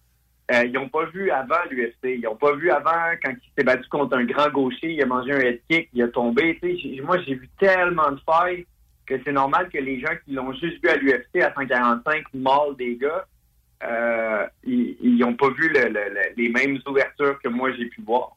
euh, 0.51 0.65
ils 0.65 0.73
n'ont 0.73 0.89
pas 0.89 1.05
vu 1.05 1.31
avant 1.31 1.55
l'UFC. 1.71 1.95
Ils 2.03 2.21
n'ont 2.21 2.35
pas 2.35 2.53
vu 2.55 2.69
avant 2.69 2.91
quand 3.23 3.31
il 3.31 3.49
s'est 3.57 3.63
battu 3.63 3.87
contre 3.89 4.17
un 4.17 4.25
grand 4.25 4.49
gaucher, 4.49 4.91
il 4.93 5.01
a 5.01 5.05
mangé 5.05 5.31
un 5.31 5.39
head 5.39 5.61
kick, 5.69 5.89
il 5.93 6.03
a 6.03 6.07
tombé. 6.09 6.59
J'ai- 6.61 6.99
moi, 7.01 7.17
j'ai 7.21 7.35
vu 7.35 7.49
tellement 7.57 8.11
de 8.11 8.19
failles 8.25 8.65
que 9.05 9.15
c'est 9.23 9.31
normal 9.31 9.69
que 9.69 9.77
les 9.77 9.99
gens 10.01 10.13
qui 10.25 10.33
l'ont 10.33 10.51
juste 10.53 10.83
vu 10.83 10.89
à 10.89 10.97
l'UFC 10.97 11.41
à 11.41 11.53
145 11.53 12.25
mal 12.33 12.75
des 12.77 12.95
gars, 12.97 13.25
euh, 13.83 14.45
ils 14.65 15.17
n'ont 15.17 15.33
pas 15.35 15.49
vu 15.49 15.69
le- 15.69 15.89
le- 15.89 16.13
le- 16.13 16.33
les 16.37 16.49
mêmes 16.49 16.77
ouvertures 16.87 17.39
que 17.41 17.47
moi 17.49 17.71
j'ai 17.73 17.85
pu 17.85 18.01
voir. 18.01 18.35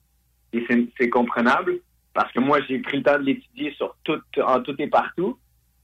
Et 0.52 0.64
c'est- 0.68 0.86
c'est 0.98 1.08
comprenable 1.08 1.78
parce 2.16 2.32
que 2.32 2.40
moi 2.40 2.58
j'ai 2.66 2.78
pris 2.78 2.96
le 2.96 3.02
temps 3.02 3.18
de 3.18 3.24
l'étudier 3.24 3.72
sur 3.74 3.94
tout, 4.02 4.20
en 4.42 4.60
tout 4.62 4.74
et 4.78 4.88
partout. 4.88 5.38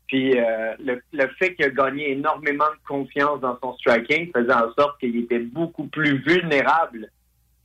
Puis 0.09 0.39
euh, 0.39 0.75
le, 0.81 1.01
le 1.13 1.29
fait 1.39 1.55
qu'il 1.55 1.67
a 1.67 1.71
gagné 1.71 2.13
énormément 2.13 2.65
de 2.65 2.89
confiance 2.89 3.41
dans 3.41 3.59
son 3.63 3.77
striking 3.77 4.33
faisait 4.33 4.53
en 4.53 4.73
sorte 4.73 4.99
qu'il 4.99 5.17
était 5.17 5.39
beaucoup 5.39 5.87
plus 5.87 6.19
vulnérable. 6.19 7.11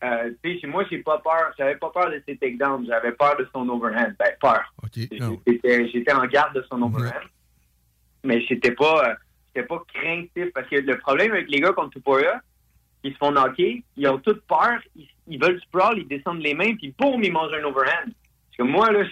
Euh, 0.03 0.31
tu 0.43 0.59
sais, 0.59 0.67
moi, 0.67 0.85
j'ai 0.89 0.99
pas 0.99 1.17
peur. 1.19 1.51
J'avais 1.57 1.75
pas 1.75 1.89
peur 1.89 2.11
de 2.11 2.21
ses 2.27 2.37
takedowns. 2.37 2.85
J'avais 2.85 3.13
peur 3.13 3.35
de 3.37 3.47
son 3.51 3.67
overhand. 3.67 4.13
Ben, 4.19 4.33
peur. 4.39 4.61
J'étais 4.95 5.89
j'étais 5.89 6.13
en 6.13 6.25
garde 6.25 6.53
de 6.55 6.63
son 6.69 6.81
overhand. 6.83 7.25
Mais 8.23 8.41
j'étais 8.41 8.71
pas, 8.71 9.09
euh, 9.09 9.15
j'étais 9.55 9.67
pas 9.67 9.83
craintif 9.93 10.53
parce 10.53 10.67
que 10.67 10.75
le 10.75 10.97
problème 10.99 11.31
avec 11.31 11.49
les 11.49 11.59
gars 11.59 11.73
contre 11.73 11.91
Tuporia, 11.91 12.41
ils 13.03 13.13
se 13.13 13.17
font 13.17 13.31
knocker, 13.31 13.83
ils 13.95 14.07
ont 14.07 14.19
toute 14.19 14.41
peur, 14.41 14.79
ils, 14.95 15.07
ils 15.27 15.41
veulent 15.41 15.61
sprawl, 15.61 15.97
ils 15.97 16.07
descendent 16.07 16.41
les 16.41 16.53
mains, 16.53 16.75
puis 16.75 16.93
boum, 16.97 17.23
ils 17.23 17.31
mangent 17.31 17.53
un 17.53 17.63
overhand. 17.63 18.11
Que 18.57 18.63
moi, 18.63 18.91
là, 18.91 19.03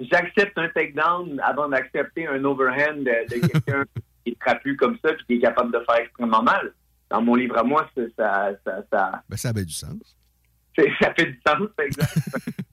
j'accepte 0.00 0.56
un 0.58 0.68
takedown 0.68 1.40
avant 1.40 1.68
d'accepter 1.68 2.26
un 2.26 2.44
overhand 2.44 2.98
de, 2.98 3.28
de 3.28 3.46
quelqu'un 3.46 3.84
qui 4.24 4.32
est 4.32 4.40
trapu 4.40 4.76
comme 4.76 4.98
ça, 5.04 5.12
puis 5.14 5.24
qui 5.26 5.34
est 5.34 5.40
capable 5.40 5.72
de 5.72 5.78
faire 5.80 6.04
extrêmement 6.04 6.42
mal. 6.42 6.72
Dans 7.08 7.22
mon 7.22 7.34
livre 7.34 7.58
à 7.58 7.62
moi, 7.62 7.88
ça, 7.96 8.02
ça, 8.16 8.50
ça, 8.64 8.82
ça, 8.90 9.22
Ben, 9.28 9.36
ça 9.36 9.48
avait 9.48 9.64
du 9.64 9.72
sens. 9.72 10.16
ça 10.76 11.14
fait 11.14 11.26
du 11.26 11.40
sens, 11.46 11.68
exact. 11.78 12.14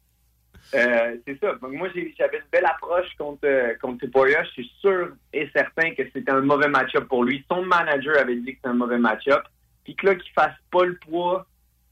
Euh, 0.74 1.16
c'est 1.26 1.40
ça. 1.40 1.54
Donc, 1.62 1.72
moi, 1.72 1.88
j'avais 2.18 2.38
une 2.38 2.50
belle 2.52 2.66
approche 2.66 3.08
contre, 3.18 3.48
contre 3.80 4.00
Tuporia. 4.06 4.44
Je 4.44 4.50
suis 4.50 4.72
sûr 4.82 5.14
et 5.32 5.50
certain 5.56 5.92
que 5.96 6.04
c'était 6.12 6.32
un 6.32 6.42
mauvais 6.42 6.68
match-up 6.68 7.08
pour 7.08 7.24
lui. 7.24 7.46
Son 7.50 7.64
manager 7.64 8.18
avait 8.20 8.36
dit 8.36 8.52
que 8.52 8.58
c'était 8.58 8.68
un 8.68 8.74
mauvais 8.74 8.98
match-up. 8.98 9.44
Puis 9.86 9.96
que 9.96 10.08
là, 10.08 10.16
qu'il 10.16 10.32
fasse 10.34 10.56
pas 10.70 10.84
le 10.84 10.98
poids 10.98 11.48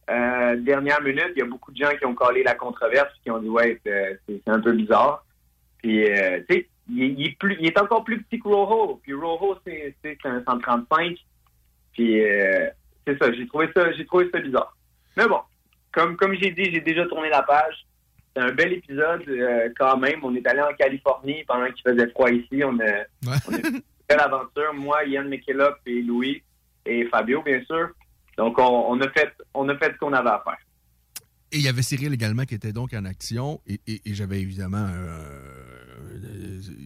euh, 0.09 0.55
dernière 0.57 1.01
minute, 1.01 1.31
il 1.35 1.39
y 1.39 1.41
a 1.41 1.45
beaucoup 1.45 1.71
de 1.71 1.77
gens 1.77 1.89
qui 1.97 2.05
ont 2.05 2.13
collé 2.15 2.43
la 2.43 2.55
controverse 2.55 3.11
qui 3.23 3.31
ont 3.31 3.39
dit 3.39 3.49
ouais, 3.49 3.79
c'est 3.85 4.19
c'est- 4.27 4.41
c'est 4.45 4.51
un 4.51 4.59
peu 4.59 4.71
bizarre. 4.73 5.25
Puis, 5.81 6.09
euh, 6.09 6.39
tu 6.49 6.55
sais, 6.55 6.67
il, 6.89 7.03
est- 7.03 7.07
il 7.17 7.25
est 7.27 7.37
plus, 7.39 7.57
il 7.59 7.65
est 7.67 7.79
encore 7.79 8.03
plus 8.03 8.21
petit 8.23 8.39
que 8.39 8.47
Rojo. 8.47 8.99
Puis 9.03 9.13
Rojo, 9.13 9.57
c'est 9.65 9.95
c'est 10.03 10.17
un 10.25 10.43
135. 10.47 11.17
Puis, 11.93 12.23
euh, 12.23 12.67
c'est 13.07 13.17
ça. 13.21 13.31
J'ai 13.31 13.47
trouvé 13.47 13.69
ça, 13.75 13.91
j'ai 13.93 14.05
trouvé 14.05 14.29
ça 14.31 14.39
bizarre. 14.39 14.75
Mais 15.17 15.27
bon, 15.27 15.39
comme, 15.91 16.17
comme 16.17 16.33
j'ai 16.35 16.51
dit, 16.51 16.65
j'ai 16.71 16.81
déjà 16.81 17.05
tourné 17.05 17.29
la 17.29 17.41
page. 17.43 17.85
C'est 18.35 18.41
un 18.43 18.51
bel 18.51 18.73
épisode 18.73 19.23
euh, 19.29 19.69
quand 19.79 19.97
même. 19.97 20.19
On 20.23 20.35
est 20.35 20.45
allé 20.45 20.61
en 20.61 20.73
Californie 20.73 21.43
pendant 21.47 21.67
qu'il 21.71 21.89
faisait 21.89 22.09
froid 22.09 22.29
ici. 22.29 22.63
On 22.65 22.77
a, 22.79 23.05
on 23.27 23.31
a 23.31 23.39
fait 23.39 23.67
une 23.69 23.81
belle 24.09 24.19
aventure. 24.19 24.73
Moi, 24.73 25.05
Yann 25.05 25.29
McKillop 25.29 25.75
et 25.85 26.01
Louis 26.01 26.43
et 26.85 27.05
Fabio, 27.05 27.41
bien 27.43 27.63
sûr. 27.63 27.89
Donc, 28.37 28.57
on, 28.59 28.99
a 28.99 29.09
fait, 29.09 29.31
on 29.53 29.67
a 29.69 29.77
fait 29.77 29.93
ce 29.93 29.97
qu'on 29.97 30.13
avait 30.13 30.29
à 30.29 30.41
faire. 30.43 30.57
Et 31.51 31.57
il 31.57 31.61
y 31.61 31.67
avait 31.67 31.81
Cyril 31.81 32.13
également 32.13 32.43
qui 32.43 32.55
était 32.55 32.73
donc 32.73 32.93
en 32.93 33.05
action. 33.05 33.61
Et, 33.67 33.79
j'avais 34.05 34.41
évidemment. 34.41 34.87
euh, 34.91 35.94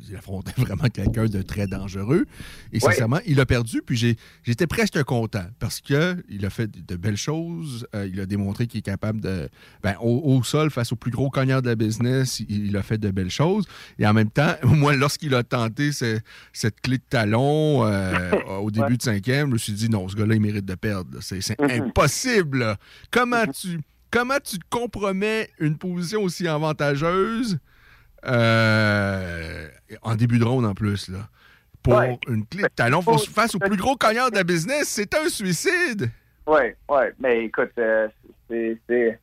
il 0.09 0.15
affrontait 0.15 0.53
vraiment 0.57 0.89
quelqu'un 0.93 1.25
de 1.25 1.41
très 1.41 1.67
dangereux. 1.67 2.25
Et 2.73 2.75
Ouais. 2.75 2.91
sincèrement, 2.91 3.19
il 3.25 3.39
a 3.39 3.45
perdu. 3.45 3.81
Puis 3.85 4.17
j'étais 4.43 4.67
presque 4.67 5.01
content 5.03 5.45
parce 5.59 5.81
qu'il 5.81 6.45
a 6.45 6.49
fait 6.49 6.69
de 6.69 6.95
belles 6.95 7.17
choses. 7.17 7.87
Euh, 7.95 8.07
il 8.11 8.19
a 8.19 8.25
démontré 8.25 8.67
qu'il 8.67 8.79
est 8.79 8.83
capable 8.83 9.21
de. 9.21 9.49
Ben, 9.83 9.95
au, 10.01 10.21
au 10.35 10.43
sol, 10.43 10.69
face 10.71 10.91
au 10.91 10.95
plus 10.95 11.11
gros 11.11 11.29
cognard 11.29 11.61
de 11.61 11.67
la 11.69 11.75
business, 11.75 12.39
il, 12.41 12.67
il 12.67 12.77
a 12.77 12.83
fait 12.83 12.97
de 12.97 13.11
belles 13.11 13.29
choses. 13.31 13.65
Et 13.99 14.07
en 14.07 14.13
même 14.13 14.29
temps, 14.31 14.53
moi, 14.63 14.95
lorsqu'il 14.95 15.33
a 15.35 15.43
tenté 15.43 15.91
ce- 15.91 16.19
cette 16.53 16.81
clé 16.81 16.97
de 16.97 17.03
talon 17.09 17.85
euh, 17.85 18.31
au 18.61 18.71
début 18.71 18.97
de 18.97 19.01
cinquième, 19.03 19.47
je 19.49 19.53
me 19.53 19.57
suis 19.57 19.73
dit 19.73 19.89
non, 19.89 20.07
ce 20.09 20.15
gars-là, 20.15 20.35
il 20.35 20.41
mérite 20.41 20.65
de 20.65 20.75
perdre. 20.75 21.17
C'est 21.21 21.59
Mhm. 21.59 21.69
impossible. 21.87 22.59
là. 22.59 22.77
Comment 23.11 23.45
tu. 23.47 23.79
Comment 24.11 24.37
tu 24.43 24.57
compromets 24.71 25.49
une 25.59 25.77
position 25.77 26.23
aussi 26.23 26.47
avantageuse 26.47 27.59
euh, 28.25 29.67
en 30.01 30.15
début 30.15 30.39
de 30.39 30.43
ronde 30.45 30.65
en 30.65 30.73
plus, 30.73 31.09
là? 31.09 31.29
Pour 31.83 31.93
Ouais. 31.95 32.19
une 32.27 32.45
clé 32.45 32.63
de 32.63 32.67
talon 32.67 33.01
faut- 33.01 33.17
face 33.17 33.55
au 33.55 33.59
plus 33.59 33.77
gros 33.77 33.95
cognard 33.95 34.29
de 34.31 34.35
la 34.35 34.43
business, 34.43 34.87
c'est 34.89 35.13
un 35.15 35.29
suicide! 35.29 36.11
Oui, 36.45 36.61
oui. 36.89 37.01
Mais 37.19 37.45
écoute, 37.45 37.71
euh, 37.77 38.07
c'est. 38.49 39.19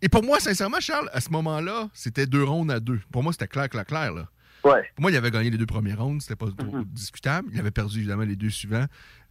Et 0.00 0.08
pour 0.08 0.22
moi, 0.22 0.38
sincèrement, 0.38 0.78
Charles, 0.78 1.10
à 1.12 1.20
ce 1.20 1.30
moment-là, 1.30 1.88
c'était 1.94 2.26
deux 2.26 2.44
rondes 2.44 2.70
à 2.70 2.78
deux. 2.78 3.00
Pour 3.10 3.22
moi, 3.22 3.32
c'était 3.32 3.48
clair, 3.48 3.68
clair, 3.68 3.84
clair. 3.84 4.12
Là. 4.14 4.28
Ouais. 4.62 4.82
Pour 4.94 5.02
moi, 5.02 5.10
il 5.10 5.16
avait 5.16 5.30
gagné 5.30 5.50
les 5.50 5.56
deux 5.58 5.66
premiers 5.66 5.94
rounds, 5.94 6.22
c'était 6.22 6.36
pas 6.36 6.46
trop 6.56 6.80
discutable. 6.84 7.48
Il 7.52 7.58
avait 7.58 7.70
perdu 7.72 7.98
évidemment 7.98 8.22
les 8.24 8.36
deux 8.36 8.50
suivants, 8.50 8.84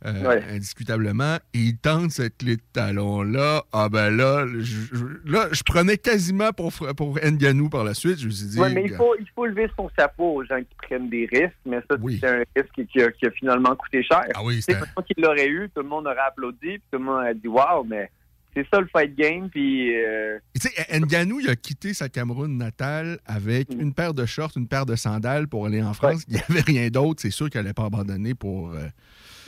euh, 0.06 0.28
Ouais. 0.28 0.44
indiscutablement. 0.52 1.38
Et 1.53 1.60
il 1.60 1.78
tente 1.78 2.11
cette 2.11 2.38
clé 2.38 2.57
de 2.57 2.61
talon-là. 2.74 3.64
Ah 3.74 3.90
ben 3.90 4.10
là, 4.15 4.45
je, 4.48 4.61
je- 4.61 5.32
là, 5.32 5.48
je 5.52 5.64
prenais 5.64 5.98
quasiment 5.98 6.52
pour, 6.52 6.72
pour 6.95 7.18
Nganou 7.19 7.69
par 7.69 7.84
la 7.84 7.94
suite. 7.94 8.19
Je 8.19 8.26
me 8.28 8.32
suis 8.32 8.48
dit. 8.48 8.60
Ouais, 8.60 8.74
mais 8.74 8.84
il 8.86 8.95
faut, 8.95 9.15
il 9.19 9.28
faut 9.36 9.45
lever 9.45 9.68
son 9.76 9.90
chapeau 9.98 10.36
aux 10.36 10.44
gens 10.45 10.60
qui 10.60 10.76
prennent 10.88 11.10
des 11.10 11.26
risques, 11.32 11.53
mais 11.65 11.78
ça, 11.90 11.98
c'est 12.19 12.28
un 12.28 12.44
risque 12.56 12.86
qui 12.91 13.02
a, 13.02 13.11
qui 13.11 13.26
a 13.26 13.32
finalement 13.32 13.76
coûté 13.76 14.03
cher. 14.03 14.22
Ah 14.36 14.44
oui, 14.44 14.61
c'est 14.61 14.74
qu'il 15.06 15.24
l'aurait 15.24 15.48
eu, 15.49 15.69
tout 15.76 15.82
le 15.82 15.88
monde 15.90 16.06
aurait 16.07 16.18
applaudi, 16.28 16.57
puis 16.78 16.82
tout 16.91 16.99
le 16.99 17.06
monde 17.06 17.26
a 17.26 17.34
dit 17.34 17.48
Waouh, 17.48 17.84
mais 17.84 18.10
c'est 18.56 18.65
ça 18.74 18.80
le 18.80 18.88
fight 18.88 19.15
game, 19.15 19.49
puis. 19.49 19.95
euh, 19.95 20.38
Tu 20.60 20.68
sais, 20.69 20.99
Nganou, 20.99 21.40
il 21.40 21.49
a 21.49 21.56
quitté 21.56 21.94
sa 21.94 22.10
Cameroun 22.10 22.57
natale 22.57 23.19
avec 23.26 23.69
Mm. 23.74 23.82
une 23.82 23.94
paire 23.94 24.14
de 24.14 24.26
shorts, 24.26 24.52
une 24.56 24.68
paire 24.68 24.86
de 24.86 24.95
sandales 24.95 25.48
pour 25.48 25.65
aller 25.68 25.82
en 25.84 25.94
France. 25.94 26.24
Il 26.28 26.36
n'y 26.36 26.41
avait 26.49 26.61
rien 26.61 26.88
d'autre. 26.90 27.22
C'est 27.22 27.30
sûr 27.32 27.49
qu'il 27.49 27.60
n'allait 27.61 27.74
pas 27.74 27.86
abandonner 27.86 28.34
pour. 28.36 28.72
euh, 28.72 28.88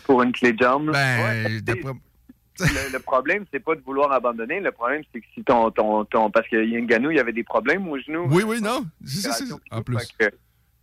pour 0.09 0.23
une 0.23 0.31
clé 0.31 0.53
de 0.53 0.63
jambe. 0.63 0.91
Ben, 0.91 1.23
Ouais, 1.23 1.61
d'après- 1.61 1.93
le, 2.61 2.91
le 2.93 2.99
problème, 2.99 3.45
c'est 3.53 3.59
pas 3.63 3.75
de 3.75 3.81
vouloir 3.81 4.11
abandonner. 4.11 4.59
Le 4.59 4.71
problème, 4.71 5.03
c'est 5.13 5.21
que 5.21 5.25
si 5.35 5.43
ton, 5.43 5.69
ton, 5.69 6.03
ton 6.05 6.31
parce 6.31 6.47
que 6.47 6.57
Yanganou, 6.65 7.11
il 7.11 7.17
y 7.17 7.19
avait 7.19 7.31
des 7.31 7.43
problèmes 7.43 7.87
au 7.87 7.97
genou. 7.99 8.25
Oui, 8.31 8.41
oui, 8.45 8.59
non. 8.59 8.83
En 9.71 9.81
plus. 9.83 10.11
Que, 10.19 10.25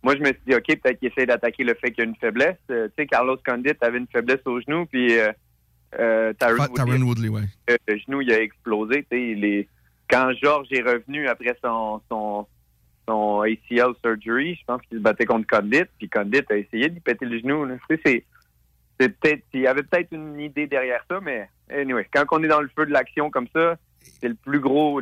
moi, 0.01 0.15
je 0.15 0.21
me 0.21 0.27
suis 0.27 0.41
dit, 0.47 0.55
OK, 0.55 0.65
peut-être 0.65 0.97
qu'il 0.99 1.09
essaie 1.09 1.25
d'attaquer 1.25 1.65
le 1.65 1.73
fait 1.75 1.91
qu'il 1.91 2.03
y 2.05 2.07
a 2.07 2.09
une 2.09 2.15
faiblesse. 2.15 2.55
Euh, 2.71 2.87
tu 2.87 3.03
sais, 3.03 3.07
Carlos 3.07 3.37
Condit 3.45 3.73
avait 3.81 3.97
une 3.97 4.07
faiblesse 4.07 4.39
au 4.45 4.59
genou, 4.61 4.85
puis 4.85 5.19
euh, 5.19 5.31
euh, 5.99 6.31
Tyron 6.39 6.67
Tyron 6.73 7.01
Woodley, 7.01 7.27
ouais. 7.29 7.41
euh, 7.69 7.75
le 7.87 7.97
genou, 7.97 8.21
il 8.21 8.31
a 8.31 8.41
explosé. 8.41 9.05
Tu 9.11 9.39
sais, 9.41 9.67
Quand 10.09 10.31
Georges 10.41 10.69
est 10.71 10.81
revenu 10.81 11.27
après 11.27 11.55
son, 11.63 12.01
son, 12.09 12.47
son 13.07 13.41
ACL 13.41 13.91
surgery, 14.03 14.55
je 14.55 14.65
pense 14.65 14.81
qu'il 14.83 14.97
se 14.97 15.03
battait 15.03 15.25
contre 15.25 15.45
Condit, 15.47 15.83
puis 15.99 16.09
Condit 16.09 16.41
a 16.49 16.55
essayé 16.55 16.87
de 16.89 16.93
lui 16.95 17.01
péter 17.01 17.25
le 17.25 17.37
genou. 17.39 17.65
là. 17.65 17.75
Tu 17.89 17.95
sais, 17.97 18.01
c'est 18.05 18.23
c'est 18.99 19.09
peut-être 19.09 19.43
il 19.53 19.61
y 19.61 19.67
avait 19.67 19.83
peut-être 19.83 20.11
une 20.11 20.39
idée 20.39 20.67
derrière 20.67 21.03
ça, 21.09 21.19
mais 21.21 21.49
anyway, 21.69 22.07
quand 22.11 22.25
on 22.31 22.43
est 22.43 22.47
dans 22.47 22.61
le 22.61 22.69
feu 22.75 22.85
de 22.85 22.91
l'action 22.91 23.29
comme 23.29 23.47
ça, 23.53 23.77
c'est 24.21 24.29
le 24.29 24.35
plus 24.35 24.59
gros. 24.59 25.01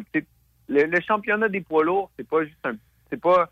Le, 0.67 0.84
le 0.84 1.01
championnat 1.01 1.49
des 1.49 1.61
poids 1.61 1.84
lourds, 1.84 2.11
c'est 2.17 2.27
pas 2.27 2.43
juste 2.43 2.65
un 2.65 2.76
c'est 3.09 3.22
pas 3.22 3.49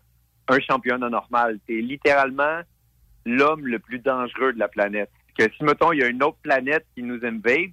un 0.48 0.60
championnat 0.60 1.08
normal. 1.08 1.58
C'est 1.66 1.80
littéralement 1.80 2.60
l'homme 3.24 3.66
le 3.66 3.78
plus 3.78 3.98
dangereux 3.98 4.52
de 4.52 4.58
la 4.58 4.68
planète. 4.68 5.10
Que 5.38 5.44
si 5.56 5.64
mettons 5.64 5.92
il 5.92 6.00
y 6.00 6.02
a 6.02 6.08
une 6.08 6.22
autre 6.22 6.38
planète 6.42 6.84
qui 6.94 7.02
nous 7.02 7.24
invade 7.24 7.72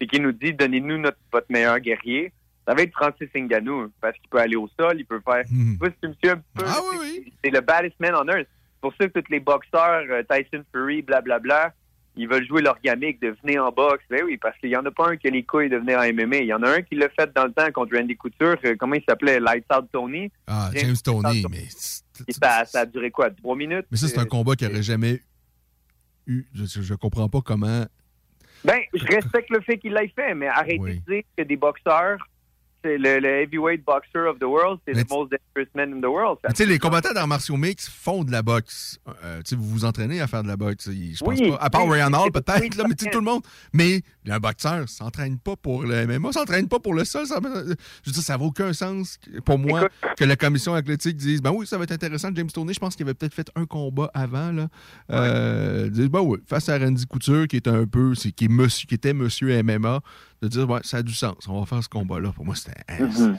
et 0.00 0.06
qui 0.06 0.20
nous 0.20 0.32
dit 0.32 0.54
donnez-nous 0.54 0.98
notre 0.98 1.18
votre 1.32 1.46
meilleur 1.50 1.78
guerrier, 1.80 2.32
ça 2.66 2.74
va 2.74 2.82
être 2.82 2.92
Francis 2.92 3.28
Ngannou 3.34 3.92
parce 4.00 4.16
qu'il 4.18 4.28
peut 4.28 4.38
aller 4.38 4.56
au 4.56 4.68
sol, 4.78 4.98
il 4.98 5.06
peut 5.06 5.20
faire. 5.24 5.44
Hmm. 5.50 5.76
Vois, 5.78 5.90
C'est 6.00 6.08
monsieur 6.08 6.42
le 7.44 7.60
baddest 7.60 7.98
man 8.00 8.14
on 8.14 8.28
earth. 8.28 8.48
Pour 8.80 8.92
ça 9.00 9.08
que 9.08 9.18
tous 9.18 9.32
les 9.32 9.40
boxeurs, 9.40 10.04
euh, 10.10 10.22
Tyson 10.28 10.62
Fury, 10.72 11.02
blablabla, 11.02 11.72
ils 12.16 12.28
veulent 12.28 12.46
jouer 12.46 12.62
leur 12.62 12.78
gamique 12.80 13.20
de 13.20 13.34
venir 13.42 13.64
en 13.64 13.70
boxe. 13.70 14.02
Ben 14.10 14.22
oui, 14.24 14.36
parce 14.36 14.56
qu'il 14.58 14.70
n'y 14.70 14.76
en 14.76 14.84
a 14.86 14.90
pas 14.90 15.10
un 15.10 15.16
qui 15.16 15.26
a 15.26 15.30
les 15.30 15.42
couilles 15.42 15.68
de 15.68 15.76
venir 15.76 15.98
en 15.98 16.04
MMA. 16.12 16.36
Il 16.38 16.46
y 16.46 16.52
en 16.54 16.62
a 16.62 16.70
un 16.78 16.82
qui 16.82 16.94
l'a 16.94 17.08
fait 17.10 17.30
dans 17.34 17.44
le 17.44 17.52
temps 17.52 17.70
contre 17.72 17.96
Randy 17.96 18.16
Couture. 18.16 18.56
Euh, 18.64 18.74
Comment 18.78 18.94
il 18.94 19.04
s'appelait? 19.08 19.38
Lights 19.40 19.66
Out 19.76 19.86
Tony. 19.92 20.30
Ah, 20.46 20.70
James 20.74 20.96
Tony, 21.04 21.44
mais. 21.50 21.64
Et 22.26 22.32
ça, 22.32 22.64
ça 22.64 22.80
a 22.80 22.86
duré 22.86 23.10
quoi? 23.10 23.30
Trois 23.30 23.54
minutes? 23.56 23.86
Mais 23.90 23.96
ça, 23.98 24.08
c'est 24.08 24.18
un 24.18 24.22
Euh, 24.22 24.26
combat 24.26 24.56
qui 24.56 24.64
n'aurait 24.64 24.82
jamais 24.82 25.20
eu. 26.26 26.44
Je, 26.54 26.64
je 26.82 26.94
comprends 26.94 27.28
pas 27.28 27.40
comment. 27.42 27.84
Ben, 28.64 28.80
je 28.94 29.04
respecte 29.04 29.50
le 29.50 29.60
fait 29.60 29.78
qu'il 29.78 29.92
l'ait 29.92 30.10
fait, 30.16 30.34
mais 30.34 30.48
arrêtez 30.48 30.78
de 30.78 31.12
dire 31.12 31.22
que 31.36 31.42
des 31.44 31.56
boxeurs, 31.56 32.18
c'est 32.86 32.98
le, 32.98 33.18
le 33.18 33.28
heavyweight 33.42 33.84
boxer 33.84 34.28
of 34.28 34.38
the 34.38 34.44
world, 34.44 34.78
c'est 34.86 34.94
the 34.94 35.10
most 35.10 35.32
dangerous 35.32 35.70
man 35.74 35.92
in 35.92 36.00
the 36.00 36.10
world. 36.10 36.38
Tu 36.48 36.54
sais, 36.54 36.66
les 36.66 36.78
combattants 36.78 37.12
d'arts 37.12 37.26
martiaux 37.26 37.56
mix 37.56 37.88
font 37.88 38.22
de 38.22 38.30
la 38.30 38.42
boxe. 38.42 38.98
Euh, 39.24 39.38
tu 39.38 39.50
sais, 39.50 39.56
vous 39.56 39.68
vous 39.68 39.84
entraînez 39.84 40.20
à 40.20 40.26
faire 40.26 40.42
de 40.42 40.48
la 40.48 40.56
boxe. 40.56 40.88
Je 40.90 41.24
pense 41.24 41.38
Oui, 41.38 41.50
pas. 41.50 41.56
À 41.56 41.70
part 41.70 41.88
Ryan 41.88 42.12
Hall, 42.12 42.30
peut-être, 42.30 42.76
là, 42.76 42.84
mais 42.88 42.94
tout 42.94 43.18
le 43.18 43.24
monde. 43.24 43.42
Mais 43.72 44.02
un 44.28 44.38
boxeur 44.38 44.88
s'entraîne 44.88 45.38
pas 45.38 45.56
pour 45.56 45.82
le 45.82 46.06
MMA, 46.06 46.32
s'entraîne 46.32 46.68
pas 46.68 46.78
pour 46.78 46.94
le 46.94 47.04
sol. 47.04 47.26
Ça, 47.26 47.40
je 47.42 47.48
veux 47.48 48.12
dire, 48.12 48.22
ça 48.22 48.36
n'a 48.36 48.44
aucun 48.44 48.72
sens 48.72 49.18
pour 49.44 49.58
moi 49.58 49.88
que 50.16 50.24
la 50.24 50.36
commission 50.36 50.74
athlétique 50.74 51.16
dise 51.16 51.42
Ben 51.42 51.50
oui, 51.52 51.66
ça 51.66 51.78
va 51.78 51.84
être 51.84 51.92
intéressant. 51.92 52.30
James 52.34 52.50
Toney, 52.50 52.72
je 52.72 52.80
pense 52.80 52.94
qu'il 52.94 53.04
avait 53.06 53.14
peut-être 53.14 53.34
fait 53.34 53.50
un 53.56 53.66
combat 53.66 54.10
avant. 54.14 54.52
Là. 54.52 54.68
Euh, 55.10 55.90
ben 55.90 56.20
oui, 56.20 56.38
face 56.46 56.68
à 56.68 56.78
Randy 56.78 57.06
Couture, 57.06 57.48
qui 57.48 57.56
est 57.56 57.68
un 57.68 57.86
peu. 57.86 58.12
Qui, 58.14 58.44
est 58.44 58.48
monsieur, 58.48 58.86
qui 58.86 58.94
était 58.94 59.12
monsieur 59.12 59.62
MMA, 59.62 60.00
de 60.42 60.48
dire 60.48 60.68
Ouais, 60.68 60.80
ça 60.82 60.98
a 60.98 61.02
du 61.02 61.14
sens. 61.14 61.46
On 61.48 61.60
va 61.60 61.66
faire 61.66 61.82
ce 61.82 61.88
combat-là. 61.88 62.32
Pour 62.32 62.44
moi, 62.44 62.54
c'était. 62.54 62.80
Mhm. 63.02 63.38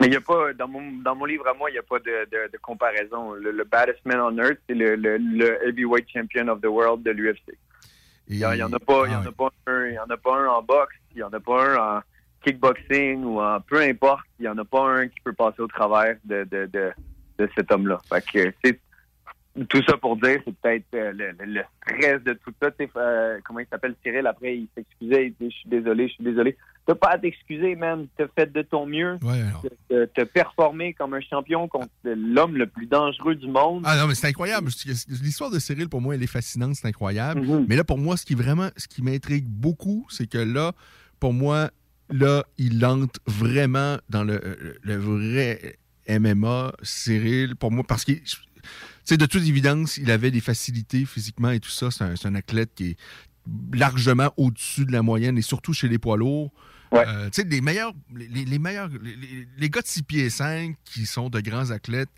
Mais 0.00 0.08
il 0.08 0.12
y 0.12 0.16
a 0.16 0.20
pas, 0.20 0.52
dans 0.52 0.68
mon, 0.68 0.92
dans 1.02 1.14
mon 1.14 1.24
livre 1.24 1.48
à 1.48 1.54
moi, 1.54 1.70
il 1.70 1.72
n'y 1.72 1.78
a 1.78 1.82
pas 1.82 1.98
de, 1.98 2.28
de, 2.30 2.52
de 2.52 2.58
comparaison. 2.58 3.32
Le, 3.32 3.50
le 3.50 3.64
baddest 3.64 3.98
man 4.04 4.20
on 4.20 4.36
earth, 4.38 4.58
c'est 4.68 4.74
le, 4.74 4.94
le, 4.94 5.16
le 5.16 5.66
heavyweight 5.66 6.06
champion 6.12 6.48
of 6.48 6.60
the 6.60 6.66
world 6.66 7.02
de 7.02 7.12
l'UFC. 7.12 7.56
Il 8.28 8.36
n'y 8.38 8.44
en 8.44 8.72
a 8.72 8.78
pas, 8.78 9.06
y 9.06 9.14
en 9.14 9.24
a 9.24 9.32
pas 9.32 9.50
un, 9.68 9.86
il 9.86 9.94
y 9.94 9.98
en 9.98 10.10
a 10.10 10.16
pas 10.16 10.36
un 10.36 10.48
en 10.48 10.62
boxe, 10.62 10.96
il 11.12 11.18
n'y 11.18 11.22
en 11.22 11.32
a 11.32 11.40
pas 11.40 11.64
un 11.64 11.76
en 11.98 12.00
kickboxing 12.44 13.24
ou 13.24 13.40
en 13.40 13.60
peu 13.60 13.80
importe, 13.80 14.26
il 14.38 14.42
n'y 14.42 14.48
en 14.48 14.58
a 14.58 14.64
pas 14.64 14.82
un 14.82 15.08
qui 15.08 15.20
peut 15.24 15.32
passer 15.32 15.60
au 15.62 15.68
travers 15.68 16.16
de, 16.24 16.44
de, 16.44 16.66
de, 16.66 16.92
de 17.38 17.48
cet 17.56 17.70
homme-là. 17.72 18.00
Fait 18.08 18.24
que 18.32 18.52
c'est, 18.64 18.78
tout 19.64 19.82
ça 19.88 19.96
pour 19.96 20.16
dire, 20.16 20.40
c'est 20.44 20.54
peut-être 20.54 20.84
euh, 20.94 21.12
le, 21.12 21.62
stress 21.82 22.22
de 22.24 22.34
tout 22.34 22.52
ça. 22.60 22.68
Euh, 22.96 23.38
comment 23.44 23.60
il 23.60 23.66
s'appelle 23.70 23.94
Cyril 24.02 24.26
après, 24.26 24.56
il 24.56 24.68
s'excusait, 24.74 25.26
il 25.26 25.34
dit 25.40 25.50
Je 25.50 25.56
suis 25.56 25.68
désolé, 25.68 26.08
je 26.08 26.14
suis 26.14 26.24
désolé. 26.24 26.56
T'as 26.86 26.94
pas 26.94 27.08
à 27.12 27.18
t'excuser, 27.18 27.74
man. 27.74 28.06
T'as 28.16 28.26
fait 28.28 28.52
de 28.52 28.62
ton 28.62 28.86
mieux. 28.86 29.18
T'as- 29.88 30.06
T'as 30.14 30.26
performé 30.26 30.94
comme 30.94 31.14
un 31.14 31.20
champion 31.20 31.66
contre 31.68 31.88
l'homme 32.04 32.56
le 32.56 32.66
plus 32.66 32.86
dangereux 32.86 33.34
du 33.34 33.48
monde. 33.48 33.82
Ah 33.84 33.96
non, 33.96 34.06
mais 34.06 34.14
c'est 34.14 34.28
incroyable. 34.28 34.68
L'histoire 35.22 35.50
de 35.50 35.58
Cyril, 35.58 35.88
pour 35.88 36.00
moi, 36.00 36.14
elle 36.14 36.22
est 36.22 36.28
fascinante, 36.28 36.74
c'est 36.76 36.86
incroyable. 36.86 37.40
Mhm. 37.40 37.66
Mais 37.68 37.76
là, 37.76 37.84
pour 37.84 37.98
moi, 37.98 38.16
ce 38.16 38.24
qui 38.24 38.34
vraiment, 38.34 38.68
ce 38.76 38.86
qui 38.86 39.02
m'intrigue 39.02 39.46
beaucoup, 39.46 40.06
c'est 40.10 40.28
que 40.28 40.38
là, 40.38 40.72
pour 41.18 41.32
moi, 41.32 41.70
là, 42.10 42.44
il 42.58 42.84
entre 42.84 43.20
vraiment 43.26 43.96
dans 44.08 44.22
le, 44.22 44.40
le 44.82 44.96
vrai 44.96 45.76
MMA, 46.08 46.72
Cyril, 46.82 47.56
pour 47.56 47.72
moi, 47.72 47.84
parce 47.86 48.04
que, 48.04 48.12
sais, 49.06 49.16
de 49.16 49.26
toute 49.26 49.42
évidence, 49.42 49.96
il 49.96 50.10
avait 50.10 50.30
des 50.30 50.40
facilités 50.40 51.04
physiquement 51.04 51.50
et 51.50 51.60
tout 51.60 51.70
ça. 51.70 51.90
C'est 51.90 52.26
un, 52.26 52.34
athlète 52.34 52.70
qui 52.74 52.90
est 52.90 52.96
largement 53.72 54.32
au-dessus 54.36 54.84
de 54.84 54.92
la 54.92 55.02
moyenne 55.02 55.38
et 55.38 55.42
surtout 55.42 55.72
chez 55.72 55.88
les 55.88 55.98
poids 55.98 56.16
lourds. 56.16 56.52
Euh, 56.92 57.28
tu 57.30 57.42
sais, 57.42 57.48
les 57.48 57.60
meilleurs, 57.60 57.92
les, 58.14 58.58
meilleurs, 58.58 58.88
les, 59.58 59.70
gars 59.70 59.82
de 59.82 59.86
6 59.86 60.02
pieds 60.04 60.30
5 60.30 60.76
qui 60.84 61.04
sont 61.04 61.28
de 61.28 61.40
grands 61.40 61.70
athlètes, 61.70 62.08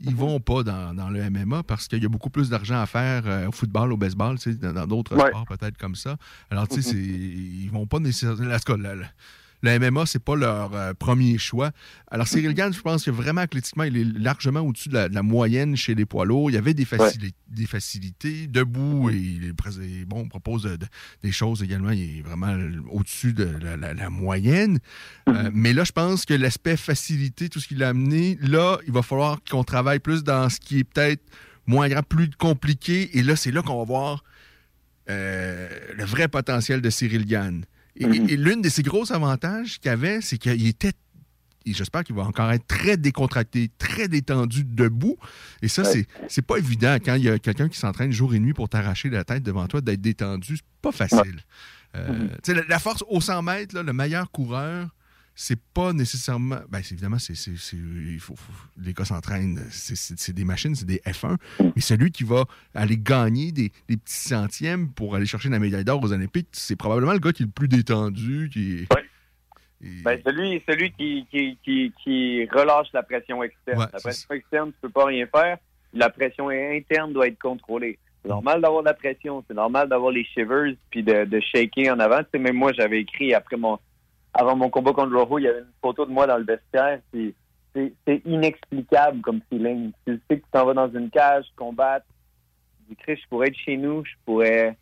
ils 0.00 0.14
vont 0.14 0.40
pas 0.40 0.62
dans, 0.64 0.92
dans 0.92 1.08
le 1.08 1.30
MMA 1.30 1.62
parce 1.62 1.86
qu'il 1.86 2.02
y 2.02 2.06
a 2.06 2.08
beaucoup 2.08 2.30
plus 2.30 2.50
d'argent 2.50 2.80
à 2.80 2.86
faire 2.86 3.22
euh, 3.26 3.46
au 3.46 3.52
football, 3.52 3.92
au 3.92 3.96
baseball, 3.96 4.36
dans 4.60 4.86
d'autres 4.86 5.14
Ouais. 5.16 5.28
sports 5.28 5.46
peut-être 5.46 5.78
comme 5.78 5.94
ça. 5.94 6.16
Alors, 6.50 6.66
tu 6.66 6.82
sais, 6.82 6.94
Mhm. 6.96 7.62
ils 7.62 7.70
vont 7.70 7.86
pas 7.86 8.00
nécessairement. 8.00 8.50
Le, 9.64 9.78
MMA, 9.90 10.06
c'est 10.06 10.22
pas 10.22 10.36
leur 10.36 10.74
euh, 10.74 10.92
premier 10.94 11.38
choix. 11.38 11.70
Alors, 12.10 12.28
Cyril 12.28 12.52
Gann, 12.54 12.72
je 12.72 12.80
pense 12.80 13.04
que 13.04 13.10
vraiment 13.10 13.40
athlétiquement, 13.40 13.84
il 13.84 13.96
est 13.96 14.04
largement 14.18 14.60
au-dessus 14.60 14.88
de 14.90 14.94
la, 14.94 15.08
de 15.08 15.14
la 15.14 15.22
moyenne 15.22 15.76
chez 15.76 15.94
les 15.94 16.04
poids 16.04 16.24
lourds. 16.26 16.50
Il 16.50 16.54
y 16.54 16.56
avait 16.56 16.74
des, 16.74 16.84
facili- 16.84 17.32
des 17.48 17.66
facilités. 17.66 18.46
Debout, 18.46 19.10
et 19.10 19.16
il 19.16 19.44
est 19.44 20.04
bon, 20.04 20.28
propose 20.28 20.62
de- 20.64 20.76
de- 20.76 20.86
des 21.22 21.32
choses 21.32 21.62
également. 21.62 21.90
Il 21.90 22.18
est 22.18 22.22
vraiment 22.22 22.54
au-dessus 22.90 23.32
de 23.32 23.44
la, 23.62 23.76
la- 23.76 23.94
la 23.94 24.10
moyenne. 24.10 24.78
Euh, 25.28 25.50
mais 25.54 25.72
là, 25.72 25.84
je 25.84 25.92
pense 25.92 26.24
que 26.24 26.34
l'aspect 26.34 26.76
facilité, 26.76 27.48
tout 27.48 27.60
ce 27.60 27.68
qu'il 27.68 27.82
a 27.82 27.88
amené, 27.88 28.38
là, 28.42 28.78
il 28.86 28.92
va 28.92 29.02
falloir 29.02 29.38
qu'on 29.50 29.64
travaille 29.64 29.98
plus 30.00 30.22
dans 30.24 30.48
ce 30.50 30.60
qui 30.60 30.80
est 30.80 30.84
peut-être 30.84 31.22
moins 31.66 31.88
grand, 31.88 32.02
plus 32.02 32.28
compliqué. 32.36 33.16
Et 33.18 33.22
là, 33.22 33.36
c'est 33.36 33.50
là 33.50 33.62
qu'on 33.62 33.78
va 33.78 33.84
voir 33.84 34.24
euh, 35.10 35.68
le 35.96 36.04
vrai 36.04 36.28
potentiel 36.28 36.80
de 36.80 36.90
Cyril 36.90 37.26
Gann. 37.26 37.64
Et, 37.96 38.04
et 38.04 38.36
l'une 38.36 38.62
de 38.62 38.68
ses 38.68 38.82
gros 38.82 39.12
avantages 39.12 39.78
qu'il 39.78 39.90
avait, 39.90 40.20
c'est 40.20 40.38
qu'il 40.38 40.66
était, 40.66 40.92
et 41.66 41.72
j'espère 41.72 42.04
qu'il 42.04 42.14
va 42.14 42.22
encore 42.22 42.50
être 42.52 42.66
très 42.66 42.96
décontracté, 42.96 43.70
très 43.78 44.08
détendu 44.08 44.64
debout. 44.64 45.16
Et 45.62 45.68
ça, 45.68 45.84
c'est 45.84 46.06
c'est 46.28 46.42
pas 46.42 46.56
évident 46.58 46.96
quand 47.04 47.14
il 47.14 47.24
y 47.24 47.28
a 47.28 47.38
quelqu'un 47.38 47.68
qui 47.68 47.78
s'entraîne 47.78 48.12
jour 48.12 48.34
et 48.34 48.40
nuit 48.40 48.52
pour 48.52 48.68
t'arracher 48.68 49.08
la 49.10 49.24
tête 49.24 49.42
devant 49.42 49.66
toi, 49.66 49.80
d'être 49.80 50.00
détendu. 50.00 50.56
C'est 50.56 50.80
pas 50.82 50.92
facile. 50.92 51.40
Euh, 51.96 52.28
tu 52.42 52.52
sais, 52.52 52.54
la, 52.54 52.64
la 52.68 52.78
force 52.78 53.04
au 53.08 53.20
100 53.20 53.42
mètres, 53.42 53.74
là, 53.74 53.82
le 53.82 53.92
meilleur 53.92 54.30
coureur, 54.30 54.88
c'est 55.34 55.58
pas 55.60 55.92
nécessairement. 55.92 56.58
Ben, 56.68 56.78
évidemment, 56.78 57.18
c'est, 57.18 57.34
il 57.72 58.18
faut, 58.20 58.36
faut- 58.36 58.52
les 58.80 58.92
gars 58.92 59.04
s'entraînent, 59.04 59.58
c'est, 59.70 60.32
des 60.32 60.44
machines, 60.44 60.74
c'est 60.74 60.86
des 60.86 60.98
F1. 61.06 61.36
Mais 61.60 61.80
celui 61.82 62.10
qui 62.12 62.24
va 62.24 62.44
aller 62.74 62.96
gagner 62.96 63.50
des, 63.52 63.72
des 63.88 63.96
petits 63.96 64.14
centièmes 64.28 64.90
pour 64.90 65.14
aller 65.16 65.26
chercher 65.26 65.48
la 65.48 65.58
médaille 65.58 65.84
d'or 65.84 66.02
aux 66.02 66.12
Olympiques, 66.12 66.48
c'est 66.52 66.76
probablement 66.76 67.12
le 67.12 67.18
gars 67.18 67.32
qui 67.32 67.42
est 67.42 67.46
le 67.46 67.52
plus 67.52 67.68
détendu. 67.68 68.48
Qui 68.52 68.86
Ben, 70.02 70.18
celui, 70.24 70.62
celui 70.68 70.92
qui, 70.92 71.26
qui, 71.30 71.58
qui, 71.64 71.92
qui 72.02 72.48
relâche 72.52 72.88
la 72.94 73.02
pression 73.02 73.42
externe. 73.42 73.78
Ouais, 73.80 73.86
la 73.92 74.00
pression 74.00 74.34
externe, 74.34 74.70
tu 74.72 74.78
peux 74.82 74.88
pas 74.90 75.06
rien 75.06 75.26
faire. 75.26 75.58
La 75.92 76.10
pression 76.10 76.48
interne 76.48 77.12
doit 77.12 77.26
être 77.28 77.38
contrôlée. 77.38 77.98
C'est 78.22 78.28
normal 78.30 78.62
d'avoir 78.62 78.82
de 78.82 78.88
la 78.88 78.94
pression, 78.94 79.44
c'est 79.46 79.54
normal 79.54 79.88
d'avoir 79.88 80.10
les 80.10 80.24
shivers 80.24 80.72
puis 80.90 81.02
de, 81.02 81.24
de 81.26 81.40
shaker 81.40 81.94
en 81.94 82.00
avant. 82.00 82.20
Tu 82.20 82.28
sais, 82.32 82.38
même 82.38 82.56
moi, 82.56 82.72
j'avais 82.72 83.00
écrit 83.02 83.34
après 83.34 83.56
mon 83.56 83.78
avant 84.34 84.56
mon 84.56 84.68
combat 84.68 84.92
contre 84.92 85.16
Rojo, 85.16 85.38
il 85.38 85.44
y 85.44 85.48
avait 85.48 85.60
une 85.60 85.72
photo 85.80 86.04
de 86.04 86.10
moi 86.10 86.26
dans 86.26 86.38
le 86.38 86.44
vestiaire. 86.44 87.00
puis 87.12 87.34
C'est 87.74 88.22
inexplicable 88.24 89.20
comme 89.20 89.40
feeling. 89.48 89.92
Tu 90.06 90.20
sais 90.28 90.38
que 90.38 90.44
tu 90.44 90.50
t'en 90.52 90.66
vas 90.66 90.74
dans 90.74 90.90
une 90.92 91.08
cage, 91.10 91.46
combattre. 91.56 92.06
Tu 92.78 92.90
dis, 92.90 92.96
Chris, 92.96 93.20
je 93.22 93.28
pourrais 93.28 93.48
être 93.48 93.56
chez 93.56 93.76
nous, 93.76 94.04
je 94.04 94.12
pourrais, 94.26 94.76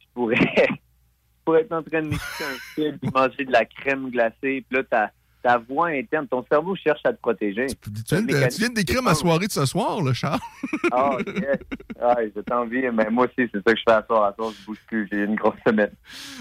je 0.00 0.06
pourrais, 0.14 0.36
je 0.68 1.44
pourrais 1.44 1.62
être 1.62 1.72
en 1.72 1.82
train 1.82 2.02
de 2.02 2.08
m'écouter 2.08 2.44
un 2.44 2.74
film 2.74 2.98
puis 2.98 3.10
manger 3.12 3.44
de 3.44 3.52
la 3.52 3.64
crème 3.64 4.10
glacée. 4.10 4.64
Puis 4.66 4.66
là, 4.70 4.84
ta, 4.84 5.10
ta 5.42 5.58
voix 5.58 5.88
interne, 5.88 6.28
ton 6.28 6.44
cerveau 6.48 6.76
cherche 6.76 7.00
à 7.04 7.12
te 7.12 7.20
protéger. 7.20 7.66
Tu 7.66 7.90
viens, 8.08 8.22
de, 8.22 8.48
tu 8.48 8.60
viens 8.60 8.68
de 8.68 8.74
décrire 8.74 9.02
ma 9.02 9.14
soirée 9.14 9.48
de 9.48 9.52
ce 9.52 9.66
soir, 9.66 10.00
là, 10.02 10.12
Charles. 10.12 10.38
Ah, 10.92 11.16
yes. 11.26 11.58
Ah, 12.00 12.16
j'ai 12.20 12.54
envie. 12.54 12.82
Mais 12.92 13.08
moi 13.10 13.24
aussi, 13.24 13.48
c'est 13.52 13.62
ça 13.62 13.72
que 13.72 13.78
je 13.78 13.82
fais 13.86 13.94
à 13.94 14.04
soir. 14.04 14.24
À 14.24 14.34
soir, 14.34 14.52
je 14.52 14.66
bouge 14.66 14.78
plus. 14.86 15.08
J'ai 15.10 15.24
une 15.24 15.36
grosse 15.36 15.58
semaine. 15.66 15.92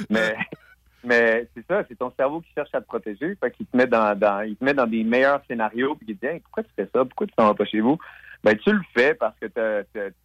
Mais, 0.09 0.35
mais 1.03 1.47
c'est 1.55 1.65
ça, 1.67 1.83
c'est 1.87 1.97
ton 1.97 2.11
cerveau 2.17 2.41
qui 2.41 2.51
cherche 2.53 2.73
à 2.73 2.81
te 2.81 2.85
protéger. 2.85 3.35
Fait 3.35 3.51
qu'il 3.51 3.65
te 3.65 3.75
met 3.75 3.87
dans, 3.87 4.17
dans, 4.17 4.41
il 4.41 4.55
te 4.55 4.63
met 4.63 4.73
dans 4.73 4.87
des 4.87 5.03
meilleurs 5.03 5.41
scénarios. 5.47 5.95
Puis 5.95 6.07
il 6.09 6.17
te 6.17 6.25
dit, 6.33 6.39
pourquoi 6.41 6.63
tu 6.63 6.69
fais 6.75 6.89
ça? 6.93 7.05
Pourquoi 7.05 7.27
tu 7.27 7.33
t'en 7.35 7.47
vas 7.47 7.53
pas 7.53 7.65
chez 7.65 7.79
vous? 7.81 7.97
Ben, 8.43 8.57
tu 8.57 8.71
le 8.71 8.81
fais 8.95 9.13
parce 9.13 9.35
que 9.39 9.47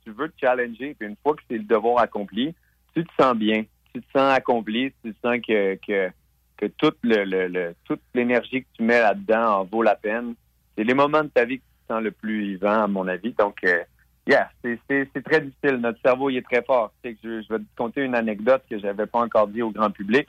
tu 0.05 0.11
veux 0.11 0.28
te 0.28 0.39
challenger. 0.40 0.94
Puis 0.98 1.09
une 1.09 1.16
fois 1.23 1.35
que 1.35 1.43
c'est 1.51 1.59
le 1.59 1.65
devoir 1.65 1.98
accompli, 1.98 2.55
tu 2.94 3.05
te 3.05 3.12
sens 3.20 3.35
bien. 3.36 3.65
Tu 3.94 4.01
te 4.03 4.07
sens 4.19 4.32
accompli. 4.32 4.93
Tu 5.05 5.12
te 5.12 5.19
sens 5.27 5.39
que, 5.47 5.74
que, 5.77 6.11
que 6.57 6.66
toute, 6.66 6.98
le, 7.03 7.24
le- 7.24 7.48
le- 7.48 7.74
toute 7.85 8.01
l'énergie 8.15 8.62
que 8.62 8.69
tu 8.74 8.82
mets 8.82 9.01
là-dedans 9.01 9.61
en 9.61 9.65
vaut 9.65 9.82
la 9.82 9.94
peine. 9.97 10.35
C'est 10.77 10.85
les 10.85 10.94
moments 10.94 11.24
de 11.24 11.28
ta 11.28 11.44
vie 11.44 11.59
que 11.59 11.65
tu 11.65 11.86
te 11.89 11.93
sens 11.94 12.03
le 12.03 12.11
plus 12.11 12.40
vivant, 12.43 12.82
à 12.85 12.86
mon 12.86 13.07
avis. 13.09 13.32
Donc, 13.32 13.62
euh, 13.65 13.82
yeah, 14.27 14.51
c'est- 14.62 15.23
très 15.24 15.40
difficile. 15.40 15.77
Notre 15.77 16.01
cerveau, 16.01 16.31
il 16.31 16.36
est 16.39 16.43
très 16.43 16.62
fort. 16.62 16.93
Tu 17.03 17.11
sais 17.11 17.15
que 17.15 17.20
je, 17.23 17.43
je 17.43 17.53
vais 17.55 17.59
te 17.61 17.65
conter 17.77 18.03
une 18.03 18.15
anecdote 18.15 18.62
que 18.69 18.78
j'avais 18.78 19.07
pas 19.07 19.20
encore 19.20 19.48
dit 19.48 19.62
au 19.62 19.70
grand 19.70 19.90
public. 19.90 20.27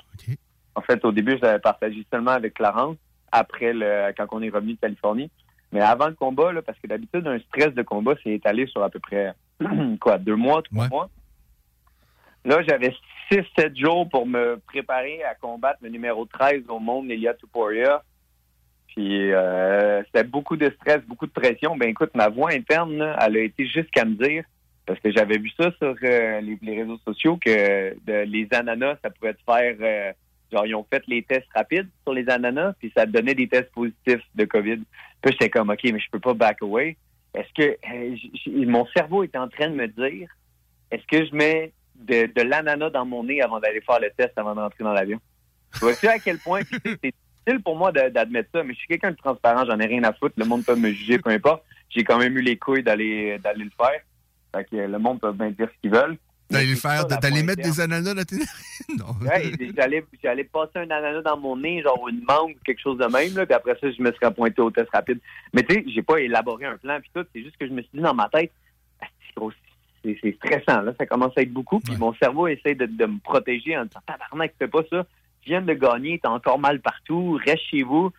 En 0.75 0.81
fait, 0.81 1.03
au 1.05 1.11
début, 1.11 1.37
je 1.37 1.41
l'avais 1.41 1.59
partagé 1.59 2.05
seulement 2.11 2.31
avec 2.31 2.53
Clarence, 2.53 2.97
après 3.31 3.73
le, 3.73 4.13
quand 4.15 4.27
on 4.31 4.41
est 4.41 4.49
revenu 4.49 4.73
de 4.73 4.79
Californie. 4.79 5.29
Mais 5.71 5.81
avant 5.81 6.07
le 6.07 6.13
combat, 6.13 6.53
là, 6.53 6.61
parce 6.61 6.79
que 6.79 6.87
d'habitude, 6.87 7.27
un 7.27 7.39
stress 7.39 7.73
de 7.73 7.81
combat, 7.81 8.13
c'est 8.23 8.31
étalé 8.31 8.67
sur 8.67 8.83
à 8.83 8.89
peu 8.89 8.99
près, 8.99 9.33
quoi, 9.99 10.17
deux 10.17 10.35
mois, 10.35 10.61
trois 10.61 10.87
mois. 10.89 11.09
Là, 12.45 12.61
j'avais 12.67 12.95
six, 13.29 13.41
sept 13.57 13.75
jours 13.77 14.07
pour 14.07 14.25
me 14.25 14.57
préparer 14.67 15.23
à 15.23 15.35
combattre 15.35 15.79
le 15.81 15.89
numéro 15.89 16.25
13 16.25 16.63
au 16.69 16.79
monde, 16.79 17.11
Elia 17.11 17.33
Tuporia. 17.33 18.03
Puis 18.97 19.31
euh, 19.31 20.01
c'était 20.05 20.23
beaucoup 20.23 20.57
de 20.57 20.71
stress, 20.71 21.03
beaucoup 21.07 21.27
de 21.27 21.31
pression. 21.31 21.77
Ben 21.77 21.89
écoute, 21.89 22.09
ma 22.15 22.29
voix 22.29 22.49
interne, 22.51 22.99
elle 23.21 23.37
a 23.37 23.41
été 23.41 23.67
jusqu'à 23.67 24.05
me 24.05 24.15
dire, 24.15 24.43
parce 24.87 24.99
que 24.99 25.11
j'avais 25.11 25.37
vu 25.37 25.51
ça 25.51 25.69
sur 25.77 25.93
euh, 26.01 26.41
les, 26.41 26.81
réseaux 26.81 26.97
sociaux, 27.05 27.37
que 27.37 27.95
les 28.07 28.47
ananas, 28.49 28.97
ça 29.03 29.11
pouvait 29.11 29.35
te 29.35 29.43
faire... 29.45 29.75
euh, 29.81 30.11
genre, 30.51 30.65
ils 30.65 30.73
ont 30.73 30.85
fait 30.91 31.03
les 31.05 31.21
tests 31.21 31.45
rapides 31.53 31.87
sur 32.01 32.13
les 32.13 32.27
ananas, 32.27 32.73
puis 32.79 32.91
ça 32.97 33.05
donnait 33.05 33.35
des 33.35 33.47
tests 33.47 33.71
positifs 33.71 34.23
de 34.33 34.45
COVID. 34.45 34.79
Puis 35.21 35.31
j'étais 35.33 35.51
comme, 35.51 35.69
OK, 35.69 35.83
mais 35.83 35.99
je 35.99 36.09
peux 36.11 36.19
pas 36.19 36.33
back 36.33 36.63
away. 36.63 36.97
Est-ce 37.35 37.53
que 37.53 37.77
euh, 37.93 38.65
mon 38.65 38.87
cerveau 38.97 39.21
est 39.21 39.35
en 39.35 39.47
train 39.47 39.69
de 39.69 39.75
me 39.75 39.87
dire, 39.87 40.27
est-ce 40.89 41.05
que 41.05 41.23
je 41.23 41.35
mets 41.35 41.71
de, 41.93 42.33
de 42.33 42.41
l'ananas 42.41 42.89
dans 42.89 43.05
mon 43.05 43.25
nez 43.25 43.43
avant 43.43 43.59
d'aller 43.59 43.81
faire 43.81 43.99
le 43.99 44.09
test 44.17 44.31
avant 44.37 44.55
d'entrer 44.55 44.83
dans 44.83 44.93
l'avion? 44.93 45.19
Tu 45.73 45.81
vois-tu 45.81 46.07
à 46.07 46.17
quel 46.17 46.39
point 46.39 46.61
c'est 47.03 47.13
difficile 47.47 47.63
pour 47.63 47.75
moi 47.75 47.91
d'admettre 47.91 48.49
ça, 48.53 48.63
mais 48.63 48.73
je 48.73 48.79
suis 48.79 48.87
quelqu'un 48.87 49.11
de 49.11 49.17
transparent, 49.17 49.65
j'en 49.65 49.79
ai 49.79 49.85
rien 49.85 50.03
à 50.03 50.13
foutre. 50.13 50.35
Le 50.37 50.45
monde 50.45 50.65
peut 50.65 50.75
me 50.75 50.91
juger, 50.91 51.19
peu 51.19 51.29
importe. 51.29 51.63
J'ai 51.89 52.03
quand 52.03 52.17
même 52.17 52.37
eu 52.37 52.41
les 52.41 52.57
couilles 52.57 52.83
d'aller 52.83 53.39
d'aller 53.39 53.63
le 53.65 53.71
faire. 53.77 54.01
Fait 54.55 54.65
que 54.65 54.75
le 54.75 54.99
monde 54.99 55.19
peut 55.19 55.31
bien 55.31 55.51
dire 55.51 55.67
ce 55.73 55.81
qu'ils 55.81 55.91
veulent. 55.91 56.17
D'aller 56.49 56.75
faire, 56.75 57.05
d'aller 57.05 57.43
mettre 57.43 57.61
des 57.61 57.81
ananas 57.81 58.13
dans 58.13 58.23
tes 58.23 58.37
narines? 58.37 58.49
Non. 58.97 59.27
Ouais, 59.27 59.51
j'allais, 59.75 60.05
j'allais 60.23 60.45
passer 60.45 60.71
un 60.75 60.89
ananas 60.89 61.21
dans 61.21 61.37
mon 61.37 61.57
nez, 61.57 61.81
genre 61.81 62.07
une 62.07 62.23
mangue, 62.23 62.55
quelque 62.65 62.79
chose 62.79 62.97
de 62.97 63.05
même, 63.05 63.35
là, 63.35 63.45
puis 63.45 63.53
après 63.53 63.77
ça, 63.81 63.91
je 63.91 64.01
me 64.01 64.13
serais 64.13 64.33
pointé 64.33 64.61
au 64.61 64.71
test 64.71 64.89
rapide. 64.93 65.19
Mais 65.53 65.63
tu 65.63 65.75
sais, 65.75 65.83
j'ai 65.87 66.01
pas 66.01 66.21
élaboré 66.21 66.65
un 66.65 66.77
plan, 66.77 66.97
puis 67.01 67.11
tout, 67.13 67.25
c'est 67.35 67.43
juste 67.43 67.57
que 67.57 67.67
je 67.67 67.73
me 67.73 67.81
suis 67.81 67.91
dit 67.93 67.99
dans 67.99 68.13
ma 68.13 68.29
tête, 68.29 68.51
Ah, 69.01 69.07
c'est 70.03 70.35
stressant, 70.35 70.83
là, 70.83 70.93
ça 70.97 71.05
commence 71.05 71.37
à 71.37 71.41
être 71.41 71.51
beaucoup, 71.51 71.81
puis 71.81 71.97
mon 71.97 72.13
cerveau 72.13 72.47
essaie 72.47 72.75
de, 72.75 72.85
de 72.85 73.05
me 73.05 73.19
protéger 73.19 73.77
en 73.77 73.83
disant, 73.83 73.99
tabarnak, 74.05 74.53
fais 74.57 74.69
pas 74.69 74.83
ça, 74.89 75.05
viens 75.47 75.61
de 75.61 75.73
gagner, 75.73 76.19
t'as 76.21 76.29
encore 76.29 76.59
mal 76.59 76.79
partout, 76.81 77.39
reste 77.43 77.63
chez 77.71 77.83
vous. 77.83 78.11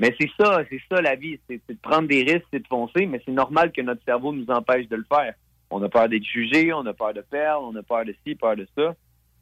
Mais 0.00 0.14
c'est 0.20 0.30
ça, 0.38 0.62
c'est 0.70 0.80
ça 0.90 1.00
la 1.00 1.14
vie, 1.14 1.38
c'est, 1.48 1.60
de 1.68 1.76
prendre 1.80 2.08
des 2.08 2.22
risques, 2.22 2.46
c'est 2.52 2.62
de 2.62 2.66
foncer, 2.66 3.06
mais 3.06 3.20
c'est 3.24 3.32
normal 3.32 3.72
que 3.72 3.80
notre 3.80 4.04
cerveau 4.04 4.32
nous 4.32 4.46
empêche 4.48 4.88
de 4.88 4.96
le 4.96 5.06
faire. 5.08 5.34
On 5.70 5.82
a 5.82 5.88
peur 5.88 6.08
d'être 6.08 6.24
jugé, 6.24 6.72
on 6.72 6.84
a 6.86 6.92
peur 6.92 7.14
de 7.14 7.20
perdre, 7.20 7.68
on 7.70 7.76
a 7.76 7.82
peur 7.82 8.04
de 8.04 8.14
ci, 8.26 8.34
peur 8.34 8.56
de 8.56 8.66
ça. 8.76 8.94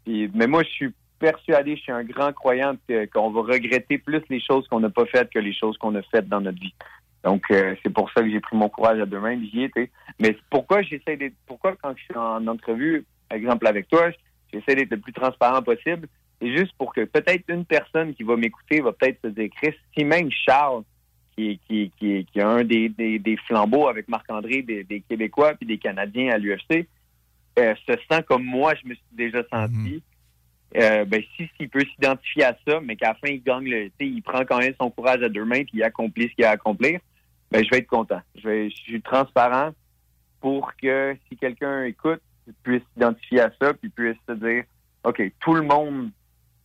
Puis, 0.04 0.30
mais 0.34 0.46
moi, 0.46 0.62
je 0.62 0.68
suis 0.68 0.94
persuadé, 1.18 1.76
je 1.76 1.82
suis 1.82 1.92
un 1.92 2.04
grand 2.04 2.32
croyant 2.32 2.74
qu'on 3.12 3.30
va 3.30 3.40
regretter 3.42 3.98
plus 3.98 4.22
les 4.28 4.40
choses 4.40 4.66
qu'on 4.68 4.80
n'a 4.80 4.90
pas 4.90 5.06
faites 5.06 5.30
que 5.30 5.38
les 5.38 5.54
choses 5.54 5.78
qu'on 5.78 5.94
a 5.94 6.02
faites 6.02 6.28
dans 6.28 6.40
notre 6.40 6.60
vie. 6.60 6.74
Donc, 7.24 7.44
euh, 7.50 7.74
c'est 7.82 7.92
pour 7.92 8.10
ça 8.10 8.22
que 8.22 8.30
j'ai 8.30 8.40
pris 8.40 8.56
mon 8.56 8.68
courage 8.68 9.00
à 9.00 9.06
deux 9.06 9.20
mains, 9.20 9.38
j'y. 9.40 9.70
Mais 10.20 10.36
pourquoi 10.50 10.82
j'essaie 10.82 11.16
d'être, 11.16 11.36
pourquoi 11.46 11.76
quand 11.80 11.94
je 11.96 12.02
suis 12.02 12.16
en 12.16 12.46
entrevue, 12.46 13.06
par 13.28 13.38
exemple 13.38 13.66
avec 13.66 13.88
toi, 13.88 14.10
j'essaie 14.52 14.74
d'être 14.74 14.90
le 14.90 14.98
plus 14.98 15.12
transparent 15.12 15.62
possible, 15.62 16.08
c'est 16.42 16.56
juste 16.56 16.72
pour 16.76 16.92
que 16.92 17.04
peut-être 17.04 17.44
une 17.48 17.64
personne 17.64 18.14
qui 18.14 18.24
va 18.24 18.36
m'écouter 18.36 18.80
va 18.80 18.92
peut-être 18.92 19.20
se 19.22 19.28
dire, 19.28 19.48
Chris, 19.56 19.74
si 19.96 20.04
même 20.04 20.28
Charles, 20.30 20.82
qui, 21.36 21.60
qui, 21.68 21.92
qui, 21.98 22.26
qui 22.30 22.38
est 22.38 22.42
un 22.42 22.64
des, 22.64 22.88
des, 22.88 23.18
des 23.18 23.36
flambeaux 23.36 23.88
avec 23.88 24.08
Marc-André, 24.08 24.62
des, 24.62 24.82
des 24.82 25.00
Québécois 25.00 25.54
puis 25.54 25.66
des 25.66 25.78
Canadiens 25.78 26.32
à 26.32 26.38
l'UFC, 26.38 26.88
euh, 27.58 27.74
se 27.86 27.92
sent 28.10 28.22
comme 28.26 28.44
moi, 28.44 28.74
je 28.82 28.88
me 28.88 28.94
suis 28.94 29.04
déjà 29.12 29.42
senti. 29.50 30.02
Euh, 30.76 31.04
ben, 31.04 31.22
si 31.36 31.48
s'il 31.56 31.68
peut 31.68 31.84
s'identifier 31.94 32.44
à 32.44 32.56
ça, 32.66 32.80
mais 32.80 32.96
qu'à 32.96 33.08
la 33.08 33.14
fin, 33.14 33.28
il 33.28 33.42
gagne 33.42 33.68
le, 33.68 33.90
il 34.00 34.22
prend 34.22 34.44
quand 34.44 34.58
même 34.58 34.74
son 34.80 34.90
courage 34.90 35.22
à 35.22 35.28
deux 35.28 35.44
mains 35.44 35.64
puis 35.64 35.74
il 35.74 35.82
accomplit 35.84 36.28
ce 36.28 36.34
qu'il 36.34 36.44
a 36.44 36.50
à 36.50 36.52
accomplir, 36.52 36.98
ben, 37.50 37.62
je 37.62 37.70
vais 37.70 37.78
être 37.78 37.86
content. 37.86 38.20
Je, 38.34 38.48
vais, 38.48 38.70
je 38.70 38.76
suis 38.76 39.02
transparent 39.02 39.70
pour 40.40 40.74
que 40.76 41.16
si 41.28 41.36
quelqu'un 41.36 41.84
écoute, 41.84 42.20
il 42.48 42.54
puisse 42.62 42.82
s'identifier 42.94 43.42
à 43.42 43.52
ça 43.60 43.74
puis 43.74 43.90
puisse 43.90 44.16
se 44.28 44.32
dire, 44.32 44.64
OK, 45.04 45.22
tout 45.40 45.54
le 45.54 45.62
monde, 45.62 46.10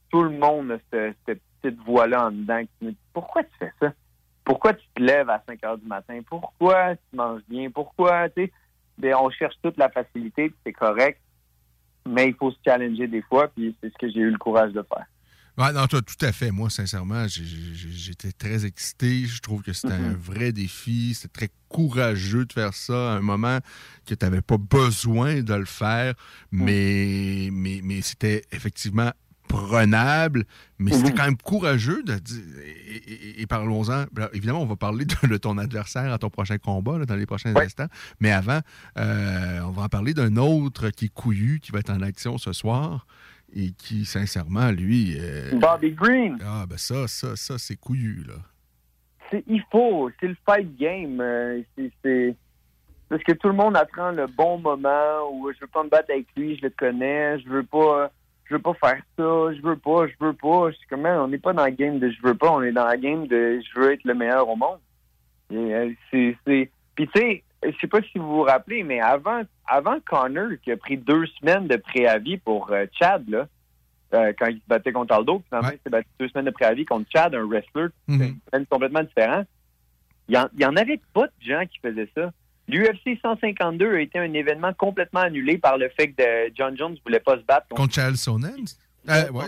tout 0.10 0.24
le 0.24 0.32
monde 0.38 0.72
a 0.72 0.78
cette, 0.92 1.18
cette 1.26 1.42
petite 1.62 1.80
voix-là 1.86 2.28
en 2.28 2.32
dedans 2.32 2.62
qui 2.62 2.86
me 2.86 2.92
dit, 2.92 2.98
pourquoi 3.14 3.44
tu 3.44 3.52
fais 3.60 3.72
ça? 3.82 3.94
Pourquoi 4.44 4.74
tu 4.74 4.86
te 4.96 5.02
lèves 5.02 5.30
à 5.30 5.44
5 5.48 5.64
heures 5.66 5.78
du 5.78 5.86
matin? 5.88 6.20
Pourquoi 6.26 6.96
tu 6.96 7.16
manges 7.16 7.42
bien? 7.50 7.70
Pourquoi, 7.70 8.30
tu 8.30 8.46
sais? 8.46 8.52
Ben, 8.98 9.14
on 9.16 9.30
cherche 9.30 9.56
toute 9.62 9.78
la 9.78 9.90
facilité, 9.90 10.52
c'est 10.66 10.74
correct, 10.74 11.20
mais 12.08 12.30
il 12.30 12.34
faut 12.36 12.52
se 12.52 12.58
challenger 12.66 13.08
des 13.08 13.22
fois, 13.22 13.50
puis 13.50 13.76
c'est 13.82 13.92
ce 13.92 13.98
que 14.00 14.10
j'ai 14.10 14.22
eu 14.22 14.32
le 14.32 14.38
courage 14.38 14.72
de 14.74 14.82
faire. 14.82 15.06
Ouais, 15.58 15.74
non, 15.74 15.88
toi, 15.88 16.02
tout 16.04 16.24
à 16.24 16.32
fait. 16.32 16.52
Moi, 16.52 16.70
sincèrement, 16.70 17.26
j'étais 17.28 18.32
très 18.32 18.66
excité. 18.66 19.26
Je 19.26 19.42
trouve 19.42 19.64
que 19.64 19.74
c'était 19.74 19.94
un 19.94 20.12
Mhm. 20.12 20.18
vrai 20.18 20.52
défi. 20.52 21.16
C'était 21.16 21.48
très 21.48 21.50
courageux 21.68 22.46
de 22.46 22.54
faire 22.54 22.76
ça 22.76 23.14
à 23.14 23.16
un 23.18 23.22
moment 23.22 23.58
que 24.06 24.14
tu 24.14 24.24
n'avais 24.24 24.42
pas 24.44 24.58
besoin 24.58 25.42
de 25.42 25.54
le 25.56 25.66
faire, 25.66 26.14
mais, 26.52 27.50
mais, 27.52 27.82
mais 27.84 28.02
c'était 28.02 28.44
effectivement 28.52 29.12
prenable, 29.48 30.44
mais 30.80 30.92
c'était 30.92 31.12
quand 31.14 31.26
même 31.26 31.38
courageux 31.38 32.04
de 32.04 32.14
dire. 32.16 32.44
Et, 32.64 32.96
et- 33.14 33.42
et 33.42 33.48
parlons-en. 33.48 34.06
Évidemment, 34.34 34.62
on 34.62 34.66
va 34.66 34.76
parler 34.76 35.06
de, 35.06 35.28
de 35.28 35.38
ton 35.38 35.58
adversaire 35.58 36.12
à 36.12 36.18
ton 36.18 36.30
prochain 36.30 36.58
combat, 36.58 36.98
là, 36.98 37.06
dans 37.06 37.16
les 37.16 37.26
prochains 37.26 37.56
instants. 37.56 37.88
Mais 38.20 38.32
avant, 38.32 38.60
euh, 38.98 39.60
on 39.66 39.72
va 39.72 39.84
en 39.84 39.90
parler 39.90 40.14
d'un 40.14 40.36
autre 40.38 40.90
qui 40.90 41.06
est 41.06 41.14
couillu, 41.14 41.60
qui 41.60 41.72
va 41.72 41.80
être 41.80 41.90
en 41.92 42.02
action 42.02 42.38
ce 42.38 42.54
soir 42.54 43.08
et 43.56 43.72
qui, 43.72 44.06
sincèrement, 44.06 44.72
lui. 44.72 45.16
euh, 45.20 45.58
Bobby 45.58 45.92
Green. 45.92 46.38
Ah, 46.46 46.66
ben 46.68 46.78
ça, 46.78 47.08
ça, 47.08 47.36
ça, 47.36 47.58
c'est 47.58 47.78
couillu, 47.78 48.24
là. 48.28 48.34
C'est- 49.32 49.44
il 49.48 49.64
faut, 49.72 50.10
c'est 50.20 50.28
le 50.28 50.38
fight 50.46 50.78
game. 50.78 51.20
euh, 51.22 51.62
c'est- 51.78 51.92
c'est 52.04 52.36
parce 53.10 53.24
que 53.24 53.32
tout 53.34 53.48
le 53.48 53.54
monde 53.54 53.76
attend 53.78 54.12
le 54.12 54.28
bon 54.28 54.58
moment 54.60 55.32
où 55.32 55.50
je 55.54 55.60
veux 55.62 55.68
pas 55.68 55.84
me 55.84 55.90
battre 55.90 56.12
avec 56.12 56.28
lui, 56.36 56.58
je 56.58 56.64
le 56.64 56.70
connais, 56.78 57.40
je 57.40 57.48
veux 57.50 57.64
pas, 57.64 58.12
je 58.50 58.56
veux 58.56 58.62
pas 58.62 58.74
faire 58.76 59.02
ça, 59.18 59.54
je 59.54 59.62
veux 59.62 59.76
pas, 59.78 60.08
je 60.08 60.14
veux 60.20 60.34
pas. 60.34 60.72
Je 60.72 60.78
suis 60.78 60.88
comme, 60.88 61.02
man, 61.02 61.20
on 61.20 61.28
n'est 61.28 61.38
pas 61.38 61.54
dans 61.54 61.64
la 61.64 61.72
game 61.72 62.00
de 62.00 62.10
je 62.10 62.22
veux 62.22 62.36
pas, 62.36 62.52
on 62.52 62.62
est 62.64 62.72
dans 62.72 62.86
la 62.86 62.98
game 62.98 63.28
de 63.28 63.60
je 63.62 63.80
veux 63.80 63.92
être 63.92 64.04
le 64.04 64.14
meilleur 64.14 64.48
au 64.48 64.56
monde. 64.56 64.80
Et, 65.52 65.56
euh, 65.56 65.90
c'est, 66.12 66.38
c'est, 66.46 66.70
puis 66.96 67.08
tu 67.08 67.20
sais, 67.20 67.44
je 67.64 67.72
sais 67.80 67.88
pas 67.88 68.02
si 68.02 68.18
vous 68.18 68.28
vous 68.28 68.44
rappelez, 68.44 68.84
mais 68.84 69.00
avant, 69.00 69.42
avant 69.66 69.98
Connor 70.06 70.52
qui 70.64 70.72
a 70.72 70.78
pris 70.78 70.98
deux 70.98 71.26
semaines 71.40 71.68
de 71.68 71.78
préavis 71.78 72.38
pour 72.38 72.72
euh, 72.72 72.86
Chad 72.92 73.28
là. 73.30 73.48
euh, 74.14 74.34
quand 74.38 74.48
il 74.48 74.58
se 74.58 74.68
battait 74.68 74.92
contre 74.92 75.14
Aldo, 75.14 75.42
finalement, 75.48 75.70
il 75.72 75.80
s'est 75.84 75.90
battu 75.90 76.08
deux 76.20 76.30
semaines 76.30 76.46
de 76.46 76.52
préavis 76.52 76.86
contre 76.86 77.10
Chad, 77.14 77.34
un 77.36 77.46
wrestler 77.46 77.88
c'est 78.54 78.70
complètement 78.70 79.04
différent. 79.04 79.44
Il 80.30 80.34
n'y 80.34 80.38
en, 80.38 80.50
il 80.56 80.62
y 80.62 80.66
en 80.66 80.76
avait 80.76 81.00
pas 81.14 81.28
de 81.28 81.32
gens 81.42 81.64
qui 81.66 81.80
faisaient 81.80 82.10
ça. 82.16 82.32
L'UFC 82.68 83.18
152 83.22 83.96
a 83.96 84.00
été 84.02 84.20
un 84.20 84.34
événement 84.34 84.74
complètement 84.74 85.22
annulé 85.22 85.58
par 85.58 85.78
le 85.78 85.90
fait 85.90 86.12
que 86.12 86.22
de- 86.22 86.54
John 86.56 86.78
Jones 86.78 86.94
ne 86.94 86.98
voulait 87.06 87.20
pas 87.22 87.38
se 87.38 87.44
battre 87.44 87.68
contre 87.70 87.82
Contre 87.84 87.94
Charles 87.96 88.18
Sonnen? 88.18 88.66
Euh, 89.10 89.30
ouais, 89.32 89.46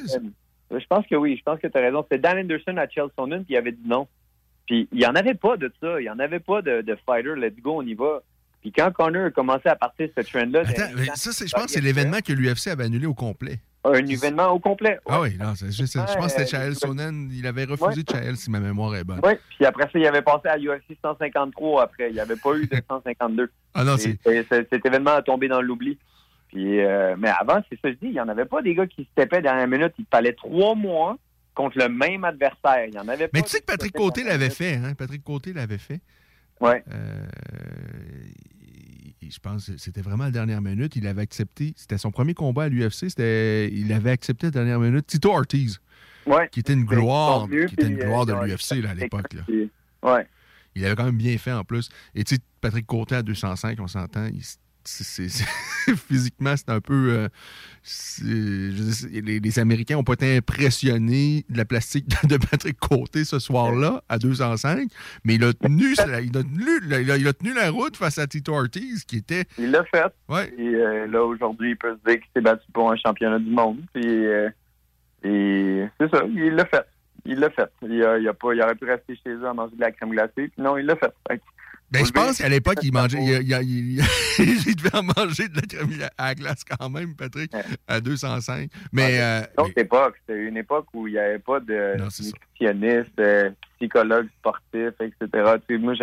je 0.72 0.86
pense 0.88 1.06
que 1.08 1.16
oui, 1.16 1.36
je 1.38 1.44
pense 1.44 1.60
que 1.60 1.68
tu 1.68 1.78
as 1.78 1.82
raison. 1.82 2.04
C'était 2.04 2.20
Dan 2.20 2.38
Anderson 2.40 2.78
à 2.78 2.88
Chael 2.88 3.08
Sonnen, 3.18 3.44
puis 3.44 3.56
il 3.56 3.58
avait 3.58 3.72
dit 3.74 3.86
non. 3.86 4.08
Puis 4.68 4.88
il 4.92 5.00
n'y 5.00 5.06
en 5.06 5.16
avait 5.16 5.34
pas 5.34 5.58
de 5.58 5.72
ça. 5.82 6.00
Il 6.00 6.04
n'y 6.04 6.10
en 6.10 6.20
avait 6.20 6.40
pas 6.40 6.62
de, 6.62 6.82
de 6.82 6.98
fighter, 7.06 7.34
let's 7.36 7.60
go, 7.62 7.78
on 7.78 7.82
y 7.82 7.94
va. 7.96 8.22
Puis 8.62 8.72
quand 8.72 8.92
Connor 8.92 9.26
a 9.26 9.32
commencé 9.32 9.68
à 9.70 9.76
partir 9.76 10.08
de 10.08 10.14
ce 10.22 10.30
trend-là... 10.30 10.62
Attends, 10.62 10.92
mais 10.96 11.06
ça, 11.16 11.32
je 11.32 11.52
pense 11.52 11.66
que 11.66 11.72
c'est 11.72 11.82
l'événement 11.82 12.20
que 12.20 12.34
l'UFC 12.34 12.68
avait 12.68 12.84
annulé 12.84 13.06
au 13.06 13.14
complet. 13.14 13.60
Un 13.86 14.06
événement 14.06 14.48
au 14.50 14.60
complet. 14.60 15.00
Ah 15.08 15.22
oui, 15.22 15.38
non, 15.40 15.54
je, 15.56 15.68
je 15.72 15.82
pense 15.84 16.16
que 16.16 16.28
c'était 16.30 16.42
Ouais, 16.42 16.48
Chael 16.48 16.76
Sonnen. 16.76 17.30
Il 17.32 17.48
avait 17.48 17.64
refusé 17.64 18.04
Chael, 18.10 18.36
si 18.36 18.52
ma 18.52 18.60
mémoire 18.60 18.94
est 18.96 19.06
bonne. 19.06 19.22
Oui, 19.24 19.32
puis 19.56 19.66
après 19.66 19.84
ça, 19.86 19.92
il 19.96 20.06
avait 20.06 20.22
passé 20.22 20.50
à 20.50 20.58
UFC 20.58 20.98
153 21.02 21.84
après. 21.84 22.10
Il 22.10 22.14
n'y 22.14 22.20
avait 22.20 22.36
pas 22.36 22.56
eu 22.56 22.68
de 22.68 22.76
152. 22.90 23.50
Ah 23.74 23.84
non, 23.86 23.96
c'est- 23.98 24.18
Cet 24.70 24.86
événement 24.86 25.12
a 25.12 25.22
tombé 25.22 25.48
dans 25.48 25.62
l'oubli. 25.62 25.98
Puis, 26.50 26.82
euh, 26.82 27.16
mais 27.18 27.30
avant, 27.30 27.62
c'est 27.70 27.80
ça 27.80 27.90
que 27.90 27.96
je 27.96 28.00
dis, 28.00 28.08
il 28.08 28.12
n'y 28.14 28.20
en 28.20 28.28
avait 28.28 28.46
pas 28.46 28.62
des 28.62 28.74
gars 28.76 28.88
qui 28.88 29.04
se 29.04 29.10
tapaient 29.16 29.42
dernière 29.42 29.68
minute. 29.68 29.94
Il 30.00 30.06
fallait 30.12 30.34
trois 30.34 30.76
mois 30.76 31.18
contre 31.56 31.78
le 31.78 31.88
même 31.90 32.24
adversaire. 32.26 32.86
Il 32.88 32.96
y 32.96 33.00
en 33.00 33.08
avait 33.08 33.28
pas. 33.28 33.38
Mais 33.38 33.44
tu 33.44 33.50
sais 33.50 33.60
que 33.62 33.66
Patrick 33.66 33.94
Côté 33.94 34.24
l'avait 34.24 34.50
fait, 34.50 34.76
hein? 34.76 34.94
Patrick 34.98 35.24
Côté 35.24 35.54
l'avait 35.54 35.78
fait. 35.78 36.02
Ouais. 36.60 36.84
Euh, 36.92 37.28
je 39.30 39.40
pense 39.40 39.66
que 39.68 39.78
c'était 39.78 40.02
vraiment 40.02 40.26
la 40.26 40.32
dernière 40.32 40.62
minute. 40.62 40.96
Il 40.96 41.06
avait 41.08 41.22
accepté. 41.24 41.74
C'était 41.76 41.98
son 41.98 42.12
premier 42.12 42.34
combat 42.34 42.64
à 42.64 42.70
l'UFC. 42.70 43.10
C'était, 43.10 43.70
il 43.72 43.92
avait 43.92 44.12
accepté 44.12 44.48
la 44.48 44.52
dernière 44.52 44.80
minute. 44.80 45.06
Tito 45.08 45.32
Ortiz. 45.32 45.80
Ouais. 46.26 46.48
Qui 46.52 46.60
était 46.62 46.74
une 46.74 46.86
gloire, 46.86 47.48
qui 47.50 47.58
était 47.74 47.88
une 47.88 47.98
gloire 47.98 48.26
de 48.26 48.34
euh, 48.34 48.46
l'UFC 48.46 48.82
là, 48.82 48.92
à 48.92 48.94
l'époque. 48.94 49.26
Ouais. 50.04 50.28
Il 50.76 50.86
avait 50.86 50.96
quand 50.96 51.06
même 51.06 51.18
bien 51.18 51.38
fait 51.38 51.52
en 51.52 51.64
plus. 51.64 51.90
Et 52.16 52.24
tu 52.24 52.36
sais, 52.36 52.42
Patrick 52.62 52.86
Côté 52.86 53.16
à 53.16 53.24
205, 53.24 53.80
on 53.80 53.88
s'entend. 53.88 54.28
il- 54.28 54.42
physiquement, 56.08 56.56
c'est 56.58 56.70
un 56.70 56.80
peu. 56.82 57.10
euh, 57.12 57.28
je 57.84 59.08
dire, 59.08 59.24
les, 59.24 59.40
les 59.40 59.60
Américains 59.60 59.96
n'ont 59.96 60.04
pas 60.04 60.14
été 60.14 60.38
impressionnés 60.38 61.46
de 61.50 61.58
la 61.58 61.66
plastique 61.66 62.08
de 62.28 62.38
Patrick 62.38 62.78
Côté 62.80 63.24
ce 63.26 63.40
soir-là 63.40 64.04
à 64.10 64.18
205, 64.18 64.90
mais 65.24 65.36
il 65.36 65.44
a 65.44 65.54
tenu, 65.54 65.94
il 65.94 66.00
a 66.02 66.44
tenu, 66.44 66.64
il 66.84 66.94
a- 67.12 67.18
il 67.18 67.28
a 67.28 67.34
tenu 67.34 67.54
la 67.54 67.70
route 67.72 67.98
face 67.98 68.18
à 68.18 68.28
Tito 68.28 68.54
Ortiz, 68.54 69.04
qui 69.06 69.18
était. 69.18 69.46
Il 69.58 69.72
l'a 69.72 69.84
fait. 69.86 70.06
Ouais. 70.28 70.54
Et 70.58 70.76
euh, 70.76 71.08
là, 71.08 71.24
aujourd'hui, 71.24 71.72
il 71.72 71.78
peut 71.78 71.98
se 72.04 72.10
dire 72.12 72.20
qu'il 72.22 72.30
s'est 72.36 72.42
battu 72.42 72.66
pour 72.74 72.92
un 72.92 72.96
championnat 72.98 73.40
du 73.40 73.50
monde. 73.50 73.80
Puis, 73.94 74.06
euh, 74.06 74.50
et 75.24 75.86
c'est 76.00 76.10
ça, 76.10 76.24
il 76.34 76.54
l'a 76.56 76.66
fait. 76.66 76.86
Il 77.26 77.40
l'a 77.40 77.50
fait. 77.50 77.70
Il, 77.84 78.02
a, 78.04 78.18
il, 78.18 78.28
a 78.28 78.34
pas, 78.34 78.54
il 78.54 78.62
aurait 78.62 78.76
pu 78.76 78.86
rester 78.86 79.16
chez 79.24 79.30
eux 79.32 79.46
à 79.48 79.54
manger 79.54 79.76
de 79.76 79.82
la 79.82 79.92
crème 79.92 80.12
glacée. 80.12 80.32
Puis 80.48 80.54
non, 80.58 80.78
il 80.78 80.86
l'a 80.86 80.96
fait. 80.96 81.14
Ben, 81.92 82.06
je 82.06 82.12
pense 82.12 82.38
qu'à 82.38 82.50
l'époque, 82.50 82.78
il 82.84 82.94
mangeait. 82.94 83.18
Il, 83.22 83.42
il- 83.50 84.00
il- 84.00 84.04
il 84.68 84.76
devait 84.76 84.96
en 84.96 85.04
manger 85.04 85.48
de 85.48 85.56
la 85.56 85.62
crème 85.64 85.90
à 86.18 86.28
la 86.28 86.36
glace 86.36 86.64
quand 86.64 86.90
même, 86.90 87.16
Patrick, 87.16 87.52
à 87.88 88.00
205. 88.00 88.70
Mais. 88.92 89.20
euh, 89.20 89.42
Une 89.58 89.64
autre 89.66 89.74
époque. 89.78 90.16
C'était 90.28 90.40
une 90.44 90.58
époque 90.58 90.86
où 90.94 91.08
il 91.08 91.14
n'y 91.14 91.20
avait 91.20 91.40
pas 91.40 91.60
de 91.60 91.96
c'est 92.10 92.24
nutritionniste, 92.26 93.20
euh, 93.20 93.50
psychologue 93.80 94.28
sportif, 94.40 94.94
etc. 95.00 95.56
Tu 95.68 95.76
sais, 95.76 95.78
moi. 95.82 95.94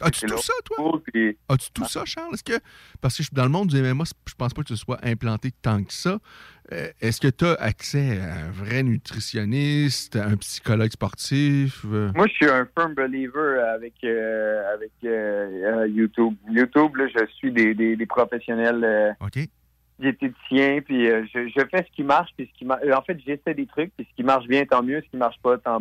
As-tu 0.00 0.20
j'étais 0.20 0.26
tout 0.28 0.34
là 0.36 0.42
ça, 0.42 0.82
au 0.82 0.98
puis- 0.98 1.36
As-tu 1.48 1.70
tout 1.72 1.84
ça, 1.84 2.04
Charles? 2.04 2.34
Est-ce 2.34 2.44
que. 2.44 2.58
Parce 3.00 3.16
que 3.16 3.22
je- 3.22 3.30
dans 3.32 3.44
le 3.44 3.48
monde 3.50 3.68
du 3.68 3.76
MMA, 3.78 4.04
je 4.28 4.34
pense 4.34 4.54
pas 4.54 4.62
que 4.62 4.68
tu 4.68 4.76
sois 4.76 4.98
implanté 5.02 5.50
tant 5.62 5.82
que 5.82 5.92
ça. 5.92 6.18
Euh, 6.72 6.88
Est-ce 7.00 7.20
que 7.20 7.28
tu 7.28 7.46
as 7.46 7.54
accès 7.54 8.20
à 8.20 8.46
un 8.46 8.50
vrai 8.50 8.82
nutritionniste, 8.82 10.16
à 10.16 10.26
un 10.26 10.36
psychologue 10.36 10.90
sportif? 10.90 11.84
euh? 11.90 12.10
Moi, 12.14 12.26
je 12.28 12.32
suis 12.34 12.46
un 12.48 12.66
firm 12.78 12.94
believer 12.94 13.58
avec, 13.74 13.94
euh, 14.04 14.74
avec 14.74 14.92
YouTube. 15.94 16.34
YouTube, 16.50 16.96
là, 16.96 17.06
je 17.08 17.26
suis 17.36 17.50
des, 17.52 17.74
des, 17.74 17.96
des 17.96 18.06
professionnels 18.06 18.84
euh, 18.84 19.12
diététiciens, 19.98 20.80
puis 20.82 21.08
euh, 21.10 21.24
je, 21.34 21.48
je 21.48 21.66
fais 21.70 21.84
ce 21.88 21.96
qui 21.96 22.02
marche, 22.04 22.30
puis 22.36 22.48
ce 22.52 22.58
qui 22.58 22.64
mar- 22.64 22.78
En 22.94 23.02
fait, 23.02 23.18
j'essaie 23.26 23.54
des 23.54 23.66
trucs, 23.66 23.92
puis 23.96 24.06
ce 24.08 24.14
qui 24.16 24.22
marche 24.22 24.46
bien, 24.46 24.64
tant 24.64 24.82
mieux. 24.82 25.00
Ce 25.04 25.10
qui 25.10 25.16
marche 25.16 25.38
pas, 25.42 25.58
tant, 25.58 25.80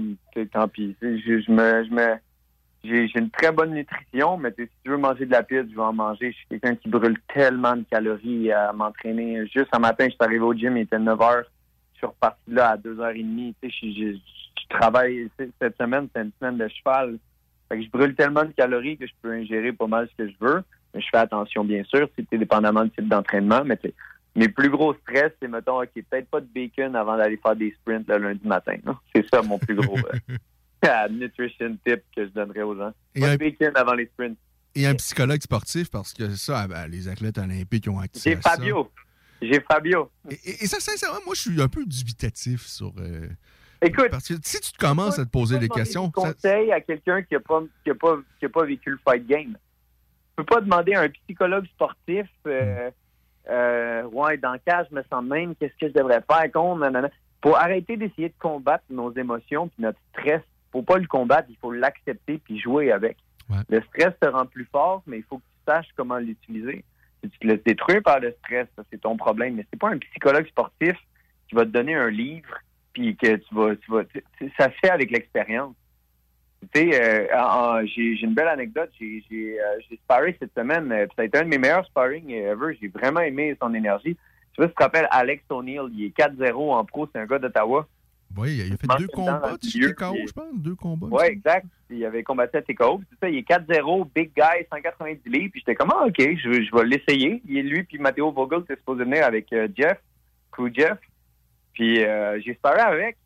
tant 0.51 0.67
pis. 0.67 0.95
Je 1.01 1.51
me, 1.51 1.83
je 1.85 1.91
me, 1.93 2.15
j'ai 2.83 3.11
une 3.15 3.29
très 3.29 3.51
bonne 3.51 3.73
nutrition, 3.73 4.37
mais 4.37 4.53
si 4.57 4.67
tu 4.83 4.89
veux 4.89 4.97
manger 4.97 5.25
de 5.25 5.31
la 5.31 5.43
pizza, 5.43 5.63
je 5.69 5.75
vais 5.75 5.81
en 5.81 5.93
manger. 5.93 6.31
Je 6.31 6.37
suis 6.37 6.47
quelqu'un 6.47 6.75
qui 6.75 6.89
brûle 6.89 7.17
tellement 7.33 7.75
de 7.75 7.83
calories 7.89 8.51
à 8.51 8.71
m'entraîner. 8.71 9.45
Juste 9.47 9.69
un 9.71 9.79
matin, 9.79 10.05
je 10.05 10.11
suis 10.11 10.17
arrivé 10.21 10.41
au 10.41 10.53
gym, 10.53 10.77
il 10.77 10.81
était 10.81 10.99
9 10.99 11.19
h. 11.19 11.43
Je 11.93 11.97
suis 11.97 12.07
reparti 12.07 12.51
là 12.51 12.71
à 12.71 12.77
2h30. 12.77 13.53
Tu 13.61 13.69
sais, 13.69 13.91
je, 13.91 14.17
travaille 14.69 15.29
cette 15.37 15.77
semaine, 15.77 16.07
c'est 16.13 16.21
une 16.21 16.31
semaine 16.39 16.57
de 16.57 16.67
cheval. 16.67 17.17
Fait 17.69 17.77
que 17.77 17.83
je 17.83 17.89
brûle 17.89 18.15
tellement 18.15 18.43
de 18.43 18.51
calories 18.51 18.97
que 18.97 19.07
je 19.07 19.13
peux 19.21 19.31
ingérer 19.31 19.71
pas 19.71 19.87
mal 19.87 20.07
ce 20.11 20.23
que 20.23 20.29
je 20.29 20.35
veux. 20.39 20.63
Mais 20.93 21.01
je 21.01 21.07
fais 21.09 21.17
attention, 21.17 21.63
bien 21.63 21.83
sûr, 21.83 22.07
c'était 22.15 22.37
dépendamment 22.37 22.83
du 22.83 22.91
type 22.91 23.07
d'entraînement. 23.07 23.63
Mais 23.65 23.79
mes 24.35 24.49
plus 24.49 24.69
gros 24.69 24.93
stress, 24.93 25.31
c'est, 25.41 25.47
mettons, 25.47 25.81
OK, 25.81 25.89
peut-être 25.93 26.29
pas 26.29 26.41
de 26.41 26.47
bacon 26.53 26.95
avant 26.95 27.17
d'aller 27.17 27.37
faire 27.37 27.55
des 27.55 27.71
sprints 27.71 28.07
le 28.07 28.17
lundi 28.17 28.47
matin. 28.47 28.75
C'est 29.13 29.27
ça 29.29 29.41
mon 29.41 29.57
plus 29.57 29.75
gros 29.75 29.97
euh, 29.97 30.35
nutrition 31.09 31.77
tip 31.85 32.01
que 32.15 32.25
je 32.25 32.31
donnerais 32.31 32.61
aux 32.63 32.75
gens. 32.75 32.91
Et 33.15 33.21
Pas 33.21 33.27
un- 33.29 33.33
de 33.33 33.37
bacon 33.37 33.71
avant 33.75 33.93
les 33.93 34.05
sprints. 34.07 34.37
Et 34.75 34.85
un 34.85 34.93
psychologue 34.95 35.41
sportif, 35.41 35.89
parce 35.89 36.13
que 36.13 36.35
ça, 36.35 36.67
ben, 36.67 36.87
les 36.87 37.07
athlètes 37.07 37.37
olympiques 37.39 37.87
ont 37.87 37.99
accès 37.99 38.31
J'ai. 38.31 38.35
Fabio. 38.41 38.91
J'ai 39.41 39.59
Fabio. 39.61 40.11
Et, 40.29 40.33
et- 40.33 40.63
et 40.63 40.67
ça, 40.67 40.79
sincèrement, 40.79 41.19
moi, 41.25 41.33
je 41.35 41.41
suis 41.41 41.61
un 41.61 41.67
peu 41.67 41.83
dubitatif 41.85 42.65
sur. 42.65 42.93
euh, 42.99 43.27
Écoute. 43.81 44.09
Parce 44.11 44.27
que 44.27 44.33
si 44.43 44.59
tu 44.59 44.71
te 44.71 44.77
commences 44.77 45.17
à 45.19 45.25
te 45.25 45.29
poser 45.31 45.57
des 45.59 45.69
questions. 45.69 46.07
des 46.15 46.21
ça- 46.21 46.33
conseils 46.33 46.71
à 46.71 46.81
quelqu'un 46.81 47.21
qui 47.23 47.33
n'a 47.35 47.39
pas, 47.39 47.61
qui 47.83 47.89
a 47.91 47.95
pas, 47.95 48.17
qui 48.39 48.45
a 48.45 48.49
pas 48.49 48.65
vécu 48.65 48.89
le 48.91 48.99
fight 49.07 49.25
game. 49.27 49.53
Tu 49.53 50.43
peux 50.43 50.45
pas 50.45 50.61
demander 50.61 50.93
à 50.93 51.01
un 51.01 51.09
psychologue 51.09 51.65
sportif, 51.67 52.27
euh, 52.47 52.91
euh, 53.49 54.03
ouais, 54.03 54.37
dans 54.37 54.53
le 54.53 54.59
cas, 54.59 54.85
je 54.89 54.95
me 54.95 55.03
sens 55.11 55.23
même, 55.23 55.55
qu'est-ce 55.55 55.73
que 55.79 55.87
je 55.91 55.93
devrais 55.93 56.21
faire, 56.29 56.51
con, 56.51 56.77
nanana. 56.77 57.09
Pour 57.41 57.57
arrêter 57.57 57.97
d'essayer 57.97 58.29
de 58.29 58.33
combattre 58.39 58.83
nos 58.89 59.11
émotions 59.13 59.67
puis 59.69 59.83
notre 59.83 59.99
stress 60.11 60.41
faut 60.77 60.83
pas 60.83 60.97
le 60.99 61.07
combattre, 61.07 61.47
il 61.49 61.57
faut 61.57 61.71
l'accepter 61.71 62.37
puis 62.37 62.59
jouer 62.59 62.91
avec. 62.91 63.17
Le 63.69 63.81
stress 63.81 64.13
te 64.21 64.27
rend 64.27 64.45
plus 64.45 64.65
fort, 64.71 65.01
mais 65.07 65.17
il 65.17 65.23
faut 65.23 65.37
que 65.37 65.43
tu 65.43 65.71
saches 65.71 65.87
comment 65.95 66.17
l'utiliser. 66.17 66.83
Si 67.23 67.29
tu 67.31 67.39
te 67.39 67.47
laisses 67.47 67.63
détruire 67.63 68.03
par 68.03 68.19
le 68.19 68.35
stress, 68.43 68.67
ça, 68.75 68.83
c'est 68.91 69.01
ton 69.01 69.17
problème. 69.17 69.55
Mais 69.55 69.65
c'est 69.71 69.79
pas 69.79 69.89
un 69.89 69.97
psychologue 69.97 70.47
sportif 70.47 70.95
qui 71.47 71.55
va 71.55 71.63
te 71.63 71.69
donner 71.69 71.95
un 71.95 72.09
livre 72.09 72.53
puis 72.93 73.15
que 73.15 73.35
tu 73.37 73.55
vas, 73.55 73.75
tu 73.75 73.91
vas, 73.91 74.03
tu- 74.05 74.23
ça 74.59 74.65
se 74.65 74.75
fait 74.81 74.89
avec 74.91 75.09
l'expérience. 75.11 75.75
Tu 76.73 76.91
sais, 76.91 77.01
euh, 77.31 77.85
j'ai 77.85 78.19
une 78.21 78.33
belle 78.33 78.47
anecdote. 78.47 78.89
J'ai 78.99 79.23
euh, 79.59 79.95
sparé 80.03 80.35
cette 80.39 80.53
semaine. 80.55 80.91
euh, 80.91 81.05
Ça 81.15 81.21
a 81.21 81.25
été 81.25 81.37
un 81.37 81.43
de 81.43 81.49
mes 81.49 81.57
meilleurs 81.59 81.85
sparring 81.85 82.29
ever. 82.31 82.77
J'ai 82.81 82.87
vraiment 82.89 83.21
aimé 83.21 83.55
son 83.61 83.73
énergie. 83.73 84.15
Tu 84.53 84.61
vois, 84.61 84.67
tu 84.67 84.73
te 84.75 84.83
rappelles 84.83 85.07
Alex 85.11 85.43
O'Neill, 85.49 85.83
il 85.93 86.05
est 86.05 86.17
4-0 86.17 86.73
en 86.73 86.83
pro, 86.83 87.07
c'est 87.13 87.19
un 87.19 87.25
gars 87.27 87.37
d'Ottawa. 87.39 87.87
Oui, 88.35 88.55
il 88.55 88.73
a 88.73 88.77
fait 88.77 88.87
deux 88.99 89.07
combats 89.07 89.57
TKO, 89.57 90.15
je 90.27 90.31
pense. 90.31 90.53
Deux 90.55 90.75
combats. 90.75 91.07
Oui, 91.09 91.25
exact. 91.27 91.65
Il 91.89 92.03
avait 92.05 92.23
combattu 92.23 92.57
à 92.57 92.61
TKO. 92.61 93.01
Ça, 93.21 93.29
il 93.29 93.37
est 93.37 93.49
4-0, 93.49 94.07
big 94.13 94.31
guy, 94.35 94.65
190 94.71 95.29
livres. 95.29 95.51
Puis 95.51 95.61
j'étais 95.61 95.75
comme, 95.75 95.91
ah, 95.93 96.05
OK, 96.05 96.19
je, 96.19 96.63
je 96.63 96.75
vais 96.75 96.85
l'essayer. 96.85 97.41
Il 97.47 97.57
est 97.57 97.63
lui, 97.63 97.83
puis 97.83 97.97
Matteo 97.97 98.31
Vogel, 98.31 98.59
était 98.59 98.75
supposé 98.75 99.05
venir 99.05 99.25
avec 99.25 99.51
euh, 99.53 99.67
Jeff, 99.75 99.97
crew 100.51 100.69
Jeff. 100.73 100.97
Puis 101.73 102.03
euh, 102.03 102.39
j'ai 102.41 102.53
sparé 102.55 102.81
avec. 102.81 103.17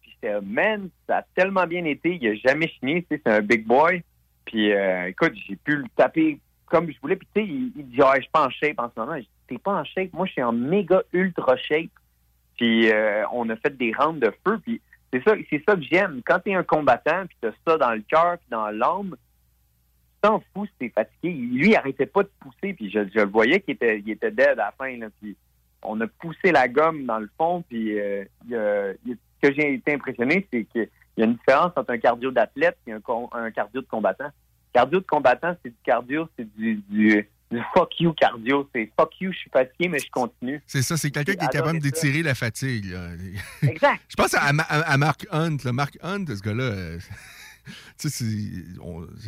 Puis 0.00 0.12
j'étais, 0.12 0.40
man, 0.40 0.88
ça 1.08 1.18
a 1.18 1.22
tellement 1.34 1.66
bien 1.66 1.84
été. 1.84 2.18
Il 2.20 2.28
a 2.28 2.34
jamais 2.36 2.68
fini. 2.68 3.02
Tu 3.02 3.16
sais, 3.16 3.22
c'est 3.24 3.32
un 3.32 3.42
big 3.42 3.66
boy. 3.66 4.02
Puis 4.44 4.72
euh, 4.72 5.08
écoute, 5.08 5.32
j'ai 5.48 5.56
pu 5.56 5.76
le 5.76 5.88
taper 5.96 6.38
comme 6.66 6.90
je 6.90 6.98
voulais. 7.00 7.16
Puis 7.16 7.28
tu 7.34 7.42
sais, 7.42 7.46
il, 7.46 7.72
il 7.76 7.86
dit, 7.88 8.00
ah, 8.02 8.12
je 8.16 8.22
suis 8.22 8.30
pas 8.30 8.46
en 8.46 8.50
shape 8.50 8.78
en 8.78 8.90
ce 8.94 9.00
moment. 9.00 9.16
Je 9.16 9.22
dis, 9.22 9.30
t'es 9.48 9.58
pas 9.58 9.74
en 9.74 9.84
shape. 9.84 10.12
Moi, 10.12 10.26
je 10.26 10.32
suis 10.32 10.42
en 10.42 10.52
méga 10.52 11.02
ultra 11.12 11.56
shape. 11.56 11.90
Puis 12.56 12.90
euh, 12.90 13.24
on 13.32 13.48
a 13.50 13.56
fait 13.56 13.76
des 13.76 13.92
rounds 13.92 14.20
de 14.20 14.32
feu. 14.44 14.58
Puis 14.62 14.80
c'est 15.12 15.22
ça, 15.22 15.34
c'est 15.50 15.62
ça 15.66 15.76
que 15.76 15.82
j'aime. 15.82 16.20
Quand 16.24 16.38
t'es 16.40 16.54
un 16.54 16.62
combattant, 16.62 17.26
puis 17.26 17.36
t'as 17.40 17.52
ça 17.66 17.78
dans 17.78 17.92
le 17.92 18.02
cœur, 18.02 18.38
puis 18.38 18.48
dans 18.50 18.70
l'âme, 18.70 19.16
t'en 20.20 20.42
fous 20.52 20.66
si 20.66 20.72
t'es 20.78 20.88
fatigué. 20.88 21.32
Lui, 21.32 21.68
il 21.68 21.76
arrêtait 21.76 22.06
pas 22.06 22.22
de 22.22 22.30
pousser, 22.40 22.74
puis 22.74 22.90
je, 22.90 23.00
je 23.14 23.20
le 23.20 23.26
voyais 23.26 23.60
qu'il 23.60 23.74
était, 23.74 24.00
dead 24.00 24.40
à 24.40 24.54
la 24.54 24.74
fin. 24.76 24.96
Là, 24.96 25.08
puis 25.20 25.36
on 25.82 26.00
a 26.00 26.06
poussé 26.06 26.52
la 26.52 26.68
gomme 26.68 27.04
dans 27.06 27.18
le 27.18 27.30
fond, 27.38 27.62
puis 27.68 27.98
euh, 27.98 28.24
ce 28.50 29.14
que 29.48 29.54
j'ai 29.54 29.74
été 29.74 29.94
impressionné, 29.94 30.46
c'est 30.52 30.64
qu'il 30.64 30.88
y 31.16 31.22
a 31.22 31.26
une 31.26 31.34
différence 31.34 31.72
entre 31.76 31.90
un 31.90 31.98
cardio 31.98 32.30
d'athlète 32.30 32.76
et 32.86 32.92
un 32.92 33.50
cardio 33.50 33.80
de 33.80 33.86
combattant. 33.86 34.30
Cardio 34.72 35.00
de 35.00 35.06
combattant, 35.06 35.56
c'est 35.62 35.70
du 35.70 35.76
cardio, 35.84 36.28
c'est 36.36 36.54
du, 36.56 36.82
du, 36.88 37.28
du 37.50 37.60
fuck 37.74 38.00
you 38.00 38.12
cardio. 38.14 38.68
C'est 38.74 38.90
fuck 38.98 39.20
you, 39.20 39.32
je 39.32 39.38
suis 39.38 39.50
fatigué, 39.50 39.88
mais 39.88 39.98
je 39.98 40.10
continue. 40.10 40.60
C'est 40.66 40.82
ça, 40.82 40.96
c'est 40.96 41.10
quelqu'un 41.10 41.34
qui 41.34 41.44
est 41.44 41.48
capable 41.52 41.78
d'étirer 41.78 42.22
la 42.22 42.34
fatigue. 42.34 42.86
là. 42.92 43.08
Exact. 43.62 44.00
Je 44.08 44.14
pense 44.16 44.34
à, 44.34 44.52
Ma- 44.52 44.62
à- 44.64 44.80
à 44.92 44.96
Mark 44.96 45.26
Hunt. 45.30 45.56
là. 45.64 45.72
Mark 45.72 45.98
Hunt, 46.02 46.24
ce 46.28 46.42
gars-là, 46.42 46.64
euh, 46.64 46.98
tu 47.98 48.08
sais, 48.10 48.24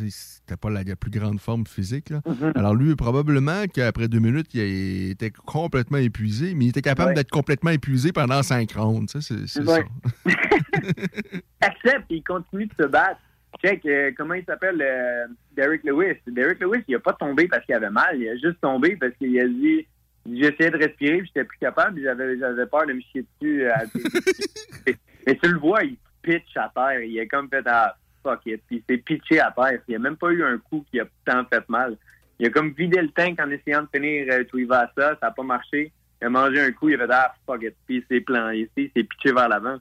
c'était 0.09 0.57
pas 0.57 0.69
la, 0.69 0.83
la 0.83 0.95
plus 0.95 1.11
grande 1.11 1.39
forme 1.39 1.65
physique. 1.65 2.09
là. 2.09 2.21
Mhm. 2.25 2.53
Alors 2.55 2.75
lui, 2.75 2.95
probablement 2.95 3.65
qu'après 3.67 4.07
deux 4.07 4.19
minutes, 4.19 4.53
il 4.53 5.11
était 5.11 5.31
complètement 5.31 5.97
épuisé, 5.97 6.53
mais 6.55 6.65
il 6.65 6.69
était 6.69 6.81
capable 6.81 7.09
Ouais. 7.09 7.15
d'être 7.15 7.31
complètement 7.31 7.71
épuisé 7.71 8.11
pendant 8.11 8.41
cinq 8.43 8.71
rounds. 8.73 9.11
tu 9.11 9.21
sais, 9.21 9.35
C'est 9.47 9.63
Ouais. 9.67 9.83
ça. 10.25 10.31
accepte 11.61 12.05
et 12.11 12.15
il 12.15 12.23
continue 12.23 12.65
de 12.67 12.73
se 12.83 12.87
battre. 12.87 13.19
Check, 13.63 13.85
euh, 13.85 14.11
comment 14.15 14.35
il 14.35 14.45
s'appelle 14.45 14.81
euh, 14.81 15.25
Derek 15.55 15.83
Lewis. 15.83 16.17
Derek 16.27 16.59
Lewis, 16.61 16.83
il 16.87 16.95
a 16.95 16.99
pas 16.99 17.13
tombé 17.13 17.47
parce 17.47 17.65
qu'il 17.65 17.75
avait 17.75 17.89
mal, 17.89 18.17
il 18.21 18.29
a 18.29 18.33
juste 18.37 18.61
tombé 18.61 18.95
parce 18.95 19.13
qu'il 19.15 19.37
a 19.39 19.47
dit 19.47 19.85
j'essayais 20.31 20.69
de 20.71 20.77
respirer, 20.77 21.17
puis 21.19 21.27
j'étais 21.27 21.43
plus 21.45 21.57
capable, 21.57 22.01
j'avais 22.01 22.37
j'avais 22.37 22.65
peur 22.67 22.85
de 22.85 22.93
me 22.93 23.01
chier 23.01 23.25
dessus. 23.41 23.63
euh, 23.65 23.73
à- 23.73 23.83
Mais 25.27 25.35
tu 25.35 25.49
le 25.51 25.57
vois, 25.59 25.83
il 25.83 25.97
pitch 26.21 26.55
à 26.55 26.71
terre, 26.73 27.01
il 27.01 27.19
a 27.19 27.25
comme 27.25 27.49
fait 27.49 27.63
ah 27.65 27.95
fuck 28.23 28.41
it, 28.45 28.61
puis 28.67 28.77
il 28.77 28.83
s'est 28.95 29.01
pitché 29.01 29.39
à 29.39 29.51
terre. 29.51 29.79
Il 29.87 29.95
a 29.95 29.99
même 29.99 30.17
pas 30.17 30.29
eu 30.31 30.43
un 30.43 30.57
coup 30.57 30.85
qui 30.91 30.99
a 30.99 31.05
tant 31.25 31.43
fait 31.45 31.67
mal. 31.69 31.97
Il 32.39 32.47
a 32.47 32.49
comme 32.51 32.71
vidé 32.71 33.01
le 33.01 33.09
tank 33.09 33.39
en 33.41 33.49
essayant 33.51 33.81
de 33.83 33.87
finir 33.93 34.27
euh, 34.31 34.43
Tuivasa, 34.45 34.91
ça 34.95 35.17
n'a 35.21 35.31
pas 35.31 35.43
marché. 35.43 35.91
Il 36.21 36.25
a 36.27 36.29
mangé 36.29 36.59
un 36.61 36.71
coup, 36.71 36.89
il 36.89 36.95
a 36.95 37.05
fait 37.07 37.13
ah 37.13 37.33
fuck 37.45 37.63
it, 37.63 37.75
puis 37.85 37.97
il 37.97 38.03
s'est 38.07 38.21
plan 38.21 38.49
ici, 38.51 38.69
il 38.77 38.91
s'est 38.95 39.03
pitché 39.03 39.31
vers 39.33 39.49
l'avant. 39.49 39.77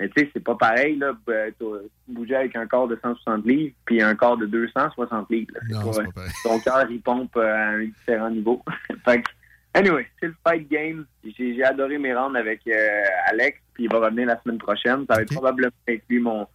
Mais 0.00 0.08
tu 0.08 0.22
sais, 0.22 0.30
c'est 0.32 0.42
pas 0.42 0.54
pareil, 0.54 0.96
là, 0.96 1.12
t'as- 1.26 1.66
bouger 2.08 2.34
avec 2.36 2.56
un 2.56 2.66
corps 2.66 2.88
de 2.88 2.98
160 3.02 3.44
livres 3.44 3.74
puis 3.84 4.00
un 4.02 4.14
corps 4.14 4.38
de 4.38 4.46
260 4.46 5.28
livres. 5.30 5.52
là. 5.54 5.60
Non, 5.68 5.84
pas- 5.84 5.92
c'est 5.92 6.04
pas 6.04 6.10
pareil. 6.12 6.32
ton 6.42 6.58
cœur, 6.60 6.90
il 6.90 7.00
pompe 7.02 7.36
euh, 7.36 7.54
à 7.54 7.68
un 7.72 7.84
différent 7.84 8.30
niveau. 8.30 8.62
fait 9.04 9.20
que, 9.22 9.28
anyway, 9.74 10.06
c'est 10.18 10.28
le 10.28 10.34
fight 10.46 10.68
game. 10.70 11.04
J'ai 11.38 11.62
adoré 11.62 11.98
mes 11.98 12.14
rounds 12.14 12.34
avec 12.38 12.66
euh, 12.66 13.02
Alex, 13.26 13.58
puis 13.74 13.84
il 13.84 13.92
va 13.92 13.98
revenir 13.98 14.26
la 14.26 14.40
semaine 14.40 14.56
prochaine. 14.58 15.04
Ça 15.06 15.16
va 15.16 15.22
être 15.22 15.34
probablement 15.34 15.70
avec 15.86 16.02
lui 16.08 16.18
mon, 16.18 16.46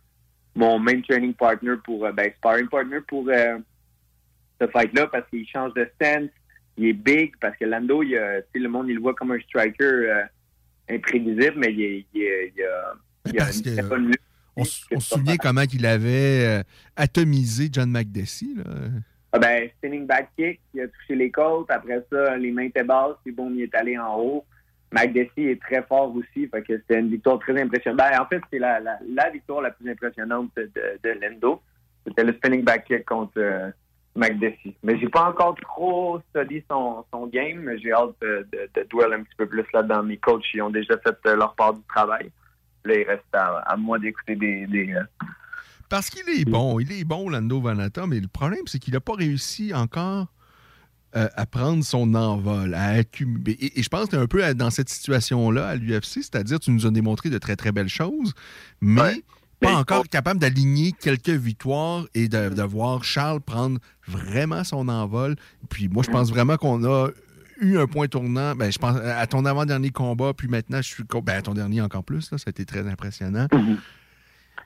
mon 0.55 0.79
main 0.79 0.99
training 1.01 1.35
partner 1.35 1.75
pour, 1.83 2.03
euh, 2.03 2.11
ben, 2.11 2.31
sparring 2.37 2.67
partner 2.67 2.99
pour 3.07 3.29
euh, 3.29 3.59
ce 4.59 4.65
fight-là, 4.67 5.05
parce 5.07 5.29
qu'il 5.29 5.47
change 5.47 5.73
de 5.75 5.87
stance. 5.95 6.29
Il 6.77 6.87
est 6.87 6.93
big, 6.93 7.33
parce 7.39 7.55
que 7.57 7.65
Lando, 7.65 8.01
il, 8.03 8.19
le 8.55 8.67
monde, 8.67 8.89
il 8.89 8.95
le 8.95 9.01
voit 9.01 9.13
comme 9.13 9.31
un 9.31 9.39
striker 9.39 9.83
euh, 9.85 10.23
imprévisible, 10.89 11.53
mais 11.57 11.71
il, 11.71 12.05
il, 12.13 12.51
il 12.55 12.63
a, 12.63 12.93
il 13.25 13.39
a 13.39 13.43
Parce 13.45 13.57
une 13.57 13.63
que- 13.63 13.69
très 13.79 13.83
bonne 13.89 14.07
lutte. 14.07 14.21
On, 14.57 14.63
se 14.63 14.85
souvient 15.01 15.35
comment 15.35 15.63
il 15.73 15.85
avait 15.85 16.45
euh, 16.45 16.63
atomisé 16.95 17.67
John 17.71 17.91
McDessie. 17.91 18.55
Là. 18.55 18.63
Ah 19.33 19.39
ben, 19.39 19.69
spinning 19.77 20.05
back 20.07 20.29
kick, 20.37 20.61
il 20.73 20.79
a 20.81 20.87
touché 20.87 21.15
les 21.15 21.29
côtes. 21.29 21.69
Après 21.69 22.05
ça, 22.09 22.37
les 22.37 22.51
mains 22.51 22.63
étaient 22.63 22.85
basses, 22.85 23.17
puis 23.23 23.33
bon, 23.33 23.51
il 23.53 23.63
est 23.63 23.75
allé 23.75 23.97
en 23.97 24.17
haut. 24.17 24.45
McDessie 24.93 25.49
est 25.49 25.61
très 25.61 25.81
fort 25.83 26.15
aussi, 26.15 26.47
fait 26.47 26.61
que 26.61 26.77
c'était 26.77 26.99
une 27.01 27.09
victoire 27.09 27.37
très 27.39 27.59
impressionnante. 27.61 27.97
Ben, 27.97 28.21
en 28.21 28.25
fait, 28.27 28.39
c'est 28.49 28.59
la, 28.59 28.79
la, 28.79 28.97
la 29.13 29.29
victoire 29.29 29.61
la 29.61 29.71
plus 29.71 29.91
impressionnante 29.91 30.51
de, 30.55 30.71
de 31.03 31.09
Lendo. 31.21 31.61
C'était 32.07 32.23
le 32.23 32.31
spinning 32.35 32.63
back 32.63 32.85
kick 32.85 33.03
contre 33.03 33.33
euh, 33.37 33.69
McDessie. 34.15 34.73
Mais 34.83 34.97
j'ai 34.99 35.09
pas 35.09 35.27
encore 35.29 35.55
trop 35.59 36.21
studié 36.29 36.63
son, 36.71 37.03
son 37.11 37.27
game, 37.27 37.59
mais 37.59 37.77
j'ai 37.79 37.91
hâte 37.91 38.15
de, 38.21 38.47
de, 38.53 38.69
de 38.73 38.87
dwell 38.89 39.11
un 39.11 39.23
petit 39.23 39.35
peu 39.37 39.47
plus 39.47 39.65
là-dedans. 39.73 40.01
Mes 40.03 40.15
coachs, 40.15 40.45
ils 40.53 40.61
ont 40.61 40.69
déjà 40.69 40.97
fait 40.99 41.17
euh, 41.25 41.35
leur 41.35 41.55
part 41.55 41.73
du 41.73 41.81
travail. 41.89 42.31
Là, 42.85 42.95
il 42.99 43.03
reste 43.07 43.23
à, 43.33 43.57
à 43.59 43.75
moi 43.75 43.99
d'écouter 43.99 44.35
des... 44.35 44.67
des 44.67 44.93
euh, 44.93 45.03
Parce 45.89 46.09
qu'il 46.09 46.27
est 46.29 46.45
bon, 46.45 46.79
il 46.79 46.91
est 46.91 47.03
bon, 47.03 47.29
Lando 47.29 47.59
Vanata, 47.61 48.05
mais 48.07 48.19
le 48.19 48.27
problème, 48.27 48.61
c'est 48.67 48.79
qu'il 48.79 48.93
n'a 48.93 48.99
pas 48.99 49.13
réussi 49.15 49.73
encore 49.73 50.27
euh, 51.15 51.27
à 51.35 51.45
prendre 51.45 51.83
son 51.83 52.13
envol, 52.15 52.73
à 52.73 52.89
accumuler. 52.89 53.53
Et, 53.53 53.79
et 53.79 53.83
je 53.83 53.89
pense 53.89 54.05
que 54.05 54.09
tu 54.11 54.15
es 54.17 54.19
un 54.19 54.27
peu 54.27 54.43
à- 54.43 54.53
dans 54.53 54.69
cette 54.69 54.89
situation-là 54.89 55.67
à 55.69 55.75
l'UFC, 55.75 56.21
c'est-à-dire 56.23 56.59
tu 56.59 56.71
nous 56.71 56.85
as 56.85 56.91
démontré 56.91 57.29
de 57.29 57.37
très, 57.37 57.55
très 57.55 57.71
belles 57.71 57.87
choses, 57.89 58.33
mais 58.81 59.23
pas 59.61 59.73
encore 59.77 60.03
capable 60.09 60.39
d'aligner 60.39 60.91
quelques 60.91 61.29
victoires 61.29 62.05
et 62.13 62.27
de, 62.27 62.49
de 62.49 62.61
voir 62.61 63.03
Charles 63.05 63.39
prendre 63.41 63.79
vraiment 64.07 64.63
son 64.65 64.89
envol. 64.89 65.35
Puis 65.69 65.87
moi, 65.87 66.03
je 66.05 66.11
pense 66.11 66.29
vraiment 66.29 66.57
qu'on 66.57 66.83
a 66.83 67.09
eu 67.61 67.77
un 67.77 67.87
point 67.87 68.07
tournant. 68.07 68.55
Ben, 68.55 68.71
je 68.71 68.77
pense 68.77 68.97
à 68.97 69.25
ton 69.27 69.45
avant-dernier 69.45 69.89
combat, 69.91 70.33
puis 70.33 70.47
maintenant, 70.47 70.77
je 70.81 70.87
suis. 70.87 71.03
Ben, 71.23 71.33
à 71.37 71.41
ton 71.41 71.53
dernier 71.53 71.81
encore 71.81 72.03
plus, 72.03 72.31
là, 72.31 72.37
ça 72.37 72.45
a 72.47 72.49
été 72.51 72.65
très 72.65 72.87
impressionnant. 72.87 73.47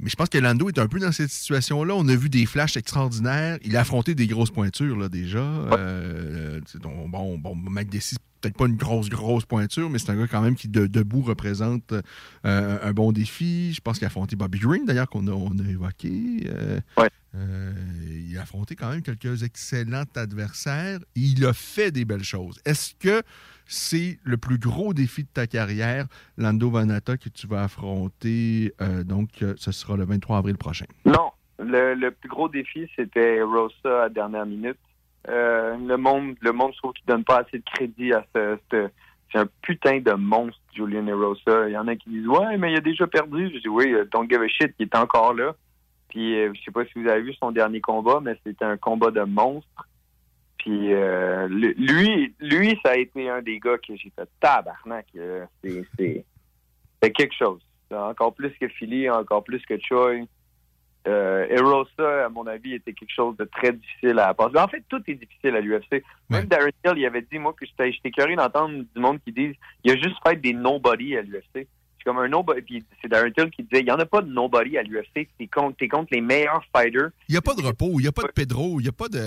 Mais 0.02 0.10
je 0.10 0.16
pense 0.16 0.30
que 0.30 0.38
Lando 0.38 0.70
est 0.70 0.80
un 0.80 0.88
peu 0.88 1.00
dans 1.00 1.12
cette 1.12 1.30
situation-là. 1.32 1.94
On 1.96 2.08
a 2.08 2.16
vu 2.16 2.30
des 2.30 2.46
flashs 2.46 2.78
extraordinaires. 2.78 3.58
Il 3.66 3.76
a 3.76 3.82
affronté 3.82 4.16
des 4.16 4.28
grosses 4.28 4.52
pointures 4.52 4.96
là, 4.98 5.10
déjà. 5.10 5.40
Euh, 5.40 6.62
tu 6.66 6.74
sais, 6.74 6.80
donc, 6.80 7.10
bon, 7.12 7.38
bon, 7.38 7.54
McDessie, 7.56 8.16
c'est 8.16 8.22
peut-être 8.40 8.56
pas 8.58 8.68
une 8.68 8.78
grosse, 8.78 9.10
grosse 9.10 9.44
pointure, 9.46 9.90
mais 9.90 10.00
c'est 10.00 10.12
un 10.12 10.16
gars 10.16 10.28
quand 10.28 10.42
même 10.42 10.56
qui, 10.56 10.70
de- 10.70 10.88
debout, 10.88 11.22
représente 11.22 11.92
euh, 12.46 12.78
un 12.82 12.94
bon 12.94 13.12
défi. 13.12 13.74
Je 13.74 13.82
pense 13.82 13.98
qu'il 13.98 14.06
a 14.06 14.08
affronté 14.08 14.38
Bobby 14.38 14.60
Green, 14.60 14.86
d'ailleurs, 14.86 15.10
qu'on 15.10 15.28
a, 15.28 15.32
on 15.32 15.58
a 15.60 15.70
évoqué. 15.70 16.48
Euh, 16.48 16.80
euh, 17.36 17.72
il 18.28 18.38
a 18.38 18.42
affronté 18.42 18.76
quand 18.76 18.90
même 18.90 19.02
quelques 19.02 19.44
excellents 19.44 20.04
adversaires. 20.16 21.00
Il 21.16 21.46
a 21.46 21.54
fait 21.54 21.92
des 21.92 22.06
belles 22.06 22.24
choses. 22.24 22.60
Est-ce 22.66 22.96
que 22.96 23.22
c'est 23.66 24.18
le 24.24 24.38
plus 24.38 24.58
gros 24.58 24.94
défi 24.94 25.24
de 25.24 25.30
ta 25.32 25.46
carrière, 25.48 26.06
Lando 26.38 26.70
Vanata, 26.72 27.18
que 27.18 27.30
tu 27.30 27.46
vas 27.48 27.64
affronter? 27.64 28.74
euh, 28.82 29.04
donc, 29.04 29.30
euh, 29.42 29.54
ce 29.58 29.72
sera 29.72 29.96
le 29.98 30.06
23 30.06 30.38
avril 30.40 30.58
prochain? 30.58 30.86
Non, 31.06 31.32
le, 31.60 32.10
plus 32.10 32.30
gros 32.30 32.50
défi, 32.50 32.88
c'était 32.96 33.42
Rosa 33.42 34.04
à 34.06 34.10
dernière 34.10 34.46
minute. 34.46 34.78
Le 35.28 35.96
monde, 35.98 36.36
le 36.42 36.52
monde, 36.52 36.72
je 36.74 36.78
trouve 36.80 36.94
qu'il 36.94 37.06
donne 37.06 37.24
pas 37.24 37.42
assez 37.42 37.60
de 37.60 37.64
crédit 37.64 38.14
à 38.14 38.26
ce, 38.36 38.58
ce- 38.72 38.90
c'est 39.32 39.38
un 39.38 39.48
putain 39.62 40.00
de 40.00 40.14
monstre, 40.14 40.60
Julian 40.74 41.06
Erosa. 41.06 41.68
Il 41.68 41.74
y 41.74 41.78
en 41.78 41.88
a 41.88 41.96
qui 41.96 42.10
disent 42.10 42.28
ouais, 42.28 42.58
mais 42.58 42.72
il 42.72 42.78
a 42.78 42.82
déjà 42.82 43.06
perdu. 43.06 43.52
Je 43.54 43.60
dis 43.60 43.68
oui, 43.68 43.94
don't 44.12 44.28
give 44.28 44.42
a 44.42 44.48
shit, 44.48 44.74
il 44.80 44.86
est 44.88 44.96
encore 44.96 45.36
là. 45.36 45.56
Puis 46.10 46.40
euh, 46.40 46.52
je 46.54 46.62
sais 46.64 46.72
pas 46.72 46.86
si 46.86 46.92
vous 46.96 47.08
avez 47.08 47.22
vu 47.22 47.34
son 47.36 47.52
dernier 47.52 47.82
combat, 47.82 48.20
mais 48.22 48.36
c'était 48.46 48.66
un 48.66 48.78
combat 48.78 49.12
de 49.12 49.22
monstre. 49.22 49.88
Puis 50.58 50.94
euh, 50.94 51.48
lui, 51.48 52.36
lui, 52.40 52.80
ça 52.84 52.92
a 52.92 52.96
été 52.98 53.30
un 53.30 53.42
des 53.42 53.60
gars 53.60 53.78
que 53.78 53.96
j'ai 53.96 54.12
fait 54.16 54.30
tabarnak. 54.40 55.08
c'est, 55.64 56.26
quelque 57.02 57.36
chose. 57.36 57.62
Encore 57.92 58.34
plus 58.34 58.52
que 58.60 58.68
Philly, 58.68 59.10
encore 59.10 59.44
plus 59.44 59.66
que 59.66 59.78
Choi. 59.80 60.26
Euh, 61.08 61.48
Erosa, 61.50 62.26
à 62.26 62.30
mon 62.30 62.46
avis, 62.46 62.74
était 62.74 62.94
quelque 62.94 63.14
chose 63.14 63.36
de 63.38 63.46
très 63.46 63.72
difficile 63.72 64.20
à 64.20 64.34
passer. 64.34 64.58
En 64.60 64.68
fait, 64.68 64.84
tout 64.90 65.02
est 65.08 65.16
difficile 65.16 65.56
à 65.56 65.62
l'UFC. 65.62 66.04
Même 66.30 66.46
Darren 66.46 66.72
Hill, 66.86 66.94
il 66.98 67.06
avait 67.06 67.22
dit, 67.22 67.40
moi, 67.40 67.54
que 67.54 67.66
j'étais 67.66 68.12
curieux 68.12 68.36
d'entendre 68.36 68.84
du 68.94 69.02
monde 69.02 69.20
qui 69.24 69.32
dise 69.32 69.56
il 69.84 69.92
a 69.92 69.96
juste 69.96 70.18
fait 70.26 70.36
des 70.36 70.54
nobody 70.54 71.16
à 71.16 71.22
l'UFC. 71.22 71.68
Suis 72.00 72.06
comme 72.06 72.18
un 72.20 72.28
nobody. 72.28 72.62
Puis 72.62 72.86
c'est 73.02 73.08
Darren 73.08 73.32
Till 73.32 73.50
qui 73.52 73.64
disait, 73.64 73.82
il 73.82 73.86
n'y 73.86 73.92
en 73.92 74.00
a 74.00 74.06
pas 74.06 74.22
de 74.22 74.32
nobody 74.32 74.78
à 74.78 74.84
l'UFC. 74.84 75.28
T'es 75.38 75.48
contre, 75.48 75.78
t'es 75.78 75.88
contre 75.88 76.10
les 76.12 76.22
meilleurs 76.22 76.64
fighters. 76.76 77.10
Il 77.28 77.32
n'y 77.34 77.38
a 77.38 77.42
pas 77.42 77.54
de 77.56 77.62
repos, 77.62 77.92
il 78.00 78.04
n'y 78.04 78.08
a 78.08 78.12
pas 78.12 78.24
de 78.24 78.32
Pedro, 78.32 78.80
il 78.80 78.84
n'y 78.84 78.90
a 78.90 78.94
pas 78.94 79.08
de 79.10 79.20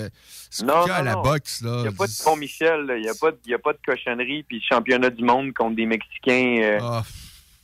Non, 0.63 0.81
Skuka 0.83 0.95
à 0.95 0.99
non, 0.99 1.05
la 1.05 1.13
non. 1.13 1.21
boxe. 1.23 1.61
Là. 1.61 1.75
Il 1.77 1.81
n'y 1.83 1.87
a 1.87 1.91
pas 1.91 2.07
de 2.07 2.23
Pont 2.23 2.35
Michel, 2.37 2.93
il 2.97 3.01
n'y 3.03 3.09
a, 3.09 3.13
pas 3.19 3.31
de- 3.31 3.39
y 3.47 3.53
a 3.53 3.59
pas 3.59 3.73
de 3.73 3.79
cochonnerie, 3.85 4.43
puis 4.43 4.61
championnat 4.61 5.09
du 5.09 5.23
monde 5.23 5.53
contre 5.53 5.75
des 5.75 5.85
Mexicains 5.85 6.57
euh, 6.61 7.01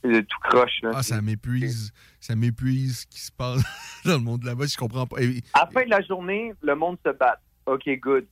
euh, 0.05 0.21
tout 0.21 0.39
croche. 0.49 0.81
Là. 0.83 0.91
Ah, 0.95 1.03
ça 1.03 1.21
m'épuise. 1.21 1.91
Ça 2.21 2.35
m'épuise 2.35 2.99
ce 3.01 3.05
qui 3.07 3.19
se 3.21 3.31
passe 3.31 3.61
dans 4.05 4.13
le 4.17 4.23
monde 4.23 4.41
de 4.41 4.45
la 4.45 4.55
boxe. 4.55 4.73
Je 4.73 4.77
comprends 4.77 5.07
pas. 5.07 5.17
À 5.53 5.59
la 5.65 5.67
fin 5.71 5.85
de 5.85 5.89
la 5.89 6.01
journée, 6.01 6.53
le 6.61 6.75
monde 6.75 6.97
se 7.05 7.11
bat. 7.11 7.39
OK, 7.65 7.87
good. 8.01 8.25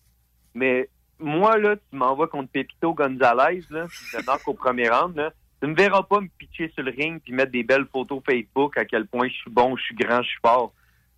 Mais 0.53 0.89
moi, 1.19 1.57
là, 1.57 1.75
tu 1.75 1.95
m'envoies 1.95 2.27
contre 2.27 2.49
Pepito 2.51 2.93
Gonzalez, 2.93 3.63
là, 3.69 3.85
je 4.11 4.17
knock 4.25 4.41
au 4.47 4.53
premier 4.53 4.89
round, 4.89 5.15
là. 5.15 5.31
Tu 5.61 5.67
ne 5.67 5.71
me 5.71 5.75
verras 5.75 6.03
pas 6.03 6.21
me 6.21 6.27
pitcher 6.37 6.71
sur 6.73 6.83
le 6.83 6.91
ring 6.91 7.21
puis 7.21 7.33
mettre 7.33 7.51
des 7.51 7.63
belles 7.63 7.87
photos 7.91 8.21
Facebook 8.25 8.77
à 8.77 8.85
quel 8.85 9.07
point 9.07 9.27
je 9.27 9.33
suis 9.33 9.49
bon, 9.49 9.75
je 9.75 9.83
suis 9.83 9.95
grand, 9.95 10.21
je 10.21 10.29
suis 10.29 10.39
fort. 10.45 10.73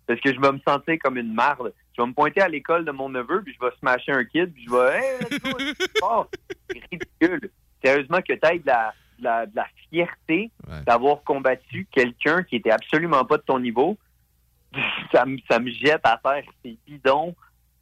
Parce 0.06 0.20
que 0.20 0.32
je 0.34 0.40
vais 0.40 0.52
me 0.52 0.60
sentir 0.66 0.96
comme 1.02 1.18
une 1.18 1.34
marde. 1.34 1.72
Je 1.96 2.02
vais 2.02 2.08
me 2.08 2.14
pointer 2.14 2.40
à 2.40 2.48
l'école 2.48 2.84
de 2.84 2.90
mon 2.90 3.08
neveu, 3.08 3.42
puis 3.42 3.54
je 3.54 3.64
vais 3.64 3.72
smasher 3.78 4.12
un 4.12 4.24
kid, 4.24 4.52
puis 4.52 4.64
je 4.66 4.70
vais 4.70 4.96
Hey, 4.96 5.18
let's 5.20 5.38
go, 5.40 5.58
fort. 6.00 6.28
C'est 6.70 6.82
ridicule. 6.90 7.50
Sérieusement, 7.84 8.18
que 8.18 8.32
tu 8.32 8.48
aies 8.48 8.58
de 8.58 8.66
la, 8.66 8.94
de 9.18 9.24
la, 9.24 9.46
de 9.46 9.56
la 9.56 9.66
fierté 9.88 10.50
d'avoir 10.86 11.22
combattu 11.22 11.86
quelqu'un 11.90 12.42
qui 12.42 12.56
était 12.56 12.70
absolument 12.70 13.24
pas 13.24 13.36
de 13.36 13.42
ton 13.42 13.58
niveau, 13.58 13.98
ça 15.12 15.26
me, 15.26 15.38
ça 15.50 15.58
me 15.58 15.70
jette 15.70 16.04
à 16.04 16.18
terre. 16.22 16.44
C'est 16.64 16.76
bidon. 16.86 17.34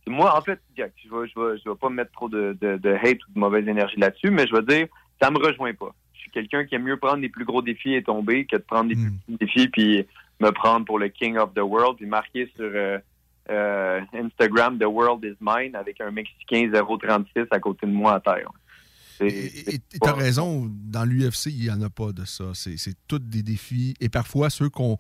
Moi, 0.07 0.35
en 0.37 0.41
fait, 0.41 0.59
Jack, 0.77 0.93
je 1.05 1.09
vais, 1.09 1.29
je 1.29 1.39
vais, 1.39 1.59
je 1.59 1.69
vais 1.69 1.77
pas 1.77 1.91
mettre 1.91 2.13
trop 2.13 2.29
de, 2.29 2.57
de, 2.61 2.79
de 2.79 2.95
hate 2.95 3.19
ou 3.29 3.33
de 3.35 3.39
mauvaise 3.39 3.69
énergie 3.69 3.99
là-dessus, 3.99 4.31
mais 4.31 4.47
je 4.47 4.55
vais 4.55 4.63
dire, 4.63 4.87
ça 5.21 5.31
me 5.31 5.39
rejoint 5.39 5.75
pas. 5.75 5.95
Quelqu'un 6.39 6.65
qui 6.65 6.75
aime 6.77 6.85
mieux 6.85 6.97
prendre 6.97 7.21
des 7.21 7.29
plus 7.29 7.45
gros 7.45 7.63
défis 7.63 7.95
et 7.95 8.03
tomber 8.05 8.47
que 8.47 8.57
de 8.57 8.63
prendre 8.63 8.89
des 8.91 8.95
plus 8.95 9.11
petits 9.11 9.37
défis 9.41 9.69
puis 9.69 10.07
me 10.41 10.51
prendre 10.51 10.85
pour 10.87 10.99
le 11.01 11.09
king 11.09 11.37
of 11.37 11.53
the 11.55 11.59
world 11.61 11.97
puis 11.97 12.07
marquer 12.07 12.49
sur 12.55 12.71
euh, 12.73 12.99
euh, 13.51 14.01
Instagram 14.15 14.79
The 14.79 14.85
World 14.85 15.25
is 15.25 15.37
Mine 15.41 15.75
avec 15.75 16.01
un 16.01 16.11
Mexicain 16.13 16.71
036 16.73 17.47
à 17.51 17.59
côté 17.59 17.87
de 17.87 17.93
moi 17.93 18.15
à 18.15 18.21
terre. 18.21 18.51
Et 19.21 19.79
tu 20.01 20.09
as 20.09 20.13
raison, 20.13 20.71
dans 20.71 21.05
l'UFC, 21.05 21.47
il 21.47 21.63
n'y 21.63 21.71
en 21.71 21.83
a 21.83 21.91
pas 21.91 22.13
de 22.13 22.25
ça. 22.25 22.45
C'est 22.55 22.77
tous 23.09 23.19
des 23.19 23.43
défis. 23.43 23.95
Et 24.01 24.09
parfois, 24.09 24.49
ceux 24.49 24.69
qu'on 24.69 24.97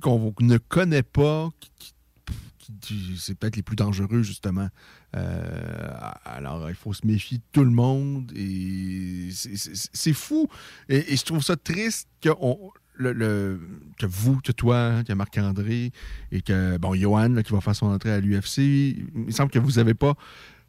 qu'on 0.00 0.32
ne 0.40 0.58
connaît 0.58 1.02
pas, 1.02 1.48
qui- 1.58 1.70
qui- 1.78 2.72
qui- 2.80 3.16
c'est 3.18 3.36
peut-être 3.36 3.56
les 3.56 3.62
plus 3.64 3.74
dangereux, 3.76 4.22
justement. 4.22 4.68
Euh, 5.16 5.90
alors, 6.24 6.68
il 6.68 6.74
faut 6.76 6.92
se 6.92 7.06
méfier 7.06 7.38
de 7.38 7.42
tout 7.52 7.64
le 7.64 7.70
monde. 7.70 8.30
Et 8.36 9.28
c'est- 9.32 10.12
fou. 10.12 10.48
Et, 10.88 11.16
je 11.16 11.24
trouve 11.24 11.42
ça 11.42 11.56
triste 11.56 12.08
que, 12.20 12.30
on- 12.40 12.70
le, 12.94 13.12
le- 13.12 13.60
que 13.98 14.06
vous, 14.06 14.40
que 14.40 14.52
toi, 14.52 15.02
que 15.06 15.12
Marc-André 15.12 15.92
et 16.32 16.42
que, 16.42 16.76
bon, 16.78 16.94
Johan, 16.94 17.42
qui 17.42 17.52
va 17.52 17.60
faire 17.60 17.76
son 17.76 17.86
entrée 17.86 18.12
à 18.12 18.20
l'UFC, 18.20 18.58
il 18.58 19.32
semble 19.32 19.50
que 19.50 19.58
vous 19.58 19.72
n'avez 19.72 19.94
pas 19.94 20.14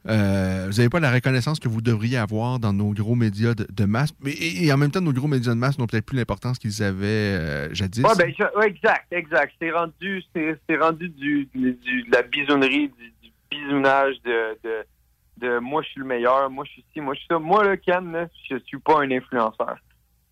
euh, 0.07 0.67
vous 0.71 0.77
n'avez 0.77 0.87
pas 0.87 1.01
la 1.01 1.11
reconnaissance 1.11 1.59
que 1.59 1.67
vous 1.67 1.81
devriez 1.81 2.15
avoir 2.17 2.57
dans 2.57 2.71
nos 2.71 2.93
gros 2.93 3.15
médias 3.15 3.53
de, 3.53 3.83
masse. 3.85 4.11
Et, 4.25 4.71
en 4.71 4.77
même 4.77 4.91
temps, 4.91 5.01
nos 5.01 5.11
gros 5.11 5.27
médias 5.27 5.53
de 5.53 5.59
masse 5.59 5.77
n'ont 5.77 5.87
peut-être 5.87 6.05
plus 6.05 6.15
l'importance 6.15 6.57
qu'ils 6.57 6.81
avaient 6.81 7.05
euh, 7.05 7.73
jadis. 7.73 8.01
Ben, 8.03 8.11
exact, 8.65 9.11
exact. 9.11 9.53
C'est 9.61 9.71
rendu, 9.71 10.23
rendu 10.79 11.09
du, 11.09 11.49
du- 11.53 11.73
du- 11.73 12.03
de 12.03 12.11
la 12.13 12.21
bisonnerie, 12.23 12.87
du 12.87 13.18
bisounage 13.49 14.15
de, 14.23 14.57
de, 14.63 14.83
de 15.37 15.59
moi, 15.59 15.81
je 15.81 15.89
suis 15.89 15.99
le 16.01 16.05
meilleur, 16.07 16.49
moi, 16.49 16.65
je 16.65 16.71
suis 16.73 16.85
ci, 16.93 17.01
moi, 17.01 17.13
je 17.13 17.19
suis 17.19 17.27
ça. 17.29 17.39
Moi, 17.39 17.63
le 17.63 17.75
Ken, 17.77 18.11
là, 18.11 18.27
je 18.49 18.57
suis 18.65 18.79
pas 18.79 18.99
un 19.01 19.11
influenceur. 19.11 19.77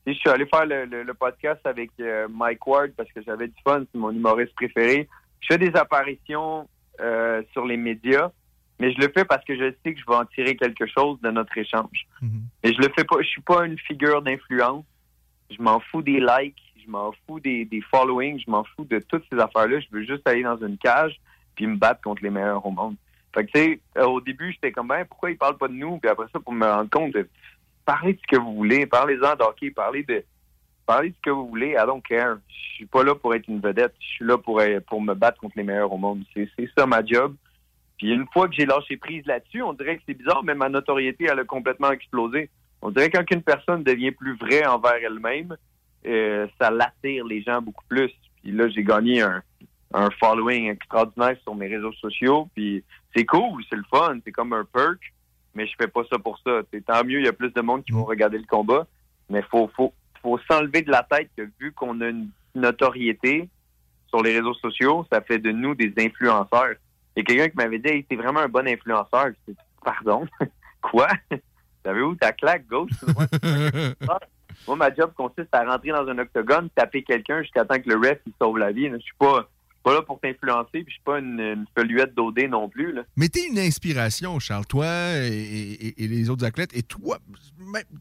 Je 0.06 0.14
suis 0.14 0.30
allé 0.30 0.46
faire 0.46 0.66
le, 0.66 0.86
le- 0.86 1.04
le 1.04 1.14
podcast 1.14 1.60
avec 1.66 1.92
euh, 2.00 2.28
Mike 2.30 2.66
Ward 2.66 2.92
parce 2.96 3.12
que 3.12 3.22
j'avais 3.22 3.48
du 3.48 3.56
fun, 3.64 3.84
c'est 3.92 3.98
mon 3.98 4.12
humoriste 4.12 4.56
préféré. 4.56 5.08
Je 5.42 5.48
fais 5.48 5.58
des 5.58 5.76
apparitions 5.76 6.68
euh, 7.02 7.44
sur 7.52 7.66
les 7.66 7.76
médias, 7.78 8.32
mais 8.80 8.94
je 8.94 9.00
le 9.00 9.12
fais 9.14 9.26
parce 9.26 9.44
que 9.44 9.56
je 9.56 9.74
sais 9.84 9.94
que 9.94 10.00
je 10.00 10.06
vais 10.08 10.16
en 10.16 10.26
tirer 10.26 10.56
quelque 10.56 10.86
chose 10.88 11.20
de 11.22 11.30
notre 11.30 11.58
échange. 11.58 12.08
Et 12.64 12.74
je 12.74 12.78
le 12.80 12.88
fais 12.98 13.04
pas, 13.04 13.18
je 13.22 13.28
suis 13.28 13.42
pas 13.42 13.66
une 13.66 13.78
figure 13.80 14.22
d'influence. 14.22 14.86
Je 15.50 15.62
m'en 15.62 15.80
fous 15.80 16.02
des 16.02 16.20
likes, 16.20 16.62
je 16.84 16.90
m'en 16.90 17.12
fous 17.26 17.40
des, 17.42 17.66
des 17.66 17.82
followings, 17.82 18.42
je 18.46 18.50
m'en 18.52 18.64
fous 18.64 18.86
de 18.86 19.00
toutes 19.00 19.24
ces 19.32 19.38
affaires-là. 19.40 19.80
Je 19.82 19.88
veux 19.92 20.06
juste 20.06 20.26
aller 20.28 20.44
dans 20.44 20.58
une 20.58 20.78
cage 20.78 21.20
puis 21.56 21.68
me 21.68 21.76
battre 21.76 22.02
contre 22.02 22.24
les 22.24 22.30
meilleurs 22.30 22.66
au 22.66 22.72
monde. 22.72 22.96
Fait 23.34 23.46
que, 23.46 23.52
tu 23.52 23.60
sais, 23.60 23.80
euh, 23.98 24.06
au 24.06 24.22
début, 24.22 24.52
j'étais 24.52 24.72
comme, 24.72 24.88
ben, 24.88 25.06
pourquoi 25.06 25.32
ils 25.32 25.38
parlent 25.38 25.58
pas 25.58 25.68
de 25.68 25.74
nous? 25.74 25.98
Puis 25.98 26.10
après 26.10 26.28
ça, 26.34 26.40
pour 26.40 26.54
me 26.54 26.66
rendre 26.66 26.90
compte 26.90 27.14
de 27.14 27.28
de 28.04 28.18
ce 28.22 28.28
que 28.28 28.38
vous 28.38 28.54
voulez, 28.54 28.86
parlez-en 28.86 29.36
d'hockey, 29.36 29.72
parlez 29.72 30.04
de, 30.04 30.24
parlez 30.86 31.12
de 31.12 31.16
ce 31.16 31.22
que 31.22 31.30
vous 31.30 31.48
voulez. 31.48 31.72
I 31.72 31.86
don't 31.86 32.02
care. 32.02 32.38
Je 32.50 32.76
suis 32.76 32.86
pas 32.86 33.04
là 33.04 33.16
pour 33.16 33.34
être 33.34 33.48
une 33.48 33.62
vedette. 33.62 33.94
Je 34.00 34.08
suis 34.08 34.26
là 34.26 34.38
pour, 34.38 34.60
euh, 34.60 34.80
pour 34.88 35.02
me 35.02 35.14
battre 35.14 35.40
contre 35.40 35.58
les 35.58 35.64
meilleurs 35.64 35.92
au 35.92 35.98
monde. 35.98 36.24
C'est 36.34 36.50
c'est 36.58 36.70
ça 36.78 36.86
ma 36.86 37.06
job. 37.06 37.36
Puis 37.98 38.12
une 38.12 38.28
fois 38.32 38.48
que 38.48 38.56
j'ai 38.56 38.66
lâché 38.66 38.98
prise 38.98 39.26
là-dessus, 39.26 39.62
on 39.64 39.74
dirait 39.74 39.98
que 39.98 40.04
c'est 40.06 40.14
bizarre, 40.14 40.44
mais 40.44 40.54
ma 40.54 40.70
notoriété, 40.70 41.28
elle 41.32 41.40
a 41.40 41.46
complètement 41.46 41.92
explosé. 41.92 42.50
On 42.82 42.92
dirait 42.92 43.10
que 43.10 43.18
quand 43.18 43.32
une 43.32 43.42
personne 43.42 43.84
devient 43.84 44.12
plus 44.12 44.36
vraie 44.38 44.66
envers 44.66 44.96
elle-même, 44.96 45.56
euh, 46.06 46.48
ça 46.60 46.70
l'attire 46.70 47.26
les 47.26 47.42
gens 47.42 47.62
beaucoup 47.62 47.86
plus. 47.88 48.12
Puis 48.44 48.52
là, 48.52 48.70
j'ai 48.70 48.84
gagné 48.84 49.22
un, 49.22 49.42
un 49.94 50.10
following 50.20 50.70
extraordinaire 50.70 51.38
sur 51.44 51.56
mes 51.56 51.68
réseaux 51.68 51.94
sociaux. 51.94 52.50
Puis 52.56 52.84
c'est 53.16 53.26
cool, 53.26 53.64
c'est 53.70 53.76
le 53.76 53.86
fun, 53.90 54.18
c'est 54.24 54.32
comme 54.32 54.54
un 54.54 54.66
perk, 54.66 55.00
mais 55.56 55.68
je 55.68 55.74
fais 55.80 55.88
pas 55.88 56.04
ça 56.10 56.20
pour 56.20 56.40
ça. 56.40 56.62
Tant 56.86 57.04
mieux, 57.04 57.20
il 57.20 57.26
y 57.26 57.30
a 57.30 57.34
plus 57.34 57.52
de 57.52 57.62
monde 57.62 57.84
qui 57.84 57.92
vont 57.92 58.06
regarder 58.06 58.38
le 58.38 58.46
combat, 58.46 58.86
mais 59.30 59.42
faut 59.44 59.70
faut 59.76 59.94
faut 60.22 60.40
s'enlever 60.50 60.82
de 60.82 60.92
la 60.92 61.04
tête 61.04 61.30
que 61.38 61.44
vu 61.60 61.72
qu'on 61.72 62.02
a 62.02 62.08
une 62.10 62.30
notoriété 62.56 63.50
sur 64.10 64.22
les 64.22 64.38
réseaux 64.38 64.54
sociaux, 64.56 65.06
ça 65.12 65.22
fait 65.22 65.40
de 65.40 65.52
nous 65.52 65.76
des 65.76 65.94
influenceurs. 65.98 66.76
Il 67.16 67.20
y 67.20 67.22
a 67.22 67.24
quelqu'un 67.24 67.50
qui 67.50 67.58
m'avait 67.58 67.80
dit 67.80 67.90
hey, 67.90 68.04
t'es 68.04 68.16
vraiment 68.16 68.42
un 68.42 68.48
bon 68.48 68.68
influenceur. 68.68 69.30
Dit, 69.48 69.56
Pardon? 69.84 70.28
Quoi? 70.82 71.08
Savez 71.84 72.02
où 72.02 72.16
ta 72.16 72.32
claque 72.32 72.68
gauche? 72.68 72.92
Moi, 74.68 74.76
ma 74.76 74.94
job 74.94 75.14
consiste 75.16 75.54
à 75.54 75.64
rentrer 75.64 75.92
dans 75.92 76.08
un 76.08 76.18
octogone, 76.18 76.70
taper 76.72 77.04
quelqu'un 77.04 77.42
jusqu'à 77.42 77.64
temps 77.64 77.80
que 77.80 77.90
le 77.90 77.96
ref 77.96 78.20
il 78.26 78.34
sauve 78.40 78.58
la 78.58 78.72
vie. 78.72 78.90
Je 78.90 78.98
suis 78.98 79.16
pas, 79.18 79.42
je 79.42 79.57
pas 79.88 79.94
là 79.94 80.02
pour 80.02 80.20
t'influencer, 80.20 80.84
puis 80.84 80.86
je 80.88 80.94
suis 80.94 81.02
pas 81.06 81.20
une, 81.20 81.40
une 81.40 81.66
feluette 81.74 82.14
d'OD 82.14 82.40
non 82.50 82.68
plus. 82.68 82.92
Là. 82.92 83.04
Mais 83.16 83.30
t'es 83.30 83.48
une 83.48 83.58
inspiration, 83.58 84.38
Charles, 84.40 84.66
toi 84.66 84.86
et, 84.88 85.94
les 85.98 86.30
autres 86.30 86.46
athlètes. 86.46 86.72
Et 86.76 86.84
toi, 86.84 87.20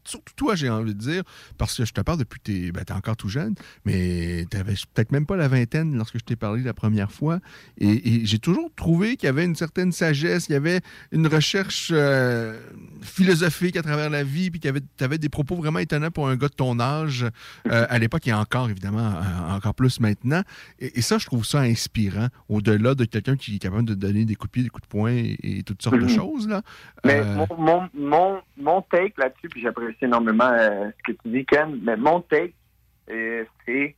surtout 0.03 0.33
toi, 0.35 0.55
j'ai 0.55 0.69
envie 0.69 0.93
de 0.93 0.99
dire, 0.99 1.23
parce 1.57 1.77
que 1.77 1.85
je 1.85 1.93
te 1.93 2.01
parle 2.01 2.19
depuis 2.19 2.39
que 2.39 2.43
t'es 2.43 2.71
ben, 2.71 2.83
t'es 2.83 2.93
encore 2.93 3.15
tout 3.15 3.29
jeune, 3.29 3.55
mais 3.85 4.45
t'avais 4.49 4.73
peut-être 4.93 5.13
même 5.13 5.25
pas 5.25 5.37
la 5.37 5.47
vingtaine 5.47 5.95
lorsque 5.95 6.19
je 6.19 6.23
t'ai 6.25 6.35
parlé 6.35 6.61
la 6.61 6.73
première 6.73 7.11
fois. 7.11 7.39
Et, 7.77 8.25
j'ai 8.25 8.39
toujours 8.39 8.69
trouvé 8.75 9.15
qu'il 9.15 9.27
y 9.27 9.29
avait 9.29 9.45
une 9.45 9.55
certaine 9.55 9.93
sagesse, 9.93 10.47
il 10.49 10.53
y 10.53 10.55
avait 10.55 10.81
une 11.11 11.27
recherche 11.27 11.91
euh, 11.93 12.59
philosophique 13.01 13.77
à 13.77 13.81
travers 13.81 14.09
la 14.09 14.23
vie, 14.23 14.51
puis 14.51 14.59
qu'il 14.59 14.73
y 14.73 15.03
avait 15.03 15.17
des 15.17 15.29
propos 15.29 15.55
vraiment 15.55 15.79
étonnants 15.79 16.11
pour 16.11 16.27
un 16.27 16.35
gars 16.35 16.49
de 16.49 16.53
ton 16.53 16.79
âge 16.79 17.25
euh, 17.71 17.85
à 17.89 17.97
l'époque 17.97 18.27
et 18.27 18.33
encore, 18.33 18.69
évidemment, 18.69 19.13
euh, 19.15 19.55
encore 19.55 19.73
plus 19.73 20.01
maintenant. 20.01 20.41
Et, 20.79 21.01
ça, 21.01 21.17
je 21.17 21.25
trouve 21.25 21.45
ça 21.45 21.61
au-delà 22.49 22.95
de 22.95 23.05
quelqu'un 23.05 23.35
qui 23.35 23.55
est 23.55 23.59
capable 23.59 23.85
de 23.85 23.93
donner 23.93 24.25
des 24.25 24.35
coups 24.35 24.49
de 24.49 24.53
pied, 24.53 24.63
des 24.63 24.69
coups 24.69 24.87
de 24.87 24.91
poing 24.91 25.11
et, 25.11 25.37
et 25.43 25.63
toutes 25.63 25.81
sortes 25.81 25.97
de 25.97 26.01
Mhm. 26.03 26.09
choses. 26.09 26.47
Là. 26.47 26.61
Mais 27.05 27.19
Euh, 27.19 27.35
mon, 27.35 27.47
mon, 27.57 27.89
mon, 27.93 28.41
mon 28.57 28.81
take 28.83 29.13
là-dessus, 29.17 29.49
puis 29.49 29.61
j'apprécie 29.61 29.97
énormément 30.05 30.49
euh, 30.51 30.89
ce 30.97 31.11
que 31.13 31.17
tu 31.21 31.29
dis, 31.29 31.45
Ken, 31.45 31.79
mais 31.83 31.95
mon 31.97 32.21
take, 32.21 32.53
euh, 33.09 33.43
c'est 33.65 33.95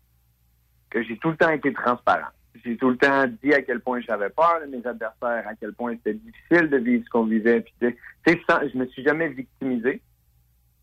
que 0.90 1.04
j'ai 1.04 1.18
tout 1.18 1.30
le 1.32 1.38
temps 1.38 1.50
été 1.52 1.72
transparent. 1.74 2.28
J'ai 2.66 2.76
tout 2.78 2.90
le 2.90 2.98
temps 2.98 3.26
dit 3.44 3.54
à 3.54 3.62
quel 3.62 3.80
point 3.80 4.02
j'avais 4.02 4.30
peur 4.30 4.60
de 4.66 4.70
mes 4.76 4.86
adversaires, 4.86 5.48
à 5.48 5.56
quel 5.60 5.72
point 5.74 5.94
c'était 5.98 6.16
difficile 6.16 6.70
de 6.70 6.78
vivre 6.78 7.04
ce 7.06 7.10
qu'on 7.10 7.26
vivait. 7.26 7.62
Puis, 7.62 7.74
tu 7.80 7.88
sais, 7.88 7.98
tu 8.26 8.34
sais, 8.34 8.42
sans- 8.50 8.68
je 8.68 8.78
me 8.78 8.86
suis 8.88 9.04
jamais 9.04 9.30
victimisé, 9.30 10.02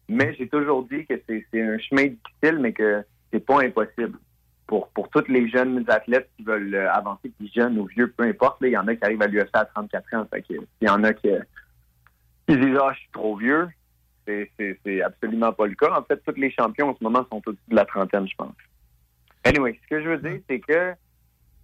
mais 0.09 0.35
j'ai 0.39 0.49
toujours 0.49 0.85
dit 0.85 1.05
que 1.07 1.21
c'est 1.29 1.45
c'est 1.53 1.63
un 1.63 1.79
chemin 1.79 2.05
difficile, 2.07 2.59
mais 2.61 2.73
que 2.73 3.05
c'est 3.33 3.45
pas 3.45 3.63
impossible. 3.63 4.17
Pour, 4.67 4.89
pour 4.89 5.09
tous 5.11 5.25
les 5.29 5.49
jeunes 5.49 5.85
athlètes 5.89 6.29
qui 6.37 6.43
veulent 6.43 6.75
euh, 6.75 6.91
avancer, 6.93 7.31
puis 7.39 7.51
jeunes 7.55 7.79
ou 7.79 7.87
vieux, 7.87 8.11
peu 8.11 8.25
importe, 8.25 8.61
là, 8.61 8.69
il 8.69 8.73
y 8.73 8.77
en 8.77 8.89
a 8.89 8.97
qui 8.97 9.05
arrivent 9.05 9.23
à 9.23 9.27
l'UFC 9.29 9.51
à 9.55 9.65
34 9.65 10.15
ans. 10.15 10.27
Fait 10.33 10.43
que, 10.43 10.55
il 10.55 10.87
y 10.87 10.89
en 10.89 11.05
a 11.05 11.13
qui, 11.13 11.29
qui 12.49 12.57
disent 12.57 12.77
Ah, 12.83 12.91
je 12.95 12.99
suis 13.01 13.11
trop 13.13 13.37
vieux. 13.37 13.69
C'est- 14.27 15.03
absolument 15.03 15.53
pas 15.53 15.67
le 15.69 15.77
cas. 15.77 15.97
En 15.97 16.03
fait, 16.03 16.21
tous 16.27 16.35
les 16.41 16.51
champions 16.51 16.89
en 16.91 16.97
ce 16.97 17.05
moment 17.05 17.25
sont 17.31 17.41
au-dessus 17.47 17.63
de 17.69 17.77
la 17.77 17.85
trentaine, 17.85 18.27
je 18.29 18.35
pense. 18.37 18.55
Anyway, 19.45 19.79
ce 19.85 19.89
que 19.89 20.03
je 20.03 20.09
veux 20.09 20.19
dire, 20.19 20.41
c'est 20.51 20.59
que 20.59 20.95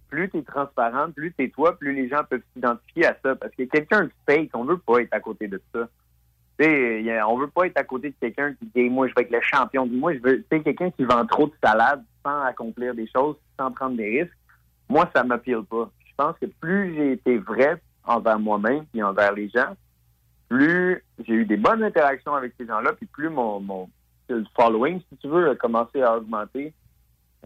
plus 0.09 0.29
tu 0.29 0.37
es 0.37 0.43
transparent, 0.43 1.11
plus 1.11 1.33
tu 1.37 1.43
es 1.43 1.49
toi, 1.49 1.77
plus 1.77 1.93
les 1.93 2.07
gens 2.07 2.23
peuvent 2.29 2.41
s'identifier 2.53 3.07
à 3.07 3.17
ça. 3.21 3.35
Parce 3.35 3.53
que 3.53 3.63
quelqu'un 3.63 4.03
de 4.05 4.11
fake, 4.29 4.51
on 4.53 4.63
veut 4.63 4.77
pas 4.77 4.99
être 5.01 5.13
à 5.13 5.19
côté 5.19 5.49
de 5.49 5.61
ça. 5.73 5.89
Tu 6.57 6.63
sais, 6.65 6.99
il 7.01 7.05
y 7.05 7.11
a- 7.11 7.27
on 7.27 7.37
veut 7.37 7.47
pas 7.49 7.65
être 7.65 7.77
à 7.77 7.83
côté 7.83 8.11
de 8.11 8.15
quelqu'un 8.21 8.53
qui 8.53 8.65
dit 8.73 8.89
moi 8.89 9.07
je 9.09 9.13
vais 9.15 9.23
être 9.23 9.31
le 9.31 9.41
champion 9.41 9.85
du 9.85 9.97
moi 9.97 10.13
je 10.13 10.19
veux 10.19 10.45
quelqu'un 10.49 10.91
qui 10.91 11.03
vend 11.03 11.25
trop 11.25 11.47
de 11.47 11.53
salade 11.61 12.03
sans 12.25 12.41
accomplir 12.41 12.93
des 12.95 13.07
choses, 13.13 13.35
sans 13.59 13.71
prendre 13.71 13.97
des 13.97 14.21
risques. 14.21 14.37
Moi 14.89 15.09
ça 15.15 15.23
m'appelle 15.23 15.63
pas. 15.63 15.89
Je 16.05 16.11
pense 16.15 16.37
que 16.39 16.45
plus 16.45 16.95
j'ai 16.95 17.13
été 17.13 17.37
vrai 17.37 17.81
envers 18.05 18.39
moi-même 18.39 18.85
et 18.93 19.01
envers 19.01 19.33
les 19.33 19.49
gens, 19.49 19.75
plus 20.49 21.03
j'ai 21.25 21.33
eu 21.33 21.45
des 21.45 21.57
bonnes 21.57 21.83
interactions 21.83 22.35
avec 22.35 22.53
ces 22.57 22.67
gens-là, 22.67 22.93
puis 22.93 23.07
plus 23.07 23.29
mon, 23.29 23.59
mon 23.59 23.89
following, 24.55 25.01
si 25.09 25.17
tu 25.17 25.27
veux, 25.27 25.49
a 25.49 25.55
commencé 25.55 26.01
à 26.01 26.17
augmenter 26.17 26.73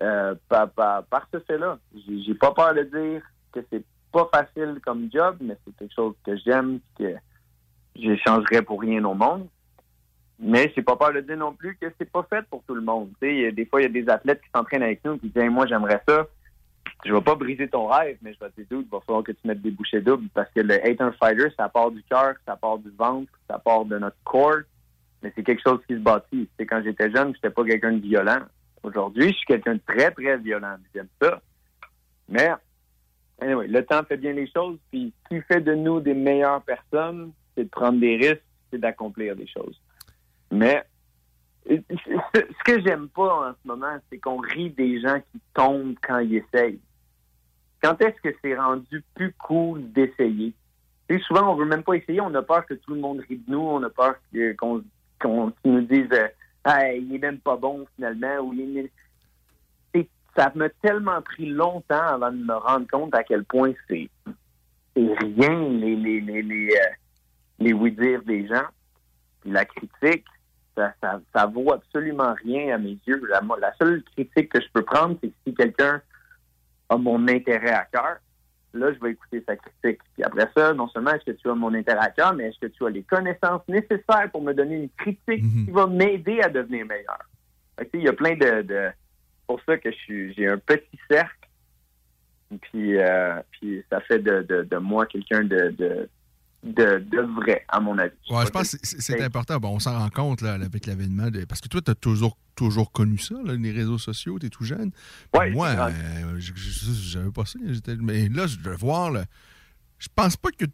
euh, 0.02 0.36
par, 0.50 0.70
par, 0.72 1.28
ce 1.34 1.40
fait-là. 1.40 1.80
J'ai 2.08 2.36
pas 2.36 2.52
peur 2.52 2.74
de 2.74 2.84
dire 2.84 3.22
que 3.52 3.60
c'est 3.72 3.84
pas 4.12 4.30
facile 4.34 4.80
comme 4.86 5.10
job, 5.12 5.38
mais 5.42 5.58
c'est 5.66 5.76
quelque 5.76 5.94
chose 5.94 6.16
que 6.26 6.36
j'aime, 6.38 6.80
que 6.98 7.16
j'échangerais 7.96 8.62
pour 8.62 8.82
rien 8.82 9.04
au 9.06 9.14
monde. 9.14 9.48
Mais 10.40 10.72
j'ai 10.76 10.84
pas 10.84 10.96
peur 10.96 11.14
de 11.14 11.22
dire 11.22 11.38
non 11.38 11.54
plus 11.54 11.76
que 11.78 11.88
c'est 11.98 12.12
pas 12.12 12.26
fait 12.30 12.46
pour 12.50 12.64
tout 12.64 12.76
le 12.76 12.82
monde. 12.82 13.10
Des 13.22 13.68
fois, 13.70 13.82
il 13.82 13.84
y 13.84 13.88
a 13.88 14.04
des 14.04 14.10
athlètes 14.10 14.42
qui 14.42 14.50
s'entraînent 14.54 14.84
avec 14.84 15.04
nous 15.04 15.18
qui 15.18 15.30
disent 15.30 15.50
moi 15.50 15.66
j'aimerais 15.66 16.02
ça. 16.08 16.28
Je 17.06 17.14
vais 17.14 17.22
pas 17.22 17.36
briser 17.36 17.68
ton 17.68 17.88
rêve, 17.88 18.18
mais 18.22 18.34
je 18.34 18.40
vais 18.40 18.50
te 18.50 18.62
dire, 18.62 18.80
il 18.82 18.90
va 18.90 19.00
falloir 19.02 19.24
que 19.24 19.32
tu 19.32 19.48
mettes 19.48 19.62
des 19.62 19.72
bouchées 19.72 20.02
doubles 20.02 20.28
parce 20.34 20.50
que 20.52 20.62
le 20.62 20.84
hate 20.84 21.00
un 21.00 21.12
fighter, 21.12 21.50
ça 21.56 21.70
part 21.70 21.92
du 21.92 22.02
cœur, 22.04 22.36
ça 22.46 22.56
part 22.56 22.80
du 22.80 22.90
ventre, 22.98 23.32
ça 23.48 23.60
part 23.60 23.86
de 23.86 23.98
notre 24.00 24.18
corps, 24.24 24.62
mais 25.22 25.32
c'est 25.36 25.44
quelque 25.44 25.62
chose 25.66 25.80
qui 25.88 25.94
se 25.94 26.00
bâtit. 26.00 26.50
C'est 26.58 26.66
quand 26.66 26.82
j'étais 26.84 27.12
jeune, 27.12 27.34
j'étais 27.36 27.50
pas 27.50 27.64
quelqu'un 27.64 27.94
de 27.94 28.02
violent. 28.02 28.40
Aujourd'hui, 28.84 29.30
je 29.30 29.34
suis 29.34 29.46
quelqu'un 29.46 29.76
de 29.76 29.82
très, 29.86 30.12
très 30.12 30.38
violent. 30.38 30.76
J'aime 30.94 31.08
ça. 31.22 31.42
Mais, 32.30 32.50
anyway, 33.42 33.68
le 33.68 33.86
temps 33.86 34.04
fait 34.04 34.18
bien 34.18 34.34
les 34.34 34.50
choses. 34.52 34.78
Puis, 34.92 35.14
ce 35.24 35.36
qui 35.36 35.42
fait 35.44 35.62
de 35.62 35.76
nous 35.76 36.00
des 36.00 36.14
meilleures 36.14 36.62
personnes, 36.62 37.32
c'est 37.56 37.66
de 37.66 37.70
prendre 37.70 38.00
des 38.00 38.16
risques, 38.18 38.44
c'est 38.72 38.80
d'accomplir 38.80 39.36
des 39.36 39.48
choses. 39.48 39.80
Mais, 40.52 40.84
ce 41.70 42.64
que 42.66 42.82
j'aime 42.82 43.10
pas 43.10 43.50
en 43.50 43.54
ce 43.54 43.68
moment, 43.68 43.98
c'est 44.10 44.18
qu'on 44.20 44.38
rit 44.38 44.70
des 44.72 45.02
gens 45.02 45.20
qui 45.32 45.40
tombent 45.54 45.96
quand 46.02 46.20
ils 46.20 46.36
essayent. 46.36 46.80
Quand 47.82 48.02
est-ce 48.02 48.20
que 48.22 48.36
c'est 48.42 48.56
rendu 48.56 49.04
plus 49.16 49.34
cool 49.34 49.92
d'essayer? 49.92 50.54
Sais, 51.10 51.20
souvent, 51.20 51.52
on 51.52 51.56
veut 51.56 51.66
même 51.66 51.84
pas 51.84 51.94
essayer. 51.94 52.22
On 52.22 52.34
a 52.36 52.42
peur 52.42 52.66
que 52.66 52.74
tout 52.74 52.94
le 52.94 53.00
monde 53.00 53.20
rit 53.28 53.38
de 53.38 53.52
nous. 53.52 53.60
On 53.60 53.84
a 53.84 53.90
peur 53.90 54.16
qu'on 54.58 54.84
nous 55.64 55.82
dise 55.82 56.10
euh, 56.12 56.94
il 56.96 57.16
est 57.16 57.20
même 57.20 57.40
pas 57.40 57.56
bon 57.56 57.86
finalement. 57.96 58.40
Ou 58.40 58.54
il 58.54 58.78
est- 58.80 58.92
ça 60.36 60.52
m'a 60.54 60.70
tellement 60.70 61.22
pris 61.22 61.48
longtemps 61.48 62.06
avant 62.08 62.32
de 62.32 62.38
me 62.38 62.54
rendre 62.54 62.86
compte 62.92 63.16
à 63.16 63.24
quel 63.24 63.44
point 63.44 63.72
c'est 63.90 64.08
rien 64.96 65.70
les 65.70 65.96
les 65.96 66.22
les 66.22 66.42
les, 66.44 66.68
euh, 66.70 66.90
les 67.60 67.74
oui-dire 67.74 68.22
des 68.24 68.48
gens. 68.48 68.68
La 69.46 69.66
critique, 69.66 70.26
ça, 70.78 70.94
ça, 71.02 71.20
ça 71.36 71.46
vaut 71.48 71.74
absolument 71.74 72.34
rien 72.46 72.76
à 72.76 72.78
mes 72.78 72.98
yeux. 73.08 73.22
La, 73.30 73.42
la 73.60 73.74
seule 73.82 74.04
critique 74.04 74.50
que 74.50 74.62
je 74.62 74.68
peux 74.72 74.84
prendre, 74.84 75.18
c'est 75.22 75.32
si 75.46 75.54
quelqu'un 75.56 76.02
a 76.90 76.98
mon 76.98 77.28
intérêt 77.28 77.72
à 77.72 77.86
cœur. 77.92 78.18
Là, 78.74 78.94
je 78.94 79.00
vais 79.00 79.12
écouter 79.12 79.44
sa 79.48 79.56
critique. 79.56 80.00
Puis 80.14 80.24
après 80.24 80.48
ça, 80.56 80.74
non 80.74 80.88
seulement 80.90 81.12
est-ce 81.12 81.26
que 81.26 81.38
tu 81.38 81.50
as 81.50 81.56
mon 81.56 81.74
intérêt 81.74 82.06
à 82.06 82.12
cœur, 82.12 82.34
mais 82.36 82.50
est-ce 82.50 82.60
que 82.60 82.68
tu 82.68 82.86
as 82.86 82.90
les 82.90 83.02
connaissances 83.04 83.68
nécessaires 83.68 84.30
pour 84.32 84.42
me 84.42 84.54
donner 84.54 84.76
une 84.84 84.90
critique 84.90 85.44
qui 85.66 85.72
va 85.72 85.88
m'aider 85.88 86.42
à 86.42 86.50
devenir 86.50 86.86
meilleur? 86.86 87.20
Que, 87.78 87.86
Il 87.96 88.04
y 88.04 88.08
a 88.08 88.14
plein 88.14 88.36
de, 88.36 88.62
de- 88.62 88.90
pour 89.48 89.60
ça 89.66 89.78
que 89.78 89.90
j'ai 90.08 90.48
un 90.48 90.58
petit 90.60 91.00
cercle. 91.10 91.48
Puis, 92.62 92.98
euh, 92.98 93.42
puis 93.52 93.84
ça 93.90 94.00
fait 94.02 94.20
de, 94.20 94.42
de, 94.44 94.64
de 94.64 94.78
moi 94.78 95.06
quelqu'un 95.06 95.44
de, 95.44 95.70
de, 95.72 96.10
de, 96.64 97.00
de 97.12 97.22
vrai, 97.36 97.64
à 97.70 97.80
mon 97.80 97.98
avis. 97.98 98.14
Ouais, 98.30 98.46
je 98.46 98.50
pense 98.52 98.72
que 98.72 98.78
c'est- 98.84 99.22
important. 99.22 99.58
Bon, 99.60 99.70
on 99.76 99.80
s'en 99.80 99.98
rend 99.98 100.10
compte 100.10 100.42
là, 100.42 100.54
avec 100.54 100.86
l'avènement. 100.86 101.30
De... 101.30 101.46
Parce 101.46 101.62
que 101.62 101.68
toi, 101.68 101.82
tu 101.82 101.92
as 101.92 101.96
toujours, 101.96 102.38
toujours 102.56 102.92
connu 102.92 103.18
ça, 103.20 103.36
là, 103.46 103.54
les 103.56 103.72
réseaux 103.72 103.98
sociaux, 104.00 104.38
tu 104.40 104.48
es 104.48 104.50
tout 104.50 104.64
jeune. 104.64 104.92
Moi, 105.52 105.68
euh, 105.68 106.40
j'avais 106.40 107.32
pas 107.32 107.46
ça. 107.46 107.60
Mais 108.02 108.28
là, 108.30 108.48
je 108.48 108.58
dois 108.58 108.76
voir. 108.76 109.12
là, 109.12 109.26
je 110.00 110.08
pense 110.16 110.36
pas 110.38 110.50
que 110.52 110.66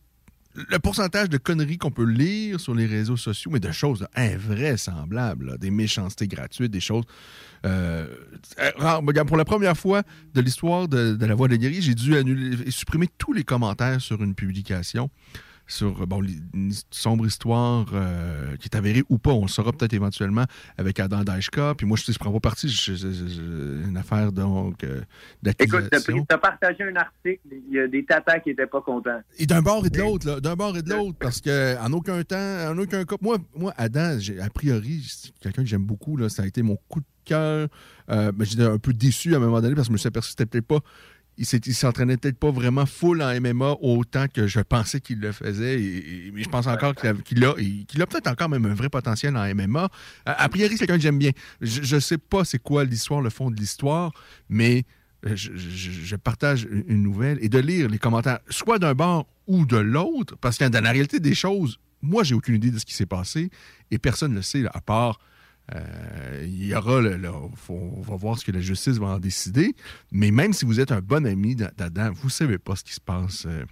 le 0.55 0.77
pourcentage 0.77 1.29
de 1.29 1.37
conneries 1.37 1.79
qu'on 1.79 1.89
peut 1.91 2.05
lire 2.05 2.59
sur 2.59 2.75
les 2.75 2.85
réseaux 2.85 3.17
sociaux, 3.17 3.49
mais 3.51 3.59
de 3.59 3.71
choses 3.71 4.01
là, 4.01 4.09
invraisemblables, 4.15 5.47
là, 5.47 5.57
des 5.57 5.71
méchancetés 5.71 6.27
gratuites, 6.27 6.71
des 6.71 6.79
choses. 6.79 7.05
euh, 7.65 8.07
euh, 8.59 9.23
pour 9.25 9.37
la 9.37 9.45
première 9.45 9.75
fois 9.77 10.03
de 10.33 10.41
l'histoire 10.41 10.87
de, 10.87 11.13
de 11.15 11.25
la 11.25 11.33
voix 11.35 11.47
de 11.47 11.55
guéri, 11.55 11.81
j'ai 11.81 11.95
dû 11.95 12.15
annuler, 12.15 12.69
supprimer 12.71 13.07
tous 13.17 13.33
les 13.33 13.43
commentaires 13.43 13.99
sur 14.01 14.21
une 14.23 14.35
publication 14.35 15.09
sur 15.67 16.05
bon, 16.07 16.21
li- 16.21 16.41
une 16.53 16.71
sombre 16.91 17.25
histoire 17.25 17.85
euh, 17.93 18.55
qui 18.57 18.67
est 18.67 18.75
avérée 18.75 19.03
ou 19.09 19.17
pas. 19.17 19.31
On 19.31 19.43
le 19.43 19.47
saura 19.47 19.71
peut-être 19.71 19.93
éventuellement 19.93 20.45
avec 20.77 20.99
Adam 20.99 21.23
Daishka. 21.23 21.73
Puis 21.77 21.87
moi, 21.87 21.97
je 21.97 22.11
ne 22.11 22.17
prends 22.17 22.31
pas 22.33 22.39
parti. 22.39 22.67
Je- 22.69 22.93
je- 22.95 23.11
je- 23.11 23.27
je- 23.27 23.87
une 23.87 23.97
affaire 23.97 24.31
donc 24.31 24.83
euh, 24.83 25.01
Écoute, 25.59 25.89
tu 26.27 26.33
as 26.33 26.37
partagé 26.37 26.83
un 26.83 26.95
article, 26.95 27.39
il 27.51 27.73
y 27.75 27.79
a 27.79 27.87
des 27.87 28.03
tatas 28.05 28.39
qui 28.39 28.49
n'étaient 28.49 28.67
pas 28.67 28.81
contents. 28.81 29.21
Et 29.37 29.45
d'un 29.45 29.61
bord 29.61 29.85
et 29.85 29.89
de 29.89 29.99
l'autre, 29.99 30.39
d'un 30.39 30.55
bord 30.55 30.75
et 30.77 30.81
de 30.81 30.89
l'autre, 30.89 31.17
parce 31.19 31.39
que 31.41 31.77
en 31.79 31.91
aucun 31.93 32.21
temps, 32.23 32.69
en 32.71 32.77
aucun 32.77 33.03
cas, 33.05 33.15
moi, 33.21 33.37
moi 33.55 33.73
Adam, 33.77 34.17
a 34.41 34.49
priori, 34.49 35.03
c'est 35.07 35.31
quelqu'un 35.39 35.63
que 35.63 35.67
j'aime 35.69 35.85
beaucoup, 35.85 36.17
là, 36.17 36.29
ça 36.29 36.43
a 36.43 36.45
été 36.45 36.61
mon 36.61 36.77
coup 36.87 36.99
de 36.99 37.05
cœur. 37.25 37.67
Euh, 38.09 38.31
ben, 38.33 38.45
J'étais 38.45 38.63
un 38.63 38.77
peu 38.77 38.91
déçu 38.93 39.33
à 39.33 39.37
un 39.37 39.39
moment 39.39 39.61
donné 39.61 39.75
parce 39.75 39.87
que 39.87 39.91
je 39.91 39.93
me 39.93 39.97
suis 39.97 40.07
aperçu 40.07 40.27
que 40.27 40.31
c'était 40.39 40.45
peut-être 40.45 40.67
pas. 40.67 40.79
Il 41.37 41.45
s'entraînait 41.45 42.17
peut-être 42.17 42.37
pas 42.37 42.51
vraiment 42.51 42.85
full 42.85 43.21
en 43.21 43.39
MMA 43.39 43.77
autant 43.81 44.27
que 44.27 44.45
je 44.45 44.59
pensais 44.59 44.99
qu'il 44.99 45.19
le 45.19 45.31
faisait. 45.31 45.81
Et, 45.81 46.33
je 46.35 46.49
pense 46.49 46.67
encore 46.67 46.93
qu'il 46.95 47.43
a, 47.43 47.53
peut-être 48.05 48.27
encore 48.27 48.49
même 48.49 48.65
un 48.65 48.73
vrai 48.73 48.89
potentiel 48.89 49.35
en 49.35 49.55
MMA. 49.55 49.89
A, 50.25 50.49
priori, 50.49 50.77
c'est 50.77 50.85
quelqu'un 50.85 50.97
que 50.97 51.01
j'aime 51.01 51.17
bien. 51.17 51.31
Je 51.61 51.95
ne 51.95 51.99
sais 51.99 52.17
pas 52.17 52.45
c'est 52.45 52.59
quoi 52.61 52.83
l'histoire, 52.83 53.21
le 53.21 53.29
fond 53.29 53.49
de 53.49 53.55
l'histoire, 53.55 54.11
mais 54.47 54.85
je, 55.25 56.15
partage 56.15 56.67
une 56.87 57.01
nouvelle 57.01 57.39
et 57.41 57.49
de 57.49 57.59
lire 57.59 57.87
les 57.89 57.97
commentaires, 57.97 58.39
soit 58.49 58.79
d'un 58.79 58.93
bord 58.93 59.27
ou 59.47 59.65
de 59.65 59.77
l'autre, 59.77 60.35
parce 60.39 60.57
que 60.57 60.65
dans 60.65 60.83
la 60.83 60.91
réalité 60.91 61.19
des 61.19 61.33
choses, 61.33 61.79
moi, 62.01 62.23
j'ai 62.23 62.35
aucune 62.35 62.55
idée 62.55 62.69
de 62.69 62.77
ce 62.77 62.85
qui 62.85 62.93
s'est 62.93 63.05
passé 63.05 63.49
et 63.89 63.97
personne 63.97 64.31
ne 64.31 64.37
le 64.37 64.41
sait, 64.41 64.65
à 64.73 64.81
part. 64.81 65.19
Euh, 65.75 66.43
il 66.45 66.65
y 66.67 66.75
aura, 66.75 67.01
le- 67.01 67.17
le- 67.17 67.29
faut- 67.55 67.91
on 67.97 68.01
va 68.01 68.15
voir 68.15 68.37
ce 68.37 68.45
que 68.45 68.51
la 68.51 68.59
justice 68.61 68.97
va 68.97 69.07
en 69.07 69.19
décider. 69.19 69.75
Mais 70.11 70.31
même 70.31 70.53
si 70.53 70.65
vous 70.65 70.79
êtes 70.79 70.91
un 70.91 71.01
bon 71.01 71.25
ami 71.25 71.55
d'Adam, 71.55 72.11
vous 72.13 72.27
ne 72.27 72.31
savez 72.31 72.57
pas 72.57 72.75
ce 72.75 72.83
qui 72.83 72.93
se 72.93 73.01
passe. 73.01 73.45
euh, 73.47 73.63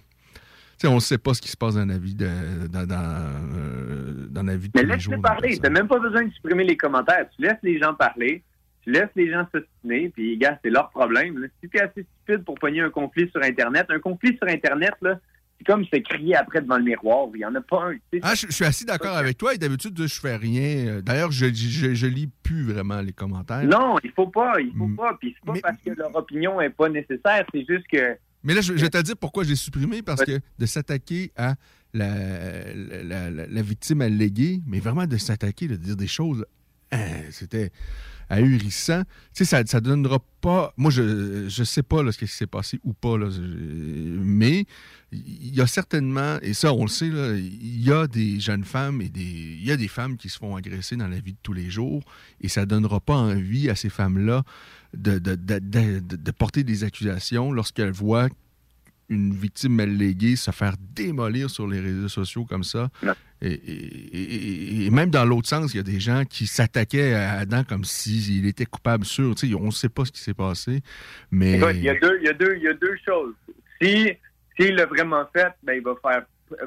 on 0.84 0.96
ne 0.96 1.00
sait 1.00 1.18
pas 1.18 1.32
ce 1.32 1.40
qui 1.40 1.48
se 1.48 1.56
passe 1.56 1.74
dans 1.76 1.86
la 1.86 1.96
vie 1.98 2.16
de, 2.16 2.28
dans, 2.68 2.84
dans, 2.84 2.96
euh, 3.54 4.26
dans 4.30 4.42
la 4.42 4.56
vie 4.56 4.68
de 4.68 4.72
Mais 4.74 4.82
laisse-les 4.82 5.16
parler. 5.18 5.54
Tu 5.54 5.60
n'as 5.62 5.70
même 5.70 5.86
pas 5.86 6.00
besoin 6.00 6.24
de 6.24 6.30
supprimer 6.32 6.64
les 6.64 6.76
commentaires. 6.76 7.26
Tu 7.36 7.42
laisses 7.42 7.58
les 7.62 7.78
gens 7.78 7.94
parler. 7.94 8.42
Tu 8.82 8.90
laisses 8.90 9.10
les 9.14 9.30
gens 9.30 9.46
s'ostiner. 9.54 10.08
Puis, 10.08 10.36
gars, 10.38 10.58
c'est 10.64 10.70
leur 10.70 10.90
problème. 10.90 11.38
là. 11.38 11.46
Si 11.62 11.68
tu 11.68 11.76
es 11.76 11.82
assez 11.82 12.04
stupide 12.24 12.44
pour 12.44 12.56
pogner 12.56 12.80
un 12.80 12.90
conflit 12.90 13.30
sur 13.30 13.40
Internet, 13.42 13.86
un 13.90 14.00
conflit 14.00 14.36
sur 14.36 14.48
Internet, 14.48 14.94
là, 15.02 15.20
c'est 15.62 15.72
comme 15.72 15.84
se 15.84 15.96
crier 15.98 16.34
après 16.36 16.60
devant 16.60 16.78
le 16.78 16.84
miroir. 16.84 17.28
Il 17.34 17.38
n'y 17.38 17.44
en 17.44 17.54
a 17.54 17.60
pas 17.60 17.90
un. 17.90 17.96
Ah, 18.22 18.34
je, 18.34 18.46
je 18.48 18.52
suis 18.52 18.64
assez 18.64 18.84
d'accord 18.84 19.16
avec 19.16 19.38
toi 19.38 19.54
et 19.54 19.58
d'habitude, 19.58 19.96
je 20.06 20.20
fais 20.20 20.36
rien. 20.36 21.00
D'ailleurs, 21.02 21.30
je, 21.32 21.46
je, 21.52 21.94
je 21.94 22.06
lis 22.06 22.28
plus 22.42 22.62
vraiment 22.64 23.00
les 23.00 23.12
commentaires. 23.12 23.64
Non, 23.64 23.96
il 24.02 24.10
faut 24.12 24.26
pas. 24.28 24.54
Il 24.60 24.72
faut 24.76 24.86
Mm. 24.86 24.96
pas. 24.96 25.16
Puis, 25.20 25.34
c'est 25.38 25.52
pas 25.52 25.60
parce 25.62 25.78
que 25.84 25.90
leur 25.90 26.14
opinion 26.16 26.60
n'est 26.60 26.70
pas 26.70 26.88
nécessaire. 26.88 27.44
C'est 27.52 27.64
juste 27.68 27.86
que. 27.92 28.16
Mais 28.44 28.54
là, 28.54 28.60
je, 28.60 28.76
je 28.76 28.82
vais 28.82 28.90
te 28.90 29.00
dire 29.02 29.16
pourquoi 29.16 29.44
j'ai 29.44 29.54
supprimé, 29.56 30.02
parce 30.02 30.24
que 30.24 30.40
de 30.58 30.66
s'attaquer 30.66 31.30
à 31.36 31.54
la, 31.94 32.08
la, 32.74 33.02
la- 33.04 33.30
la- 33.30 33.46
la 33.46 33.62
victime 33.62 34.00
alléguée, 34.00 34.60
mais 34.66 34.80
vraiment 34.80 35.06
de 35.06 35.16
s'attaquer, 35.16 35.68
de 35.68 35.76
dire 35.76 35.96
des 35.96 36.06
choses, 36.08 36.44
hein, 36.90 36.98
c'était 37.30 37.70
ahurissant. 38.32 39.02
Tu 39.04 39.08
sais, 39.32 39.44
ça, 39.44 39.62
ça 39.66 39.80
donnera 39.80 40.18
pas... 40.40 40.72
Moi, 40.76 40.90
je 40.90 41.48
je 41.48 41.64
sais 41.64 41.82
pas 41.82 42.02
là, 42.02 42.10
ce 42.12 42.18
qui 42.18 42.26
s'est 42.26 42.46
passé 42.46 42.80
ou 42.82 42.92
pas, 42.92 43.16
là, 43.18 43.28
mais 43.30 44.64
il 45.12 45.54
y 45.54 45.60
a 45.60 45.66
certainement, 45.66 46.38
et 46.40 46.54
ça, 46.54 46.72
on 46.72 46.84
le 46.84 46.88
sait, 46.88 47.08
il 47.08 47.82
y 47.82 47.92
a 47.92 48.06
des 48.06 48.40
jeunes 48.40 48.64
femmes 48.64 49.02
et 49.02 49.10
des, 49.10 49.20
il 49.60 49.64
y 49.64 49.70
a 49.70 49.76
des 49.76 49.88
femmes 49.88 50.16
qui 50.16 50.28
se 50.30 50.38
font 50.38 50.56
agresser 50.56 50.96
dans 50.96 51.08
la 51.08 51.20
vie 51.20 51.32
de 51.32 51.38
tous 51.42 51.52
les 51.52 51.68
jours, 51.70 52.02
et 52.40 52.48
ça 52.48 52.64
donnera 52.66 53.00
pas 53.00 53.16
envie 53.16 53.68
à 53.68 53.76
ces 53.76 53.90
femmes-là 53.90 54.42
de- 54.96 55.18
de- 55.18 55.34
de- 55.36 56.00
de 56.00 56.30
porter 56.30 56.64
des 56.64 56.84
accusations 56.84 57.52
lorsqu'elles 57.52 57.92
voient 57.92 58.28
une 59.12 59.32
victime 59.34 59.78
alléguée 59.80 60.36
se 60.36 60.50
faire 60.50 60.74
démolir 60.94 61.50
sur 61.50 61.66
les 61.68 61.80
réseaux 61.80 62.08
sociaux 62.08 62.44
comme 62.44 62.64
ça. 62.64 62.88
Et, 63.40 63.52
et- 63.52 64.16
et- 64.16 64.86
et 64.86 64.90
même 64.90 65.10
dans 65.10 65.24
l'autre 65.24 65.48
sens, 65.48 65.74
il 65.74 65.76
y 65.78 65.80
a 65.80 65.82
des 65.82 65.98
gens 66.00 66.24
qui 66.24 66.46
s'attaquaient 66.46 67.12
à 67.14 67.32
Adam 67.40 67.64
comme 67.64 67.84
s'il 67.84 68.46
était 68.46 68.66
coupable 68.66 69.04
sûr. 69.04 69.34
Tu 69.34 69.48
sais, 69.48 69.54
on 69.54 69.66
ne 69.66 69.70
sait 69.72 69.88
pas 69.88 70.04
ce 70.04 70.12
qui 70.12 70.20
s'est 70.20 70.34
passé, 70.34 70.80
mais... 71.30 71.56
Écoute, 71.58 71.70
il 71.74 71.82
y 71.84 71.88
a 71.88 71.98
deux, 71.98 72.18
il 72.20 72.26
y 72.26 72.28
a 72.28 72.32
deux, 72.34 72.54
il 72.56 72.62
y 72.62 72.68
a 72.68 72.74
deux 72.74 72.96
choses. 73.04 73.34
Si, 73.80 74.10
s'il 74.56 74.74
l'a 74.76 74.86
vraiment 74.86 75.24
fait, 75.32 75.52
ben, 75.62 75.74
il 75.74 75.82
va 75.82 75.94
faire 76.02 76.24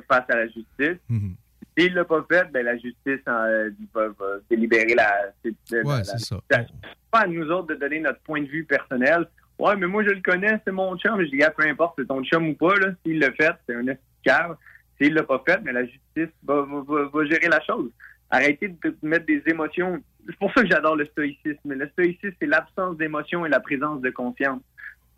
face 0.10 0.26
à 0.30 0.36
la 0.36 0.46
justice. 0.48 1.00
Mhm. 1.10 1.36
S'il 1.78 1.94
l'a 1.94 2.06
pas 2.06 2.26
fait, 2.30 2.50
ben, 2.52 2.66
la 2.66 2.74
justice 2.78 3.20
euh, 3.28 3.70
va, 3.94 4.08
va 4.10 4.26
délibérer 4.50 4.96
la. 4.96 5.12
la- 5.44 5.80
Ouais, 5.82 5.98
la- 6.00 6.04
c'est 6.04 6.20
ça. 6.20 6.40
la- 6.50 6.66
C'est 6.66 6.72
pas 7.12 7.20
à 7.22 7.28
nous 7.28 7.46
autres 7.50 7.68
de 7.68 7.76
donner 7.76 8.00
notre 8.02 8.20
point 8.22 8.42
de 8.42 8.48
vue 8.48 8.66
personnel. 8.66 9.28
Ouais, 9.58 9.76
mais 9.78 9.88
moi, 9.88 10.04
je 10.04 10.10
le 10.10 10.22
connais, 10.22 10.60
c'est 10.66 10.72
mon 10.72 10.98
chum. 10.98 11.20
Je 11.22 11.28
dis, 11.30 11.38
gars, 11.38 11.52
peu 11.52 11.64
importe, 11.68 11.96
c'est 11.98 12.08
ton 12.08 12.24
chum 12.24 12.50
ou 12.50 12.54
pas, 12.56 12.76
là. 12.76 12.88
S'il 13.06 13.20
l'a 13.20 13.32
fait, 13.32 13.54
c'est 13.68 13.76
un 13.76 13.88
escave. 13.88 14.58
S'il 15.00 15.14
l'a 15.14 15.24
pas 15.24 15.42
fait, 15.46 15.60
mais 15.64 15.72
la 15.74 15.84
justice 15.86 16.34
va, 16.44 16.62
va, 16.62 16.82
va- 16.88 17.06
va 17.14 17.26
gérer 17.26 17.48
la 17.50 17.62
chose. 17.62 17.90
Arrêtez 18.30 18.68
de 18.70 18.96
mettre 19.04 19.26
des 19.26 19.42
émotions. 19.46 20.02
C'est 20.26 20.36
pour 20.38 20.52
ça 20.54 20.62
que 20.64 20.68
j'adore 20.70 20.96
le 20.96 21.06
stoïcisme. 21.06 21.74
Le 21.74 21.88
stoïcisme, 21.90 22.34
c'est 22.40 22.48
l'absence 22.48 22.98
d'émotion 22.98 23.46
et 23.46 23.50
la 23.50 23.60
présence 23.60 24.02
de 24.02 24.10
confiance. 24.10 24.62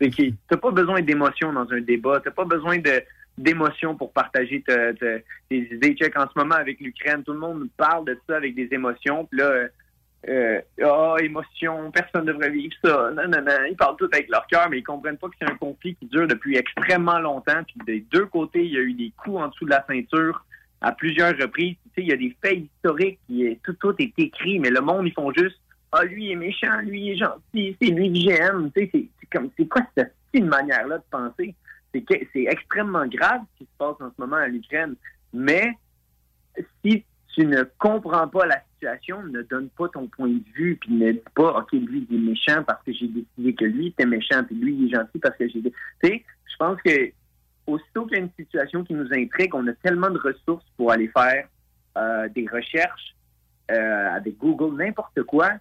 C'est 0.00 0.10
qui? 0.10 0.34
T'as 0.48 0.56
pas 0.56 0.70
besoin 0.70 1.00
d'émotion 1.00 1.52
dans 1.52 1.68
un 1.72 1.80
débat. 1.80 2.20
T'as 2.22 2.30
pas 2.30 2.44
besoin 2.44 2.78
de 2.78 3.02
d'émotion 3.38 3.94
pour 3.94 4.12
partager 4.12 4.62
te- 4.62 4.92
te- 4.94 5.22
tes 5.48 5.72
idées. 5.72 5.94
Check 5.94 6.18
en 6.18 6.24
ce 6.28 6.36
moment 6.36 6.56
avec 6.56 6.80
l'Ukraine, 6.80 7.22
tout 7.22 7.32
le 7.32 7.38
monde 7.38 7.68
parle 7.76 8.04
de 8.04 8.18
ça 8.28 8.36
avec 8.36 8.56
des 8.56 8.68
émotions. 8.72 9.26
Puis 9.26 9.38
là, 9.38 9.68
euh, 10.28 10.60
ah, 10.82 11.14
émotion, 11.20 11.90
personne 11.92 12.24
ne 12.24 12.32
devrait 12.32 12.50
vivre 12.50 12.74
ça. 12.84 13.10
Non, 13.14 13.28
non, 13.28 13.40
non. 13.42 13.64
Ils 13.70 13.76
parlent 13.76 13.96
tout 13.96 14.08
avec 14.12 14.28
leur 14.28 14.46
cœur, 14.48 14.68
mais 14.68 14.78
ils 14.78 14.82
comprennent 14.82 15.16
pas 15.18 15.28
que 15.28 15.34
c'est 15.40 15.50
un 15.50 15.56
conflit 15.56 15.94
qui 15.94 16.06
dure 16.06 16.26
depuis 16.26 16.56
extrêmement 16.56 17.18
longtemps. 17.20 17.62
Puis 17.64 17.76
des 17.86 18.00
deux 18.10 18.26
côtés, 18.26 18.64
il 18.64 18.72
y 18.72 18.78
a 18.78 18.80
eu 18.80 18.94
des 18.94 19.12
coups 19.16 19.38
en 19.38 19.48
dessous 19.48 19.64
de 19.64 19.70
la 19.70 19.84
ceinture 19.86 20.44
à 20.80 20.92
plusieurs 20.92 21.36
reprises. 21.36 21.76
Tu 21.84 21.90
sais, 21.94 22.02
il 22.02 22.08
y 22.08 22.12
a 22.12 22.16
des 22.16 22.36
faits 22.42 22.58
historiques, 22.58 23.18
qui 23.26 23.58
tout, 23.64 23.74
tout 23.74 23.94
est 23.98 24.12
écrit, 24.18 24.58
mais 24.58 24.70
le 24.70 24.80
monde, 24.80 25.06
ils 25.06 25.12
font 25.12 25.32
juste 25.32 25.60
Ah, 25.92 26.04
lui 26.04 26.32
est 26.32 26.36
méchant, 26.36 26.80
lui 26.82 27.10
est 27.10 27.16
gentil, 27.16 27.76
c'est 27.80 27.88
lui 27.88 28.12
que 28.12 28.18
j'aime. 28.30 28.70
Tu 28.76 28.82
sais, 28.82 28.90
c'est- 28.92 29.08
comme 29.32 29.50
c'est 29.56 29.66
quoi 29.66 29.82
cette 29.96 30.14
style 30.28 30.44
manière-là 30.46 30.98
de 30.98 31.04
penser? 31.10 31.54
C'est 31.94 32.04
c'est 32.32 32.44
extrêmement 32.44 33.06
grave 33.06 33.40
ce 33.54 33.58
qui 33.58 33.64
se 33.64 33.76
passe 33.78 33.96
en 34.00 34.10
ce 34.10 34.14
moment 34.20 34.36
à 34.36 34.46
l'Ukraine. 34.48 34.94
Mais 35.32 35.72
si 36.84 37.04
tu 37.34 37.46
ne 37.46 37.62
comprends 37.78 38.28
pas 38.28 38.46
la 38.46 38.62
ne 38.82 39.42
donne 39.42 39.68
pas 39.70 39.88
ton 39.88 40.06
point 40.06 40.28
de 40.28 40.42
vue, 40.54 40.76
puis 40.80 40.92
ne 40.92 41.12
dis 41.12 41.20
pas, 41.34 41.58
OK, 41.58 41.72
lui, 41.72 42.06
il 42.10 42.16
est 42.16 42.30
méchant 42.30 42.62
parce 42.64 42.82
que 42.84 42.92
j'ai 42.92 43.08
décidé 43.08 43.54
que 43.54 43.64
lui 43.64 43.88
était 43.88 44.06
méchant, 44.06 44.44
puis 44.44 44.56
lui, 44.56 44.74
il 44.74 44.86
est 44.86 44.96
gentil 44.96 45.18
parce 45.18 45.36
que 45.36 45.48
j'ai... 45.48 45.62
Tu 45.62 45.72
sais, 46.02 46.24
je 46.46 46.56
pense 46.58 46.80
que 46.82 47.12
aussitôt 47.66 48.06
qu'il 48.06 48.18
y 48.18 48.20
a 48.20 48.24
une 48.24 48.32
situation 48.36 48.82
qui 48.84 48.94
nous 48.94 49.12
intrigue, 49.12 49.54
on 49.54 49.66
a 49.66 49.72
tellement 49.74 50.10
de 50.10 50.18
ressources 50.18 50.64
pour 50.76 50.90
aller 50.90 51.08
faire 51.08 51.46
euh, 51.96 52.28
des 52.28 52.46
recherches 52.50 53.14
euh, 53.70 54.10
avec 54.10 54.38
Google, 54.38 54.76
n'importe 54.76 55.22
quoi, 55.24 55.52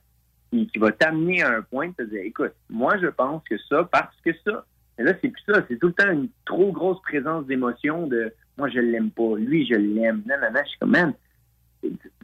qui, 0.52 0.68
qui 0.68 0.80
va 0.80 0.92
t'amener 0.92 1.42
à 1.44 1.50
un 1.58 1.62
point 1.62 1.90
de 1.90 1.94
te 1.94 2.04
dire, 2.04 2.22
écoute, 2.24 2.54
moi, 2.70 2.98
je 2.98 3.08
pense 3.08 3.44
que 3.44 3.58
ça, 3.70 3.84
parce 3.92 4.16
que 4.24 4.32
ça. 4.46 4.66
Mais 4.98 5.04
là, 5.04 5.14
c'est 5.22 5.30
plus 5.30 5.44
ça. 5.48 5.64
C'est 5.68 5.78
tout 5.78 5.88
le 5.88 5.94
temps 5.94 6.10
une 6.10 6.30
trop 6.46 6.72
grosse 6.72 7.02
présence 7.02 7.46
d'émotion 7.46 8.08
de, 8.08 8.34
moi, 8.58 8.70
je 8.70 8.80
l'aime 8.80 9.12
pas, 9.12 9.36
lui, 9.38 9.68
je 9.68 9.76
l'aime. 9.76 10.24
Non, 10.26 10.36
non, 10.42 10.52
non, 10.54 10.62
je 10.64 10.70
suis 10.70 10.80
comme, 10.80 10.92
man, 10.92 11.14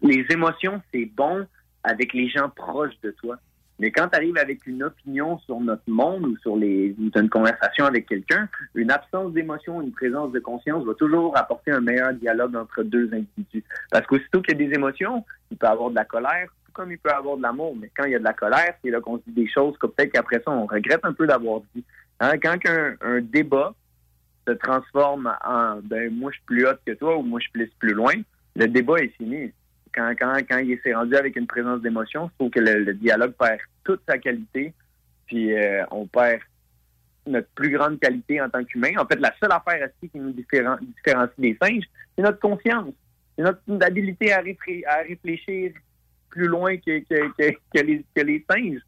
les 0.02 0.26
émotions, 0.30 0.82
c'est 0.94 1.06
bon 1.06 1.46
avec 1.84 2.14
les 2.14 2.30
gens 2.30 2.50
proches 2.50 3.00
de 3.04 3.12
toi. 3.12 3.38
Mais 3.80 3.92
quand 3.92 4.08
tu 4.08 4.16
arrives 4.16 4.38
avec 4.38 4.66
une 4.68 4.84
opinion 4.84 5.40
sur 5.40 5.60
notre 5.60 5.84
monde 5.88 6.26
ou 6.26 6.38
sur 6.38 6.56
les 6.56 6.96
ou 7.00 7.10
une 7.16 7.30
conversation 7.30 7.86
avec 7.86 8.08
quelqu'un, 8.08 8.48
une 8.76 8.92
absence 8.92 9.34
d'émotion, 9.34 9.82
une 9.82 9.92
présence 9.92 10.32
de 10.32 10.40
conscience 10.40 10.86
va 10.86 10.94
toujours 10.94 11.36
apporter 11.36 11.72
un 11.72 11.82
meilleur 11.82 12.14
dialogue 12.14 12.56
entre 12.56 12.84
deux 12.84 13.10
individus. 13.14 13.64
Parce 13.92 14.06
qu'aussitôt 14.06 14.42
qu'il 14.42 14.60
y 14.60 14.64
a 14.64 14.68
des 14.68 14.76
émotions, 14.76 15.26
il 15.52 15.58
peut 15.58 15.66
y 15.66 15.70
avoir 15.70 15.90
de 15.90 15.96
la 15.96 16.06
colère, 16.06 16.50
tout 16.66 16.72
comme 16.72 16.92
il 16.92 17.00
peut 17.00 17.10
y 17.10 17.14
avoir 17.14 17.36
de 17.36 17.42
l'amour. 17.42 17.76
Mais 17.76 17.90
quand 17.98 18.06
il 18.06 18.12
y 18.12 18.16
a 18.16 18.20
de 18.20 18.24
la 18.24 18.34
colère, 18.34 18.76
c'est 18.84 18.92
là 18.92 19.02
qu'on 19.02 19.18
se 19.18 19.24
dit 19.28 19.34
des 19.44 19.50
choses 19.50 19.76
que 19.80 19.88
peut-être 19.88 20.12
qu'après 20.14 20.42
ça, 20.46 20.52
on 20.52 20.68
regrette 20.68 21.04
un 21.04 21.14
peu 21.14 21.26
d'avoir 21.26 21.62
dit. 21.76 21.84
Hein, 22.20 22.38
Quand 22.42 22.56
un, 23.02 23.22
débat 23.22 23.74
se 24.48 24.54
transforme 24.54 25.34
en 25.44 25.78
ben 25.82 26.14
moi 26.14 26.30
je 26.32 26.38
suis 26.38 26.46
plus 26.46 26.68
haute 26.68 26.80
que 26.86 26.92
toi 26.94 27.18
ou 27.18 27.22
moi 27.22 27.40
je 27.40 27.48
suis 27.48 27.72
plus 27.80 27.94
loin, 27.94 28.14
le 28.56 28.68
débat 28.68 29.00
est 29.00 29.10
fini. 29.10 29.52
Quand, 29.94 30.14
il 30.60 30.80
s'est 30.84 30.94
rendu 30.94 31.16
avec 31.16 31.36
une 31.36 31.46
présence 31.46 31.82
d'émotion, 31.82 32.30
je 32.30 32.34
trouve 32.38 32.50
que 32.50 32.60
le, 32.60 32.94
dialogue 32.96 33.34
perd 33.34 33.60
toute 33.84 34.02
sa 34.08 34.18
qualité, 34.18 34.74
puis 35.28 35.54
euh, 35.54 35.84
on 35.92 36.08
perd 36.08 36.40
notre 37.28 37.48
plus 37.50 37.70
grande 37.70 38.00
qualité 38.00 38.42
en 38.42 38.50
tant 38.50 38.64
qu'humain. 38.64 38.92
En 38.98 39.06
fait, 39.06 39.20
la 39.20 39.34
seule 39.40 39.52
affaire 39.52 39.88
aussi 39.88 40.10
qui 40.10 40.20
nous 40.20 40.32
différen- 40.32 40.80
différencie 40.82 41.38
des 41.38 41.58
singes, 41.62 41.86
c'est 42.16 42.24
notre 42.24 42.40
conscience. 42.40 42.94
C'est 43.36 43.44
notre 43.44 43.62
habilité 43.82 44.34
à, 44.34 44.40
à 44.40 44.98
réfléchir 45.08 45.74
plus 46.30 46.48
loin 46.48 46.76
que, 46.78 47.04
les, 48.22 48.46
singes. 48.50 48.82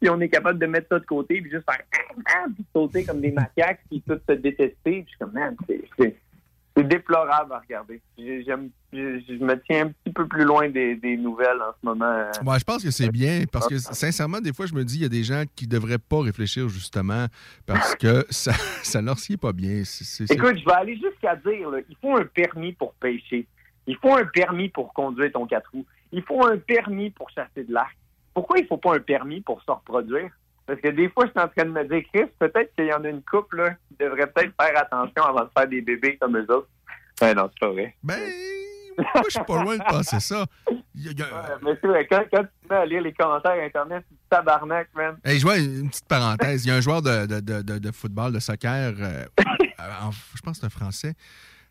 Puis 0.00 0.10
on 0.10 0.20
est 0.20 0.28
capable 0.28 0.58
de 0.58 0.66
mettre 0.66 0.88
ça 0.88 0.98
de 0.98 1.04
côté, 1.04 1.40
puis 1.40 1.50
juste 1.50 1.64
faire 1.70 1.84
ah, 2.34 2.46
puis 2.54 2.64
sauter 2.74 3.04
comme 3.04 3.20
des 3.20 3.32
macaques, 3.32 3.80
puis 3.90 4.02
tout 4.06 4.18
se 4.26 4.34
détester. 4.34 4.74
Puis 4.82 5.04
je 5.04 5.08
suis 5.10 5.18
comme, 5.18 5.32
man, 5.32 5.54
c'est- 5.68 6.16
c'est 6.76 6.86
déplorable 6.86 7.52
à 7.52 7.58
regarder. 7.60 8.00
J'aime- 8.18 8.70
Je, 8.92 9.20
je 9.28 9.34
me 9.44 9.54
tiens 9.62 9.86
un 9.86 9.88
petit 9.88 10.12
peu 10.12 10.26
plus 10.26 10.44
loin 10.44 10.68
des, 10.68 10.94
des 10.96 11.16
nouvelles 11.16 11.60
en 11.60 11.72
ce 11.80 11.86
moment. 11.86 12.04
euh. 12.06 12.30
Ouais, 12.44 12.58
je 12.58 12.64
pense 12.64 12.82
que 12.82 12.90
c'est 12.90 13.10
bien 13.10 13.44
parce 13.50 13.66
que 13.68 13.78
sincèrement, 13.78 14.40
des 14.40 14.52
fois, 14.52 14.66
je 14.66 14.74
me 14.74 14.84
dis, 14.84 14.96
il 14.96 15.02
y 15.02 15.06
a 15.06 15.08
des 15.10 15.24
gens 15.24 15.44
qui 15.54 15.66
devraient 15.66 15.98
pas 15.98 16.20
réfléchir 16.22 16.68
justement 16.68 17.26
parce 17.66 17.94
que 17.96 18.24
ça, 18.30 18.52
ça 18.82 19.00
leur 19.02 19.18
sied 19.18 19.36
pas 19.36 19.52
bien. 19.52 19.82
Écoute, 20.30 20.58
je 20.58 20.64
vais 20.64 20.72
aller 20.72 20.94
jusqu'à 20.96 21.36
dire, 21.36 21.70
là, 21.70 21.78
il 21.88 21.96
faut 22.00 22.16
un 22.16 22.24
permis 22.24 22.72
pour 22.72 22.94
pêcher. 22.94 23.46
Il 23.86 23.96
faut 23.96 24.14
un 24.16 24.24
permis 24.24 24.68
pour 24.68 24.92
conduire 24.94 25.30
ton 25.32 25.46
quatre 25.46 25.70
roues. 25.72 25.86
Il 26.12 26.22
faut 26.22 26.44
un 26.46 26.56
permis 26.58 27.10
pour 27.10 27.28
chasser 27.30 27.64
de 27.64 27.72
l'arc. 27.72 27.96
Pourquoi 28.34 28.58
il 28.58 28.66
faut 28.66 28.76
pas 28.78 28.96
un 28.96 29.00
permis 29.00 29.40
pour 29.40 29.62
se 29.62 29.70
reproduire? 29.70 30.30
Parce 30.66 30.80
que 30.80 30.88
des 30.88 31.08
fois, 31.10 31.26
je 31.26 31.30
suis 31.30 31.40
en 31.40 31.48
train 31.48 31.64
de 31.64 31.70
me 31.70 31.84
dire, 31.84 32.02
Chris, 32.12 32.28
peut-être 32.38 32.74
qu'il 32.74 32.86
y 32.86 32.92
en 32.92 33.04
a 33.04 33.08
une 33.08 33.22
couple 33.22 33.58
là, 33.58 33.70
qui 33.88 33.96
devrait 34.00 34.26
peut-être 34.26 34.52
faire 34.60 34.76
attention 34.80 35.22
avant 35.24 35.44
de 35.44 35.50
faire 35.56 35.68
des 35.68 35.80
bébés 35.80 36.16
comme 36.20 36.36
eux 36.36 36.46
autres. 36.50 36.68
Ben 37.20 37.34
non, 37.34 37.48
c'est 37.52 37.60
pas 37.60 37.72
vrai. 37.72 37.94
Ben, 38.02 38.18
moi, 38.98 39.22
je 39.26 39.30
suis 39.30 39.44
pas 39.44 39.62
loin 39.62 39.76
de 39.76 39.84
penser 39.84 40.20
ça. 40.20 40.44
Y 40.94 41.08
a- 41.22 41.58
Ouais, 41.62 41.76
mais 41.92 42.06
quand, 42.10 42.24
quand 42.32 42.42
tu 42.68 42.74
à 42.74 42.84
lire 42.86 43.02
les 43.02 43.12
commentaires 43.12 43.62
Internet, 43.62 44.04
c'est 44.08 44.14
du 44.14 44.20
tabarnak, 44.30 44.88
man. 44.94 45.16
Hey, 45.24 45.38
je 45.38 45.42
vois 45.44 45.58
une 45.58 45.88
petite 45.88 46.08
parenthèse. 46.08 46.64
Il 46.64 46.68
y 46.68 46.70
a 46.72 46.76
un 46.76 46.80
joueur 46.80 47.00
de, 47.02 47.26
de- 47.26 47.40
de- 47.40 47.62
de- 47.62 47.78
de 47.78 47.92
football, 47.92 48.32
de 48.32 48.38
soccer, 48.40 48.92
euh, 48.98 49.24
en- 50.02 50.10
je 50.34 50.40
pense 50.42 50.56
que 50.58 50.60
c'est 50.60 50.66
un 50.66 50.70
Français. 50.70 51.14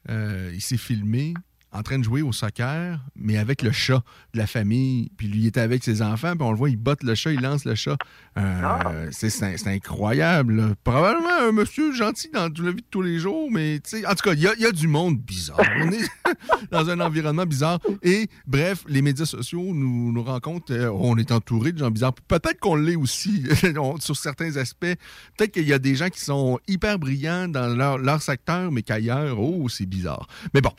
Euh, 0.09 0.51
il 0.53 0.61
s'est 0.61 0.77
filmé 0.77 1.33
en 1.77 1.83
train 1.83 1.99
de 1.99 2.03
jouer 2.03 2.21
au 2.21 2.31
soccer, 2.31 2.99
mais 3.15 3.37
avec 3.37 3.61
le 3.61 3.71
chat 3.71 4.01
de 4.33 4.39
la 4.39 4.47
famille. 4.47 5.11
Puis 5.17 5.27
lui, 5.27 5.39
il 5.41 5.47
était 5.47 5.59
avec 5.59 5.83
ses 5.83 6.01
enfants, 6.01 6.33
puis 6.35 6.41
on 6.47 6.51
le 6.51 6.57
voit, 6.57 6.69
il 6.69 6.77
botte 6.77 7.03
le 7.03 7.15
chat, 7.15 7.33
il 7.33 7.41
lance 7.41 7.65
le 7.65 7.75
chat. 7.75 7.97
Euh, 8.37 9.09
c'est- 9.11 9.29
C'est 9.29 9.67
incroyable. 9.67 10.55
là. 10.55 10.69
Probablement 10.83 11.37
un 11.41 11.51
monsieur 11.51 11.93
gentil 11.93 12.29
dans 12.33 12.43
la 12.63 12.71
vie 12.71 12.77
de 12.81 12.87
tous 12.89 13.01
les 13.01 13.19
jours, 13.19 13.49
mais 13.51 13.79
tu 13.83 13.97
sais, 13.99 14.05
en 14.05 14.11
tout 14.15 14.23
cas, 14.29 14.33
il 14.33 14.39
y, 14.41 14.47
a- 14.47 14.53
il 14.55 14.61
y 14.61 14.65
a 14.65 14.71
du 14.71 14.87
monde 14.87 15.17
bizarre. 15.19 15.59
On 15.81 15.91
est 15.91 16.07
dans 16.71 16.89
un 16.89 16.99
environnement 17.01 17.45
bizarre. 17.45 17.79
Et 18.03 18.27
bref, 18.47 18.83
les 18.87 19.01
médias 19.01 19.25
sociaux 19.25 19.71
nous, 19.73 20.11
nous 20.11 20.23
rendent 20.23 20.41
compte, 20.41 20.71
euh, 20.71 20.89
on 20.93 21.17
est 21.17 21.31
entouré 21.31 21.71
de 21.73 21.79
gens 21.79 21.91
bizarres. 21.91 22.13
Peut-être 22.27 22.59
qu'on 22.59 22.75
l'est 22.75 22.95
aussi 22.95 23.43
sur 23.99 24.15
certains 24.15 24.55
aspects. 24.57 24.95
Peut-être 25.37 25.51
qu'il 25.51 25.67
y 25.67 25.73
a 25.73 25.79
des 25.79 25.95
gens 25.95 26.09
qui 26.09 26.21
sont 26.21 26.59
hyper 26.67 26.99
brillants 26.99 27.47
dans 27.49 27.67
leur, 27.75 27.97
leur 27.97 28.21
secteur, 28.21 28.71
mais 28.71 28.81
qu'ailleurs, 28.83 29.39
oh, 29.39 29.67
c'est 29.69 29.85
bizarre. 29.85 30.27
Mais 30.53 30.61
bon. 30.61 30.71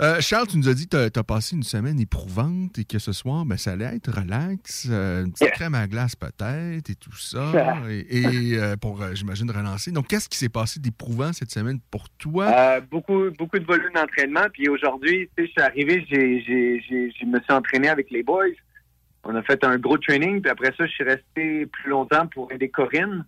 Euh, 0.00 0.20
Charles, 0.20 0.46
tu 0.46 0.56
nous 0.58 0.68
as 0.68 0.74
dit 0.74 0.86
que 0.86 1.08
tu 1.08 1.18
as 1.18 1.24
passé 1.24 1.56
une 1.56 1.64
semaine 1.64 1.98
éprouvante 1.98 2.78
et 2.78 2.84
que 2.84 3.00
ce 3.00 3.12
soir, 3.12 3.44
ben, 3.44 3.56
ça 3.56 3.72
allait 3.72 3.96
être 3.96 4.12
relax, 4.12 4.86
euh, 4.88 5.24
une 5.24 5.32
petite 5.32 5.50
crème 5.50 5.74
à 5.74 5.88
glace 5.88 6.14
peut-être 6.14 6.88
et 6.88 6.94
tout 6.94 7.16
ça. 7.16 7.52
et 7.88 8.18
et, 8.18 8.58
euh, 8.58 8.76
pour, 8.76 9.02
j'imagine, 9.14 9.50
relancer. 9.50 9.90
Donc, 9.90 10.06
qu'est-ce 10.06 10.28
qui 10.28 10.38
s'est 10.38 10.48
passé 10.48 10.78
d'éprouvant 10.78 11.32
cette 11.32 11.50
semaine 11.50 11.80
pour 11.90 12.08
toi? 12.10 12.80
Beaucoup, 12.82 13.30
beaucoup 13.36 13.58
de 13.58 13.64
volume 13.64 13.92
d'entraînement. 13.92 14.46
Puis 14.52 14.68
aujourd'hui, 14.68 15.28
je 15.36 15.44
suis 15.46 15.60
arrivé, 15.60 16.06
je 16.08 17.26
me 17.26 17.40
suis 17.40 17.52
entraîné 17.52 17.88
avec 17.88 18.10
les 18.12 18.22
boys. 18.22 18.44
On 19.24 19.34
a 19.34 19.42
fait 19.42 19.64
un 19.64 19.78
gros 19.78 19.98
training. 19.98 20.40
Puis 20.40 20.50
après 20.50 20.72
ça, 20.76 20.86
je 20.86 20.92
suis 20.92 21.04
resté 21.04 21.66
plus 21.66 21.90
longtemps 21.90 22.28
pour 22.28 22.52
aider 22.52 22.68
Corinne. 22.68 23.24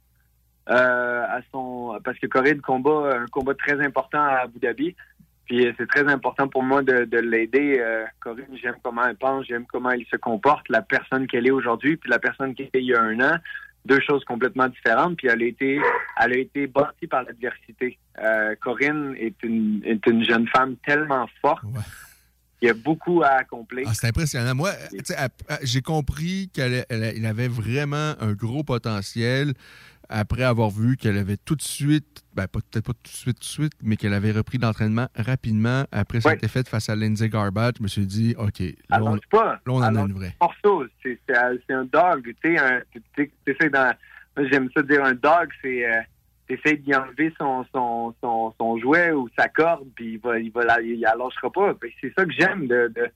à 0.67 1.41
son, 1.51 1.99
parce 2.05 2.19
que 2.21 2.29
Corinne 2.29 2.61
combat 2.61 3.23
un 3.23 3.27
combat 3.27 3.55
très 3.55 3.85
important 3.85 4.23
à 4.23 4.43
Abu 4.45 4.61
Dhabi. 4.61 4.95
Puis 5.51 5.67
euh, 5.67 5.73
c'est 5.77 5.89
très 5.89 6.07
important 6.07 6.47
pour 6.47 6.63
moi 6.63 6.81
de, 6.81 7.07
de 7.07 7.19
l'aider. 7.19 7.79
Euh, 7.81 8.05
Corinne, 8.21 8.57
j'aime 8.63 8.77
comment 8.85 9.05
elle 9.05 9.17
pense, 9.17 9.47
j'aime 9.49 9.67
comment 9.67 9.91
elle 9.91 10.07
se 10.09 10.17
comporte, 10.17 10.69
la 10.69 10.81
personne 10.81 11.27
qu'elle 11.27 11.45
est 11.45 11.51
aujourd'hui, 11.51 11.97
puis 11.97 12.09
la 12.09 12.21
personne 12.21 12.55
qu'elle 12.55 12.67
était 12.67 12.79
il 12.79 12.87
y 12.87 12.95
a 12.95 13.03
un 13.03 13.19
an. 13.19 13.37
Deux 13.85 13.99
choses 14.01 14.23
complètement 14.25 14.69
différentes. 14.69 15.17
Puis 15.17 15.27
elle 15.27 15.43
a 15.43 15.47
été, 15.47 15.81
elle 16.23 16.33
a 16.35 16.39
été 16.39 16.69
bâtie 16.69 17.09
par 17.09 17.25
l'adversité. 17.25 17.99
Euh, 18.23 18.55
Corinne 18.63 19.17
est 19.19 19.43
une, 19.43 19.81
est 19.85 20.07
une 20.07 20.25
jeune 20.25 20.47
femme 20.47 20.77
tellement 20.87 21.27
forte. 21.41 21.65
Il 22.63 22.69
y 22.69 22.71
a 22.71 22.75
beaucoup 22.75 23.25
à 23.25 23.31
accomplir. 23.31 23.89
Ah, 23.89 23.95
c'est 23.95 24.07
impressionnant. 24.07 24.55
Moi, 24.55 24.71
j'ai 25.65 25.83
compris 25.83 26.49
elle 26.59 27.27
avait 27.27 27.49
vraiment 27.49 28.15
un 28.21 28.35
gros 28.35 28.63
potentiel 28.63 29.55
après 30.11 30.43
avoir 30.43 30.69
vu 30.71 30.97
qu'elle 30.97 31.17
avait 31.17 31.37
tout 31.37 31.55
de 31.57 31.63
suite, 31.63 32.23
ben, 32.35 32.47
peut-être 32.49 32.85
pas 32.85 32.93
tout 32.93 33.03
de 33.05 33.09
suite, 33.09 33.37
tout 33.37 33.41
de 33.41 33.45
suite, 33.45 33.73
mais 33.83 33.97
qu'elle 33.97 34.13
avait 34.13 34.33
repris 34.33 34.59
l'entraînement 34.59 35.07
rapidement 35.17 35.85
après 35.93 36.21
sa 36.21 36.31
Ouais. 36.31 36.37
défaite 36.37 36.69
face 36.69 36.89
à 36.91 36.97
Lindsay 36.97 37.29
Garbage. 37.29 37.75
Je 37.79 37.83
me 37.83 37.89
suis 37.89 38.07
dit, 38.07 38.35
OK, 38.39 38.61
là, 38.91 39.03
on, 39.03 39.17
pas. 39.31 39.53
là, 39.55 39.59
on 39.67 39.77
en 39.83 39.95
a 39.97 40.01
une 40.01 40.13
vraie. 40.13 40.35
morceau. 40.41 40.85
C'est 41.03 41.19
un 41.35 41.55
c'est 41.67 41.75
un 41.75 41.85
dog. 41.85 42.35
Tu 42.43 42.57
J'aime 44.51 44.69
ça 44.75 44.83
dire 44.83 45.05
un 45.05 45.15
dog, 45.15 45.49
c'est. 45.63 45.87
Euh, 45.89 46.01
T'essayes 46.49 46.79
d'y 46.81 46.93
enlever 46.93 47.33
son, 47.39 47.65
son, 47.73 48.13
son, 48.21 48.53
son 48.59 48.77
jouet 48.79 49.13
ou 49.13 49.29
sa 49.39 49.47
corde, 49.49 49.87
puis 49.95 50.15
il 50.15 50.19
va, 50.19 50.37
il 50.41 50.51
va 50.51 50.65
la, 50.65 50.81
il 50.81 50.99
la 50.99 51.15
lâchera 51.15 51.49
pas. 51.49 51.75
Que 51.75 51.87
C'est 52.01 52.13
ça 52.19 52.25
que 52.25 52.33
j'aime 52.33 52.67
de, 52.67 52.89
de, 52.93 53.09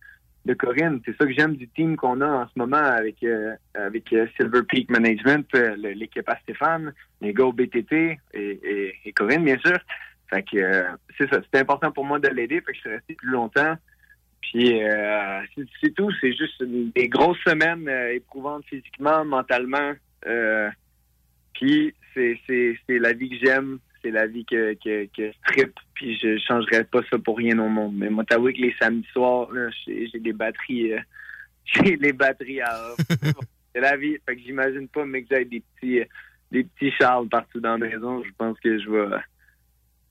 de 0.45 0.55
Corinne. 0.55 1.01
C'est 1.05 1.17
ça 1.17 1.25
que 1.27 1.33
j'aime 1.33 1.57
du 1.57 1.69
team 1.69 1.97
qu'on 1.97 2.21
a 2.21 2.27
en 2.29 2.47
ce 2.47 2.53
moment 2.57 2.77
avec, 2.77 3.23
euh, 3.23 3.55
avec 3.75 4.13
euh, 4.13 4.27
Silver 4.37 4.63
Peak 4.69 4.91
Management, 4.91 5.47
euh, 5.55 5.75
l'équipe 5.77 6.29
à 6.29 6.39
Stéphane, 6.41 6.93
les 7.21 7.33
gars 7.33 7.51
BTT 7.53 7.93
et, 7.93 8.19
et, 8.35 8.95
et 9.05 9.13
Corinne, 9.13 9.45
bien 9.45 9.59
sûr. 9.59 9.79
Fait 10.31 10.43
que 10.43 10.57
euh, 10.59 10.83
c'est 11.19 11.29
ça. 11.31 11.41
C'était 11.43 11.61
important 11.61 11.93
pour 11.93 12.05
moi 12.05 12.19
de 12.19 12.29
l'aider. 12.29 12.61
Fait 12.61 12.73
que 12.73 12.75
je 12.75 12.81
suis 12.81 12.91
resté 12.91 13.15
plus 13.15 13.31
longtemps. 13.31 13.75
Puis 14.43 14.83
euh, 14.83 15.41
c'est- 15.81 15.95
tout. 15.95 16.11
C'est 16.21 16.33
juste 16.33 16.63
des 16.63 17.09
grosses 17.09 17.39
semaines 17.47 17.89
euh, 17.89 18.15
éprouvantes 18.15 18.65
physiquement, 18.67 19.25
mentalement. 19.25 19.93
Puis 21.55 21.95
c'est 22.15 22.39
la 22.89 23.13
vie 23.13 23.29
que 23.31 23.37
j'aime. 23.47 23.79
C'est 24.05 24.11
la 24.11 24.27
vie 24.27 24.45
que, 24.45 24.75
que, 24.75 25.07
que 25.07 25.33
je 25.33 25.53
trippe. 25.53 25.75
Puis 25.95 26.19
je 26.19 26.39
changerais 26.47 26.85
pas 26.85 27.01
ça 27.11 27.19
pour 27.19 27.39
rien 27.39 27.59
au 27.59 27.69
monde. 27.69 27.95
Mais 27.97 28.11
moi, 28.11 28.25
t'avoues 28.25 28.53
que 28.53 28.61
les 28.61 28.75
samedis 28.79 29.09
soirs, 29.13 29.49
j'ai 29.87 30.21
des 30.21 30.33
batteries 30.35 30.93
euh, 30.93 31.01
j'ai 31.65 31.97
les 31.97 32.13
batteries 32.13 32.61
à 32.61 32.95
c'est 33.75 33.81
la 33.81 33.97
vie. 33.97 34.17
Fait 34.27 34.37
que 34.37 34.43
j'imagine 34.43 34.87
pas, 34.89 35.07
mais 35.07 35.23
que 35.23 35.35
j'ai 35.35 35.45
des 35.47 35.61
petits, 35.61 36.01
euh, 36.01 36.05
des 36.53 36.65
petits 36.65 36.93
Charles 36.93 37.29
partout 37.29 37.61
dans 37.61 37.79
la 37.79 37.89
maison. 37.89 38.23
Je 38.23 38.31
pense 38.37 38.61
que 38.61 38.79
je 38.79 38.91
vais. 38.91 39.17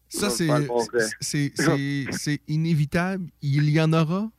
Ça, 0.10 0.30
je 0.30 2.11
c'est 2.11 2.41
inévitable. 2.48 3.26
Il 3.41 3.70
y 3.70 3.80
en 3.80 3.94
aura? 3.94 4.30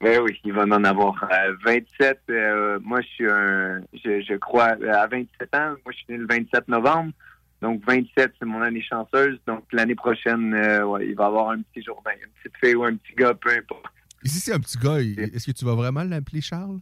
Ben 0.00 0.20
oui, 0.22 0.40
il 0.44 0.52
va 0.52 0.62
en 0.62 0.84
avoir. 0.84 1.28
Euh, 1.30 1.54
27, 1.64 2.20
euh, 2.30 2.78
moi, 2.82 3.00
je 3.00 3.06
suis 3.08 3.28
un. 3.28 3.80
Je, 3.92 4.22
je 4.22 4.34
crois, 4.36 4.76
euh, 4.80 4.92
à 4.92 5.08
27 5.08 5.54
ans, 5.54 5.74
moi, 5.84 5.92
je 5.92 5.96
suis 5.96 6.06
né 6.08 6.18
le 6.18 6.26
27 6.26 6.68
novembre. 6.68 7.12
Donc, 7.60 7.82
27, 7.86 8.32
c'est 8.38 8.44
mon 8.46 8.62
année 8.62 8.82
chanceuse. 8.82 9.38
Donc, 9.46 9.64
l'année 9.72 9.94
prochaine, 9.94 10.54
euh, 10.54 10.84
ouais, 10.84 11.08
il 11.08 11.14
va 11.14 11.24
y 11.24 11.26
avoir 11.26 11.50
un 11.50 11.62
petit 11.62 11.82
jour, 11.82 12.02
une 12.06 12.30
petite 12.42 12.56
fille 12.62 12.74
ou 12.76 12.84
un 12.84 12.94
petit 12.96 13.14
gars, 13.16 13.34
peu 13.34 13.50
importe. 13.50 13.86
Et 14.24 14.28
si 14.28 14.38
c'est 14.40 14.52
un 14.52 14.60
petit 14.60 14.78
gars, 14.78 14.98
est-ce 15.00 15.46
que 15.46 15.52
tu 15.52 15.64
vas 15.64 15.74
vraiment 15.74 16.04
l'appeler 16.04 16.40
Charles? 16.40 16.78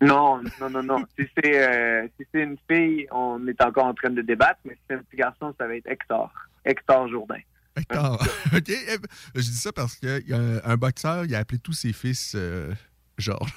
Non, 0.00 0.40
non, 0.60 0.70
non, 0.70 0.82
non. 0.82 1.04
si 1.18 1.26
c'est 1.36 1.68
euh, 1.68 2.06
si 2.18 2.26
c'est 2.32 2.42
une 2.42 2.56
fille, 2.70 3.06
on 3.10 3.44
est 3.48 3.60
encore 3.62 3.86
en 3.86 3.94
train 3.94 4.10
de 4.10 4.22
débattre, 4.22 4.60
mais 4.64 4.74
si 4.74 4.80
c'est 4.88 4.94
un 4.94 5.02
petit 5.02 5.16
garçon, 5.16 5.52
ça 5.58 5.66
va 5.66 5.74
être 5.74 5.88
Hector. 5.88 6.32
Hector 6.64 7.08
Jourdain. 7.08 7.40
Hector. 7.76 8.14
OK. 8.54 8.68
eh, 8.68 8.96
Je 9.34 9.40
dis 9.40 9.56
ça 9.56 9.72
parce 9.72 9.96
qu'il 9.96 10.22
y 10.28 10.32
a 10.32 10.38
un, 10.38 10.60
un 10.62 10.76
boxeur, 10.76 11.24
il 11.24 11.34
a 11.34 11.38
appelé 11.38 11.58
tous 11.58 11.72
ses 11.72 11.92
fils 11.92 12.34
euh, 12.36 12.72
Georges. 13.18 13.52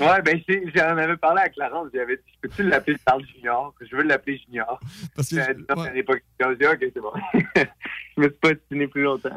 Ouais, 0.00 0.22
ben 0.22 0.38
j'en 0.74 0.96
avais 0.98 1.16
parlé 1.16 1.40
à 1.42 1.48
Clarence, 1.48 1.88
j'avais 1.94 2.16
dit, 2.16 2.22
peux-tu 2.40 2.62
l'appeler 2.62 2.96
Charles 3.06 3.24
Junior? 3.34 3.74
Je 3.80 3.96
veux 3.96 4.02
l'appeler 4.02 4.38
Junior. 4.46 4.78
Parce 5.16 5.30
que- 5.30 5.36
Euh, 5.36 5.44
j'ai 5.48 6.56
dit, 6.56 6.66
ok, 6.66 6.78
c'est 6.94 7.00
bon. 7.00 7.12
je 8.16 8.20
me 8.20 8.28
suis 8.28 8.38
pas 8.38 8.50
stiné 8.66 8.86
plus 8.86 9.02
longtemps. 9.02 9.30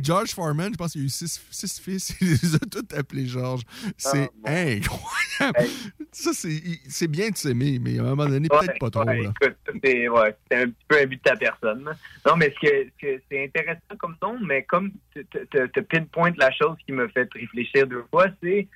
George 0.00 0.30
Foreman, 0.32 0.72
je 0.72 0.76
pense 0.78 0.92
qu'il 0.92 1.00
y 1.02 1.04
a 1.04 1.06
eu 1.06 1.10
six, 1.10 1.40
six 1.50 1.80
fils, 1.80 2.16
il 2.20 2.28
les 2.28 2.54
a 2.54 2.58
tous 2.60 2.96
appelés 2.96 3.26
Georges. 3.26 3.62
C'est 3.96 4.30
Ah, 4.44 4.50
incroyable. 4.52 5.68
Ça, 6.12 6.30
c'est 6.32 6.62
c'est 6.88 7.08
bien 7.08 7.30
de 7.30 7.36
s'aimer, 7.36 7.78
mais 7.80 7.98
à 7.98 8.02
un 8.02 8.14
moment 8.14 8.26
donné, 8.26 8.48
peut-être 8.48 8.78
pas 8.78 8.90
trop. 8.90 9.04
Ouais, 9.04 9.22
là. 9.22 9.32
écoute, 9.42 9.56
c'est 9.84 10.08
ouais, 10.08 10.36
c'est 10.50 10.58
un 10.62 10.66
petit 10.68 10.84
peu 10.88 10.98
un 11.00 11.06
but 11.06 11.16
de 11.16 11.22
ta 11.22 11.36
personne. 11.36 11.84
là. 11.84 11.92
Non, 12.26 12.36
mais 12.36 12.54
ce 12.54 12.66
que, 12.66 12.88
ce 13.02 13.20
c'est 13.30 13.44
intéressant 13.44 13.80
comme 13.98 14.16
ton, 14.20 14.38
mais 14.40 14.62
comme 14.62 14.92
tu 15.12 15.24
te- 15.26 15.66
te 15.66 15.80
pinpoint 15.80 16.32
la 16.38 16.50
chose 16.52 16.76
qui 16.86 16.92
me 16.92 17.08
fait 17.08 17.28
réfléchir 17.32 17.86
deux 17.86 18.04
fois, 18.10 18.26
c'est 18.42 18.68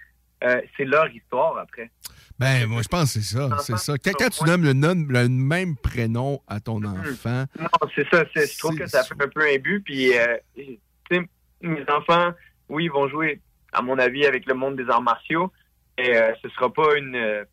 euh, 0.44 0.60
c'est 0.76 0.84
leur 0.84 1.08
histoire 1.08 1.58
après. 1.58 1.90
Ben, 2.38 2.66
moi, 2.66 2.80
je 2.82 2.88
pense 2.88 3.12
que 3.14 3.20
c'est 3.20 3.36
ça. 3.36 3.48
C'est 3.58 3.76
ça. 3.76 3.94
Quand, 4.02 4.12
quand 4.18 4.30
tu 4.30 4.44
nommes 4.44 4.64
le, 4.64 4.72
nom- 4.72 5.06
le 5.08 5.28
même 5.28 5.76
prénom 5.76 6.40
à 6.48 6.58
ton 6.60 6.82
enfant, 6.84 7.44
Non, 7.58 7.68
c'est 7.94 8.08
ça. 8.08 8.24
Je 8.34 8.58
trouve 8.58 8.76
que 8.76 8.86
ça 8.86 9.04
fait 9.04 9.14
un 9.22 9.28
peu 9.28 9.42
un 9.46 9.58
but. 9.58 9.80
Puis, 9.84 10.16
euh, 10.16 10.36
tu 10.56 10.78
sais, 11.10 11.20
mes 11.60 11.84
enfants, 11.90 12.32
oui, 12.70 12.84
ils 12.84 12.90
vont 12.90 13.08
jouer, 13.08 13.40
à 13.72 13.82
mon 13.82 13.98
avis, 13.98 14.24
avec 14.24 14.46
le 14.46 14.54
monde 14.54 14.76
des 14.76 14.88
arts 14.88 15.02
martiaux. 15.02 15.52
Et 15.98 16.16
euh, 16.16 16.32
ce 16.42 16.48
sera 16.50 16.72
pas 16.72 16.96
une 16.96 17.44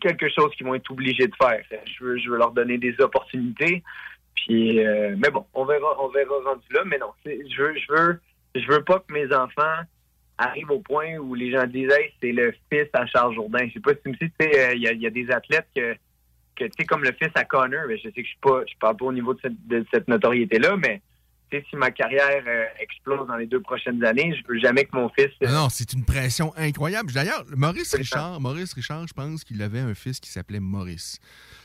quelque 0.00 0.28
chose 0.28 0.50
qu'ils 0.56 0.66
vont 0.66 0.74
être 0.74 0.90
obligés 0.90 1.26
de 1.28 1.34
faire. 1.40 1.62
Je 1.70 2.04
veux, 2.04 2.18
je 2.18 2.28
veux 2.28 2.36
leur 2.36 2.50
donner 2.50 2.76
des 2.76 2.94
opportunités. 3.00 3.82
Puis, 4.34 4.84
euh, 4.84 5.14
mais 5.18 5.30
bon, 5.30 5.46
on 5.54 5.64
verra, 5.64 5.96
on 6.02 6.08
verra 6.08 6.34
rendu 6.44 6.66
là. 6.70 6.82
Mais 6.84 6.98
non, 6.98 7.12
je 7.24 7.62
veux, 7.62 7.74
je 7.78 7.92
veux, 7.92 8.20
je 8.56 8.66
veux 8.66 8.82
pas 8.84 8.98
que 8.98 9.12
mes 9.12 9.32
enfants 9.34 9.80
arrivent 10.38 10.70
au 10.70 10.80
point 10.80 11.16
où 11.16 11.34
les 11.34 11.50
gens 11.52 11.66
disent, 11.66 11.90
hey, 11.90 12.12
c'est 12.20 12.32
le 12.32 12.52
fils 12.70 12.88
à 12.92 13.06
Charles 13.06 13.34
Jourdain. 13.34 13.66
Je 13.68 13.74
sais 13.74 13.80
pas 13.80 13.92
si 13.92 14.00
tu 14.04 14.10
me 14.10 14.14
dis, 14.14 14.32
euh, 14.42 14.74
il 14.74 14.80
y, 14.80 15.02
y 15.02 15.06
a 15.06 15.10
des 15.10 15.30
athlètes 15.30 15.68
que 15.74 15.94
que 16.54 16.64
tu 16.64 16.72
sais 16.80 16.84
comme 16.84 17.02
le 17.02 17.12
fils 17.12 17.30
à 17.34 17.44
Connor, 17.44 17.86
mais 17.88 17.96
je 17.96 18.02
sais 18.02 18.12
que 18.12 18.22
je 18.22 18.28
suis 18.28 18.38
pas 18.40 18.60
je 18.70 18.74
parle 18.78 18.96
pas 18.96 19.06
au 19.06 19.12
niveau 19.12 19.32
de 19.34 19.40
cette, 19.40 19.66
de 19.68 19.84
cette 19.92 20.06
notoriété 20.08 20.58
là, 20.58 20.76
mais 20.76 21.00
si 21.68 21.76
ma 21.76 21.90
carrière 21.90 22.42
euh, 22.46 22.64
explose 22.80 23.26
dans 23.26 23.36
les 23.36 23.46
deux 23.46 23.60
prochaines 23.60 24.02
années, 24.04 24.34
je 24.34 24.52
veux 24.52 24.58
jamais 24.58 24.84
que 24.84 24.96
mon 24.96 25.10
fils 25.10 25.30
euh, 25.42 25.46
Ah 25.48 25.52
non, 25.52 25.68
c'est 25.68 25.92
une 25.92 26.04
pression 26.04 26.52
incroyable. 26.56 27.12
D'ailleurs, 27.12 27.44
Maurice 27.54 27.94
Richard, 27.94 28.40
Maurice 28.40 28.72
Richard, 28.72 29.06
je 29.06 29.12
pense 29.12 29.44
qu'il 29.44 29.60
avait 29.60 29.80
un 29.80 29.94
fils 29.94 30.18
qui 30.18 30.30
s'appelait 30.30 30.60
Maurice. 30.60 31.18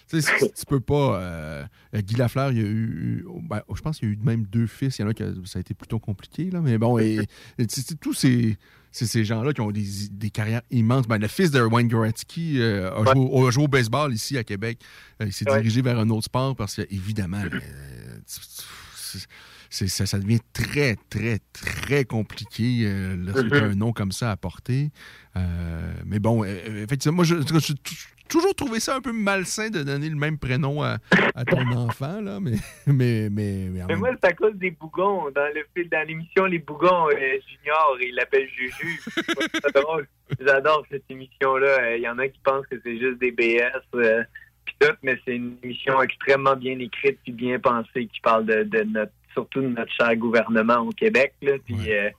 Tu 0.09 0.21
sais, 0.21 0.38
si 0.39 0.51
tu 0.53 0.65
peux 0.67 0.79
pas. 0.79 1.19
euh, 1.21 1.65
Guy 1.93 2.15
Lafleur, 2.15 2.51
il 2.51 2.57
y 2.57 2.61
a 2.61 2.65
eu. 2.65 3.25
ben, 3.49 3.61
je 3.75 3.81
pense 3.81 3.99
qu'il 3.99 4.07
y 4.09 4.11
a 4.11 4.15
eu 4.15 4.19
même 4.23 4.43
deux 4.45 4.67
fils. 4.67 4.97
Il 4.99 5.01
y 5.01 5.05
en 5.05 5.09
a 5.09 5.13
qui 5.13 5.23
a- 5.23 5.34
ça 5.45 5.59
a 5.59 5.61
été 5.61 5.73
plutôt 5.73 5.99
compliqué, 5.99 6.49
là. 6.49 6.61
Mais 6.61 6.77
bon, 6.77 6.97
et, 6.97 7.19
et 7.57 7.67
tous 7.99 8.13
ces, 8.13 8.57
ces 8.91 9.25
gens-là 9.25 9.51
qui 9.53 9.59
ont 9.61 9.71
des, 9.71 9.85
des 10.11 10.29
carrières 10.29 10.61
immenses. 10.71 11.07
Ben, 11.07 11.17
le 11.17 11.27
fils 11.27 11.51
de 11.51 11.61
Wayne 11.61 11.88
Gretzky 11.89 12.59
euh, 12.61 12.89
a, 12.93 13.13
joué, 13.13 13.47
a 13.47 13.51
joué 13.51 13.63
au 13.65 13.67
baseball 13.67 14.13
ici 14.13 14.38
à 14.38 14.43
Québec. 14.43 14.79
Euh, 15.21 15.25
il 15.25 15.34
s'est 15.34 15.49
Ouais. 15.49 15.57
dirigé 15.61 15.81
vers 15.81 15.99
un 15.99 16.09
autre 16.09 16.25
sport 16.25 16.55
parce 16.55 16.75
que, 16.75 16.84
évidemment, 16.89 17.41
euh, 17.43 18.19
ça, 19.69 20.05
ça 20.05 20.19
devient 20.19 20.39
très, 20.53 20.95
très, 21.09 21.39
très 21.51 22.05
compliqué 22.05 22.84
euh, 22.85 23.15
lorsque 23.17 23.49
tu 23.49 23.55
as 23.55 23.63
un 23.65 23.75
nom 23.75 23.91
comme 23.91 24.11
ça 24.13 24.31
à 24.31 24.38
porter. 24.38 24.91
Euh, 25.35 25.93
mais 26.05 26.19
bon, 26.19 26.43
effectivement, 26.45 27.17
moi, 27.17 27.25
je- 27.25 27.35
je- 27.41 27.73
toujours 28.27 28.55
trouvé 28.55 28.79
ça 28.79 28.95
un 28.95 29.01
peu 29.01 29.11
malsain 29.11 29.69
de 29.69 29.83
donner 29.83 30.09
le 30.09 30.15
même 30.15 30.37
prénom 30.37 30.83
à, 30.83 30.97
à 31.35 31.45
ton 31.45 31.61
enfant, 31.75 32.21
là, 32.21 32.39
mais, 32.39 32.57
mais, 32.85 33.29
mais, 33.29 33.69
mais 33.87 33.95
moi, 33.95 34.09
c'est 34.21 34.29
à 34.29 34.33
cause 34.33 34.55
des 34.55 34.71
bougons. 34.71 35.29
Dans 35.31 35.47
le 35.53 35.65
fil, 35.75 35.89
dans 35.89 36.07
l'émission 36.07 36.45
Les 36.45 36.59
Bougons, 36.59 37.09
euh, 37.09 37.13
Junior, 37.15 37.97
il 38.01 38.15
l'appelle 38.15 38.47
Juju. 38.55 39.01
Drôle. 39.75 40.07
J'adore 40.39 40.85
cette 40.91 41.03
émission-là. 41.09 41.67
Euh, 41.81 41.97
Il 41.97 42.03
y 42.03 42.09
en 42.09 42.17
a 42.19 42.27
qui 42.27 42.39
pensent 42.43 42.65
que 42.67 42.75
c'est 42.83 42.99
juste 42.99 43.19
des 43.19 43.31
BS. 43.31 43.71
euh, 43.95 44.23
tout, 44.79 44.93
mais 45.01 45.19
c'est 45.25 45.35
une 45.35 45.55
émission 45.63 46.01
extrêmement 46.01 46.55
bien 46.55 46.77
écrite 46.79 47.17
puis 47.23 47.31
bien 47.31 47.59
pensée 47.59 48.07
qui 48.07 48.19
parle 48.21 48.45
de, 48.45 48.63
de 48.63 48.83
notre, 48.83 49.11
surtout 49.33 49.61
de 49.61 49.67
notre 49.67 49.91
cher 49.93 50.15
gouvernement 50.15 50.79
au 50.79 50.91
Québec. 50.91 51.33
Là, 51.41 51.53
puis 51.65 51.91
euh, 51.91 52.09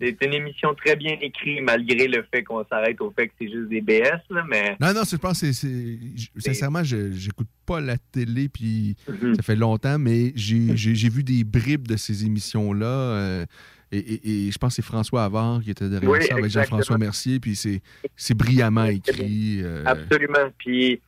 c'est 0.00 0.16
une 0.24 0.34
émission 0.34 0.74
très 0.74 0.96
bien 0.96 1.16
écrite 1.20 1.60
malgré 1.62 2.08
le 2.08 2.24
fait 2.32 2.42
qu'on 2.42 2.64
s'arrête 2.66 3.00
au 3.00 3.10
fait 3.10 3.28
que 3.28 3.34
c'est 3.40 3.48
juste 3.50 3.68
des 3.68 3.80
BS. 3.80 4.20
Là, 4.30 4.44
mais 4.48 4.76
Non, 4.80 4.92
non, 4.92 5.02
je 5.08 5.16
pense 5.16 5.40
que 5.40 5.52
c'est- 5.52 5.98
Sincèrement, 6.38 6.82
je 6.84 7.12
j'écoute 7.12 7.48
pas 7.64 7.80
la 7.80 7.96
télé, 7.98 8.48
puis 8.48 8.96
Mhm. 9.08 9.34
ça 9.36 9.42
fait 9.42 9.56
longtemps, 9.56 9.98
mais 9.98 10.32
j'ai 10.34 11.08
vu 11.08 11.22
des 11.22 11.44
bribes 11.44 11.86
de 11.86 11.96
ces 11.96 12.24
émissions-là. 12.24 12.86
euh, 12.86 13.46
et, 13.92 13.98
et- 13.98 14.46
et 14.48 14.50
je 14.50 14.58
pense 14.58 14.72
que 14.72 14.82
c'est 14.82 14.86
François 14.86 15.24
Havard 15.24 15.62
qui 15.62 15.70
était 15.70 15.88
derrière 15.88 16.10
Oui, 16.10 16.18
ça 16.26 16.34
avec 16.34 16.50
Jean-François. 16.50 16.98
Mercier, 16.98 17.38
puis 17.38 17.54
c'est 17.54 18.34
brillamment 18.34 18.86
écrit. 18.86 19.60
euh, 19.62 19.84
absolument. 19.86 20.50
Puis 20.58 21.00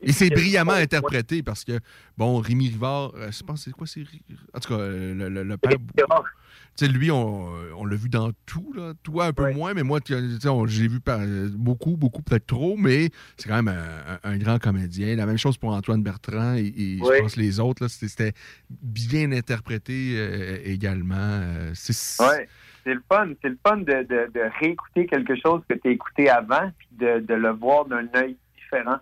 et 0.00 0.12
c'est 0.12 0.30
brillamment 0.30 0.72
interprété 0.74 1.42
parce 1.42 1.64
que, 1.64 1.80
bon, 2.16 2.38
Rémi 2.38 2.68
Rivard, 2.68 3.12
euh, 3.16 3.30
je 3.32 3.42
pense 3.42 3.60
que 3.60 3.70
c'est 3.70 3.76
quoi, 3.76 3.86
c'est. 3.86 4.04
En 4.54 4.60
tout 4.60 4.68
cas, 4.68 4.78
le, 4.86 5.28
le- 5.28 5.42
le 5.42 5.56
père. 5.56 5.72
Sais, 6.78 6.86
lui, 6.86 7.10
on, 7.10 7.48
on 7.76 7.84
l'a 7.86 7.96
vu 7.96 8.08
dans 8.08 8.30
tout, 8.46 8.72
là. 8.76 8.92
Toi, 9.02 9.26
un 9.26 9.32
peu 9.32 9.52
moins, 9.52 9.74
mais 9.74 9.82
moi, 9.82 9.98
j'ai 10.06 10.86
vu 10.88 11.00
par- 11.00 11.18
beaucoup, 11.54 11.96
beaucoup, 11.96 12.22
peut-être 12.22 12.46
trop, 12.46 12.76
mais 12.76 13.10
c'est 13.36 13.48
quand 13.48 13.60
même 13.60 13.74
un, 14.22 14.38
grand 14.38 14.60
comédien. 14.60 15.16
La 15.16 15.26
même 15.26 15.38
chose 15.38 15.56
pour 15.58 15.70
Antoine 15.72 16.04
Bertrand 16.04 16.54
et, 16.54 16.98
je 16.98 17.20
pense 17.20 17.34
les 17.36 17.58
autres, 17.58 17.82
là, 17.82 17.88
c'était- 17.88 18.32
bien 18.70 19.32
interprété 19.32 20.14
euh, 20.16 20.58
également. 20.64 21.16
Euh, 21.18 21.72
c'est- 21.74 22.22
Ouais, 22.22 22.48
le 22.86 23.02
fun. 23.10 23.28
C'est 23.42 23.48
le 23.48 23.58
fun 23.66 23.78
de, 23.78 23.84
de, 23.84 24.30
de 24.32 24.40
réécouter 24.60 25.06
quelque 25.06 25.34
chose 25.34 25.62
que 25.68 25.74
tu 25.74 25.88
as 25.88 25.90
écouté 25.90 26.30
avant, 26.30 26.70
puis 26.78 26.88
de, 26.92 27.18
de 27.18 27.34
le 27.34 27.50
voir 27.50 27.86
d'un 27.86 28.06
œil 28.14 28.36
différent. 28.56 28.98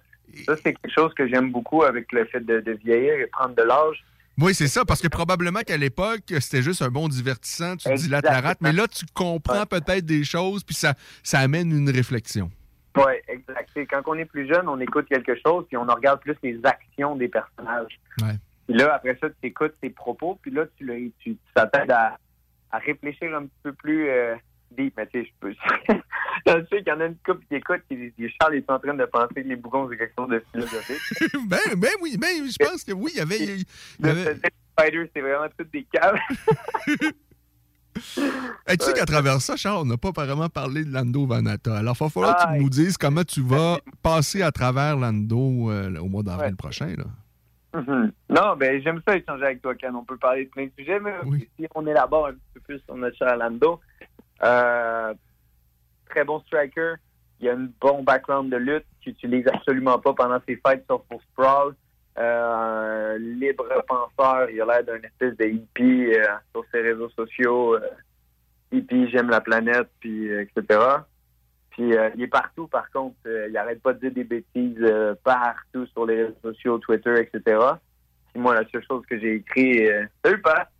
Ça, 0.46 0.56
c'est 0.56 0.74
quelque 0.74 0.92
chose 0.94 1.12
que 1.14 1.28
j'aime 1.28 1.52
beaucoup 1.52 1.82
avec 1.82 2.10
le 2.12 2.24
fait 2.24 2.40
de, 2.40 2.60
de 2.60 2.72
vieillir 2.72 3.14
et 3.20 3.26
prendre 3.26 3.54
de 3.54 3.62
l'âge. 3.62 4.02
Oui, 4.38 4.54
c'est 4.54 4.68
ça, 4.68 4.84
parce 4.84 5.00
que 5.00 5.08
probablement 5.08 5.60
qu'à 5.60 5.78
l'époque, 5.78 6.24
c'était 6.40 6.62
juste 6.62 6.82
un 6.82 6.90
bon 6.90 7.08
divertissant, 7.08 7.76
tu 7.76 7.88
te 7.88 7.94
dilates 7.94 8.24
la 8.24 8.40
rate, 8.40 8.58
mais 8.60 8.72
là, 8.72 8.86
tu 8.86 9.06
comprends 9.14 9.64
peut-être 9.64 10.04
des 10.04 10.24
choses, 10.24 10.62
puis 10.62 10.74
ça, 10.74 10.94
ça 11.22 11.38
amène 11.40 11.72
une 11.72 11.88
réflexion. 11.88 12.50
Oui, 12.96 13.12
exact. 13.28 13.70
Quand 13.90 14.02
on 14.06 14.14
est 14.14 14.24
plus 14.24 14.46
jeune, 14.46 14.68
on 14.68 14.80
écoute 14.80 15.06
quelque 15.08 15.34
chose, 15.44 15.64
puis 15.68 15.76
on 15.76 15.84
regarde 15.84 16.20
plus 16.20 16.36
les 16.42 16.58
actions 16.64 17.16
des 17.16 17.28
personnages. 17.28 17.98
Ouais. 18.22 18.36
Puis 18.66 18.76
là, 18.76 18.94
après 18.94 19.16
ça, 19.20 19.28
tu 19.28 19.48
écoutes 19.48 19.74
tes 19.80 19.90
propos, 19.90 20.38
puis 20.40 20.50
là, 20.50 20.64
tu, 20.76 20.86
tu, 21.20 21.32
tu 21.32 21.38
t'attends 21.54 21.86
à, 21.90 22.18
à 22.72 22.78
réfléchir 22.78 23.34
un 23.34 23.42
petit 23.42 23.60
peu 23.62 23.72
plus 23.72 24.08
euh, 24.08 24.34
deep. 24.76 24.94
Mais 24.96 25.06
tu 25.06 25.22
sais, 25.22 25.28
je 25.28 25.32
peux. 25.40 25.52
je 26.46 26.52
sais 26.70 26.78
qu'il 26.82 26.88
y 26.88 26.92
en 26.92 27.00
a 27.00 27.06
une 27.06 27.16
couple 27.24 27.44
qui 27.48 27.56
écoute, 27.56 27.82
qui 27.88 27.96
dit 27.96 28.12
Charles 28.40 28.54
est 28.56 28.70
en 28.70 28.78
train 28.78 28.94
de 28.94 29.04
penser 29.04 29.34
que 29.34 29.40
les 29.48 29.56
bougons, 29.56 29.88
c'est 29.90 29.96
quelque 29.96 30.14
chose 30.18 30.28
de 30.28 30.42
philosophique. 30.52 31.00
ben, 31.48 31.58
ben 31.76 31.90
oui, 32.02 32.16
ben, 32.18 32.46
je 32.46 32.64
pense 32.64 32.84
que 32.84 32.92
oui, 32.92 33.10
il 33.14 33.18
y 33.18 33.20
avait. 33.20 33.38
il 33.38 34.06
y 34.06 34.08
avait- 34.08 34.34
Le 34.34 34.40
Spider, 34.78 35.10
c'est 35.14 35.20
vraiment 35.22 35.46
toutes 35.58 35.72
des 35.72 35.86
caves. 35.92 36.18
Hey, 38.66 38.76
tu 38.76 38.84
sais 38.84 38.92
qu'à 38.92 39.06
travers 39.06 39.40
ça, 39.40 39.56
Charles, 39.56 39.78
on 39.78 39.84
n'a 39.86 39.96
pas 39.96 40.10
vraiment 40.10 40.48
parlé 40.48 40.84
de 40.84 40.92
Lando 40.92 41.26
Vanata. 41.26 41.78
Alors, 41.78 41.96
il 41.98 42.04
va 42.04 42.10
falloir 42.10 42.36
que 42.36 42.42
Ah, 42.44 42.52
tu 42.56 42.62
nous 42.62 42.68
dises 42.68 42.98
comment 42.98 43.24
tu 43.24 43.40
vas 43.40 43.78
passer 44.02 44.42
à 44.42 44.52
travers 44.52 44.96
Lando 44.96 45.70
euh, 45.70 45.96
au 45.98 46.06
mois 46.06 46.22
d'avril 46.22 46.56
prochain. 46.56 46.94
Là. 46.96 47.04
Mhm. 47.80 48.12
Non, 48.30 48.56
ben 48.56 48.82
j'aime 48.82 49.00
ça 49.06 49.16
échanger 49.16 49.44
avec 49.44 49.62
toi, 49.62 49.74
Ken. 49.74 49.94
On 49.94 50.04
peut 50.04 50.16
parler 50.16 50.44
de 50.44 50.50
plein 50.50 50.64
de 50.66 50.72
sujets, 50.78 51.00
mais 51.00 51.14
si 51.58 51.66
on 51.74 51.86
élabore 51.86 52.26
un 52.28 52.32
petit 52.32 52.40
peu 52.54 52.60
plus 52.60 52.80
sur 52.80 52.96
notre 52.96 53.16
cher 53.16 53.36
Lando, 53.36 53.80
euh, 54.42 55.14
très 56.08 56.24
bon 56.24 56.40
striker. 56.40 56.94
Il 57.40 57.48
a 57.48 57.52
un 57.52 57.68
bon 57.80 58.02
background 58.02 58.50
de 58.50 58.56
lutte 58.56 58.86
qu'il 59.02 59.12
n'utilise 59.12 59.46
absolument 59.48 59.98
pas 59.98 60.14
pendant 60.14 60.40
ses 60.46 60.56
fights 60.56 60.84
sauf 60.88 61.02
pour 61.08 61.20
Sprawl. 61.22 61.74
Euh, 62.18 63.18
libre 63.18 63.66
penseur, 63.86 64.48
il 64.50 64.60
a 64.62 64.64
l'air 64.64 64.84
d'un 64.84 65.02
espèce 65.02 65.36
de 65.36 65.44
hippie 65.44 66.14
euh, 66.14 66.24
sur 66.52 66.64
ses 66.72 66.80
réseaux 66.80 67.10
sociaux. 67.10 67.74
euh, 67.74 67.80
hippie, 68.72 69.10
j'aime 69.10 69.28
la 69.28 69.42
planète, 69.42 69.88
puis 70.00 70.32
etc. 70.32 70.80
Puis 71.70 71.90
il 71.90 72.22
est 72.22 72.26
partout, 72.26 72.66
par 72.68 72.90
contre. 72.90 73.16
Il 73.26 73.56
arrête 73.56 73.82
pas 73.82 73.92
de 73.92 74.00
dire 74.00 74.12
des 74.12 74.24
bêtises 74.24 74.82
partout 75.22 75.86
sur 75.88 76.06
les 76.06 76.24
réseaux 76.24 76.38
sociaux, 76.42 76.78
Twitter, 76.78 77.20
etc. 77.20 77.58
Puis 78.32 78.40
moi, 78.40 78.54
la 78.54 78.66
seule 78.70 78.84
chose 78.88 79.04
que 79.08 79.18
j'ai 79.20 79.34
écrit... 79.34 79.86
Salut, 80.24 80.40
pas! 80.40 80.70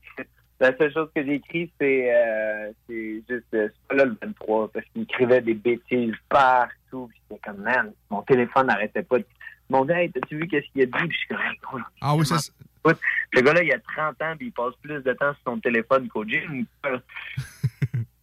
La 0.58 0.76
seule 0.76 0.92
chose 0.92 1.08
que 1.14 1.22
j'ai 1.24 1.34
écrit, 1.34 1.70
c'est 1.78 2.14
euh, 2.14 2.72
juste... 2.88 3.44
euh, 3.54 3.68
c'est 3.68 3.88
pas 3.88 3.94
là 3.94 4.04
le 4.06 4.16
23, 4.22 4.70
parce 4.72 4.86
qu'il 4.86 5.02
écrivait 5.02 5.40
des 5.42 5.54
bêtises 5.54 6.14
partout. 6.28 7.08
Puis 7.10 7.20
j'étais 7.28 7.40
comme, 7.44 7.62
man, 7.62 7.92
mon 8.10 8.22
téléphone 8.22 8.66
n'arrêtait 8.66 9.02
pas 9.02 9.18
de... 9.18 9.26
Mon 9.68 9.84
gars, 9.84 10.00
hey, 10.02 10.10
t'as-tu 10.10 10.36
vu 10.36 10.48
qu'est-ce 10.48 10.66
qu'il 10.72 10.82
a 10.82 10.86
dit? 10.86 11.08
Puis 11.08 11.12
je 11.12 11.18
suis 11.18 11.28
comme, 11.28 11.38
gros, 11.62 11.78
Ah 12.00 12.14
oui, 12.14 12.24
ça, 12.24 12.36
Le 12.84 13.40
gars-là, 13.40 13.62
il 13.62 13.72
a 13.72 13.78
30 13.78 14.22
ans, 14.22 14.34
puis 14.36 14.46
il 14.46 14.52
passe 14.52 14.74
plus 14.80 15.02
de 15.02 15.12
temps 15.12 15.34
sur 15.34 15.52
son 15.52 15.60
téléphone 15.60 16.08
qu'au 16.08 16.24
gym. 16.24 16.64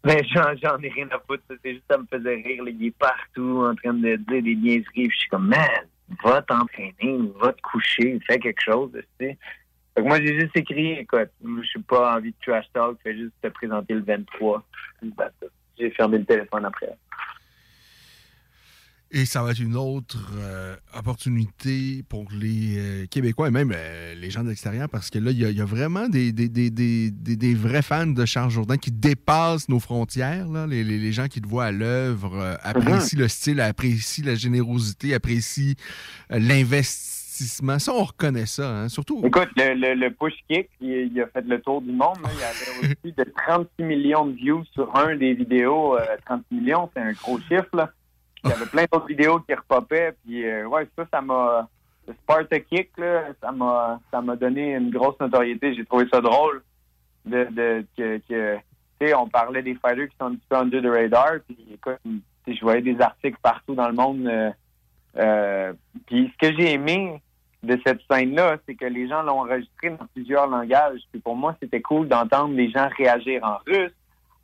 Ben, 0.03 0.21
j'en, 0.33 0.77
ai 0.79 0.89
rien 0.89 1.07
à 1.11 1.19
foutre. 1.19 1.43
C'est 1.63 1.73
juste, 1.75 1.85
ça 1.89 1.97
me 1.97 2.05
faisait 2.11 2.35
rire. 2.35 2.63
Il 2.67 2.87
est 2.87 2.97
partout 2.97 3.63
en 3.63 3.73
train 3.73 3.93
de 3.93 4.17
dire 4.17 4.43
des 4.43 4.55
niaiseries. 4.55 5.07
Puis 5.07 5.11
je 5.11 5.17
suis 5.17 5.29
comme, 5.29 5.47
man, 5.47 5.87
va 6.23 6.41
t'entraîner, 6.41 7.19
va 7.41 7.53
te 7.53 7.61
coucher, 7.61 8.19
fais 8.27 8.37
quelque 8.37 8.61
chose. 8.61 8.91
Tu 8.93 9.27
sais. 9.27 9.37
Fait 9.95 10.01
que 10.01 10.07
moi, 10.07 10.19
j'ai 10.19 10.39
juste 10.39 10.55
écrit, 10.55 10.93
écoute, 10.93 11.29
je 11.45 11.67
suis 11.67 11.81
pas 11.81 12.15
envie 12.15 12.31
de 12.31 12.35
trash 12.45 12.65
talk, 12.73 12.97
fais 13.03 13.15
juste 13.15 13.33
te 13.41 13.47
présenter 13.49 13.93
le 13.93 14.01
23. 14.01 14.63
Puis 15.01 15.13
that's 15.17 15.33
it. 15.43 15.49
J'ai 15.79 15.91
fermé 15.91 16.17
le 16.19 16.25
téléphone 16.25 16.65
après. 16.65 16.95
Et 19.15 19.25
ça 19.27 19.43
va 19.43 19.51
être 19.51 19.59
une 19.59 19.75
autre 19.75 20.31
euh, 20.39 20.75
opportunité 20.97 22.01
pour 22.09 22.25
les 22.31 22.77
euh, 22.79 23.05
Québécois 23.05 23.49
et 23.49 23.51
même 23.51 23.71
euh, 23.71 24.15
les 24.15 24.31
gens 24.31 24.43
de 24.43 24.49
l'extérieur 24.49 24.89
parce 24.89 25.11
que 25.11 25.19
là, 25.19 25.29
il 25.29 25.37
y, 25.37 25.45
a- 25.45 25.51
il 25.51 25.57
y 25.57 25.61
a 25.61 25.65
vraiment 25.65 26.09
des, 26.09 26.31
des, 26.31 26.49
des, 26.49 26.71
des, 26.71 27.53
vrais 27.53 27.83
fans 27.83 28.07
de 28.07 28.25
Charles 28.25 28.49
Jourdain 28.49 28.77
qui 28.77 28.89
dépassent 28.91 29.69
nos 29.69 29.79
frontières. 29.79 30.47
Là. 30.47 30.65
Les, 30.65 30.83
les- 30.83 30.97
les 30.97 31.11
gens 31.11 31.27
qui 31.27 31.41
te 31.41 31.47
voient 31.47 31.65
à 31.65 31.71
l'œuvre 31.71 32.35
euh, 32.39 32.55
apprécient 32.63 33.19
le 33.19 33.27
style, 33.27 33.61
apprécient 33.61 34.25
la 34.25 34.33
générosité, 34.33 35.13
apprécient 35.13 35.75
euh, 36.31 36.39
Ça, 37.79 37.91
on 37.93 38.03
reconnaît 38.03 38.45
ça. 38.45 38.69
hein. 38.69 38.89
Surtout. 38.89 39.21
Écoute, 39.25 39.49
le, 39.57 39.73
le, 39.73 39.93
le 39.95 40.11
push 40.11 40.33
kick, 40.49 40.69
il, 40.81 41.11
il 41.13 41.21
a 41.21 41.27
fait 41.27 41.45
le 41.45 41.59
tour 41.61 41.81
du 41.81 41.91
monde. 41.91 42.17
là. 42.23 42.29
Il 42.33 42.39
y 42.39 42.43
avait 42.43 42.93
aussi 43.03 43.13
de 43.15 43.23
36 43.23 43.83
millions 43.83 44.25
de 44.25 44.33
views 44.33 44.63
sur 44.73 44.95
un 44.95 45.15
des 45.15 45.33
vidéos. 45.33 45.97
Euh, 45.97 46.05
36 46.25 46.55
millions, 46.55 46.89
c'est 46.93 47.01
un 47.01 47.11
gros 47.13 47.39
chiffre. 47.39 47.69
Là. 47.73 47.89
Il 48.43 48.49
y 48.49 48.53
avait 48.53 48.65
plein 48.65 48.85
d'autres 48.91 49.07
vidéos 49.07 49.39
qui 49.39 49.53
repopaient. 49.53 50.13
Puis, 50.23 50.45
euh, 50.45 50.65
ouais, 50.67 50.87
ça, 50.97 51.05
ça 51.11 51.21
m'a. 51.21 51.67
Le 52.05 52.13
Sparta 52.23 52.59
Kick, 52.59 52.89
là, 52.97 53.27
ça 53.41 53.51
m'a 53.53 53.97
ça 54.11 54.21
m'a 54.21 54.35
donné 54.35 54.73
une 54.75 54.89
grosse 54.91 55.17
notoriété. 55.21 55.73
J'ai 55.73 55.85
trouvé 55.85 56.05
ça 56.13 56.19
drôle. 56.21 56.61
De, 57.25 57.45
de, 57.51 57.85
que, 57.97 58.17
que, 58.27 58.57
tu 58.99 59.07
sais, 59.07 59.13
on 59.15 59.29
parlait 59.29 59.63
des 59.63 59.75
fighters 59.75 60.09
qui 60.09 60.15
sont 60.19 60.25
un 60.25 60.35
petit 60.35 60.45
peu 60.49 60.57
under 60.57 60.81
the 60.81 60.87
radar. 60.87 61.35
Puis, 61.47 61.57
écoute, 61.73 61.99
je 62.45 62.59
voyais 62.61 62.81
des 62.81 62.99
articles 62.99 63.37
partout 63.41 63.73
dans 63.75 63.87
le 63.87 63.93
monde. 63.93 64.27
euh, 64.27 64.51
euh, 65.15 65.71
puis, 66.05 66.29
ce 66.33 66.49
que 66.49 66.53
j'ai 66.57 66.73
aimé 66.73 67.21
de 67.63 67.79
cette 67.85 68.01
scène-là, 68.11 68.57
c'est 68.67 68.75
que 68.75 68.85
les 68.85 69.07
gens 69.07 69.23
l'ont 69.23 69.39
enregistré 69.39 69.89
dans 69.91 70.05
plusieurs 70.13 70.47
langages. 70.47 70.99
Puis, 71.11 71.21
pour 71.21 71.35
moi, 71.35 71.55
c'était 71.61 71.81
cool 71.81 72.07
d'entendre 72.07 72.53
les 72.53 72.69
gens 72.69 72.89
réagir 72.97 73.43
en 73.43 73.57
russe, 73.65 73.93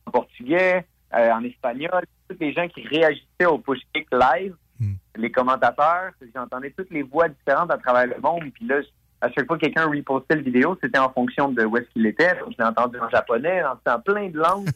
en 0.05 0.11
portugais, 0.11 0.85
euh, 1.13 1.31
en 1.31 1.43
espagnol, 1.43 2.03
tous 2.29 2.37
les 2.39 2.53
gens 2.53 2.67
qui 2.67 2.87
réagissaient 2.87 3.45
au 3.45 3.57
push 3.57 3.79
kick 3.93 4.07
live, 4.11 4.55
les 5.17 5.31
commentateurs, 5.31 6.11
j'entendais 6.33 6.71
toutes 6.71 6.89
les 6.91 7.03
voix 7.03 7.27
différentes 7.27 7.71
à 7.71 7.77
travers 7.77 8.07
le 8.07 8.21
monde. 8.21 8.49
Puis 8.53 8.65
là, 8.65 8.79
à 9.21 9.29
chaque 9.31 9.47
fois 9.47 9.57
que 9.57 9.65
quelqu'un 9.65 9.87
repostait 9.87 10.35
le 10.35 10.43
vidéo, 10.43 10.77
c'était 10.81 10.99
en 10.99 11.11
fonction 11.11 11.49
de 11.49 11.63
où 11.65 11.77
est-ce 11.77 11.89
qu'il 11.89 12.05
était. 12.05 12.35
Donc, 12.39 12.53
je 12.53 12.57
l'ai 12.57 12.69
entendu 12.69 12.97
en 12.99 13.09
japonais, 13.09 13.61
en, 13.63 13.99
plein 13.99 14.29
de 14.29 14.37
langues. 14.37 14.69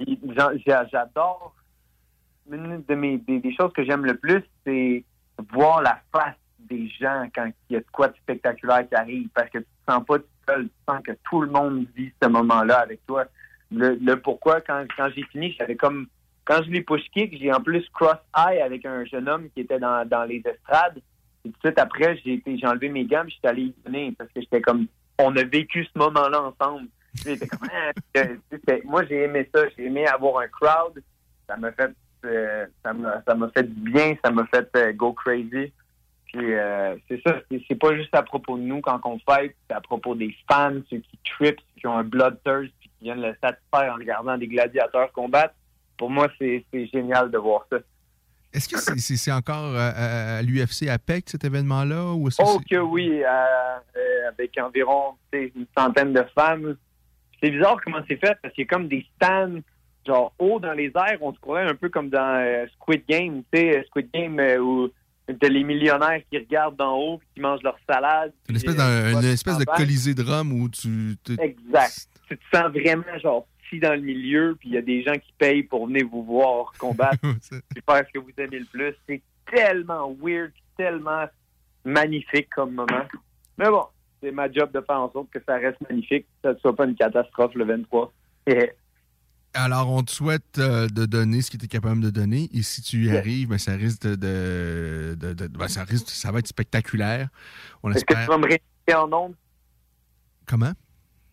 J'adore. 0.90 1.54
Une 2.50 2.82
de 2.86 2.94
mes, 2.94 3.18
des, 3.18 3.40
des 3.40 3.54
choses 3.54 3.72
que 3.72 3.84
j'aime 3.84 4.04
le 4.04 4.16
plus, 4.16 4.42
c'est 4.64 5.04
voir 5.52 5.82
la 5.82 5.98
face 6.12 6.36
des 6.68 6.88
gens 6.88 7.26
quand 7.34 7.50
il 7.68 7.74
y 7.74 7.76
a 7.76 7.80
de 7.80 7.86
quoi 7.92 8.08
de 8.08 8.16
spectaculaire 8.16 8.88
qui 8.88 8.94
arrive. 8.94 9.28
Parce 9.34 9.50
que 9.50 9.58
tu 9.58 9.64
te 9.64 9.92
sens 9.92 10.04
pas 10.04 10.18
tout 10.18 10.24
seul, 10.48 10.64
tu 10.64 10.74
sens 10.88 11.02
que 11.02 11.12
tout 11.24 11.42
le 11.42 11.50
monde 11.50 11.86
vit 11.94 12.12
ce 12.22 12.28
moment-là 12.28 12.80
avec 12.80 13.04
toi. 13.06 13.24
Le, 13.70 14.14
pourquoi, 14.16 14.60
quand, 14.60 14.84
quand 14.96 15.08
j'ai 15.14 15.24
fini, 15.24 15.54
j'avais 15.58 15.76
comme 15.76 16.06
quand 16.44 16.62
je 16.62 16.70
l'ai 16.70 16.82
push 16.82 17.02
kick, 17.10 17.36
j'ai 17.38 17.52
en 17.52 17.60
plus 17.60 17.88
cross 17.94 18.18
eye 18.36 18.60
avec 18.60 18.84
un 18.84 19.04
jeune 19.04 19.28
homme 19.28 19.48
qui 19.54 19.60
était 19.62 19.78
dans, 19.78 20.06
dans 20.06 20.24
les 20.24 20.42
estrades. 20.44 20.98
Et 21.44 21.50
tout 21.50 21.54
de 21.62 21.68
suite 21.68 21.78
après, 21.78 22.16
j'ai 22.24 22.66
enlevé 22.66 22.88
mes 22.88 23.04
gants, 23.04 23.22
puis 23.24 23.34
j'étais 23.34 23.48
allé 23.48 23.62
y 23.62 23.74
donner 23.84 24.14
parce 24.16 24.30
que 24.32 24.40
j'étais 24.40 24.60
comme, 24.60 24.86
on 25.18 25.34
a 25.36 25.44
vécu 25.44 25.84
ce 25.84 25.98
moment-là 25.98 26.42
ensemble. 26.42 26.88
Ah, 28.16 28.22
moi 28.84 29.04
j'ai 29.04 29.22
aimé 29.22 29.48
ça, 29.54 29.62
j'ai 29.76 29.86
aimé 29.86 30.06
avoir 30.06 30.38
un 30.38 30.48
crowd. 30.48 31.02
Ça 31.46 31.56
m'a 31.56 31.70
fait, 31.72 31.92
euh, 32.24 32.66
ça 32.82 32.92
m'a, 32.92 33.50
fait 33.50 33.68
bien, 33.68 34.16
ça 34.24 34.30
m'a 34.30 34.46
fait 34.46 34.68
euh, 34.76 34.92
go 34.92 35.12
crazy. 35.12 35.72
Puis 36.34 36.52
euh, 36.52 36.96
c'est 37.08 37.22
ça, 37.24 37.40
c'est, 37.68 37.78
pas 37.78 37.94
juste 37.94 38.12
à 38.12 38.24
propos 38.24 38.56
de 38.58 38.62
nous 38.62 38.80
quand 38.80 38.98
on 39.04 39.20
fight, 39.20 39.54
c'est 39.68 39.76
à 39.76 39.80
propos 39.80 40.16
des 40.16 40.34
fans, 40.50 40.80
ceux 40.90 40.98
qui 40.98 41.18
trippent, 41.24 41.60
ceux 41.60 41.80
qui 41.80 41.86
ont 41.86 41.96
un 41.96 42.02
bloodthirst, 42.02 42.72
puis 42.80 42.88
qui 42.88 43.04
viennent 43.04 43.22
le 43.22 43.36
satisfaire 43.40 43.92
en 43.92 43.96
regardant 43.96 44.36
des 44.36 44.48
gladiateurs 44.48 45.12
combattre. 45.12 45.54
Pour 45.96 46.10
moi, 46.10 46.26
c'est, 46.40 46.64
génial 46.92 47.30
de 47.30 47.38
voir 47.38 47.64
ça. 47.70 47.78
Est-ce 48.52 48.68
que 48.68 48.78
c'est 48.78 49.32
encore 49.32 49.74
euh, 49.74 49.92
à, 49.94 50.36
à 50.38 50.42
l'UFC 50.42 50.88
APEC, 50.88 51.30
cet 51.30 51.44
événement-là? 51.44 52.14
Ou 52.14 52.28
Oh 52.40 52.60
que 52.68 52.78
oui, 52.78 53.22
euh, 53.22 53.26
euh, 53.26 54.28
avec 54.28 54.58
environ 54.58 55.14
une 55.32 55.66
centaine 55.76 56.12
de 56.12 56.24
femmes. 56.34 56.76
C'est 57.40 57.50
bizarre 57.50 57.76
comment 57.84 58.00
c'est 58.08 58.16
fait 58.16 58.36
parce 58.42 58.52
qu'il 58.54 58.64
y 58.64 58.66
a 58.66 58.74
comme 58.74 58.88
des 58.88 59.06
stands 59.16 59.60
genre 60.06 60.32
haut 60.38 60.60
dans 60.60 60.72
les 60.72 60.92
airs. 60.94 61.18
On 61.20 61.32
se 61.32 61.38
croirait 61.40 61.68
un 61.68 61.74
peu 61.74 61.88
comme 61.88 62.10
dans 62.10 62.40
euh, 62.40 62.66
Squid 62.74 63.04
Game, 63.08 63.42
tu 63.52 63.58
sais, 63.58 63.84
Squid 63.88 64.10
Game 64.12 64.38
euh, 64.38 64.58
où 64.58 64.90
t'as 65.26 65.48
les 65.48 65.64
millionnaires 65.64 66.20
qui 66.30 66.38
regardent 66.38 66.76
d'en 66.76 66.96
haut 66.98 67.20
et 67.22 67.34
qui 67.34 67.40
mangent 67.40 67.62
leur 67.62 67.76
salade. 67.88 68.32
Une 68.48 68.56
espèce, 68.56 68.76
euh, 68.78 69.12
une 69.12 69.24
espèce 69.24 69.58
de 69.58 69.64
colisée 69.64 70.14
de 70.14 70.22
Rome 70.22 70.52
où 70.52 70.68
tu... 70.68 71.16
te- 71.24 71.40
Exact. 71.40 72.08
Tu 72.28 72.36
te 72.38 72.42
sens 72.56 72.70
vraiment 72.72 73.18
genre 73.22 73.46
petit 73.62 73.80
dans 73.80 73.94
le 73.94 74.00
milieu, 74.00 74.56
puis 74.58 74.68
il 74.70 74.74
y 74.74 74.78
a 74.78 74.82
des 74.82 75.02
gens 75.02 75.14
qui 75.14 75.32
payent 75.38 75.62
pour 75.62 75.86
venir 75.86 76.06
vous 76.10 76.22
voir 76.24 76.72
combattre, 76.78 77.18
puis 77.22 77.82
faire 77.88 78.04
ce 78.06 78.12
que 78.12 78.18
vous 78.18 78.30
aimez 78.38 78.58
le 78.60 78.66
plus. 78.66 78.94
C'est 79.08 79.22
tellement 79.50 80.14
weird, 80.22 80.52
tellement 80.76 81.26
magnifique 81.84 82.48
comme 82.50 82.72
moment. 82.74 83.04
Mais 83.58 83.68
bon, 83.68 83.84
c'est 84.22 84.30
ma 84.30 84.50
job 84.50 84.70
de 84.72 84.80
faire 84.80 85.00
en 85.00 85.10
sorte 85.12 85.30
que 85.30 85.38
ça 85.46 85.56
reste 85.56 85.78
magnifique, 85.88 86.24
que 86.42 86.48
ça 86.48 86.54
ne 86.54 86.58
soit 86.58 86.74
pas 86.74 86.84
une 86.86 86.94
catastrophe 86.96 87.54
le 87.54 87.64
23. 87.64 88.12
Alors, 89.54 89.88
on 89.90 90.02
te 90.02 90.10
souhaite 90.10 90.58
euh, 90.58 90.88
de 90.88 91.06
donner 91.06 91.40
ce 91.40 91.50
que 91.50 91.56
tu 91.56 91.66
es 91.66 91.68
capable 91.68 92.00
de 92.00 92.10
donner. 92.10 92.48
Et 92.52 92.62
si 92.62 92.82
tu 92.82 93.04
y 93.04 93.06
Yes. 93.06 93.16
arrives, 93.18 93.48
ben, 93.48 93.58
ça 93.58 93.72
risque 93.72 94.02
de. 94.02 94.16
de- 94.16 95.14
de- 95.18 95.32
de- 95.32 95.46
ben, 95.46 95.68
ça, 95.68 95.84
risque, 95.84 96.08
ça 96.10 96.32
va 96.32 96.40
être 96.40 96.48
spectaculaire. 96.48 97.28
On 97.82 97.92
Est-ce 97.92 98.04
que 98.04 98.14
tu 98.14 98.26
vas 98.26 98.36
me 98.38 98.44
réinviter 98.46 98.94
en 98.96 99.12
ondes? 99.12 99.34
Comment? 100.46 100.72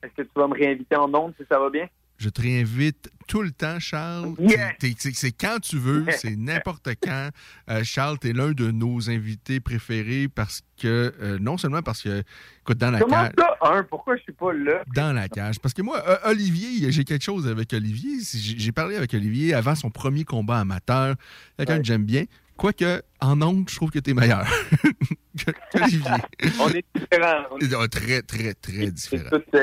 Est-ce 0.04 0.14
que 0.14 0.22
tu 0.22 0.32
vas 0.36 0.48
me 0.48 0.54
réinviter 0.54 0.96
en 0.96 1.12
ondes 1.14 1.34
si 1.40 1.46
ça 1.52 1.60
va 1.60 1.70
bien? 1.70 1.88
Je 2.22 2.30
te 2.30 2.40
réinvite 2.42 3.10
tout 3.28 3.42
le 3.42 3.50
temps, 3.52 3.80
Charles. 3.80 4.36
C'est 4.80 5.32
quand 5.32 5.58
tu 5.60 5.78
veux, 5.78 6.06
c'est 6.18 6.36
n'importe 6.36 6.88
quand. 7.02 7.30
Euh, 7.70 7.84
Charles, 7.84 8.20
tu 8.20 8.30
es 8.30 8.34
l'un 8.34 8.52
de 8.52 8.70
nos 8.70 9.10
invités 9.10 9.60
préférés 9.60 10.28
parce 10.28 10.62
que, 10.80 11.14
euh, 11.20 11.40
non 11.40 11.58
seulement 11.58 11.82
parce 11.82 12.04
que, 12.04 12.22
écoute, 12.62 12.78
dans 12.78 12.92
la 12.92 13.00
Comment 13.00 13.24
cage. 13.24 13.32
ça, 13.40 13.58
un? 13.74 13.84
Pourquoi 13.84 14.18
je 14.18 14.22
suis 14.22 14.34
pas 14.34 14.54
là? 14.54 14.84
Dans 14.96 15.14
la 15.14 15.28
cage. 15.30 15.60
Parce 15.60 15.74
que 15.74 15.82
moi, 15.82 16.04
euh, 16.08 16.18
Olivier, 16.30 16.92
j'ai 16.92 17.04
quelque 17.06 17.24
chose 17.24 17.48
avec 17.48 17.74
Olivier. 17.74 18.20
J'ai 18.36 18.72
parlé 18.72 18.96
avec 18.98 19.14
Olivier 19.16 19.56
avant 19.56 19.74
son 19.74 19.90
premier 19.90 20.24
combat 20.24 20.60
amateur. 20.60 21.16
Quelqu'un 21.58 21.80
que 21.80 21.86
j'aime 21.86 22.06
bien. 22.06 22.26
Quoique, 22.56 23.02
en 23.20 23.42
ondes, 23.42 23.68
je 23.68 23.76
trouve 23.76 23.90
que 23.90 23.98
t'es 23.98 24.14
meilleur 24.14 24.46
que- 25.38 25.52
qu'Olivier. 25.72 26.12
On 26.60 26.70
est 26.70 26.86
différents. 26.94 27.44
On 27.50 27.58
est 27.58 27.74
Ah, 27.74 27.88
Très, 27.88 28.22
très, 28.22 28.54
très 28.54 28.74
C'est 28.86 28.92
différent. 28.92 29.30
tout, 29.32 29.58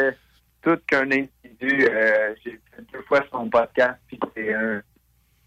tout 0.62 0.76
qu'un 0.88 1.08
euh, 1.62 2.34
J'ai 2.44 2.52
fait 2.52 2.82
deux 2.92 3.02
fois 3.02 3.24
son 3.30 3.48
podcast, 3.48 3.98
puis 4.06 4.18
c'est 4.34 4.54
un. 4.54 4.82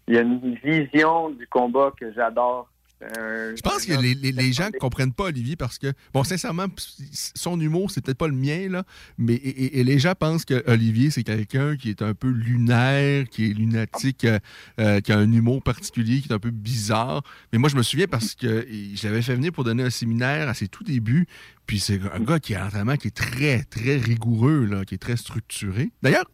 Il 0.08 0.14
y 0.14 0.18
a 0.18 0.22
une 0.22 0.54
vision 0.56 1.30
du 1.30 1.46
combat 1.46 1.92
que 1.98 2.12
j'adore. 2.12 2.68
Je 3.56 3.60
pense 3.62 3.84
que 3.84 3.92
les, 4.00 4.14
les- 4.14 4.32
les 4.32 4.52
gens 4.52 4.70
ne 4.72 4.78
comprennent 4.78 5.12
pas 5.12 5.24
Olivier 5.24 5.56
parce 5.56 5.78
que, 5.78 5.92
bon, 6.14 6.24
sincèrement, 6.24 6.66
son 7.34 7.60
humour, 7.60 7.90
c'est 7.90 8.00
peut-être 8.00 8.18
pas 8.18 8.28
le 8.28 8.34
mien, 8.34 8.68
là, 8.68 8.84
mais 9.18 9.34
et, 9.34 9.82
les 9.84 9.98
gens 9.98 10.14
pensent 10.14 10.44
que 10.44 10.62
Olivier, 10.70 11.10
c'est 11.10 11.24
quelqu'un 11.24 11.76
qui 11.76 11.90
est 11.90 12.02
un 12.02 12.14
peu 12.14 12.28
lunaire, 12.28 13.28
qui 13.28 13.50
est 13.50 13.54
lunatique, 13.54 14.24
euh, 14.24 14.38
euh, 14.80 15.00
qui 15.00 15.12
a 15.12 15.18
un 15.18 15.32
humour 15.32 15.62
particulier, 15.62 16.20
qui 16.20 16.28
est 16.28 16.32
un 16.32 16.38
peu 16.38 16.50
bizarre. 16.50 17.22
Mais 17.52 17.58
moi, 17.58 17.68
je 17.68 17.76
me 17.76 17.82
souviens 17.82 18.06
parce 18.06 18.34
que 18.34 18.66
je 18.70 19.06
l'avais 19.06 19.22
fait 19.22 19.34
venir 19.34 19.52
pour 19.52 19.64
donner 19.64 19.82
un 19.82 19.90
séminaire 19.90 20.48
à 20.48 20.54
ses 20.54 20.68
tout 20.68 20.84
débuts. 20.84 21.26
Puis 21.66 21.80
c'est 21.80 22.00
un 22.12 22.20
gars 22.20 22.38
qui 22.40 22.54
vraiment 22.54 22.96
qui 22.96 23.08
est 23.08 23.16
très, 23.16 23.62
très 23.64 23.96
rigoureux, 23.96 24.64
là, 24.64 24.84
qui 24.84 24.94
est 24.94 24.98
très 24.98 25.16
structuré. 25.16 25.90
D'ailleurs, 26.02 26.24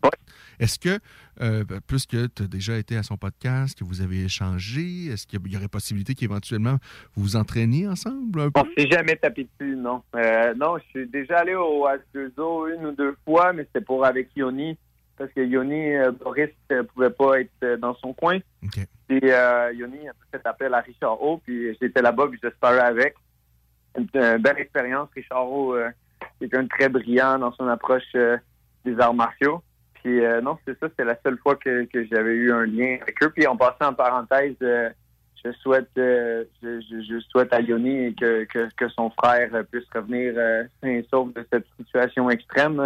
est-ce 0.60 0.78
que, 0.78 0.98
euh, 1.40 1.64
puisque 1.86 2.16
tu 2.34 2.42
as 2.42 2.46
déjà 2.46 2.76
été 2.76 2.96
à 2.96 3.02
son 3.02 3.16
podcast, 3.16 3.78
que 3.78 3.84
vous 3.84 4.00
avez 4.00 4.24
échangé, 4.24 5.06
est-ce 5.06 5.26
qu'il 5.26 5.40
y 5.52 5.56
aurait 5.56 5.68
possibilité 5.68 6.14
qu'éventuellement 6.14 6.76
vous 7.14 7.22
vous 7.22 7.36
entraîniez 7.36 7.86
ensemble 7.88 8.40
un 8.40 8.50
peu? 8.50 8.60
On 8.60 8.64
s'est 8.76 8.88
jamais 8.90 9.16
tapé 9.16 9.46
dessus, 9.58 9.76
non. 9.76 10.02
Euh, 10.16 10.54
non, 10.54 10.78
je 10.78 10.84
suis 10.90 11.06
déjà 11.08 11.38
allé 11.38 11.54
au 11.54 11.86
H2O 11.86 12.74
une 12.76 12.86
ou 12.86 12.92
deux 12.92 13.16
fois, 13.24 13.52
mais 13.52 13.64
c'était 13.64 13.84
pour 13.84 14.04
avec 14.04 14.30
Yoni. 14.36 14.76
parce 15.16 15.32
que 15.32 15.40
Yoni 15.40 15.94
euh, 15.94 16.12
Boris 16.12 16.50
ne 16.70 16.82
pouvait 16.82 17.10
pas 17.10 17.40
être 17.40 17.50
euh, 17.64 17.76
dans 17.76 17.94
son 17.96 18.12
coin. 18.12 18.38
Et 19.10 19.20
euh, 19.24 19.72
Yoni 19.72 20.08
a 20.08 20.12
fait 20.30 20.46
appel 20.46 20.74
à 20.74 20.80
Richard 20.80 21.20
O, 21.22 21.38
puis 21.38 21.76
j'étais 21.80 22.02
là-bas, 22.02 22.26
puis 22.28 22.38
j'espérais 22.42 22.80
avec. 22.80 23.14
Une, 23.96 24.06
une 24.14 24.38
belle 24.38 24.58
expérience. 24.58 25.08
Richard 25.14 25.50
O, 25.50 25.74
euh, 25.74 25.88
quelqu'un 26.38 26.64
de 26.64 26.68
très 26.68 26.88
brillant 26.88 27.38
dans 27.38 27.52
son 27.52 27.66
approche 27.68 28.02
euh, 28.14 28.36
des 28.84 28.98
arts 29.00 29.14
martiaux. 29.14 29.62
Puis 30.02 30.24
euh, 30.24 30.40
non, 30.40 30.56
c'est 30.66 30.78
ça, 30.78 30.88
c'est 30.96 31.04
la 31.04 31.18
seule 31.24 31.38
fois 31.38 31.56
que, 31.56 31.84
que 31.84 32.04
j'avais 32.06 32.34
eu 32.34 32.52
un 32.52 32.66
lien 32.66 32.98
avec 33.00 33.22
eux. 33.22 33.30
Puis 33.30 33.46
en 33.46 33.56
passant 33.56 33.90
en 33.90 33.94
parenthèse, 33.94 34.54
euh, 34.62 34.90
je 35.44 35.52
souhaite 35.52 35.90
euh, 35.98 36.44
je, 36.62 37.20
souhaite 37.30 37.52
à 37.52 37.60
Yoni 37.60 38.14
que, 38.14 38.44
que, 38.44 38.68
que 38.76 38.88
son 38.88 39.10
frère 39.10 39.50
puisse 39.70 39.84
revenir 39.94 40.34
sain 40.82 40.88
et 40.88 41.06
sauf 41.10 41.32
de 41.34 41.46
cette 41.52 41.66
situation 41.78 42.28
extrême. 42.30 42.82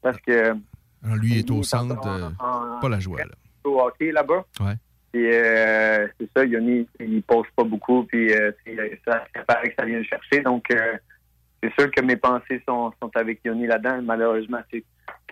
parce 0.00 0.18
que 0.20 0.50
Alors, 1.04 1.16
lui, 1.20 1.38
est 1.38 1.50
au 1.50 1.58
en- 1.58 1.62
centre, 1.62 1.96
en- 2.40 2.80
pas 2.80 2.88
la 2.88 3.00
joie, 3.00 3.18
là. 3.20 3.34
au 3.64 3.80
hockey 3.80 4.12
là-bas. 4.12 4.44
Ouais. 4.60 4.74
Puis 5.12 5.28
euh, 5.30 6.06
c'est 6.18 6.28
ça, 6.34 6.44
Yoni, 6.44 6.86
il 7.00 7.22
pose 7.22 7.46
pas 7.54 7.64
beaucoup, 7.64 8.04
puis 8.04 8.30
ça, 9.06 9.24
paraît 9.46 9.68
que 9.70 9.74
ça 9.78 9.84
vient 9.84 9.98
le 9.98 10.04
chercher. 10.04 10.40
Donc 10.40 10.66
c'est 11.62 11.72
sûr 11.78 11.90
que 11.90 12.00
mes 12.02 12.16
pensées 12.16 12.62
sont, 12.66 12.92
sont 13.00 13.10
avec 13.14 13.40
Yoni 13.44 13.66
là-dedans. 13.66 14.00
Malheureusement, 14.02 14.58
c'est 14.70 14.82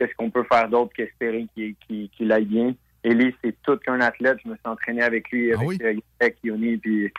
qu'est-ce 0.01 0.15
qu'on 0.17 0.31
peut 0.31 0.45
faire 0.51 0.69
d'autre 0.69 0.93
qu'espérer 0.97 1.47
qu'il 1.55 2.33
aille 2.33 2.47
bien. 2.47 2.75
Eli, 3.05 3.35
c'est 3.45 3.55
tout 3.63 3.77
qu'un 3.77 4.01
athlète. 4.01 4.39
Je 4.45 4.49
me 4.51 4.55
suis 4.55 4.67
entraîné 4.67 5.03
avec 5.03 5.31
lui, 5.31 5.53
avec, 5.53 5.83
euh, 5.83 5.95
avec 6.19 6.39
Yoni, 6.43 6.79
puis 6.79 7.13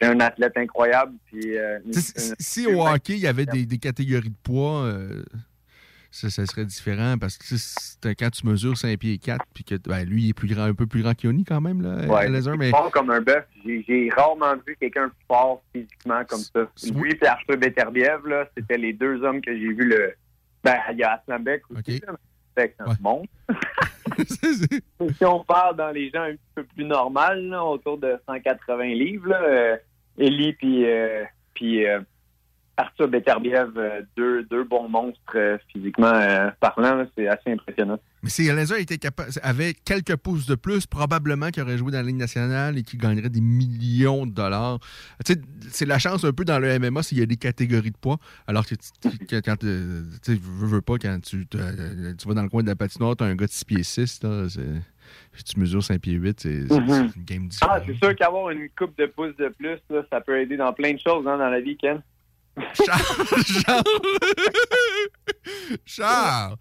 c'est 0.00 0.08
un 0.08 0.20
athlète 0.20 0.56
incroyable. 0.56 1.12
Puis, 1.26 1.56
euh, 1.56 1.78
Si, 1.90 2.32
si 2.38 2.66
au 2.66 2.86
hockey, 2.86 3.14
il 3.14 3.20
y 3.20 3.26
avait 3.26 3.46
des, 3.46 3.66
des 3.66 3.78
catégories 3.78 4.30
de 4.30 4.36
poids, 4.42 4.84
euh, 4.84 5.22
ça, 6.10 6.30
ça 6.30 6.44
serait 6.46 6.64
différent 6.64 7.16
parce 7.18 7.38
que 7.38 8.12
quand 8.14 8.30
tu 8.30 8.46
mesures 8.46 8.76
5 8.76 8.98
pieds 8.98 9.18
4, 9.18 9.44
puis 9.54 9.62
que 9.62 9.76
ben, 9.76 10.04
lui, 10.04 10.24
il 10.24 10.28
est 10.30 10.34
plus 10.34 10.48
grand, 10.48 10.64
un 10.64 10.74
peu 10.74 10.86
plus 10.86 11.02
grand 11.02 11.14
qu'Yoni 11.14 11.44
quand 11.44 11.60
même, 11.60 11.82
là, 11.82 12.06
Ouais, 12.06 12.26
il 12.26 12.56
mais 12.58 12.70
fort 12.70 12.90
comme 12.90 13.10
un 13.10 13.20
bœuf. 13.20 13.44
J'ai 13.64 14.10
rarement 14.16 14.54
vu 14.66 14.76
quelqu'un 14.80 15.10
fort 15.28 15.62
physiquement 15.72 16.24
comme 16.24 16.40
ça. 16.40 16.68
Lui 16.92 17.12
et 17.12 17.26
Arthur 17.26 17.56
Beterbiev, 17.56 18.26
là, 18.26 18.48
c'était 18.56 18.78
les 18.78 18.92
deux 18.92 19.22
hommes 19.22 19.40
que 19.40 19.52
j'ai 19.52 19.72
vus 19.72 19.88
le. 19.88 20.14
Ben, 20.62 20.76
il 20.92 20.98
y 20.98 21.02
a 21.02 21.14
Aslambeck 21.14 21.62
aussi, 21.70 22.00
là, 22.00 22.12
mais 22.56 22.74
c'est 22.78 22.80
un 22.80 22.94
monstre. 23.00 23.32
si 25.16 25.24
on 25.24 25.42
parle 25.44 25.76
dans 25.76 25.90
les 25.90 26.10
gens 26.10 26.22
un 26.22 26.32
petit 26.32 26.50
peu 26.54 26.64
plus 26.64 26.84
normales, 26.84 27.46
là, 27.48 27.64
autour 27.64 27.98
de 27.98 28.18
180 28.26 28.84
livres, 28.94 29.28
là, 29.28 29.42
euh, 29.42 29.76
Eli 30.18 30.52
puis 30.52 30.84
euh, 30.84 31.24
puis, 31.54 31.86
euh, 31.86 32.00
Arthur 32.80 33.08
Beterbiev, 33.08 33.70
euh, 33.76 34.00
deux, 34.16 34.42
deux 34.44 34.64
bons 34.64 34.88
monstres 34.88 35.20
euh, 35.36 35.58
physiquement 35.72 36.12
euh, 36.14 36.50
parlant, 36.60 37.06
c'est 37.16 37.28
assez 37.28 37.52
impressionnant. 37.52 37.98
Mais 38.22 38.30
si 38.30 38.46
Eliezer 38.48 38.78
était 38.78 38.98
capable, 38.98 39.30
avait 39.42 39.74
quelques 39.74 40.16
pouces 40.16 40.46
de 40.46 40.54
plus, 40.54 40.86
probablement 40.86 41.50
qu'il 41.50 41.62
aurait 41.62 41.76
joué 41.78 41.92
dans 41.92 41.98
la 41.98 42.04
Ligue 42.04 42.16
nationale 42.16 42.76
et 42.78 42.82
qu'il 42.82 42.98
gagnerait 42.98 43.28
des 43.30 43.40
millions 43.40 44.26
de 44.26 44.32
dollars. 44.32 44.78
Tu 45.24 45.32
sais, 45.34 45.40
c'est 45.70 45.86
la 45.86 45.98
chance 45.98 46.24
un 46.24 46.32
peu 46.32 46.44
dans 46.44 46.58
le 46.58 46.78
MMA 46.78 47.02
s'il 47.02 47.18
y 47.18 47.22
a 47.22 47.26
des 47.26 47.36
catégories 47.36 47.90
de 47.90 47.96
poids. 47.96 48.18
Alors 48.46 48.64
que, 48.66 48.74
quand 49.40 49.56
tu 49.56 49.66
veux, 49.66 50.66
veux 50.66 50.80
pas, 50.82 50.96
quand 50.98 51.18
tu, 51.22 51.46
tu 51.46 51.56
vas 51.58 52.34
dans 52.34 52.42
le 52.42 52.48
coin 52.48 52.62
de 52.62 52.68
la 52.68 52.76
patinoire, 52.76 53.16
tu 53.16 53.24
as 53.24 53.26
un 53.26 53.34
gars 53.34 53.46
de 53.46 53.50
6 53.52 53.64
pieds 53.64 53.82
6, 53.82 54.22
là, 54.22 54.46
tu 55.44 55.58
mesures 55.58 55.82
5 55.82 56.00
pieds 56.00 56.14
8, 56.14 56.40
c'est 56.40 56.68
c'est- 56.68 56.80
Mhm. 56.80 57.08
c'est 57.08 57.16
une 57.16 57.24
game 57.24 57.48
différente. 57.48 57.74
Ah, 57.78 57.82
c'est 57.86 57.94
sûr 57.96 58.14
qu'avoir 58.16 58.50
une 58.50 58.68
coupe 58.78 58.96
de 58.98 59.06
pouces 59.06 59.34
de 59.36 59.48
plus, 59.48 59.78
là, 59.90 60.02
ça 60.10 60.20
peut 60.20 60.38
aider 60.40 60.56
dans 60.56 60.72
plein 60.72 60.92
de 60.92 60.98
choses 61.00 61.26
hein, 61.26 61.38
dans 61.38 61.48
la 61.48 61.60
vie, 61.60 61.76
Ken. 61.76 62.00
Charles! 65.86 66.58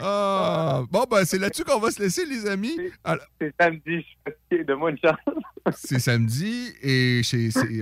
Ah, 0.00 0.82
bon, 0.90 1.04
ben, 1.10 1.24
c'est 1.24 1.38
là-dessus 1.38 1.64
qu'on 1.64 1.78
va 1.78 1.90
se 1.90 2.00
laisser, 2.02 2.24
les 2.26 2.46
amis. 2.48 2.76
Alors- 3.04 3.24
C'est 3.40 3.54
samedi, 3.60 3.82
je 3.86 4.00
suis 4.00 4.16
fatigué, 4.24 4.64
de 4.64 4.74
moi 4.74 4.90
une 4.90 4.98
chance. 4.98 5.16
C'est 5.76 6.00
samedi 6.00 6.74
et 6.82 7.22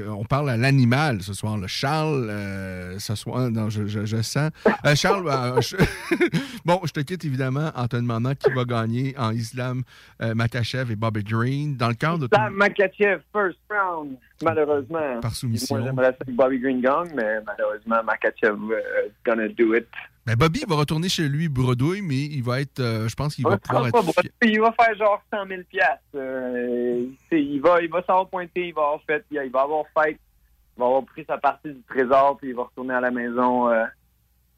on 0.06 0.22
parle 0.26 0.50
à 0.50 0.56
l'animal 0.58 1.22
ce 1.22 1.32
soir. 1.32 1.56
Le 1.56 1.66
Charles, 1.66 2.28
euh, 2.28 2.98
ce 2.98 3.14
soir, 3.14 3.50
non, 3.50 3.70
je, 3.70 3.86
je- 3.86 4.04
je 4.04 4.20
sens. 4.20 4.50
Euh, 4.84 4.94
Charles, 4.94 5.26
euh, 5.26 5.58
je- 5.62 5.76
bon, 6.66 6.78
je 6.84 6.92
te 6.92 7.00
quitte 7.00 7.24
évidemment 7.24 7.70
en 7.74 7.88
te 7.88 7.96
demandant 7.96 8.34
qui 8.34 8.50
va 8.52 8.64
gagner 8.66 9.14
en 9.16 9.32
Islam 9.32 9.82
euh, 10.20 10.34
Makachev 10.34 10.92
et 10.92 10.96
Bobby 10.96 11.24
Green. 11.24 11.74
Dans 11.78 11.88
le 11.88 11.94
cadre 11.94 12.18
de 12.18 12.26
ton- 12.26 12.36
Sam 12.36 12.52
Makachev, 12.52 13.20
first 13.32 13.58
round, 13.70 14.18
malheureusement. 14.42 15.20
Par 15.22 15.34
soumission. 15.34 15.76
Moi, 15.78 15.86
j'aimerais 15.86 16.14
ça 16.18 16.24
que 16.26 16.32
Bobby 16.32 16.58
Green 16.58 16.82
gagne, 16.82 17.12
mais 17.16 17.40
malheureusement, 17.46 18.02
Makachev 18.04 18.58
is 19.06 19.12
gonna 19.24 19.48
do 19.48 19.74
it. 19.74 19.86
Ben, 20.30 20.36
Bobby 20.36 20.62
va 20.68 20.76
retourner 20.76 21.08
chez 21.08 21.28
lui 21.28 21.48
bredouille, 21.48 22.02
mais 22.02 22.14
il 22.14 22.44
va 22.44 22.60
être, 22.60 22.78
euh, 22.78 23.08
je 23.08 23.16
pense 23.16 23.34
qu'il 23.34 23.44
va 23.44 23.58
pouvoir 23.58 23.88
être. 23.88 24.30
il 24.42 24.60
va 24.60 24.72
faire 24.72 24.94
genre 24.96 25.20
100 25.32 25.46
000 25.48 25.62
piastres. 25.68 26.00
Euh, 26.14 27.04
il 27.32 27.60
va, 27.60 27.82
il 27.82 27.90
va 27.90 28.00
s'avoir 28.02 28.28
pointé, 28.28 28.68
il 28.68 28.74
va 28.74 28.82
avoir 28.82 29.02
fait, 29.02 29.24
il 29.32 29.50
va 29.50 29.62
avoir 29.62 29.84
fait, 29.98 30.12
il 30.12 30.80
va 30.80 30.86
avoir 30.86 31.02
pris 31.04 31.24
sa 31.26 31.36
partie 31.36 31.70
du 31.70 31.82
trésor, 31.88 32.36
puis 32.38 32.50
il 32.50 32.54
va 32.54 32.62
retourner 32.62 32.94
à 32.94 33.00
la 33.00 33.10
maison. 33.10 33.70
euh, 33.70 33.84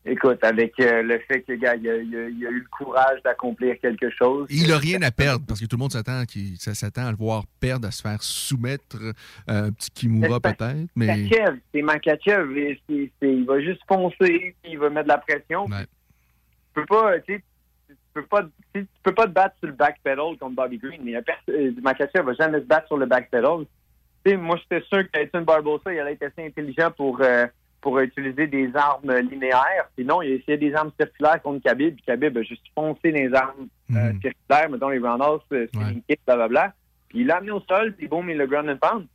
écoute, 0.05 0.43
avec 0.43 0.79
euh, 0.81 1.03
le 1.03 1.19
fait 1.21 1.43
que, 1.43 1.53
gars, 1.55 1.75
il 1.77 1.89
a, 1.89 1.97
il 1.97 2.17
a- 2.17 2.29
il 2.29 2.47
a 2.47 2.51
eu 2.51 2.59
le 2.61 2.69
courage 2.71 3.23
d'accomplir 3.25 3.77
quelque 3.81 4.11
chose. 4.11 4.47
Il 4.51 4.69
n'a 4.69 4.79
rien 4.79 5.01
à 5.03 5.11
perdre 5.11 5.45
parce 5.47 5.61
que 5.61 5.67
tout 5.67 5.77
le 5.77 5.81
monde 5.81 5.93
s'attend 5.93 6.25
qu'il- 6.25 6.57
s'attend 6.59 7.07
à 7.07 7.11
le 7.11 7.17
voir 7.17 7.45
perdre, 7.61 7.87
à 7.89 7.91
se 7.91 8.03
faire 8.03 8.23
soumettre. 8.23 8.97
euh, 9.01 9.13
un 9.47 9.71
petit 9.73 9.91
Kimura 9.91 10.41
peut-être, 10.41 10.75
mais. 10.97 11.29
C'est 11.73 11.83
Makachev, 11.83 12.77
il 12.89 13.45
va 13.47 13.61
juste 13.61 13.81
foncer, 13.89 14.55
il 14.65 14.79
va 14.79 14.91
mettre 14.91 15.05
de 15.05 15.13
la 15.13 15.19
pression. 15.19 15.67
Ouais. 15.67 15.85
Tu 16.75 16.81
peux 16.81 16.87
pas, 16.87 17.21
tu 17.21 17.35
sais, 17.35 17.43
tu 17.89 17.95
peux 18.15 18.27
pas, 18.27 18.43
tu 18.75 18.87
peux 19.03 19.15
pas 19.15 19.27
te 19.27 19.33
battre 19.33 19.57
sur 19.59 19.69
le 19.69 19.75
backpedal 19.75 20.37
contre 20.39 20.55
Bobby 20.55 20.79
Green, 20.79 21.01
mais 21.05 21.15
euh, 21.17 21.73
Makachev 21.83 22.25
va 22.25 22.35
jamais 22.35 22.59
se 22.61 22.65
battre 22.65 22.87
sur 22.89 22.97
le 22.97 23.07
backpedal. 23.07 23.67
Tu 24.25 24.31
sais, 24.33 24.37
moi, 24.37 24.57
j'étais 24.59 24.85
sûr 24.87 25.03
qu'Etienne 25.11 25.45
Barbosa, 25.45 25.93
il 25.93 25.99
allait 25.99 26.13
être 26.13 26.23
assez 26.25 26.47
intelligent 26.47 26.91
pour, 26.97 27.21
euh, 27.21 27.47
pour 27.83 27.99
utiliser 27.99 28.47
des 28.47 28.71
armes 28.75 29.13
linéaires. 29.13 29.91
Sinon, 29.99 30.23
il 30.23 30.33
a 30.33 30.35
essayé 30.37 30.57
des 30.57 30.73
armes 30.73 30.93
circulaires 30.99 31.43
contre 31.43 31.65
Khabib, 31.65 31.97
puis 31.97 32.05
Khabib 32.07 32.39
a 32.39 32.43
juste 32.43 32.65
foncé 32.75 33.11
les 33.11 33.35
armes 33.35 33.67
euh, 33.91 34.13
circulaires, 34.23 34.71
mettons 34.71 34.89
les 34.89 34.99
roundhouse, 34.99 35.43
euh, 35.53 35.67
kick, 36.09 36.21
blablabla. 36.25 36.73
Puis 37.09 37.21
il 37.21 37.27
l'a 37.27 37.39
amené 37.39 37.51
au 37.51 37.61
sol, 37.69 37.93
puis 37.93 38.07
boum, 38.07 38.31
il 38.31 38.39
le 38.39 38.47
ground 38.47 38.71
and 38.71 38.77
pound. 38.77 39.07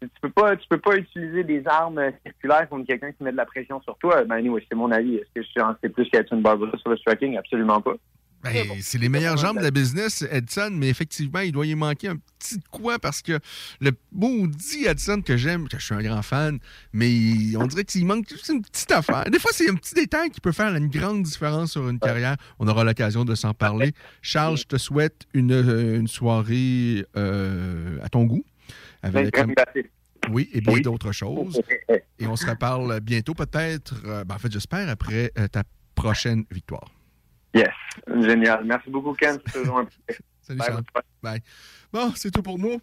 Tu 0.00 0.08
peux 0.22 0.30
pas, 0.30 0.56
tu 0.56 0.68
peux 0.68 0.78
pas 0.78 0.96
utiliser 0.96 1.42
des 1.42 1.66
armes 1.66 1.98
euh, 1.98 2.10
circulaires 2.24 2.68
contre 2.68 2.86
quelqu'un 2.86 3.10
qui 3.10 3.24
met 3.24 3.32
de 3.32 3.36
la 3.36 3.44
pression 3.44 3.80
sur 3.82 3.98
toi. 3.98 4.24
Ben, 4.24 4.36
anyway, 4.36 4.64
c'est 4.68 4.76
mon 4.76 4.92
avis. 4.92 5.16
Est-ce 5.16 5.30
que 5.34 5.42
je 5.42 5.48
suis 5.48 5.60
en 5.60 5.74
plus 5.74 6.08
qu'Etienne 6.08 6.42
Barbosa 6.42 6.78
sur 6.78 6.90
le 6.90 6.96
striking? 6.96 7.36
Absolument 7.36 7.80
pas. 7.80 7.94
Ben, 8.52 8.78
c'est 8.80 8.98
les 8.98 9.08
meilleures 9.08 9.36
jambes 9.36 9.58
de 9.58 9.62
la 9.62 9.70
business, 9.70 10.24
Edson, 10.30 10.70
mais 10.72 10.88
effectivement, 10.88 11.40
il 11.40 11.52
doit 11.52 11.66
y 11.66 11.74
manquer 11.74 12.08
un 12.08 12.16
petit 12.38 12.58
quoi 12.70 12.98
parce 12.98 13.22
que 13.22 13.38
le 13.80 13.92
maudit 14.12 14.86
Edson 14.86 15.22
que 15.24 15.36
j'aime, 15.36 15.68
que 15.68 15.78
je 15.78 15.84
suis 15.84 15.94
un 15.94 16.02
grand 16.02 16.22
fan, 16.22 16.58
mais 16.92 17.56
on 17.56 17.66
dirait 17.66 17.84
qu'il 17.84 18.06
manque 18.06 18.28
juste 18.28 18.48
une 18.48 18.62
petite 18.62 18.90
affaire. 18.92 19.24
Des 19.30 19.38
fois, 19.38 19.50
c'est 19.54 19.68
un 19.70 19.74
petit 19.74 19.94
détail 19.94 20.30
qui 20.30 20.40
peut 20.40 20.52
faire 20.52 20.74
une 20.74 20.88
grande 20.88 21.22
différence 21.22 21.72
sur 21.72 21.88
une 21.88 21.98
carrière. 21.98 22.36
On 22.58 22.68
aura 22.68 22.84
l'occasion 22.84 23.24
de 23.24 23.34
s'en 23.34 23.54
parler. 23.54 23.92
Charles, 24.22 24.56
je 24.58 24.64
te 24.64 24.76
souhaite 24.76 25.26
une, 25.34 25.52
euh, 25.52 25.98
une 25.98 26.08
soirée 26.08 27.04
euh, 27.16 27.98
à 28.02 28.08
ton 28.08 28.24
goût. 28.24 28.44
Avec, 29.02 29.34
Ben, 29.34 29.52
merci. 29.56 29.88
oui, 30.30 30.48
et 30.52 30.60
bien 30.60 30.78
d'autres 30.80 31.12
choses. 31.12 31.60
Et 32.18 32.26
on 32.26 32.34
se 32.34 32.46
reparle 32.46 33.00
bientôt, 33.00 33.34
peut-être, 33.34 33.94
euh, 34.06 34.24
ben, 34.24 34.36
en 34.36 34.38
fait, 34.38 34.50
j'espère, 34.50 34.88
après 34.88 35.30
ta 35.52 35.64
prochaine 35.94 36.44
victoire. 36.50 36.90
Yes. 37.56 37.70
Génial. 38.22 38.64
Merci 38.64 38.90
beaucoup, 38.90 39.12
Ken. 39.14 39.38
C'est 39.46 39.52
toujours 39.60 39.78
un 39.78 39.84
plaisir. 39.86 40.20
Salut, 40.42 40.60
Bye. 41.22 41.40
Bon, 41.92 42.12
c'est 42.14 42.30
tout 42.30 42.42
pour 42.42 42.58
nous. 42.58 42.80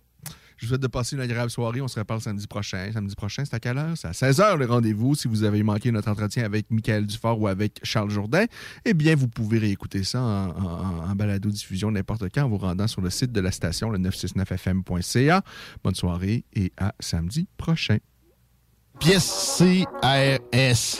Je 0.58 0.66
vous 0.66 0.70
souhaite 0.70 0.82
de 0.82 0.88
passer 0.88 1.16
une 1.16 1.22
agréable 1.22 1.50
soirée. 1.50 1.82
On 1.82 1.88
se 1.88 2.00
reparle 2.00 2.22
samedi 2.22 2.48
prochain. 2.48 2.90
Samedi 2.94 3.16
prochain, 3.16 3.44
c'est 3.44 3.54
à 3.56 3.60
quelle 3.60 3.78
heure? 3.78 3.94
C'est 3.98 4.08
à 4.08 4.12
16h 4.12 4.58
le 4.58 4.66
rendez-vous. 4.66 5.16
Si 5.16 5.28
vous 5.28 5.44
avez 5.44 5.62
manqué 5.64 5.92
notre 5.92 6.10
entretien 6.10 6.44
avec 6.46 6.70
Michael 6.70 7.06
Dufort 7.06 7.40
ou 7.40 7.48
avec 7.48 7.80
Charles 7.84 8.10
Jourdain, 8.10 8.46
eh 8.86 8.94
bien, 8.94 9.16
vous 9.16 9.28
pouvez 9.28 9.58
réécouter 9.60 10.04
ça 10.04 10.22
en, 10.22 10.50
en- 10.52 11.10
en 11.10 11.16
balado-diffusion 11.16 11.92
n'importe 11.92 12.26
quand 12.34 12.44
en 12.44 12.50
vous 12.50 12.58
rendant 12.58 12.88
sur 12.88 13.02
le 13.02 13.10
site 13.10 13.32
de 13.32 13.42
la 13.42 13.52
station, 13.52 13.90
le 13.90 13.98
969fm.ca. 14.00 15.42
Bonne 15.84 15.96
soirée 15.96 16.46
et 16.54 16.72
à 16.78 16.94
samedi 17.00 17.48
prochain. 17.58 17.98
Pièce 19.00 19.58
CRS. 19.58 21.00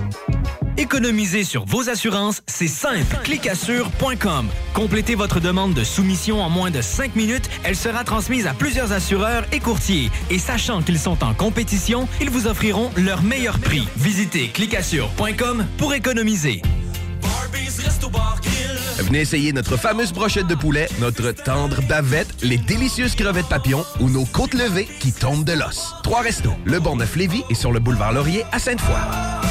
Économiser 0.77 1.43
sur 1.43 1.65
vos 1.65 1.89
assurances, 1.89 2.41
c'est 2.47 2.67
simple. 2.67 3.17
Clicassure.com. 3.23 4.47
Complétez 4.73 5.15
votre 5.15 5.39
demande 5.39 5.73
de 5.73 5.83
soumission 5.83 6.41
en 6.41 6.49
moins 6.49 6.71
de 6.71 6.81
5 6.81 7.15
minutes. 7.15 7.49
Elle 7.63 7.75
sera 7.75 8.03
transmise 8.03 8.47
à 8.47 8.53
plusieurs 8.53 8.91
assureurs 8.91 9.45
et 9.51 9.59
courtiers. 9.59 10.09
Et 10.29 10.39
sachant 10.39 10.81
qu'ils 10.81 10.99
sont 10.99 11.23
en 11.23 11.33
compétition, 11.33 12.07
ils 12.21 12.29
vous 12.29 12.47
offriront 12.47 12.91
leur 12.95 13.21
meilleur 13.21 13.59
prix. 13.59 13.87
Visitez 13.97 14.49
clicassure.com 14.49 15.65
pour 15.77 15.93
économiser. 15.93 16.61
Venez 18.99 19.21
essayer 19.21 19.51
notre 19.51 19.77
fameuse 19.77 20.13
brochette 20.13 20.47
de 20.47 20.55
poulet, 20.55 20.87
notre 20.99 21.31
tendre 21.31 21.81
bavette, 21.87 22.43
les 22.43 22.57
délicieuses 22.57 23.15
crevettes 23.15 23.49
papillons 23.49 23.83
ou 23.99 24.09
nos 24.09 24.25
côtes 24.25 24.53
levées 24.53 24.87
qui 24.99 25.11
tombent 25.11 25.43
de 25.43 25.53
l'os. 25.53 25.95
Trois 26.03 26.21
restos, 26.21 26.53
le 26.65 26.79
Neuf 26.79 27.15
Lévis 27.15 27.43
et 27.49 27.55
sur 27.55 27.71
le 27.71 27.79
boulevard 27.79 28.13
Laurier 28.13 28.43
à 28.51 28.59
Sainte-Foy. 28.59 29.50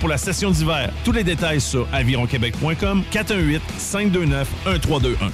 pour 0.01 0.09
la 0.09 0.17
session 0.17 0.49
d'hiver. 0.49 0.91
Tous 1.05 1.11
les 1.11 1.23
détails 1.23 1.61
sur 1.61 1.87
avironquebec.com 1.93 3.03
418 3.11 3.61
529 3.77 4.49
1321. 4.65 5.31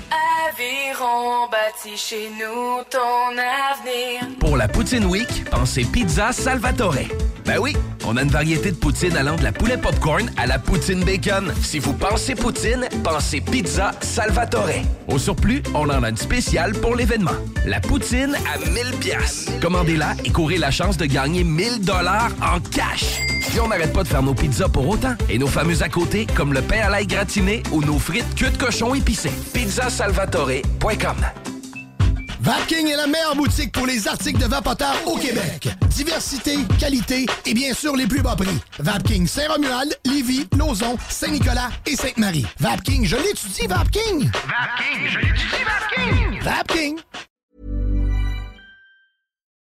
Aviron 0.49 1.48
bâti 1.49 1.95
chez 1.98 2.30
nous 2.31 2.84
ton 2.89 3.31
avenir. 3.31 4.38
Pour 4.39 4.57
la 4.57 4.68
Poutine 4.68 5.06
Week, 5.06 5.45
pensez 5.49 5.85
Pizza 5.85 6.34
Salvatore. 6.34 6.95
Ben 7.45 7.60
oui, 7.60 7.77
on 8.06 8.18
a 8.18 8.23
une 8.23 8.30
variété 8.30 8.72
de 8.72 8.76
poutine 8.76 9.15
allant 9.15 9.38
de 9.38 9.44
la 9.44 9.53
poulet 9.53 9.77
popcorn 9.77 10.30
à 10.35 10.45
la 10.45 10.60
poutine 10.60 11.03
bacon. 11.06 11.53
Si 11.61 11.80
vous 11.80 11.94
pensez 11.94 12.35
poutine, 12.35 12.89
pensez 13.03 13.39
Pizza 13.39 13.91
Salvatore. 14.02 14.84
Au 15.07 15.18
surplus, 15.18 15.64
on 15.73 15.89
en 15.89 16.03
a 16.03 16.10
une 16.10 16.18
spéciale 16.18 16.73
pour 16.73 16.95
l'événement. 16.95 17.31
La 17.65 17.80
poutine 17.80 18.35
à 18.53 18.57
1000 18.57 18.98
pièces. 18.99 19.49
Commandez-la 19.61 20.15
et 20.26 20.31
courez 20.31 20.57
la 20.57 20.72
chance 20.72 20.98
de 20.98 21.06
gagner 21.06 21.45
1000 21.45 21.85
dollars 21.85 22.31
en 22.41 22.60
cash. 22.60 23.36
Puis 23.49 23.60
on 23.60 23.68
n'arrête 23.68 23.94
pas 23.94 24.03
de 24.03 24.07
faire 24.07 24.24
nos 24.24 24.34
pizzas 24.34 24.69
pour 24.69 24.88
autant. 24.88 25.15
Et 25.30 25.38
nos 25.38 25.48
fameux 25.48 25.82
à 25.82 25.90
côté, 25.90 26.28
comme 26.36 26.53
le 26.53 26.61
pain 26.61 26.82
à 26.82 26.90
l'ail 26.90 27.07
gratiné 27.07 27.64
ou 27.72 27.82
nos 27.82 27.99
frites 27.99 28.36
queue 28.36 28.49
de 28.49 28.57
cochon 28.57 28.94
épicées. 28.95 29.32
Pizzasalvatore.com 29.53 31.15
Vapking 32.40 32.88
est 32.88 32.95
la 32.95 33.07
meilleure 33.07 33.36
boutique 33.36 33.74
pour 33.74 33.86
les 33.86 34.07
articles 34.07 34.40
de 34.40 34.45
vapoteurs 34.45 34.95
au 35.06 35.18
Québec. 35.18 35.68
Diversité, 35.90 36.60
qualité 36.80 37.26
et 37.45 37.53
bien 37.53 37.74
sûr 37.74 37.95
les 37.95 38.07
plus 38.07 38.22
bas 38.22 38.36
prix. 38.38 38.57
Vapking 38.80 39.28
Saint-Romuald, 39.28 39.98
Lévis, 40.06 40.48
Lauson, 40.57 40.98
Saint-Nicolas 41.10 41.69
et 41.86 41.95
Sainte-Marie. 41.95 42.45
Vapking, 42.60 43.06
je 43.06 43.18
l'étudie, 43.18 43.68
Vapking! 43.68 44.30
Vapking, 44.32 45.10
je 45.10 45.19
l'étudie, 45.19 45.64
Vapking! 45.65 46.41
Vapking! 46.41 46.98